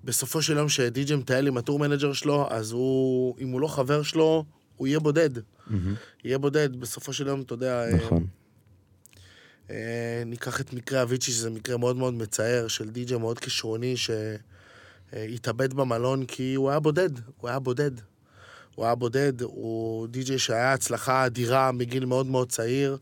בסופו 0.04 0.42
של 0.42 0.56
יום 0.56 0.68
שדי.ג'י 0.68 1.16
מטייל 1.16 1.46
עם 1.46 1.56
ה 1.56 1.61
tour 1.61 1.78
manager 1.78 2.12
שלו, 2.12 2.48
אז 2.50 2.72
הוא, 2.72 3.36
אם 3.40 3.48
הוא 3.48 3.60
לא 3.60 3.66
חבר 3.66 4.02
שלו, 4.02 4.44
הוא 4.76 4.86
יהיה 4.86 5.00
בודד. 5.00 5.30
מהמם. 5.66 5.94
יהיה 6.24 6.38
בודד, 6.38 6.76
בסופו 6.76 7.12
של 7.12 7.26
יום, 7.26 7.40
אתה 7.40 7.54
יודע... 7.54 7.84
אה, 7.84 7.94
נכון. 7.94 8.26
אה, 9.70 10.22
ניקח 10.26 10.60
את 10.60 10.72
מקרה 10.72 11.02
אביצ'י, 11.02 11.32
שזה 11.32 11.50
מקרה 11.50 11.76
מאוד 11.76 11.96
מאוד 11.96 12.14
מצער, 12.14 12.68
של 12.68 12.90
די.ג'י 12.90 13.16
מאוד 13.16 13.38
כישרוני, 13.38 13.94
שהתאבד 13.96 15.74
במלון 15.74 16.24
כי 16.26 16.54
הוא 16.54 16.70
היה 16.70 16.80
בודד, 16.80 17.10
הוא 17.36 17.48
היה 17.50 17.58
בודד. 17.58 17.90
הוא 18.74 18.84
היה 18.84 18.94
בודד, 18.94 19.42
הוא 19.42 20.06
די.ג'י 20.06 20.38
שהיה 20.38 20.72
הצלחה 20.72 21.26
אדירה 21.26 21.72
מגיל 21.72 22.04
מאוד 22.04 22.26
מאוד 22.26 22.52
צעיר, 22.52 22.96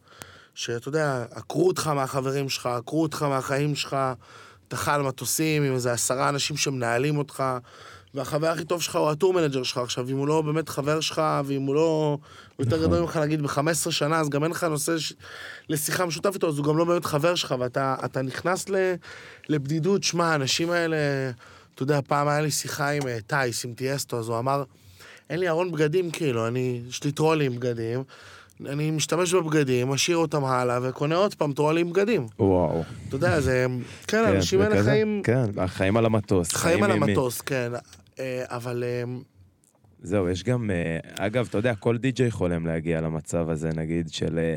שאתה 0.55 0.89
יודע, 0.89 1.25
עקרו 1.31 1.69
אותך 1.69 1.87
מהחברים 1.87 2.49
שלך, 2.49 2.67
עקרו 2.67 3.03
אותך 3.03 3.23
מהחיים 3.23 3.75
שלך, 3.75 3.97
אתה 4.75 4.95
על 4.95 5.03
מטוסים 5.03 5.63
עם 5.63 5.75
איזה 5.75 5.93
עשרה 5.93 6.29
אנשים 6.29 6.57
שמנהלים 6.57 7.19
אותך, 7.19 7.45
והחבר 8.15 8.47
הכי 8.47 8.65
טוב 8.65 8.83
שלך 8.83 8.97
הוא 8.97 9.11
ה 9.11 9.15
tour 9.15 9.33
manager 9.33 9.63
שלך. 9.63 9.79
עכשיו, 9.79 10.09
אם 10.09 10.17
הוא 10.17 10.29
לא 10.29 10.43
באמת 10.43 10.69
חבר 10.69 11.01
שלך, 11.01 11.23
ואם 11.45 11.63
הוא 11.63 11.75
לא... 11.75 12.19
הוא 12.57 12.67
יותר 12.67 12.83
גדול 12.87 13.01
ממך, 13.01 13.17
נגיד, 13.17 13.43
ב-15 13.43 13.91
שנה, 13.91 14.21
אז 14.21 14.29
גם 14.29 14.45
אין 14.45 14.51
לך 14.51 14.65
נושא 14.65 14.99
ש... 14.99 15.13
לשיחה 15.69 16.07
משותפת 16.07 16.35
איתו, 16.35 16.49
אז 16.49 16.59
הוא 16.59 16.67
גם 16.67 16.79
לא 16.79 16.85
באמת 16.85 17.05
חבר 17.05 17.35
שלך, 17.35 17.55
ואתה 17.59 17.97
אתה 18.05 18.23
נכנס 18.23 18.69
ל... 18.69 18.95
לבדידות. 19.49 20.03
שמע, 20.03 20.27
האנשים 20.27 20.71
האלה... 20.71 20.97
אתה 21.75 21.83
יודע, 21.83 22.01
פעם 22.07 22.29
היה 22.29 22.41
לי 22.41 22.51
שיחה 22.51 22.91
עם 22.91 23.09
אה, 23.09 23.19
טייס, 23.27 23.65
עם 23.65 23.75
טייסטו, 23.75 24.19
אז 24.19 24.29
הוא 24.29 24.39
אמר, 24.39 24.65
אין 25.31 25.41
לי 25.41 25.49
ארון 25.49 25.73
בגדים, 25.73 26.11
כאילו, 26.11 26.47
אני... 26.47 26.83
יש 26.89 27.05
לי 27.05 27.13
טרולי 27.13 27.47
עם 27.47 27.57
בגדים. 27.57 28.03
אני 28.67 28.91
משתמש 28.91 29.35
בבגדים, 29.35 29.89
משאיר 29.89 30.17
אותם 30.17 30.45
הלאה, 30.45 30.79
וקונה 30.83 31.17
עוד 31.17 31.35
פעם 31.35 31.53
טרולי 31.53 31.81
עם 31.81 31.91
בגדים. 31.91 32.27
וואו. 32.39 32.83
אתה 33.09 33.17
יודע, 33.17 33.41
זה... 33.41 33.67
כן, 33.69 33.85
כן, 34.07 34.25
האנשים 34.25 34.59
זה 34.59 34.65
האלה? 34.69 34.83
חיים... 34.83 35.23
כן, 35.25 35.67
חיים 35.67 35.97
על 35.97 36.07
המטוס. 36.07 36.53
חיים 36.53 36.83
על. 36.83 36.91
המטוס, 36.91 37.41
כן. 37.41 37.73
אה, 38.19 38.43
אבל... 38.49 38.85
אה, 38.87 39.03
זהו, 40.03 40.29
יש 40.29 40.45
גם, 40.45 40.71
אה, 40.71 40.99
אגב, 41.27 41.47
אתה 41.51 41.59
יודע, 41.59 41.75
כל 41.75 41.97
די-ג'יי 41.99 42.31
חולם 42.31 42.67
להגיע 42.67 43.01
למצב 43.01 43.51
הזה, 43.51 43.71
נגיד, 43.77 44.09
של 44.13 44.39
אה, 44.39 44.55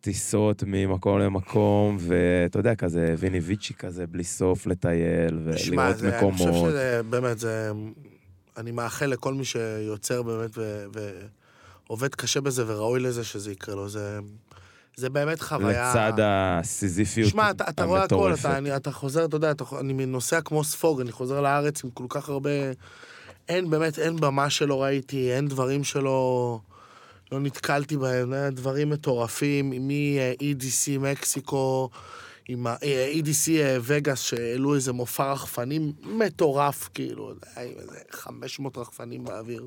טיסות 0.00 0.62
ממקום 0.66 1.18
למקום, 1.18 1.96
ואתה 2.00 2.58
יודע, 2.58 2.74
כזה 2.74 3.14
ויני 3.18 3.38
ויצ'י 3.38 3.74
כזה, 3.74 4.06
בלי 4.06 4.24
סוף 4.24 4.66
לטייל, 4.66 5.38
שמע, 5.56 5.82
ולראות 5.82 5.96
זה- 5.98 6.08
אני 6.18 6.32
חושב 6.32 6.44
מקומות. 6.48 6.70
שזה 6.70 7.00
באמת, 7.10 7.38
זה... 7.38 7.70
אני 8.56 8.70
מאחל 8.70 9.06
לכל 9.06 9.34
מי 9.34 9.44
שיוצר 9.44 10.22
באמת 10.22 10.50
ו... 10.58 10.88
ועובד 11.88 12.14
קשה 12.14 12.40
בזה 12.40 12.64
וראוי 12.66 13.00
לזה 13.00 13.24
שזה 13.24 13.52
יקרה 13.52 13.74
לו. 13.74 13.88
זה... 13.88 14.18
זה 14.96 15.10
באמת 15.10 15.40
חוויה... 15.40 15.90
לצד 15.90 16.12
הסיזיפיות 16.22 17.30
שמע, 17.30 17.50
אתה, 17.50 17.64
אתה 17.68 17.84
רואה 17.84 18.04
הכל. 18.04 18.34
אתה, 18.34 18.58
אני, 18.58 18.76
אתה 18.76 18.92
חוזר, 18.92 19.24
אתה 19.24 19.36
יודע, 19.36 19.50
אתה, 19.50 19.64
אני 19.80 20.06
נוסע 20.06 20.40
כמו 20.40 20.64
ספוג, 20.64 21.00
אני 21.00 21.12
חוזר 21.12 21.40
לארץ 21.40 21.84
עם 21.84 21.90
כל 21.90 22.04
כך 22.08 22.28
הרבה... 22.28 22.50
אין, 23.48 23.70
באמת, 23.70 23.98
אין 23.98 24.16
במה 24.16 24.50
שלא 24.50 24.82
ראיתי, 24.82 25.32
אין 25.32 25.48
דברים 25.48 25.84
שלא... 25.84 26.60
לא 27.32 27.40
נתקלתי 27.40 27.96
בהם, 27.96 28.32
אה, 28.32 28.50
דברים 28.50 28.90
מטורפים, 28.90 29.70
מ-EDC 29.70 30.98
מקסיקו, 30.98 31.90
עם 32.48 32.66
ה-EDC 32.66 33.50
אה, 33.50 33.76
וגאס, 33.82 34.20
שהעלו 34.20 34.74
איזה 34.74 34.92
מופע 34.92 35.32
רחפנים 35.32 35.92
מטורף, 36.02 36.88
כאילו, 36.94 37.30
עם 37.56 37.72
איזה 37.78 37.98
500 38.10 38.78
רחפנים 38.78 39.24
באוויר, 39.24 39.66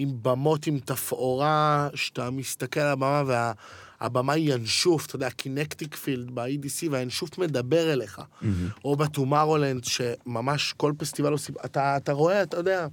עם 0.00 0.12
במות 0.22 0.66
עם 0.66 0.78
תפאורה, 0.78 1.88
שאתה 1.94 2.30
מסתכל 2.30 2.80
על 2.80 2.88
הבמה 2.88 3.22
וה... 3.26 3.52
הבמה 4.00 4.32
היא 4.32 4.54
ינשוף, 4.54 5.06
אתה 5.06 5.16
יודע, 5.16 5.30
קינקטיק 5.30 5.94
פילד 5.94 6.30
ב-EDC, 6.34 6.88
והינשוף 6.90 7.38
מדבר 7.38 7.92
אליך. 7.92 8.20
או 8.84 8.96
בטומארולנד, 8.96 9.84
שממש 9.84 10.74
כל 10.76 10.92
פסטיבל 10.98 11.32
עושים, 11.32 11.54
אתה, 11.64 11.96
אתה 11.96 12.12
רואה, 12.12 12.42
אתה 12.42 12.56
יודע, 12.56 12.86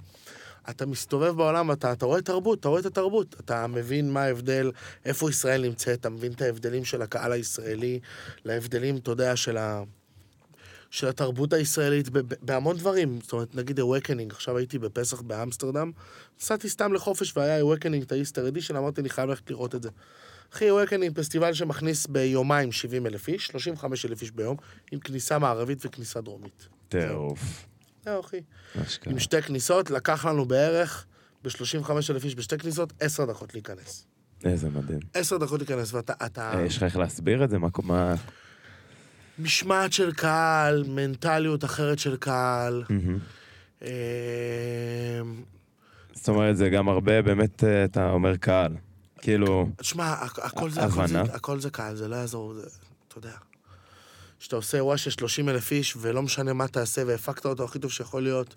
אתה 0.70 0.86
מסתובב 0.86 1.36
בעולם, 1.36 1.72
אתה, 1.72 1.92
אתה 1.92 2.06
רואה 2.06 2.22
תרבות, 2.22 2.60
אתה 2.60 2.68
רואה 2.68 2.80
את 2.80 2.86
התרבות. 2.86 3.36
אתה 3.40 3.66
מבין 3.66 4.10
מה 4.10 4.22
ההבדל, 4.22 4.70
איפה 5.04 5.30
ישראל 5.30 5.62
נמצאת, 5.62 6.00
אתה 6.00 6.10
מבין 6.10 6.32
את 6.32 6.42
ההבדלים 6.42 6.84
של 6.84 7.02
הקהל 7.02 7.32
הישראלי, 7.32 8.00
להבדלים, 8.44 8.96
אתה 8.96 9.10
יודע, 9.10 9.36
של 9.36 9.56
ה... 9.56 9.82
של 10.90 11.08
התרבות 11.08 11.52
הישראלית 11.52 12.08
בהמון 12.42 12.76
דברים. 12.76 13.18
זאת 13.22 13.32
אומרת, 13.32 13.54
נגיד 13.54 13.80
Awakening, 13.80 14.30
עכשיו 14.30 14.56
הייתי 14.56 14.78
בפסח 14.78 15.20
באמסטרדם, 15.20 15.92
נסעתי 16.40 16.68
סתם 16.68 16.92
לחופש 16.92 17.36
והיה 17.36 17.62
Awakening, 17.62 18.02
את 18.02 18.12
האיסטר 18.12 18.48
אדישן, 18.48 18.76
אמרתי, 18.76 19.00
אני 19.00 19.08
חייב 19.08 19.28
ללכת 19.28 19.50
לראות 19.50 19.74
את 19.74 19.82
זה. 19.82 19.88
אחי, 20.54 20.70
Awakening, 20.70 21.14
פסטיבל 21.14 21.52
שמכניס 21.52 22.06
ביומיים 22.06 22.72
70 22.72 23.06
אלף 23.06 23.28
איש, 23.28 23.46
35 23.46 24.06
אלף 24.06 24.22
איש 24.22 24.30
ביום, 24.30 24.56
עם 24.92 24.98
כניסה 24.98 25.38
מערבית 25.38 25.86
וכניסה 25.86 26.20
דרומית. 26.20 26.68
טירוף. 26.88 27.66
זהו, 28.04 28.20
אחי. 28.20 28.40
עם 29.06 29.18
שתי 29.18 29.42
כניסות, 29.42 29.90
לקח 29.90 30.24
לנו 30.24 30.44
בערך, 30.44 31.06
ב-35 31.44 31.90
אלף 32.10 32.24
איש 32.24 32.34
בשתי 32.34 32.58
כניסות, 32.58 32.92
10 33.00 33.24
דקות 33.24 33.54
להיכנס. 33.54 34.06
איזה 34.44 34.70
מדהים. 34.70 35.00
10 35.14 35.38
דקות 35.38 35.60
להיכנס, 35.60 35.94
ואתה... 35.94 36.12
אתה... 36.26 36.52
אה, 36.54 36.62
יש 36.62 36.76
לך 36.76 36.82
איך 36.82 36.96
להסביר 36.96 37.44
את 37.44 37.50
זה? 37.50 37.56
מה... 37.58 38.14
משמעת 39.38 39.92
של 39.92 40.12
קהל, 40.12 40.84
מנטליות 40.88 41.64
אחרת 41.64 41.98
של 41.98 42.16
קהל. 42.16 42.84
מהמם. 42.90 43.18
אה, 43.82 43.88
זאת 46.12 46.28
אומרת, 46.28 46.56
זה 46.56 46.68
גם 46.68 46.88
הרבה, 46.88 47.22
באמת, 47.22 47.64
אה, 47.64 47.84
אתה 47.84 48.10
אומר 48.10 48.36
קהל. 48.36 48.72
כאילו, 49.22 49.68
תשמע, 49.76 50.14
הכ- 50.24 50.46
הכל 50.46 50.70
זה, 50.70 50.84
הכל. 50.84 51.06
זה, 51.06 51.20
הכל 51.20 51.60
זה 51.60 51.70
קהל, 51.70 51.96
זה 51.96 52.08
לא 52.08 52.16
יעזור, 52.16 52.54
זה, 52.54 52.66
אתה 53.08 53.18
יודע. 53.18 53.32
כשאתה 54.40 54.56
עושה 54.56 54.76
אירוע 54.76 54.96
של 54.96 55.10
30 55.10 55.48
אלף 55.48 55.72
איש, 55.72 55.96
ולא 56.00 56.22
משנה 56.22 56.52
מה 56.52 56.68
תעשה, 56.68 57.02
והפקת 57.06 57.46
אותו 57.46 57.64
הכי 57.64 57.78
טוב 57.78 57.90
שיכול 57.92 58.22
להיות, 58.22 58.54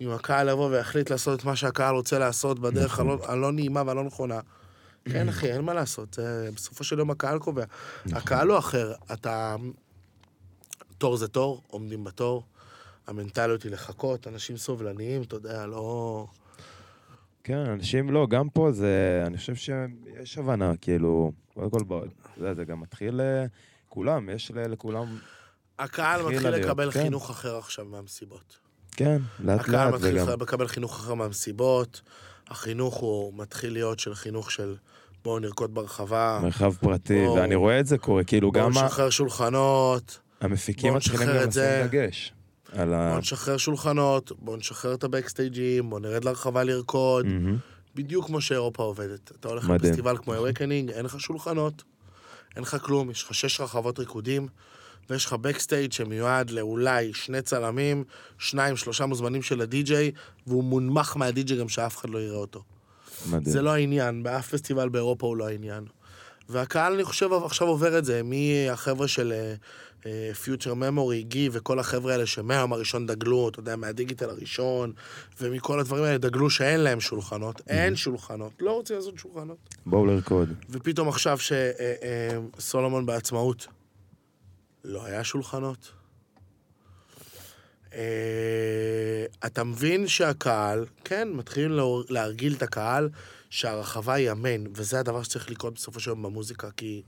אם 0.00 0.10
הקהל 0.10 0.48
יבוא 0.48 0.70
ויחליט 0.70 1.10
לעשות 1.10 1.40
את 1.40 1.44
מה 1.44 1.56
שהקהל 1.56 1.94
רוצה 1.94 2.18
לעשות 2.18 2.58
בדרך 2.58 2.92
נכון. 2.92 3.06
הלא, 3.08 3.18
הלא 3.28 3.52
נעימה 3.52 3.82
והלא 3.86 4.04
נכונה, 4.04 4.40
כן, 5.04 5.28
אחי, 5.28 5.52
אין 5.52 5.60
מה 5.60 5.74
לעשות, 5.74 6.18
בסופו 6.54 6.84
של 6.84 6.98
יום 6.98 7.10
הקהל 7.10 7.38
קובע. 7.38 7.64
נכון. 8.06 8.18
הקהל 8.18 8.46
לא 8.46 8.58
אחר, 8.58 8.92
אתה... 9.12 9.56
תור 11.04 11.16
זה 11.16 11.28
תור, 11.28 11.62
עומדים 11.66 12.04
בתור, 12.04 12.42
המנטליות 13.06 13.62
היא 13.62 13.72
לחכות, 13.72 14.26
אנשים 14.26 14.56
סובלניים, 14.56 15.22
אתה 15.22 15.36
יודע, 15.36 15.66
לא... 15.66 16.26
כן, 17.44 17.56
אנשים 17.58 18.10
לא, 18.10 18.26
גם 18.26 18.48
פה 18.48 18.72
זה, 18.72 19.22
אני 19.26 19.36
חושב 19.38 19.54
שיש 19.54 20.38
הבנה, 20.38 20.72
כאילו, 20.80 21.32
קודם 21.54 21.70
כל, 21.70 21.82
בוא, 21.82 22.02
יודע, 22.36 22.54
זה 22.54 22.64
גם 22.64 22.80
מתחיל, 22.80 23.20
אה, 23.20 23.44
כולם, 23.88 24.30
יש 24.30 24.50
לכולם, 24.54 25.18
הקהל 25.78 26.22
מתחיל 26.22 26.50
להיות, 26.50 26.64
לקבל 26.64 26.90
כן. 26.90 27.02
חינוך 27.02 27.30
אחר 27.30 27.56
עכשיו 27.58 27.84
מהמסיבות. 27.84 28.58
כן, 28.92 29.18
לאט 29.40 29.60
הקהל 29.60 29.86
לאט, 29.90 29.94
מתחיל 29.94 30.22
וגם, 30.22 30.40
לקבל 30.40 30.68
חינוך 30.68 31.00
אחר 31.00 31.14
מהמסיבות, 31.14 32.00
החינוך 32.48 32.94
הוא 32.94 33.32
מתחיל 33.36 33.72
להיות 33.72 33.98
של 33.98 34.14
חינוך 34.14 34.50
של 34.50 34.76
בואו 35.24 35.38
נרקוד 35.38 35.74
ברחבה, 35.74 36.40
מרחב 36.42 36.74
פרטי, 36.74 37.24
בואו- 37.24 37.34
ואני 37.36 37.54
רואה 37.54 37.80
את 37.80 37.86
זה 37.86 37.98
קורה, 37.98 38.24
כאילו, 38.24 38.52
בואו 38.52 38.64
גם 38.64 38.78
ה- 38.78 38.84
נשחרר 38.86 39.10
שולחנות, 39.10 40.18
המפיקים 40.40 40.94
מתחילים 40.94 41.28
גם 41.28 41.34
לשים. 41.34 41.62
דגש. 41.86 42.32
ה... 42.72 42.84
בואו 42.84 43.18
נשחרר 43.18 43.56
שולחנות, 43.56 44.32
בואו 44.38 44.56
נשחרר 44.56 44.94
את 44.94 45.04
הבקסטייג'ים, 45.04 45.90
בואו 45.90 46.00
נרד 46.00 46.24
לרחבה 46.24 46.64
לרקוד. 46.64 47.26
בדיוק 47.94 48.26
כמו 48.26 48.40
שאירופה 48.40 48.82
עובדת. 48.82 49.32
אתה 49.40 49.48
הולך 49.48 49.68
מדהים. 49.68 49.90
לפסטיבל 49.90 50.16
כמו 50.16 50.34
Awakening, 50.34 50.92
אין 50.92 51.04
לך 51.04 51.20
שולחנות, 51.20 51.82
אין 52.56 52.62
לך 52.62 52.76
כלום, 52.82 53.10
יש 53.10 53.22
לך 53.22 53.34
שש 53.34 53.60
רחבות 53.60 53.98
ריקודים, 53.98 54.48
ויש 55.10 55.26
לך 55.26 55.32
בקסטייג' 55.32 55.92
שמיועד 55.92 56.50
לאולי 56.50 57.12
שני 57.14 57.42
צלמים, 57.42 58.04
שניים, 58.38 58.76
שלושה 58.76 59.06
מוזמנים 59.06 59.42
של 59.42 59.60
הדי-ג'יי, 59.60 60.12
והוא 60.46 60.64
מונמך 60.64 61.16
מהדי-ג'יי 61.16 61.58
גם 61.58 61.68
שאף 61.68 61.96
אחד 61.96 62.10
לא 62.10 62.18
יראה 62.18 62.36
אותו. 62.36 62.62
מדהים. 63.26 63.42
זה 63.44 63.62
לא 63.62 63.70
העניין, 63.70 64.22
באף 64.22 64.48
פסטיבל 64.48 64.88
באירופה 64.88 65.26
הוא 65.26 65.36
לא 65.36 65.48
העניין. 65.48 65.84
והקהל, 66.48 66.92
אני 66.92 67.04
חושב, 67.04 67.32
עכשיו 67.32 67.68
עובר 67.68 67.98
את 67.98 68.04
זה, 68.04 68.20
מהחבר'ה 68.24 69.08
של 69.08 69.32
פיוטר 70.42 70.74
ממורי, 70.74 71.22
גי 71.22 71.48
וכל 71.52 71.78
החבר'ה 71.78 72.12
האלה 72.12 72.26
שמהיום 72.26 72.72
הראשון 72.72 73.06
דגלו, 73.06 73.48
אתה 73.48 73.60
יודע, 73.60 73.76
מהדיגיטל 73.76 74.30
הראשון, 74.30 74.92
ומכל 75.40 75.80
הדברים 75.80 76.04
האלה 76.04 76.18
דגלו 76.18 76.50
שאין 76.50 76.80
להם 76.80 77.00
שולחנות, 77.00 77.62
אין 77.68 77.96
שולחנות, 77.96 78.52
לא 78.60 78.72
רוצים 78.72 78.96
לעשות 78.96 79.18
שולחנות. 79.18 79.58
בואו 79.86 80.06
לרקוד. 80.06 80.48
ופתאום 80.70 81.08
עכשיו 81.08 81.38
שסולומון 82.58 83.06
בעצמאות, 83.06 83.66
לא 84.84 85.04
היה 85.04 85.24
שולחנות. 85.24 85.92
אה, 87.94 89.24
אתה 89.46 89.64
מבין 89.64 90.08
שהקהל, 90.08 90.84
כן, 91.04 91.28
מתחילים 91.32 91.78
להרגיל 92.08 92.54
את 92.54 92.62
הקהל 92.62 93.08
שהרחבה 93.54 94.14
היא 94.14 94.30
אמן, 94.30 94.64
וזה 94.74 95.00
הדבר 95.00 95.22
שצריך 95.22 95.50
לקרות 95.50 95.74
בסופו 95.74 96.00
של 96.00 96.10
יום 96.10 96.22
במוזיקה, 96.22 96.68
כי 96.76 97.02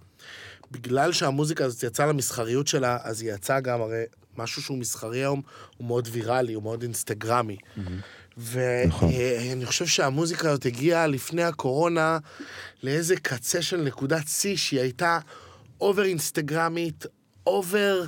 בגלל 0.71 1.13
שהמוזיקה 1.13 1.65
הזאת 1.65 1.83
יצאה 1.83 2.07
למסחריות 2.07 2.67
שלה, 2.67 2.99
אז 3.03 3.23
היא 3.23 3.33
יצאה 3.33 3.61
גם, 3.61 3.81
הרי 3.83 4.03
משהו 4.37 4.63
שהוא 4.63 4.79
מסחרי 4.79 5.19
היום, 5.19 5.43
הוא 5.77 5.87
מאוד 5.87 6.09
ויראלי, 6.13 6.53
הוא 6.53 6.63
מאוד 6.63 6.83
אינסטגרמי. 6.83 7.57
נכון. 7.77 7.89
ואני 9.13 9.67
חושב 9.67 9.87
שהמוזיקה 9.87 10.51
הזאת 10.51 10.67
הגיעה 10.67 11.07
לפני 11.07 11.43
הקורונה 11.43 12.19
לאיזה 12.83 13.17
קצה 13.17 13.63
של 13.63 13.77
נקודת 13.77 14.29
שיא 14.29 14.57
שהיא 14.57 14.81
הייתה 14.81 15.19
over 15.81 16.05
אינסטגרמית, 16.05 17.07
over, 17.47 18.05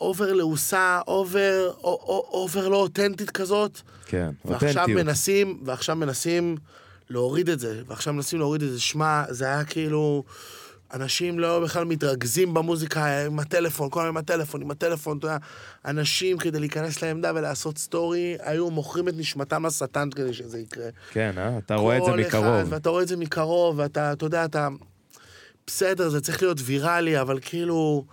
over 0.00 0.32
לעוסה, 0.32 1.00
over, 1.08 1.70
או- 1.70 1.82
או- 1.84 2.28
over 2.32 2.68
לא 2.68 2.76
אותנטית 2.76 3.30
כזאת. 3.30 3.80
כן, 4.06 4.30
ועכשיו 4.44 4.68
אותנטיות. 4.68 5.04
מנסים, 5.04 5.60
ועכשיו 5.64 5.96
מנסים 5.96 6.56
להוריד 7.10 7.48
את 7.48 7.60
זה, 7.60 7.82
ועכשיו 7.86 8.12
מנסים 8.12 8.38
להוריד 8.38 8.62
את 8.62 8.70
זה. 8.70 8.80
שמע, 8.80 9.24
זה 9.28 9.44
היה 9.44 9.64
כאילו... 9.64 10.24
אנשים 10.94 11.38
לא 11.38 11.60
בכלל 11.60 11.84
מתרכזים 11.84 12.54
במוזיקה 12.54 13.26
עם 13.26 13.38
הטלפון, 13.38 13.90
כל 13.90 14.00
הזמן 14.00 14.08
עם 14.08 14.16
הטלפון, 14.16 14.62
עם 14.62 14.70
הטלפון, 14.70 15.18
אתה 15.18 15.26
יודע. 15.26 15.36
אנשים 15.84 16.38
כדי 16.38 16.60
להיכנס 16.60 17.02
לעמדה 17.02 17.32
ולעשות 17.34 17.78
סטורי, 17.78 18.36
היו 18.40 18.70
מוכרים 18.70 19.08
את 19.08 19.14
נשמתם 19.16 19.66
לשטן 19.66 20.10
כדי 20.10 20.32
שזה 20.32 20.58
יקרה. 20.58 20.88
כן, 21.12 21.32
אה? 21.38 21.58
אתה 21.58 21.74
רואה 21.74 21.96
את 21.96 22.04
זה 22.04 22.10
כל 22.10 22.20
אחד, 22.20 22.38
מקרוב. 22.38 22.72
ואתה 22.72 22.90
רואה 22.90 23.02
את 23.02 23.08
זה 23.08 23.16
מקרוב, 23.16 23.78
ואתה, 23.78 24.12
אתה 24.12 24.26
יודע, 24.26 24.44
אתה... 24.44 24.68
בסדר, 25.66 26.08
זה 26.08 26.20
צריך 26.20 26.42
להיות 26.42 26.58
ויראלי, 26.64 27.20
אבל 27.20 27.38
כאילו... 27.42 28.04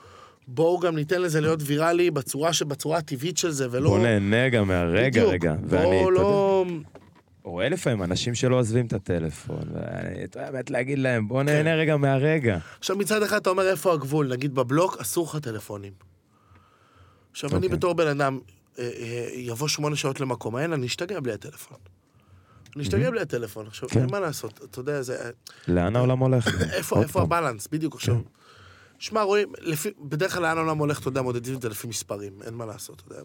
בואו 0.47 0.80
גם 0.80 0.95
ניתן 0.95 1.22
לזה 1.22 1.41
להיות 1.41 1.59
ויראלי 1.63 2.11
בצורה. 2.11 2.51
בצורה 2.68 2.97
הטבעית 2.97 3.38
של 3.38 3.51
זה, 3.51 3.68
ולא... 3.72 3.89
בוא 3.89 3.99
נהנה 3.99 4.49
גם 4.49 4.68
מהרגע, 4.68 5.22
בדיוק. 5.22 5.34
רגע. 5.34 5.55
בואו 5.69 5.93
יודע, 5.93 6.09
לא... 6.11 6.65
רואה 7.43 7.69
לפעמים 7.69 8.03
אנשים 8.03 8.35
שלא 8.35 8.55
עוזבים 8.59 8.85
את 8.85 8.93
הטלפון, 8.93 9.63
ואני, 9.73 10.26
באמת 10.35 10.69
להגיד 10.69 10.99
להם, 10.99 11.27
בוא 11.27 11.43
כן. 11.43 11.45
נהנה 11.45 11.76
רגע 11.76 11.97
מהרגע. 11.97 12.57
עכשיו 12.80 12.95
מצד 12.95 13.23
אחד 13.23 13.38
אתה 13.38 13.49
אומר 13.49 13.69
איפה 13.69 13.93
הגבול, 13.93 14.27
נגיד 14.27 14.55
בבלוק 14.55 14.97
אסור 15.01 15.26
לך 15.26 15.38
טלפונים. 15.38 15.93
עכשיו 17.31 17.49
אני 17.49 17.57
אוקיי. 17.57 17.69
בתור 17.69 17.93
בן 17.93 18.07
אדם, 18.07 18.39
אה, 18.80 18.84
אה, 18.84 19.30
יבוא 19.34 19.68
שמונה 19.68 19.95
שעות 19.95 20.19
למקום, 20.19 20.57
אין, 20.57 20.73
אני 20.73 20.85
אשתגע 20.85 21.19
בלי 21.19 21.34
הטלפון. 21.34 21.77
אני 22.76 22.84
אשתגע 22.84 23.11
בלי 23.11 23.22
הטלפון, 23.22 23.68
עכשיו 23.68 23.89
כן. 23.89 23.99
אין 23.99 24.11
מה 24.11 24.19
לעשות, 24.19 24.61
אתה 24.63 24.80
יודע, 24.80 25.01
זה... 25.01 25.31
לאן 25.68 25.95
העולם 25.95 26.19
הולך? 26.19 26.47
איפה, 26.73 26.95
עוד 26.95 27.03
איפה 27.03 27.13
פעם. 27.13 27.23
הבלנס, 27.23 27.68
בדיוק 27.68 27.95
עכשיו. 27.95 28.15
שמע, 28.99 29.22
רואים, 29.22 29.53
לפי, 29.59 29.89
בדרך 29.99 30.34
כלל 30.34 30.41
לאן 30.41 30.57
העולם 30.57 30.77
הולך, 30.77 30.99
אתה 30.99 31.07
יודע, 31.07 31.22
מודדים 31.22 31.55
את 31.55 31.61
זה 31.61 31.69
לפי 31.69 31.88
מספרים, 31.88 32.34
אין 32.45 32.53
מה 32.53 32.65
לעשות, 32.65 33.01
אתה 33.05 33.13
יודע. 33.13 33.23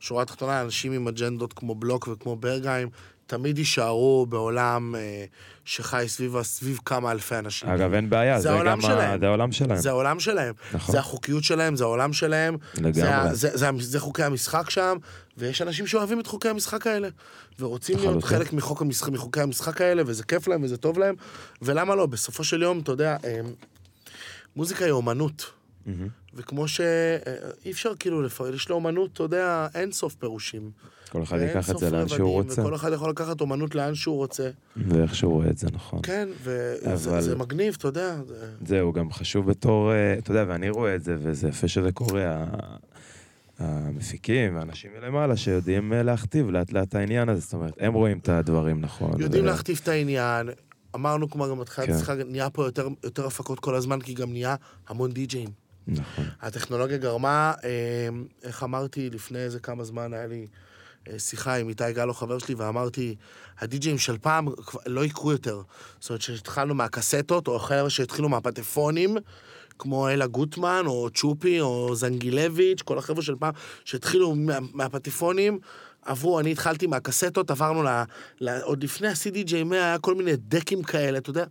שורה 0.00 0.22
התחתונה, 0.22 0.62
אנשים 0.62 0.92
עם 0.92 1.08
אג'נדות 1.08 1.52
כמו 1.52 1.74
בלוק 1.74 2.08
וכמו 2.12 2.36
ברגהיים, 2.36 2.88
תמיד 3.26 3.58
יישארו 3.58 4.26
בעולם 4.28 4.94
אה, 4.94 5.24
שחי 5.64 6.04
סביב, 6.08 6.42
סביב 6.42 6.78
כמה 6.84 7.12
אלפי 7.12 7.34
אנשים. 7.38 7.68
אגב, 7.68 7.94
אין 7.94 8.10
בעיה, 8.10 8.36
זה 8.36 8.42
זה 8.42 8.50
העולם 8.50 8.72
גם 8.72 8.78
ה- 8.78 8.82
שלהם. 8.82 9.20
זה 9.20 9.26
העולם 9.26 9.52
שלהם. 9.52 9.76
זה 9.78 9.88
העולם 9.90 10.20
שלהם. 10.20 10.54
נכון. 10.74 10.92
זה 10.92 10.98
החוקיות 10.98 11.44
שלהם, 11.44 11.76
זה 11.76 11.84
העולם 11.84 12.12
שלהם. 12.12 12.56
לגמרי. 12.74 12.92
זה, 12.92 13.16
ה- 13.16 13.34
זה, 13.34 13.50
זה, 13.56 13.70
זה 13.78 14.00
חוקי 14.00 14.22
המשחק 14.22 14.70
שם, 14.70 14.96
ויש 15.38 15.62
אנשים 15.62 15.86
שאוהבים 15.86 16.20
את 16.20 16.26
חוקי 16.26 16.48
המשחק 16.48 16.86
האלה, 16.86 17.08
ורוצים 17.60 17.98
להיות. 17.98 18.24
חלק 18.24 18.52
מחוק 18.52 18.82
המשחק, 18.82 19.08
מחוקי 19.08 19.40
המשחק 19.40 19.80
האלה, 19.80 20.02
וזה 20.06 20.24
כיף 20.24 20.48
להם 20.48 20.62
וזה 20.64 20.76
טוב 20.76 20.98
להם, 20.98 21.14
ולמה 21.62 21.94
לא? 21.94 22.06
בסופו 22.06 22.44
של 22.44 22.62
יום, 22.62 22.78
אתה 22.78 22.92
יודע, 22.92 23.16
אמ, 23.24 23.52
מוזיקה 24.56 24.84
היא 24.84 24.92
אומנות. 24.92 25.50
מהמם. 25.86 26.08
וכמו 26.34 26.68
שאי 26.68 26.84
אפשר 27.70 27.92
כאילו 27.98 28.22
לפרט, 28.22 28.54
יש 28.54 28.70
לאומנות, 28.70 29.10
אתה 29.12 29.22
יודע, 29.22 29.66
אין 29.74 29.92
סוף 29.92 30.14
פירושים. 30.14 30.70
כל 31.10 31.22
אחד 31.22 31.38
ייקח 31.38 31.70
את 31.70 31.78
זה 31.78 31.90
לאן 31.90 32.08
שהוא 32.08 32.30
רוצה, 32.32 32.60
וכל 32.62 32.74
אחד 32.74 32.92
יכול 32.92 33.10
לקחת 33.10 33.40
אומנות 33.40 33.74
לאן 33.74 33.94
שהוא 33.94 34.16
רוצה. 34.16 34.50
ואיך 34.76 35.14
שהוא 35.14 35.32
רואה 35.32 35.50
את 35.50 35.58
זה, 35.58 35.68
נכון. 35.72 36.00
כן, 36.02 36.28
וזה 36.42 37.10
אבל- 37.10 37.20
זה 37.20 37.36
מגניב, 37.36 37.74
אתה 37.78 37.88
יודע. 37.88 38.16
זה- 38.28 38.50
זהו, 38.66 38.92
גם 38.92 39.12
חשוב 39.12 39.50
בתור, 39.50 39.92
אה, 39.92 40.14
אתה 40.18 40.30
יודע, 40.30 40.44
ואני 40.48 40.70
רואה 40.70 40.94
את 40.94 41.02
זה, 41.02 41.16
וזה 41.22 41.48
יפה 41.48 41.68
שזה 41.68 41.92
קורה, 41.92 42.44
המפיקים 43.58 44.56
והאנשים 44.56 44.90
מלמעלה 45.00 45.36
שיודעים 45.36 45.92
אה, 45.92 46.02
להכתיב 46.02 46.50
לאט 46.50 46.72
לאט 46.72 46.88
את 46.88 46.94
העניין 46.94 47.28
הזה, 47.28 47.40
זאת 47.40 47.52
אומרת, 47.54 47.72
הם 47.80 47.94
רואים 47.94 48.18
את 48.18 48.28
הדברים 48.28 48.80
נכון. 48.80 49.20
יודעים 49.20 49.44
ו- 49.44 49.46
להכתיב 49.46 49.80
את 49.82 49.88
העניין. 49.88 50.48
אמרנו 50.94 51.30
כמו 51.30 51.48
גם 51.50 51.58
בתחילת 51.60 51.88
כן. 51.88 51.94
השיחה, 51.94 52.14
נהיה 52.14 52.50
פה 52.50 52.64
יותר, 52.64 52.88
יותר 53.04 53.26
הפקות 53.26 53.60
כל 53.60 53.74
הזמן, 53.74 54.00
כי 54.00 54.14
גם 54.14 54.32
נהיה 54.32 54.54
המון 54.88 55.12
די-ג'אים. 55.12 55.48
נכון. 55.88 56.24
הטכנולוגיה 56.40 56.96
גרמה, 56.96 57.52
אה, 57.64 58.08
איך 58.42 58.62
אמרתי 58.62 59.10
לפני 59.10 59.38
איזה 59.38 59.60
כמה 59.60 59.84
זמן, 59.84 60.12
היה 60.12 60.26
לי 60.26 60.46
אה, 61.08 61.18
שיחה 61.18 61.54
עם 61.54 61.68
איתי 61.68 61.92
גלו, 61.92 62.14
חבר 62.14 62.38
שלי, 62.38 62.54
ואמרתי, 62.54 63.16
הדי-ג'אים 63.58 63.98
של 63.98 64.18
פעם 64.18 64.48
לא 64.86 65.04
יקרו 65.04 65.32
יותר. 65.32 65.62
זאת 66.00 66.10
אומרת, 66.10 66.22
שהתחלנו 66.22 66.74
מהקסטות, 66.74 67.48
או 67.48 67.58
חבר'ה 67.58 67.90
שהתחילו 67.90 68.28
מהפטפונים, 68.28 69.16
כמו 69.78 70.08
אלה 70.08 70.26
גוטמן, 70.26 70.82
או 70.86 71.08
צ'ופי, 71.14 71.60
או 71.60 71.94
זנגילביץ', 71.94 72.82
כל 72.82 72.98
החבר'ה 72.98 73.22
של 73.22 73.34
פעם, 73.38 73.52
שהתחילו 73.84 74.34
מה, 74.34 74.58
מהפטפונים, 74.72 75.58
עברו, 76.06 76.40
אני 76.40 76.52
התחלתי 76.52 76.86
מהקסטות, 76.86 77.50
עברנו 77.50 77.82
ל... 77.82 77.88
ל 78.40 78.48
עוד 78.62 78.84
לפני 78.84 79.08
ה-CDJ 79.08 79.64
100 79.64 79.84
היה 79.84 79.98
כל 79.98 80.14
מיני 80.14 80.32
decks 80.36 80.82
כאלה, 80.82 81.18
אתה 81.18 81.30
יודע. 81.30 81.44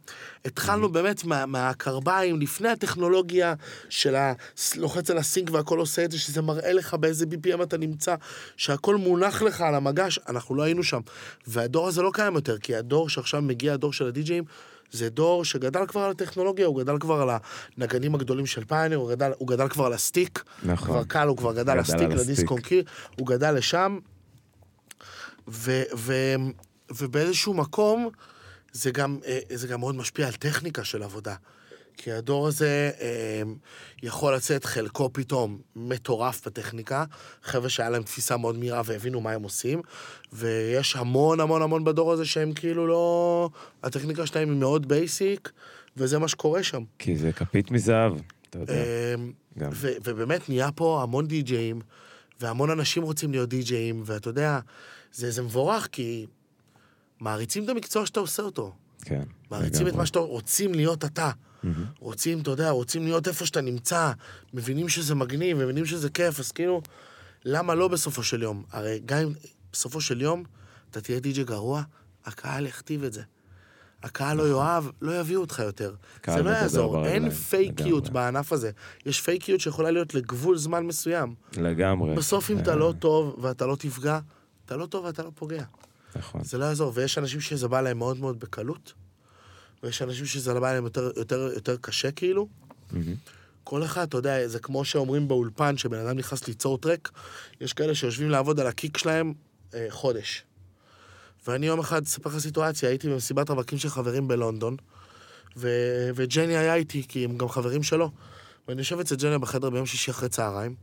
התחלנו 0.46 0.90
באמת 0.90 1.24
מה, 1.24 1.46
מהקרביים, 1.46 2.42
לפני 2.42 2.70
הטכנולוגיה 2.70 3.54
של 3.90 4.16
ה... 4.16 4.34
לוחץ 4.76 5.10
על 5.10 5.18
ה 5.18 5.24
sync 5.24 5.52
והכל 5.52 5.80
עושה 5.80 6.06
את 6.06 6.12
זה, 6.12 6.20
שזה 6.20 6.42
מראה 6.42 6.74
לך 6.74 6.94
באיזה 6.94 7.26
BPM 7.26 7.64
אתה 7.64 7.78
נמצא, 7.78 8.16
שהכל 8.58 8.96
מונח 8.96 9.42
לך 9.42 9.62
על 9.62 9.76
המגש, 9.76 10.20
אנחנו 10.30 10.56
לא 10.56 10.64
היינו 10.64 10.84
שם. 10.84 11.02
והדור 11.48 11.88
הזה 11.88 12.02
לא 12.02 12.12
קיים 12.14 12.36
יותר, 12.36 12.58
כי 12.58 12.76
הדור 12.76 13.10
שעכשיו 13.10 13.42
מגיע, 13.42 13.74
הדור 13.74 13.94
של 13.94 14.08
הדי-ג'אים, 14.08 14.44
זה 14.92 15.10
דור 15.10 15.46
שגדל 15.46 15.86
כבר 15.88 16.02
על 16.02 16.12
הטכנולוגיה, 16.12 16.66
הוא 16.66 16.80
גדל 16.82 17.00
כבר 17.00 17.22
על 17.22 17.30
הנגנים 17.78 18.16
הגדולים 18.16 18.46
של 18.46 18.66
פיוניר, 18.66 18.96
הוא 18.96 19.10
גדל, 19.10 19.32
הוא 19.38 19.48
גדל 19.48 19.68
כבר 19.68 19.86
על 19.86 19.94
הסטיק. 19.94 20.44
נכון. 20.64 20.88
כבר 20.88 21.04
קל, 21.04 21.28
הוא 21.28 21.38
כבר 21.38 21.54
גדל 21.54 21.66
גדל 21.66 21.72
על 21.72 21.80
הסטיק. 21.80 22.10
לדיסק 22.10 22.52
און-קי, 22.52 22.84
הוא 23.20 23.28
גדל 23.28 23.52
לשם. 23.52 24.00
ו, 25.48 25.84
ו, 25.98 26.36
ובאיזשהו 26.92 27.54
מקום, 27.54 28.10
זה 28.72 28.92
גם, 28.92 29.20
אה, 29.26 29.40
זה 29.50 29.68
גם 29.68 29.80
מאוד 29.80 29.96
משפיע 29.96 30.28
על 30.28 30.34
טכניקה 30.34 30.84
של 30.84 31.04
עבודה. 31.04 31.36
כי 31.98 32.12
הדור 32.12 32.48
הזה 32.48 32.92
אה, 33.02 33.42
יכול 34.04 34.36
לצאת 34.36 34.66
חלקו 34.66 35.10
פתאום 35.14 35.60
מטורף 35.76 36.48
בטכניקה, 36.48 37.04
חבר'ה 37.44 37.70
שהיה 37.70 37.90
להם 37.90 38.04
תפיסה 38.04 38.38
מאוד 38.38 38.58
מהירה 38.58 38.82
והבינו 38.86 39.22
מה 39.22 39.32
הם 39.32 39.44
עושים, 39.44 39.82
ויש 40.34 40.96
המון 40.96 41.40
המון 41.40 41.62
המון 41.62 41.84
בדור 41.84 42.12
הזה 42.12 42.26
שהם 42.26 42.54
כאילו 42.54 42.88
לא... 42.88 43.50
הטכניקה 43.84 44.26
שלהם 44.26 44.50
היא 44.50 44.60
מאוד 44.60 44.88
בייסיק, 44.88 45.52
וזה 45.98 46.20
מה 46.20 46.28
שקורה 46.28 46.64
שם. 46.64 46.84
כי 47.00 47.18
זה 47.18 47.32
כפית 47.32 47.72
מזהב, 47.72 48.14
אתה 48.50 48.60
יודע. 48.60 48.74
אמ, 48.74 49.32
גם. 49.58 49.70
ו- 49.74 49.94
ובאמת 50.04 50.50
נהיה 50.50 50.72
פה 50.72 51.00
המון 51.04 51.28
די-ג'אים, 51.28 51.82
והמון 52.40 52.70
אנשים 52.70 53.04
רוצים 53.04 53.32
להיות 53.32 53.50
די-ג'אים, 53.50 54.04
ואתה 54.06 54.30
יודע, 54.30 54.60
זה, 55.16 55.32
זה 55.32 55.42
מבורך, 55.42 55.88
כי 55.92 56.26
מעריצים 57.20 57.64
את 57.64 57.70
המקצוע 57.70 58.06
שאתה 58.06 58.20
עושה 58.20 58.44
אותו. 58.44 58.74
כן. 59.02 59.24
מעריצים 59.52 59.88
את. 59.88 59.96
מה 59.96 60.06
שאתה 60.06 60.20
רוצים 60.20 60.74
להיות 60.74 61.06
אתה. 61.06 61.32
מהמם. 61.64 61.86
רוצים, 62.00 62.42
אתה 62.42 62.52
יודע, 62.52 62.70
רוצים 62.70 63.04
להיות 63.04 63.28
איפה 63.28 63.46
שאתה 63.46 63.62
נמצא, 63.62 64.12
מבינים 64.54 64.90
שזה 64.90 65.16
מגניב, 65.16 65.58
מבינים 65.58 65.86
שזה 65.86 66.10
כיף, 66.10 66.40
אז 66.40 66.52
כאילו, 66.52 66.82
למה 67.46 67.76
לא 67.76 67.88
בסופו 67.88 68.24
של 68.24 68.44
יום? 68.44 68.64
הרי 68.72 69.02
גם 69.06 69.18
אם 69.18 69.34
בסופו 69.74 70.02
של 70.02 70.22
יום 70.22 70.44
אתה 70.92 71.02
תהיה 71.02 71.20
די-ג'יי 71.20 71.44
גרוע, 71.44 71.84
הקהל 72.26 72.66
יכתיב 72.66 73.04
את 73.04 73.14
זה. 73.14 73.22
הקהל 74.04 74.38
לא 74.38 74.50
יאהב, 74.50 74.84
לא 75.02 75.20
יביאו 75.20 75.42
אותך 75.42 75.60
יותר. 75.60 75.96
זה 76.26 76.32
לא 76.32 76.38
מדבר 76.38 76.50
יעזור, 76.50 77.06
אין 77.06 77.30
פייקיות. 77.30 78.10
בענף 78.10 78.54
הזה. 78.54 78.72
יש 79.06 79.22
פייקיות 79.22 79.60
שיכולה 79.60 79.92
להיות 79.92 80.14
לגבול 80.14 80.58
זמן 80.58 80.86
מסוים. 80.86 81.36
לגמרי. 81.58 82.16
בסוף 82.16 82.52
אם 82.52 82.58
אה, 82.58 82.62
אתה 82.62 82.76
לא 82.76 82.94
טוב 83.00 83.36
ואתה 83.42 83.66
לא 83.66 83.76
תפגע, 83.76 84.20
אתה 84.66 84.76
לא 84.76 84.86
טוב 84.86 85.06
ואתה 85.06 85.24
לא 85.24 85.32
פוגע. 85.36 85.64
נכון. 86.16 86.44
זה 86.44 86.58
לא 86.58 86.66
יעזור, 86.66 86.92
ויש 86.96 87.18
אנשים 87.18 87.42
שזה 87.42 87.68
בא 87.68 87.82
להם 87.82 87.98
מאוד 87.98 88.20
מאוד 88.20 88.40
בקלות, 88.40 88.94
ויש 89.84 90.02
אנשים 90.02 90.26
שזה 90.26 90.60
בא 90.60 90.74
להם 90.74 90.84
יותר, 90.84 91.12
יותר, 91.18 91.50
יותר 91.56 91.78
קשה 91.78 92.12
כאילו. 92.12 92.48
מהמם. 92.92 93.16
כל 93.64 93.84
אחד, 93.84 94.08
אתה 94.08 94.18
יודע, 94.18 94.48
זה 94.48 94.60
כמו 94.60 94.86
שאומרים 94.86 95.28
באולפן, 95.28 95.78
שבן 95.78 95.98
אדם 95.98 96.18
נכנס 96.18 96.48
ליצור 96.48 96.78
טרק, 96.78 97.12
יש 97.62 97.74
כאלה 97.74 97.96
שיושבים 97.96 98.30
לעבוד 98.30 98.60
על 98.60 98.68
הקיק 98.68 98.98
שלהם 98.98 99.34
אה, 99.74 99.88
חודש. 99.90 100.44
ואני 101.48 101.66
יום 101.66 101.80
אחד, 101.80 102.04
אספר 102.04 102.30
לך 102.30 102.38
סיטואציה, 102.38 102.90
הייתי 102.90 103.10
במסיבת 103.10 103.50
רווקים 103.50 103.78
של 103.78 103.90
חברים 103.90 104.28
בלונדון, 104.28 104.78
ו... 105.58 105.70
וג'ני 106.16 106.58
היה 106.58 106.76
איתי, 106.76 107.08
כי 107.08 107.26
הם 107.26 107.38
גם 107.38 107.50
חברים 107.50 107.84
שלו. 107.84 108.12
ואני 108.68 108.80
יושב 108.82 109.00
אצל 109.00 109.16
ג'ני 109.16 109.38
בחדר 109.38 109.70
ביום 109.70 109.86
שישי 109.86 110.12
אחרי 110.12 110.30
צהריים, 110.30 110.76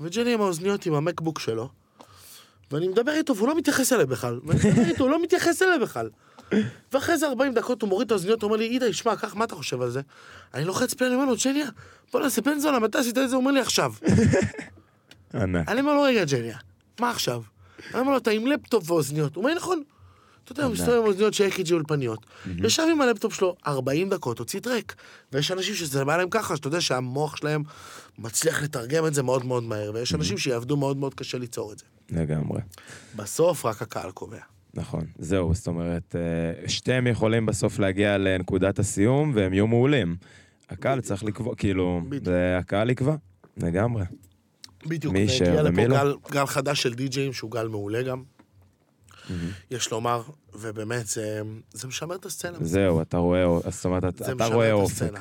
וג'ני 0.00 0.34
עם 0.34 0.40
האוזניות 0.40 0.86
עם 0.86 0.94
המקבוק 0.94 1.38
שלו, 1.38 1.68
ואני 2.70 2.88
מדבר 2.88 3.12
איתו, 3.12 3.36
והוא 3.36 3.48
לא 3.48 3.56
מתייחס 3.56 3.92
אליי 3.92 4.06
בכלל. 4.06 4.40
ואני 4.44 4.58
מדבר 4.70 4.82
איתו, 4.82 5.04
הוא 5.04 5.10
לא 5.10 5.22
מתייחס 5.22 5.62
אליי 5.62 5.78
בכלל. 5.78 6.08
ואחרי 6.92 7.14
איזה 7.14 7.26
40 7.26 7.54
דקות 7.54 7.82
הוא 7.82 7.88
מוריד 7.88 8.06
את 8.06 8.12
האוזניות, 8.12 8.42
הוא 8.42 8.48
אומר 8.48 8.58
לי, 8.58 8.66
אידה, 8.66 8.92
שמע, 8.92 9.16
קח, 9.16 9.34
מה 9.34 9.44
אתה 9.44 9.54
חושב 9.54 9.82
על 9.82 9.90
זה? 9.90 10.00
אני 10.54 10.64
לוחץ 10.64 10.94
פלא, 10.94 11.06
אני 11.06 11.14
אומר 11.14 11.24
לו, 11.24 11.34
ג'ניה, 11.44 11.68
בוא 12.12 12.20
נעשה 12.20 12.42
פנזונה, 12.42 12.78
מתי 12.78 12.98
עשית 12.98 13.18
את 13.18 13.28
זה? 13.30 13.36
הוא 13.36 13.40
אומר 13.40 13.52
לי, 13.52 13.60
עכשיו. 13.60 13.92
אני 15.68 15.80
אומר 15.80 15.94
לו, 15.94 16.02
רגע, 16.02 16.24
ג'ניה, 16.24 16.58
מה 17.00 17.10
עכשיו? 17.10 17.42
אני 17.90 18.00
אומר 18.00 18.12
לו, 18.12 18.18
אתה 18.18 18.30
עם 18.30 18.46
לפטופ 18.46 18.90
ואוזניות. 18.90 19.36
הוא 19.36 19.44
אומר, 19.44 19.54
נכון. 19.54 19.82
אתה 20.44 20.52
יודע, 20.52 20.64
הוא 20.64 20.72
מסתובב 20.72 20.96
עם 20.96 21.06
אוזניות 21.06 21.34
של 21.34 21.44
אק"ג'י 21.44 21.74
אולפניות. 21.74 22.26
ישב 22.64 22.82
עם 22.90 23.00
הלפטופ 23.00 23.34
שלו 23.34 23.56
40 23.66 24.10
דקות, 24.10 24.38
הוציא 24.38 24.60
track. 24.60 24.94
ויש 25.32 25.50
אנשים 25.50 25.74
שזה 25.74 26.04
בא 26.04 26.16
להם 26.16 26.30
ככה, 26.30 26.56
שאתה 26.56 26.68
יודע 26.68 26.80
שהמוח 26.80 27.36
שלהם 27.36 27.62
מצליח 28.18 28.62
לתרגם 28.62 29.06
את 29.06 29.14
זה 29.14 29.22
מאוד 29.22 29.44
מאוד 29.44 29.62
מהר, 29.62 29.90
ויש 29.94 30.14
אנשים 30.14 30.38
שיעבדו 30.38 30.76
מאוד 30.76 30.96
מאוד 30.96 31.14
קשה 31.14 31.38
ליצור 31.38 31.72
את 31.72 31.78
זה. 31.78 31.84
לגמרי. 32.12 32.60
בסוף 33.16 33.66
רק 33.66 33.82
הקהל 33.82 34.10
קובע. 34.10 34.38
נכון, 34.74 35.04
זהו, 35.18 35.54
זאת 35.54 35.66
אומרת, 35.66 36.16
אה, 36.16 36.68
שתיהם 36.68 37.06
יכולים 37.06 37.46
בסוף 37.46 37.78
להגיע 37.78 38.18
לנקודת 38.18 38.78
הסיום 38.78 39.32
והם 39.34 39.52
יהיו 39.52 39.66
מעולים. 39.66 40.16
הקהל 40.70 41.00
צריך 41.00 41.24
לקבוע, 41.24 41.54
כאילו, 41.56 42.00
בדיוק. 42.08 42.24
זה 42.24 42.56
הקהל 42.58 42.90
יקבע, 42.90 43.16
לגמרי. 43.56 44.04
בדיוק, 44.86 45.14
והגיע 45.14 45.62
לפה 45.62 45.86
לא. 45.86 45.96
גל, 45.96 46.14
גל 46.30 46.46
חדש 46.46 46.82
של 46.82 46.94
די-ג'אים, 46.94 47.32
שהוא 47.32 47.50
גל 47.50 47.68
מעולה 47.68 48.02
גם, 48.02 48.22
יש 49.70 49.90
לומר, 49.90 50.22
ובאמת, 50.54 51.06
זה, 51.06 51.42
זה 51.72 51.88
משמר 51.88 52.14
את 52.14 52.26
הסצנה. 52.26 52.58
זהו, 52.60 53.02
אתה 53.02 53.16
רואה, 53.16 53.70
זאת 53.70 53.84
אומרת, 53.84 54.22
אתה 54.22 54.46
רואה 54.46 54.72
אופק. 54.72 55.12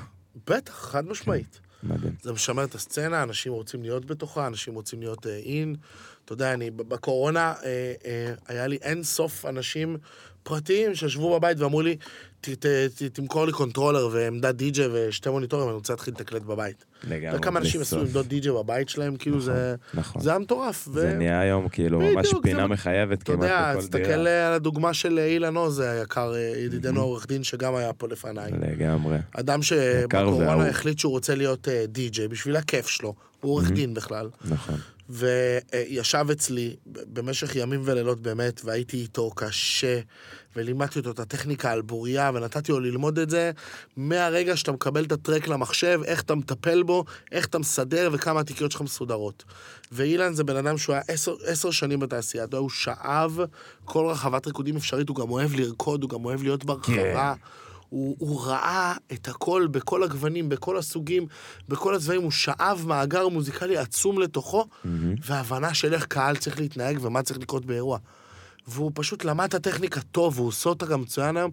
בטח, 0.48 0.74
חד 0.74 1.06
משמעית. 1.06 1.60
מדהים. 1.84 2.16
זה 2.22 2.34
משמר 2.34 2.64
את 2.64 2.76
הסצנה, 2.76 3.24
אנשים 3.24 3.54
רוצים 3.54 3.82
להיות 3.82 4.06
בתוכה, 4.06 4.48
אנשים 4.48 4.74
רוצים 4.74 5.00
להיות 5.00 5.28
אין. 5.28 5.76
אתה 6.30 6.44
יודע, 6.44 6.54
אני, 6.54 6.72
בקורונה 6.72 7.54
אה, 7.64 7.70
אה, 8.06 8.34
היה 8.48 8.68
לי 8.68 8.78
אין 8.82 9.04
סוף 9.04 9.46
אנשים 9.46 9.98
פרטיים 10.44 10.96
שישבו 10.96 11.40
בבית 11.40 11.60
ואמרו 11.60 11.82
לי, 11.82 11.96
"ת- 12.42 12.50
ת- 12.50 12.66
ת- 12.66 13.04
תמכור 13.04 13.46
לי 13.46 13.52
controller 13.52 14.10
ועמדת 14.12 14.56
די-ג'יי 14.56 14.88
ושתי 14.94 15.30
מוניטורים, 15.30 15.68
אני 15.68 15.76
רוצה 15.76 15.94
להתחיל 15.94 16.14
לתקלט 16.14 16.42
בבית. 16.42 16.86
אתה 17.00 17.08
לגמרי, 17.08 17.26
יודע 17.28 17.40
כמה 17.40 17.60
אנשים 17.60 17.82
עשו. 17.82 18.00
עמדות 18.00 18.28
די-ג'יי 18.28 18.52
בבית 18.52 18.90
שלהם, 18.90 19.16
כאילו 19.16 19.42
זה... 19.42 19.76
נכון. 19.94 20.22
זה 20.22 20.30
היה 20.30 20.40
מטורף. 20.40 20.88
ו- 20.88 21.00
זה 21.02 21.14
נהיה 21.14 21.40
היום 21.42 21.70
כאילו 21.70 22.00
ממש 22.00 22.28
פינה 22.44 22.62
זה- 22.62 22.68
מחייבת 22.68 23.24
אתה 23.24 23.32
כמעט 23.34 23.44
יודע, 23.50 23.72
בכל 23.72 23.82
תסתכל 23.82 23.98
דירה. 24.04 24.16
על 24.48 24.54
הדוגמה 24.54 24.94
של 24.94 25.20
אילן 25.20 25.56
עוז 25.56 25.80
היקר, 25.80 26.34
אה, 26.36 26.40
ידידנו 26.58 27.00
העורך 27.00 27.28
דין, 27.28 27.44
שגם 27.44 27.76
היה 27.76 27.94
פה 27.94 28.08
לפניי. 28.08 28.52
לגמרי. 28.62 29.18
אדם. 29.32 29.62
שבקורונה 29.62 30.68
החליט 30.68 31.00
שהוא 31.00 31.12
רוצה 31.12 31.36
להיות 31.36 31.68
די-ג'יי 31.88 32.28
בשביל 32.28 32.56
הכיף 32.56 32.88
שלו, 32.88 33.14
הוא 33.42 33.52
עורך 33.52 33.72
דין 33.72 33.94
בכלל, 33.94 34.30
נכון. 34.46 34.76
וישב 35.10 36.26
אצלי 36.32 36.76
במשך 36.86 37.56
ימים 37.56 37.82
ולילות 37.84 38.22
באמת, 38.22 38.62
והייתי 38.64 38.98
איתו 38.98 39.32
קשה, 39.36 40.00
ולימדתי 40.56 41.00
אותו 41.00 41.12
את 41.12 41.20
הטכניקה 41.20 41.72
על 41.72 41.82
בוריה, 41.82 42.32
ונתתי 42.34 42.72
לו 42.72 42.80
ללמוד 42.80 43.20
את 43.20 43.30
זה 43.30 43.52
מהרגע 43.98 44.56
שאתה 44.58 44.72
מקבל 44.72 45.04
את 45.04 45.12
הטרק 45.12 45.48
למחשב, 45.48 46.02
איך 46.06 46.22
אתה 46.22 46.36
מטפל 46.36 46.84
בו, 46.84 47.06
איך 47.32 47.46
אתה 47.46 47.60
מסדר 47.60 48.10
וכמה 48.14 48.40
התיקיות 48.40 48.72
שלך 48.72 48.82
מסודרות. 48.82 49.44
ואילן 49.92 50.34
זה 50.34 50.44
בן 50.44 50.56
אדם 50.56 50.78
שהוא 50.78 50.94
היה 50.94 51.04
עשר, 51.08 51.36
עשר 51.46 51.72
שנים 51.72 52.00
בתעשייה, 52.00 52.46
הוא 52.58 52.70
שאב 52.70 53.40
כל 53.86 54.06
רחבת 54.06 54.48
ריקודים 54.48 54.76
אפשרית, 54.76 55.10
הוא 55.10 55.16
גם 55.16 55.30
אוהב 55.30 55.54
לרקוד, 55.54 56.04
הוא 56.04 56.10
גם 56.10 56.26
אוהב 56.26 56.44
להיות 56.44 56.64
ברחבה. 56.66 57.34
הוא, 57.90 58.16
הוא 58.20 58.46
ראה 58.46 58.94
את 59.14 59.28
הכל 59.28 59.68
בכל 59.72 60.04
הגוונים, 60.04 60.50
בכל 60.50 60.78
הסוגים, 60.78 61.26
בכל 61.70 61.96
הצבעים, 61.96 62.22
הוא 62.22 62.32
שאב 62.32 62.84
מאגר 62.88 63.28
מוזיקלי 63.28 63.78
עצום 63.78 64.20
לתוכו, 64.22 64.66
והבנה 65.26 65.74
של 65.74 65.94
איך 65.94 66.06
קהל 66.06 66.36
צריך 66.38 66.60
להתנהג 66.60 66.98
ומה 67.02 67.24
צריך 67.24 67.40
לקרות 67.40 67.66
באירוע. 67.66 67.98
והוא 68.68 68.92
פשוט 68.96 69.24
למד 69.26 69.46
את 69.48 69.54
הטכניקה 69.54 70.02
טוב, 70.02 70.36
והוא 70.40 70.48
עושה 70.48 70.70
אותה 70.70 70.86
גם 70.86 71.02
מצוין 71.02 71.38
היום, 71.38 71.52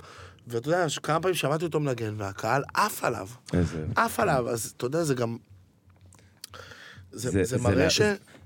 ואתה 0.48 0.68
יודע, 0.68 0.86
כמה 1.02 1.20
פעמים 1.20 1.34
שמעתי 1.34 1.64
אותו 1.64 1.80
מנגן, 1.80 2.14
והקהל 2.16 2.62
עף 2.74 3.04
עליו. 3.04 3.28
איזה... 3.52 3.84
עף 3.96 4.20
עליו, 4.20 4.48
אז 4.48 4.74
אתה 4.76 4.86
יודע, 4.86 5.04
זה 5.04 5.14
גם... 5.14 5.36
זה, 7.12 7.30
זה- 7.30 7.44
זה, 7.44 7.56
זה 7.56 7.62
מראה 7.62 7.74
לה- 7.84 7.90
ש... 7.90 8.00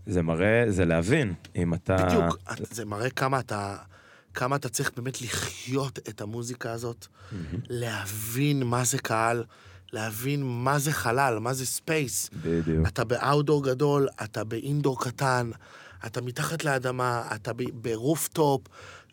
זה 0.07 0.23
מראה, 0.23 0.65
זה 0.69 0.85
להבין, 0.85 1.35
אם 1.57 1.75
אתה... 1.75 1.97
בדיוק, 1.97 2.39
זה 2.71 2.85
מראה 2.85 3.11
כמה 3.11 3.41
אתה, 3.41 3.77
כמה 4.35 4.57
אתה 4.57 4.69
צריך 4.69 4.91
באמת 4.97 5.23
לחיות 5.23 5.99
את 5.99 6.21
המוזיקה 6.21 6.73
הזאת, 6.73 7.07
להבין 7.69 8.63
מה 8.63 8.85
זה 8.85 8.99
קהל, 8.99 9.45
להבין 9.93 10.43
מה 10.45 10.79
זה 10.79 10.93
חלל, 10.93 11.39
מה 11.39 11.55
זה 11.55 11.67
space. 11.67 12.31
בדיוק. 12.43 12.89
אתה 12.89 13.05
ב 13.05 13.12
outdoor 13.12 13.65
גדול, 13.65 14.09
אתה 14.25 14.45
ב 14.45 14.53
indoor 14.53 15.01
קטן, 15.05 15.51
אתה 16.07 16.21
מתחת 16.21 16.65
לאדמה, 16.65 17.23
אתה 17.35 17.53
ב 17.75 17.84
rooftop, 17.84 18.63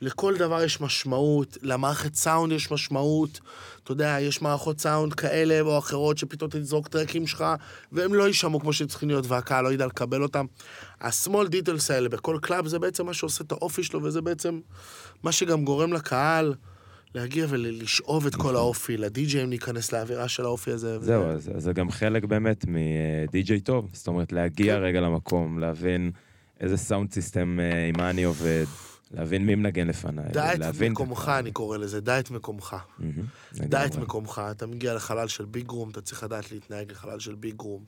לכל 0.02 0.38
דבר 0.38 0.64
יש 0.64 0.82
משמעות, 0.82 1.58
למערכת 1.62 2.16
סאונד 2.16 2.52
יש 2.52 2.72
משמעות. 2.72 3.40
אתה 3.84 3.92
יודע, 3.92 4.18
יש 4.22 4.42
מערכות 4.42 4.80
סאונד 4.80 5.14
כאלה 5.14 5.62
או 5.62 5.78
אחרות 5.78 6.18
שפתאום 6.18 6.50
תזרוק 6.54 6.88
tracks 6.88 7.28
שלך, 7.28 7.46
והם 7.92 8.14
לא 8.14 8.28
יישמעו 8.28 8.60
כמו 8.60 8.74
שהם 8.74 8.88
צריכים 8.88 9.10
להיות, 9.10 9.26
והקהל 9.28 9.64
לא 9.64 9.74
ידע 9.74 9.86
לקבל 9.86 10.24
אותם. 10.24 10.46
ה-small 11.02 11.48
details 11.52 11.94
האלה 11.94 12.10
בכל 12.10 12.38
club 12.42 12.68
זה 12.68 12.80
בעצם 12.80 13.06
מה 13.06 13.14
שעושה 13.14 13.44
את 13.44 13.52
האופי 13.52 13.84
שלו, 13.84 14.04
וזה 14.04 14.22
בעצם 14.22 14.60
מה 15.24 15.32
שגם 15.32 15.66
גורם 15.66 15.94
לקהל 15.94 16.54
להגיע 17.16 17.46
ולשאוב 17.50 18.26
את 18.26 18.36
כל 18.36 18.56
האופי, 18.56 18.98
לדי-ג'ייז 18.98 19.50
להיכנס 19.50 19.92
לאווירה 19.92 20.28
של 20.28 20.46
האופי 20.46 20.72
הזה. 20.72 21.00
זהו, 21.00 21.24
אז 21.24 21.52
זה 21.58 21.74
גם 21.74 21.92
חלק 21.92 22.24
באמת 22.24 22.66
מדי-ג'יי 22.68 23.60
טוב, 23.60 23.90
זאת 23.94 24.08
אומרת 24.08 24.32
להגיע 24.32 24.76
כן. 24.76 24.82
רגע 24.82 25.02
למקום, 25.02 25.60
להבין 25.60 26.12
איזה 26.60 26.78
sound 26.78 27.12
system, 27.12 27.60
אה, 27.60 27.88
עם 27.88 27.98
מה 27.98 28.10
אני 28.10 28.24
עובד, 28.24 28.66
להבין 29.12 29.46
מי 29.46 29.56
מנגן 29.56 29.88
לפניי, 29.88 30.26
דע 30.32 30.54
את. 30.54 30.60
מקומך, 30.92 31.32
אני 31.40 31.52
קורא 31.52 31.78
לזה, 31.78 32.02
דע 32.02 32.20
את 32.20 32.32
מקומך. 32.32 32.76
מהמם, 33.00 33.24
דע 33.54 33.86
את. 33.86 33.96
מקומך, 33.96 34.42
אתה 34.52 34.66
מגיע 34.68 34.94
לחלל 34.94 35.28
של 35.28 35.46
big 35.46 35.70
room, 35.70 35.90
אתה 35.90 36.02
צריך 36.02 36.24
לדעת 36.24 36.52
להתנהג 36.52 36.92
לחלל 36.92 37.20
של 37.20 37.36
big 37.36 37.62
room, 37.62 37.84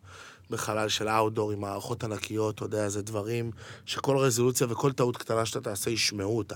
בחלל 0.49 0.89
של 0.89 1.07
outdoor 1.09 1.51
עם 1.51 1.59
מערכות 1.61 2.03
ענקיות, 2.03 2.55
אתה 2.55 2.65
יודע, 2.65 2.89
זה 2.89 3.01
דברים 3.01 3.51
שכל 3.85 4.17
רזולוציה 4.17 4.67
וכל 4.69 4.91
טעות 4.91 5.17
קטנה 5.17 5.45
שאתה 5.45 5.61
תעשה 5.61 5.89
ישמעו 5.89 6.37
אותה. 6.37 6.55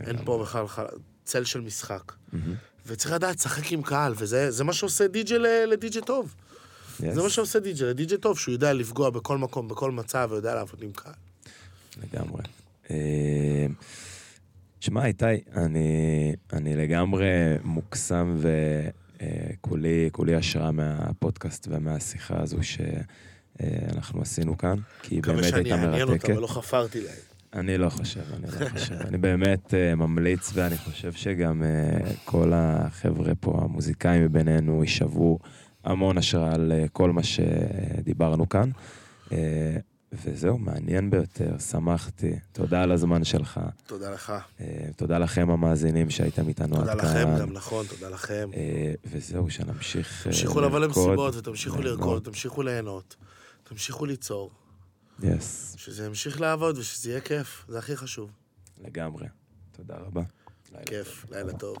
אין 0.00 0.16
פה 0.24 0.38
בכלל 0.42 0.66
חל- 0.68 0.84
צל 1.24 1.44
של 1.44 1.60
משחק. 1.60 2.12
מהמם. 2.32 2.54
וצריך 2.86 3.12
לדעת 3.14 3.36
לשחק 3.36 3.72
עם 3.72 3.82
קהל, 3.82 4.12
וזה 4.16 4.50
זה 4.50 4.64
מה 4.64 4.72
שעושה 4.72 5.06
די-ג'יי 5.08 5.38
לדי-ג'יי 5.38 6.00
טוב. 6.00 6.34
Yes, 7.00 7.04
זה 7.14 7.22
מה 7.22 7.30
שעושה 7.30 7.58
די.ג'י 7.60 7.84
לדי.ג'י 7.84 8.16
טוב, 8.16 8.38
שהוא 8.38 8.52
יודע 8.52 8.72
לפגוע 8.72 9.10
בכל 9.10 9.38
מקום, 9.38 9.68
בכל 9.68 9.90
מצב, 9.90 10.28
ויודע 10.30 10.54
לעבוד 10.54 10.82
עם 10.82 10.92
קהל. 10.92 11.12
לגמרי. 12.02 12.42
אה, 12.90 13.66
תשמע, 14.78 15.06
איתי, 15.06 15.24
אני, 15.56 16.32
אני 16.52 16.76
לגמרי 16.76 17.28
מוקסם 17.64 18.36
וכולי 19.16 20.08
כולי 20.12 20.34
השראה 20.34 20.70
מהפודקאסט 20.70 21.68
ומהשיחה 21.70 22.42
הזו 22.42 22.58
שאנחנו 22.62 24.22
עשינו 24.22 24.58
כאן, 24.58 24.76
כי 25.02 25.14
היא 25.14 25.18
מקווה 25.18 25.36
באמת 25.36 25.48
שאני 25.48 25.62
הייתה 25.62 25.74
אעניין 25.74 26.02
אותם 26.02 26.12
מרתקת. 26.12 26.36
ולא 26.36 26.46
חפרתי 26.46 27.00
להם. 27.00 27.30
אני 27.54 27.78
לא 27.78 27.88
חושב, 27.88 28.20
אני 28.36 28.46
לא 28.60 28.68
חושב. 28.68 28.94
אני 28.94 29.18
באמת 29.18 29.74
uh, 29.74 29.94
ממליץ, 29.96 30.50
ואני 30.54 30.76
חושב 30.76 31.12
שגם 31.12 31.62
uh, 31.62 32.06
כל 32.24 32.52
החבר'ה 32.54 33.34
פה, 33.34 33.60
המוזיקאים 33.62 34.24
מבינינו, 34.24 34.82
יישבו 34.82 35.38
המון 35.84 36.18
השראה 36.18 36.54
על 36.54 36.72
uh, 36.72 36.88
כל 36.88 37.10
מה 37.10 37.22
שדיברנו 37.22 38.48
כאן. 38.48 38.70
Uh, 39.28 39.32
וזהו, 40.12 40.58
מעניין 40.58 41.10
ביותר, 41.10 41.58
שמחתי. 41.58 42.38
תודה 42.52 42.82
על 42.82 42.92
הזמן 42.92 43.24
שלך. 43.24 43.60
תודה 43.86 44.10
לך. 44.10 44.32
Uh, 44.58 44.62
תודה 44.96 45.18
לכם 45.18 45.50
המאזינים 45.50 46.10
שהייתם 46.10 46.48
איתנו 46.48 46.76
עד 46.76 46.90
תודה 46.90 47.02
כאן. 47.02 47.10
לכם 47.10 47.40
גם, 47.40 47.52
נכון, 47.52 47.86
תודה 47.86 48.08
לכם. 48.08 48.50
Uh, 48.52 48.56
וזהו, 49.04 49.50
שנמשיך 49.50 50.20
uh, 50.20 50.24
תמשיכו 50.24 50.60
לבוא 50.60 50.78
לרקוד, 50.78 51.06
למסיבות 51.06 51.36
ותמשיכו. 51.36 51.82
לרקוד, 51.82 52.22
תמשיכו 52.24 52.62
ליהנות, 52.62 53.16
תמשיכו 53.64 54.06
ליצור, 54.06 54.50
יס, 55.22 55.74
שזה 55.78 56.06
ימשיך 56.06 56.40
לעבוד 56.40 56.78
ושזה 56.78 57.10
יהיה 57.10 57.20
כיף, 57.20 57.64
זה 57.68 57.78
הכי 57.78 57.96
חשוב. 57.96 58.30
לגמרי. 58.84 59.26
תודה 59.72 59.94
רבה. 59.96 60.22
לילה 60.72 60.84
כיף, 60.84 61.24
טוב. 61.26 61.34
לילה 61.34 61.52
טוב. 61.52 61.76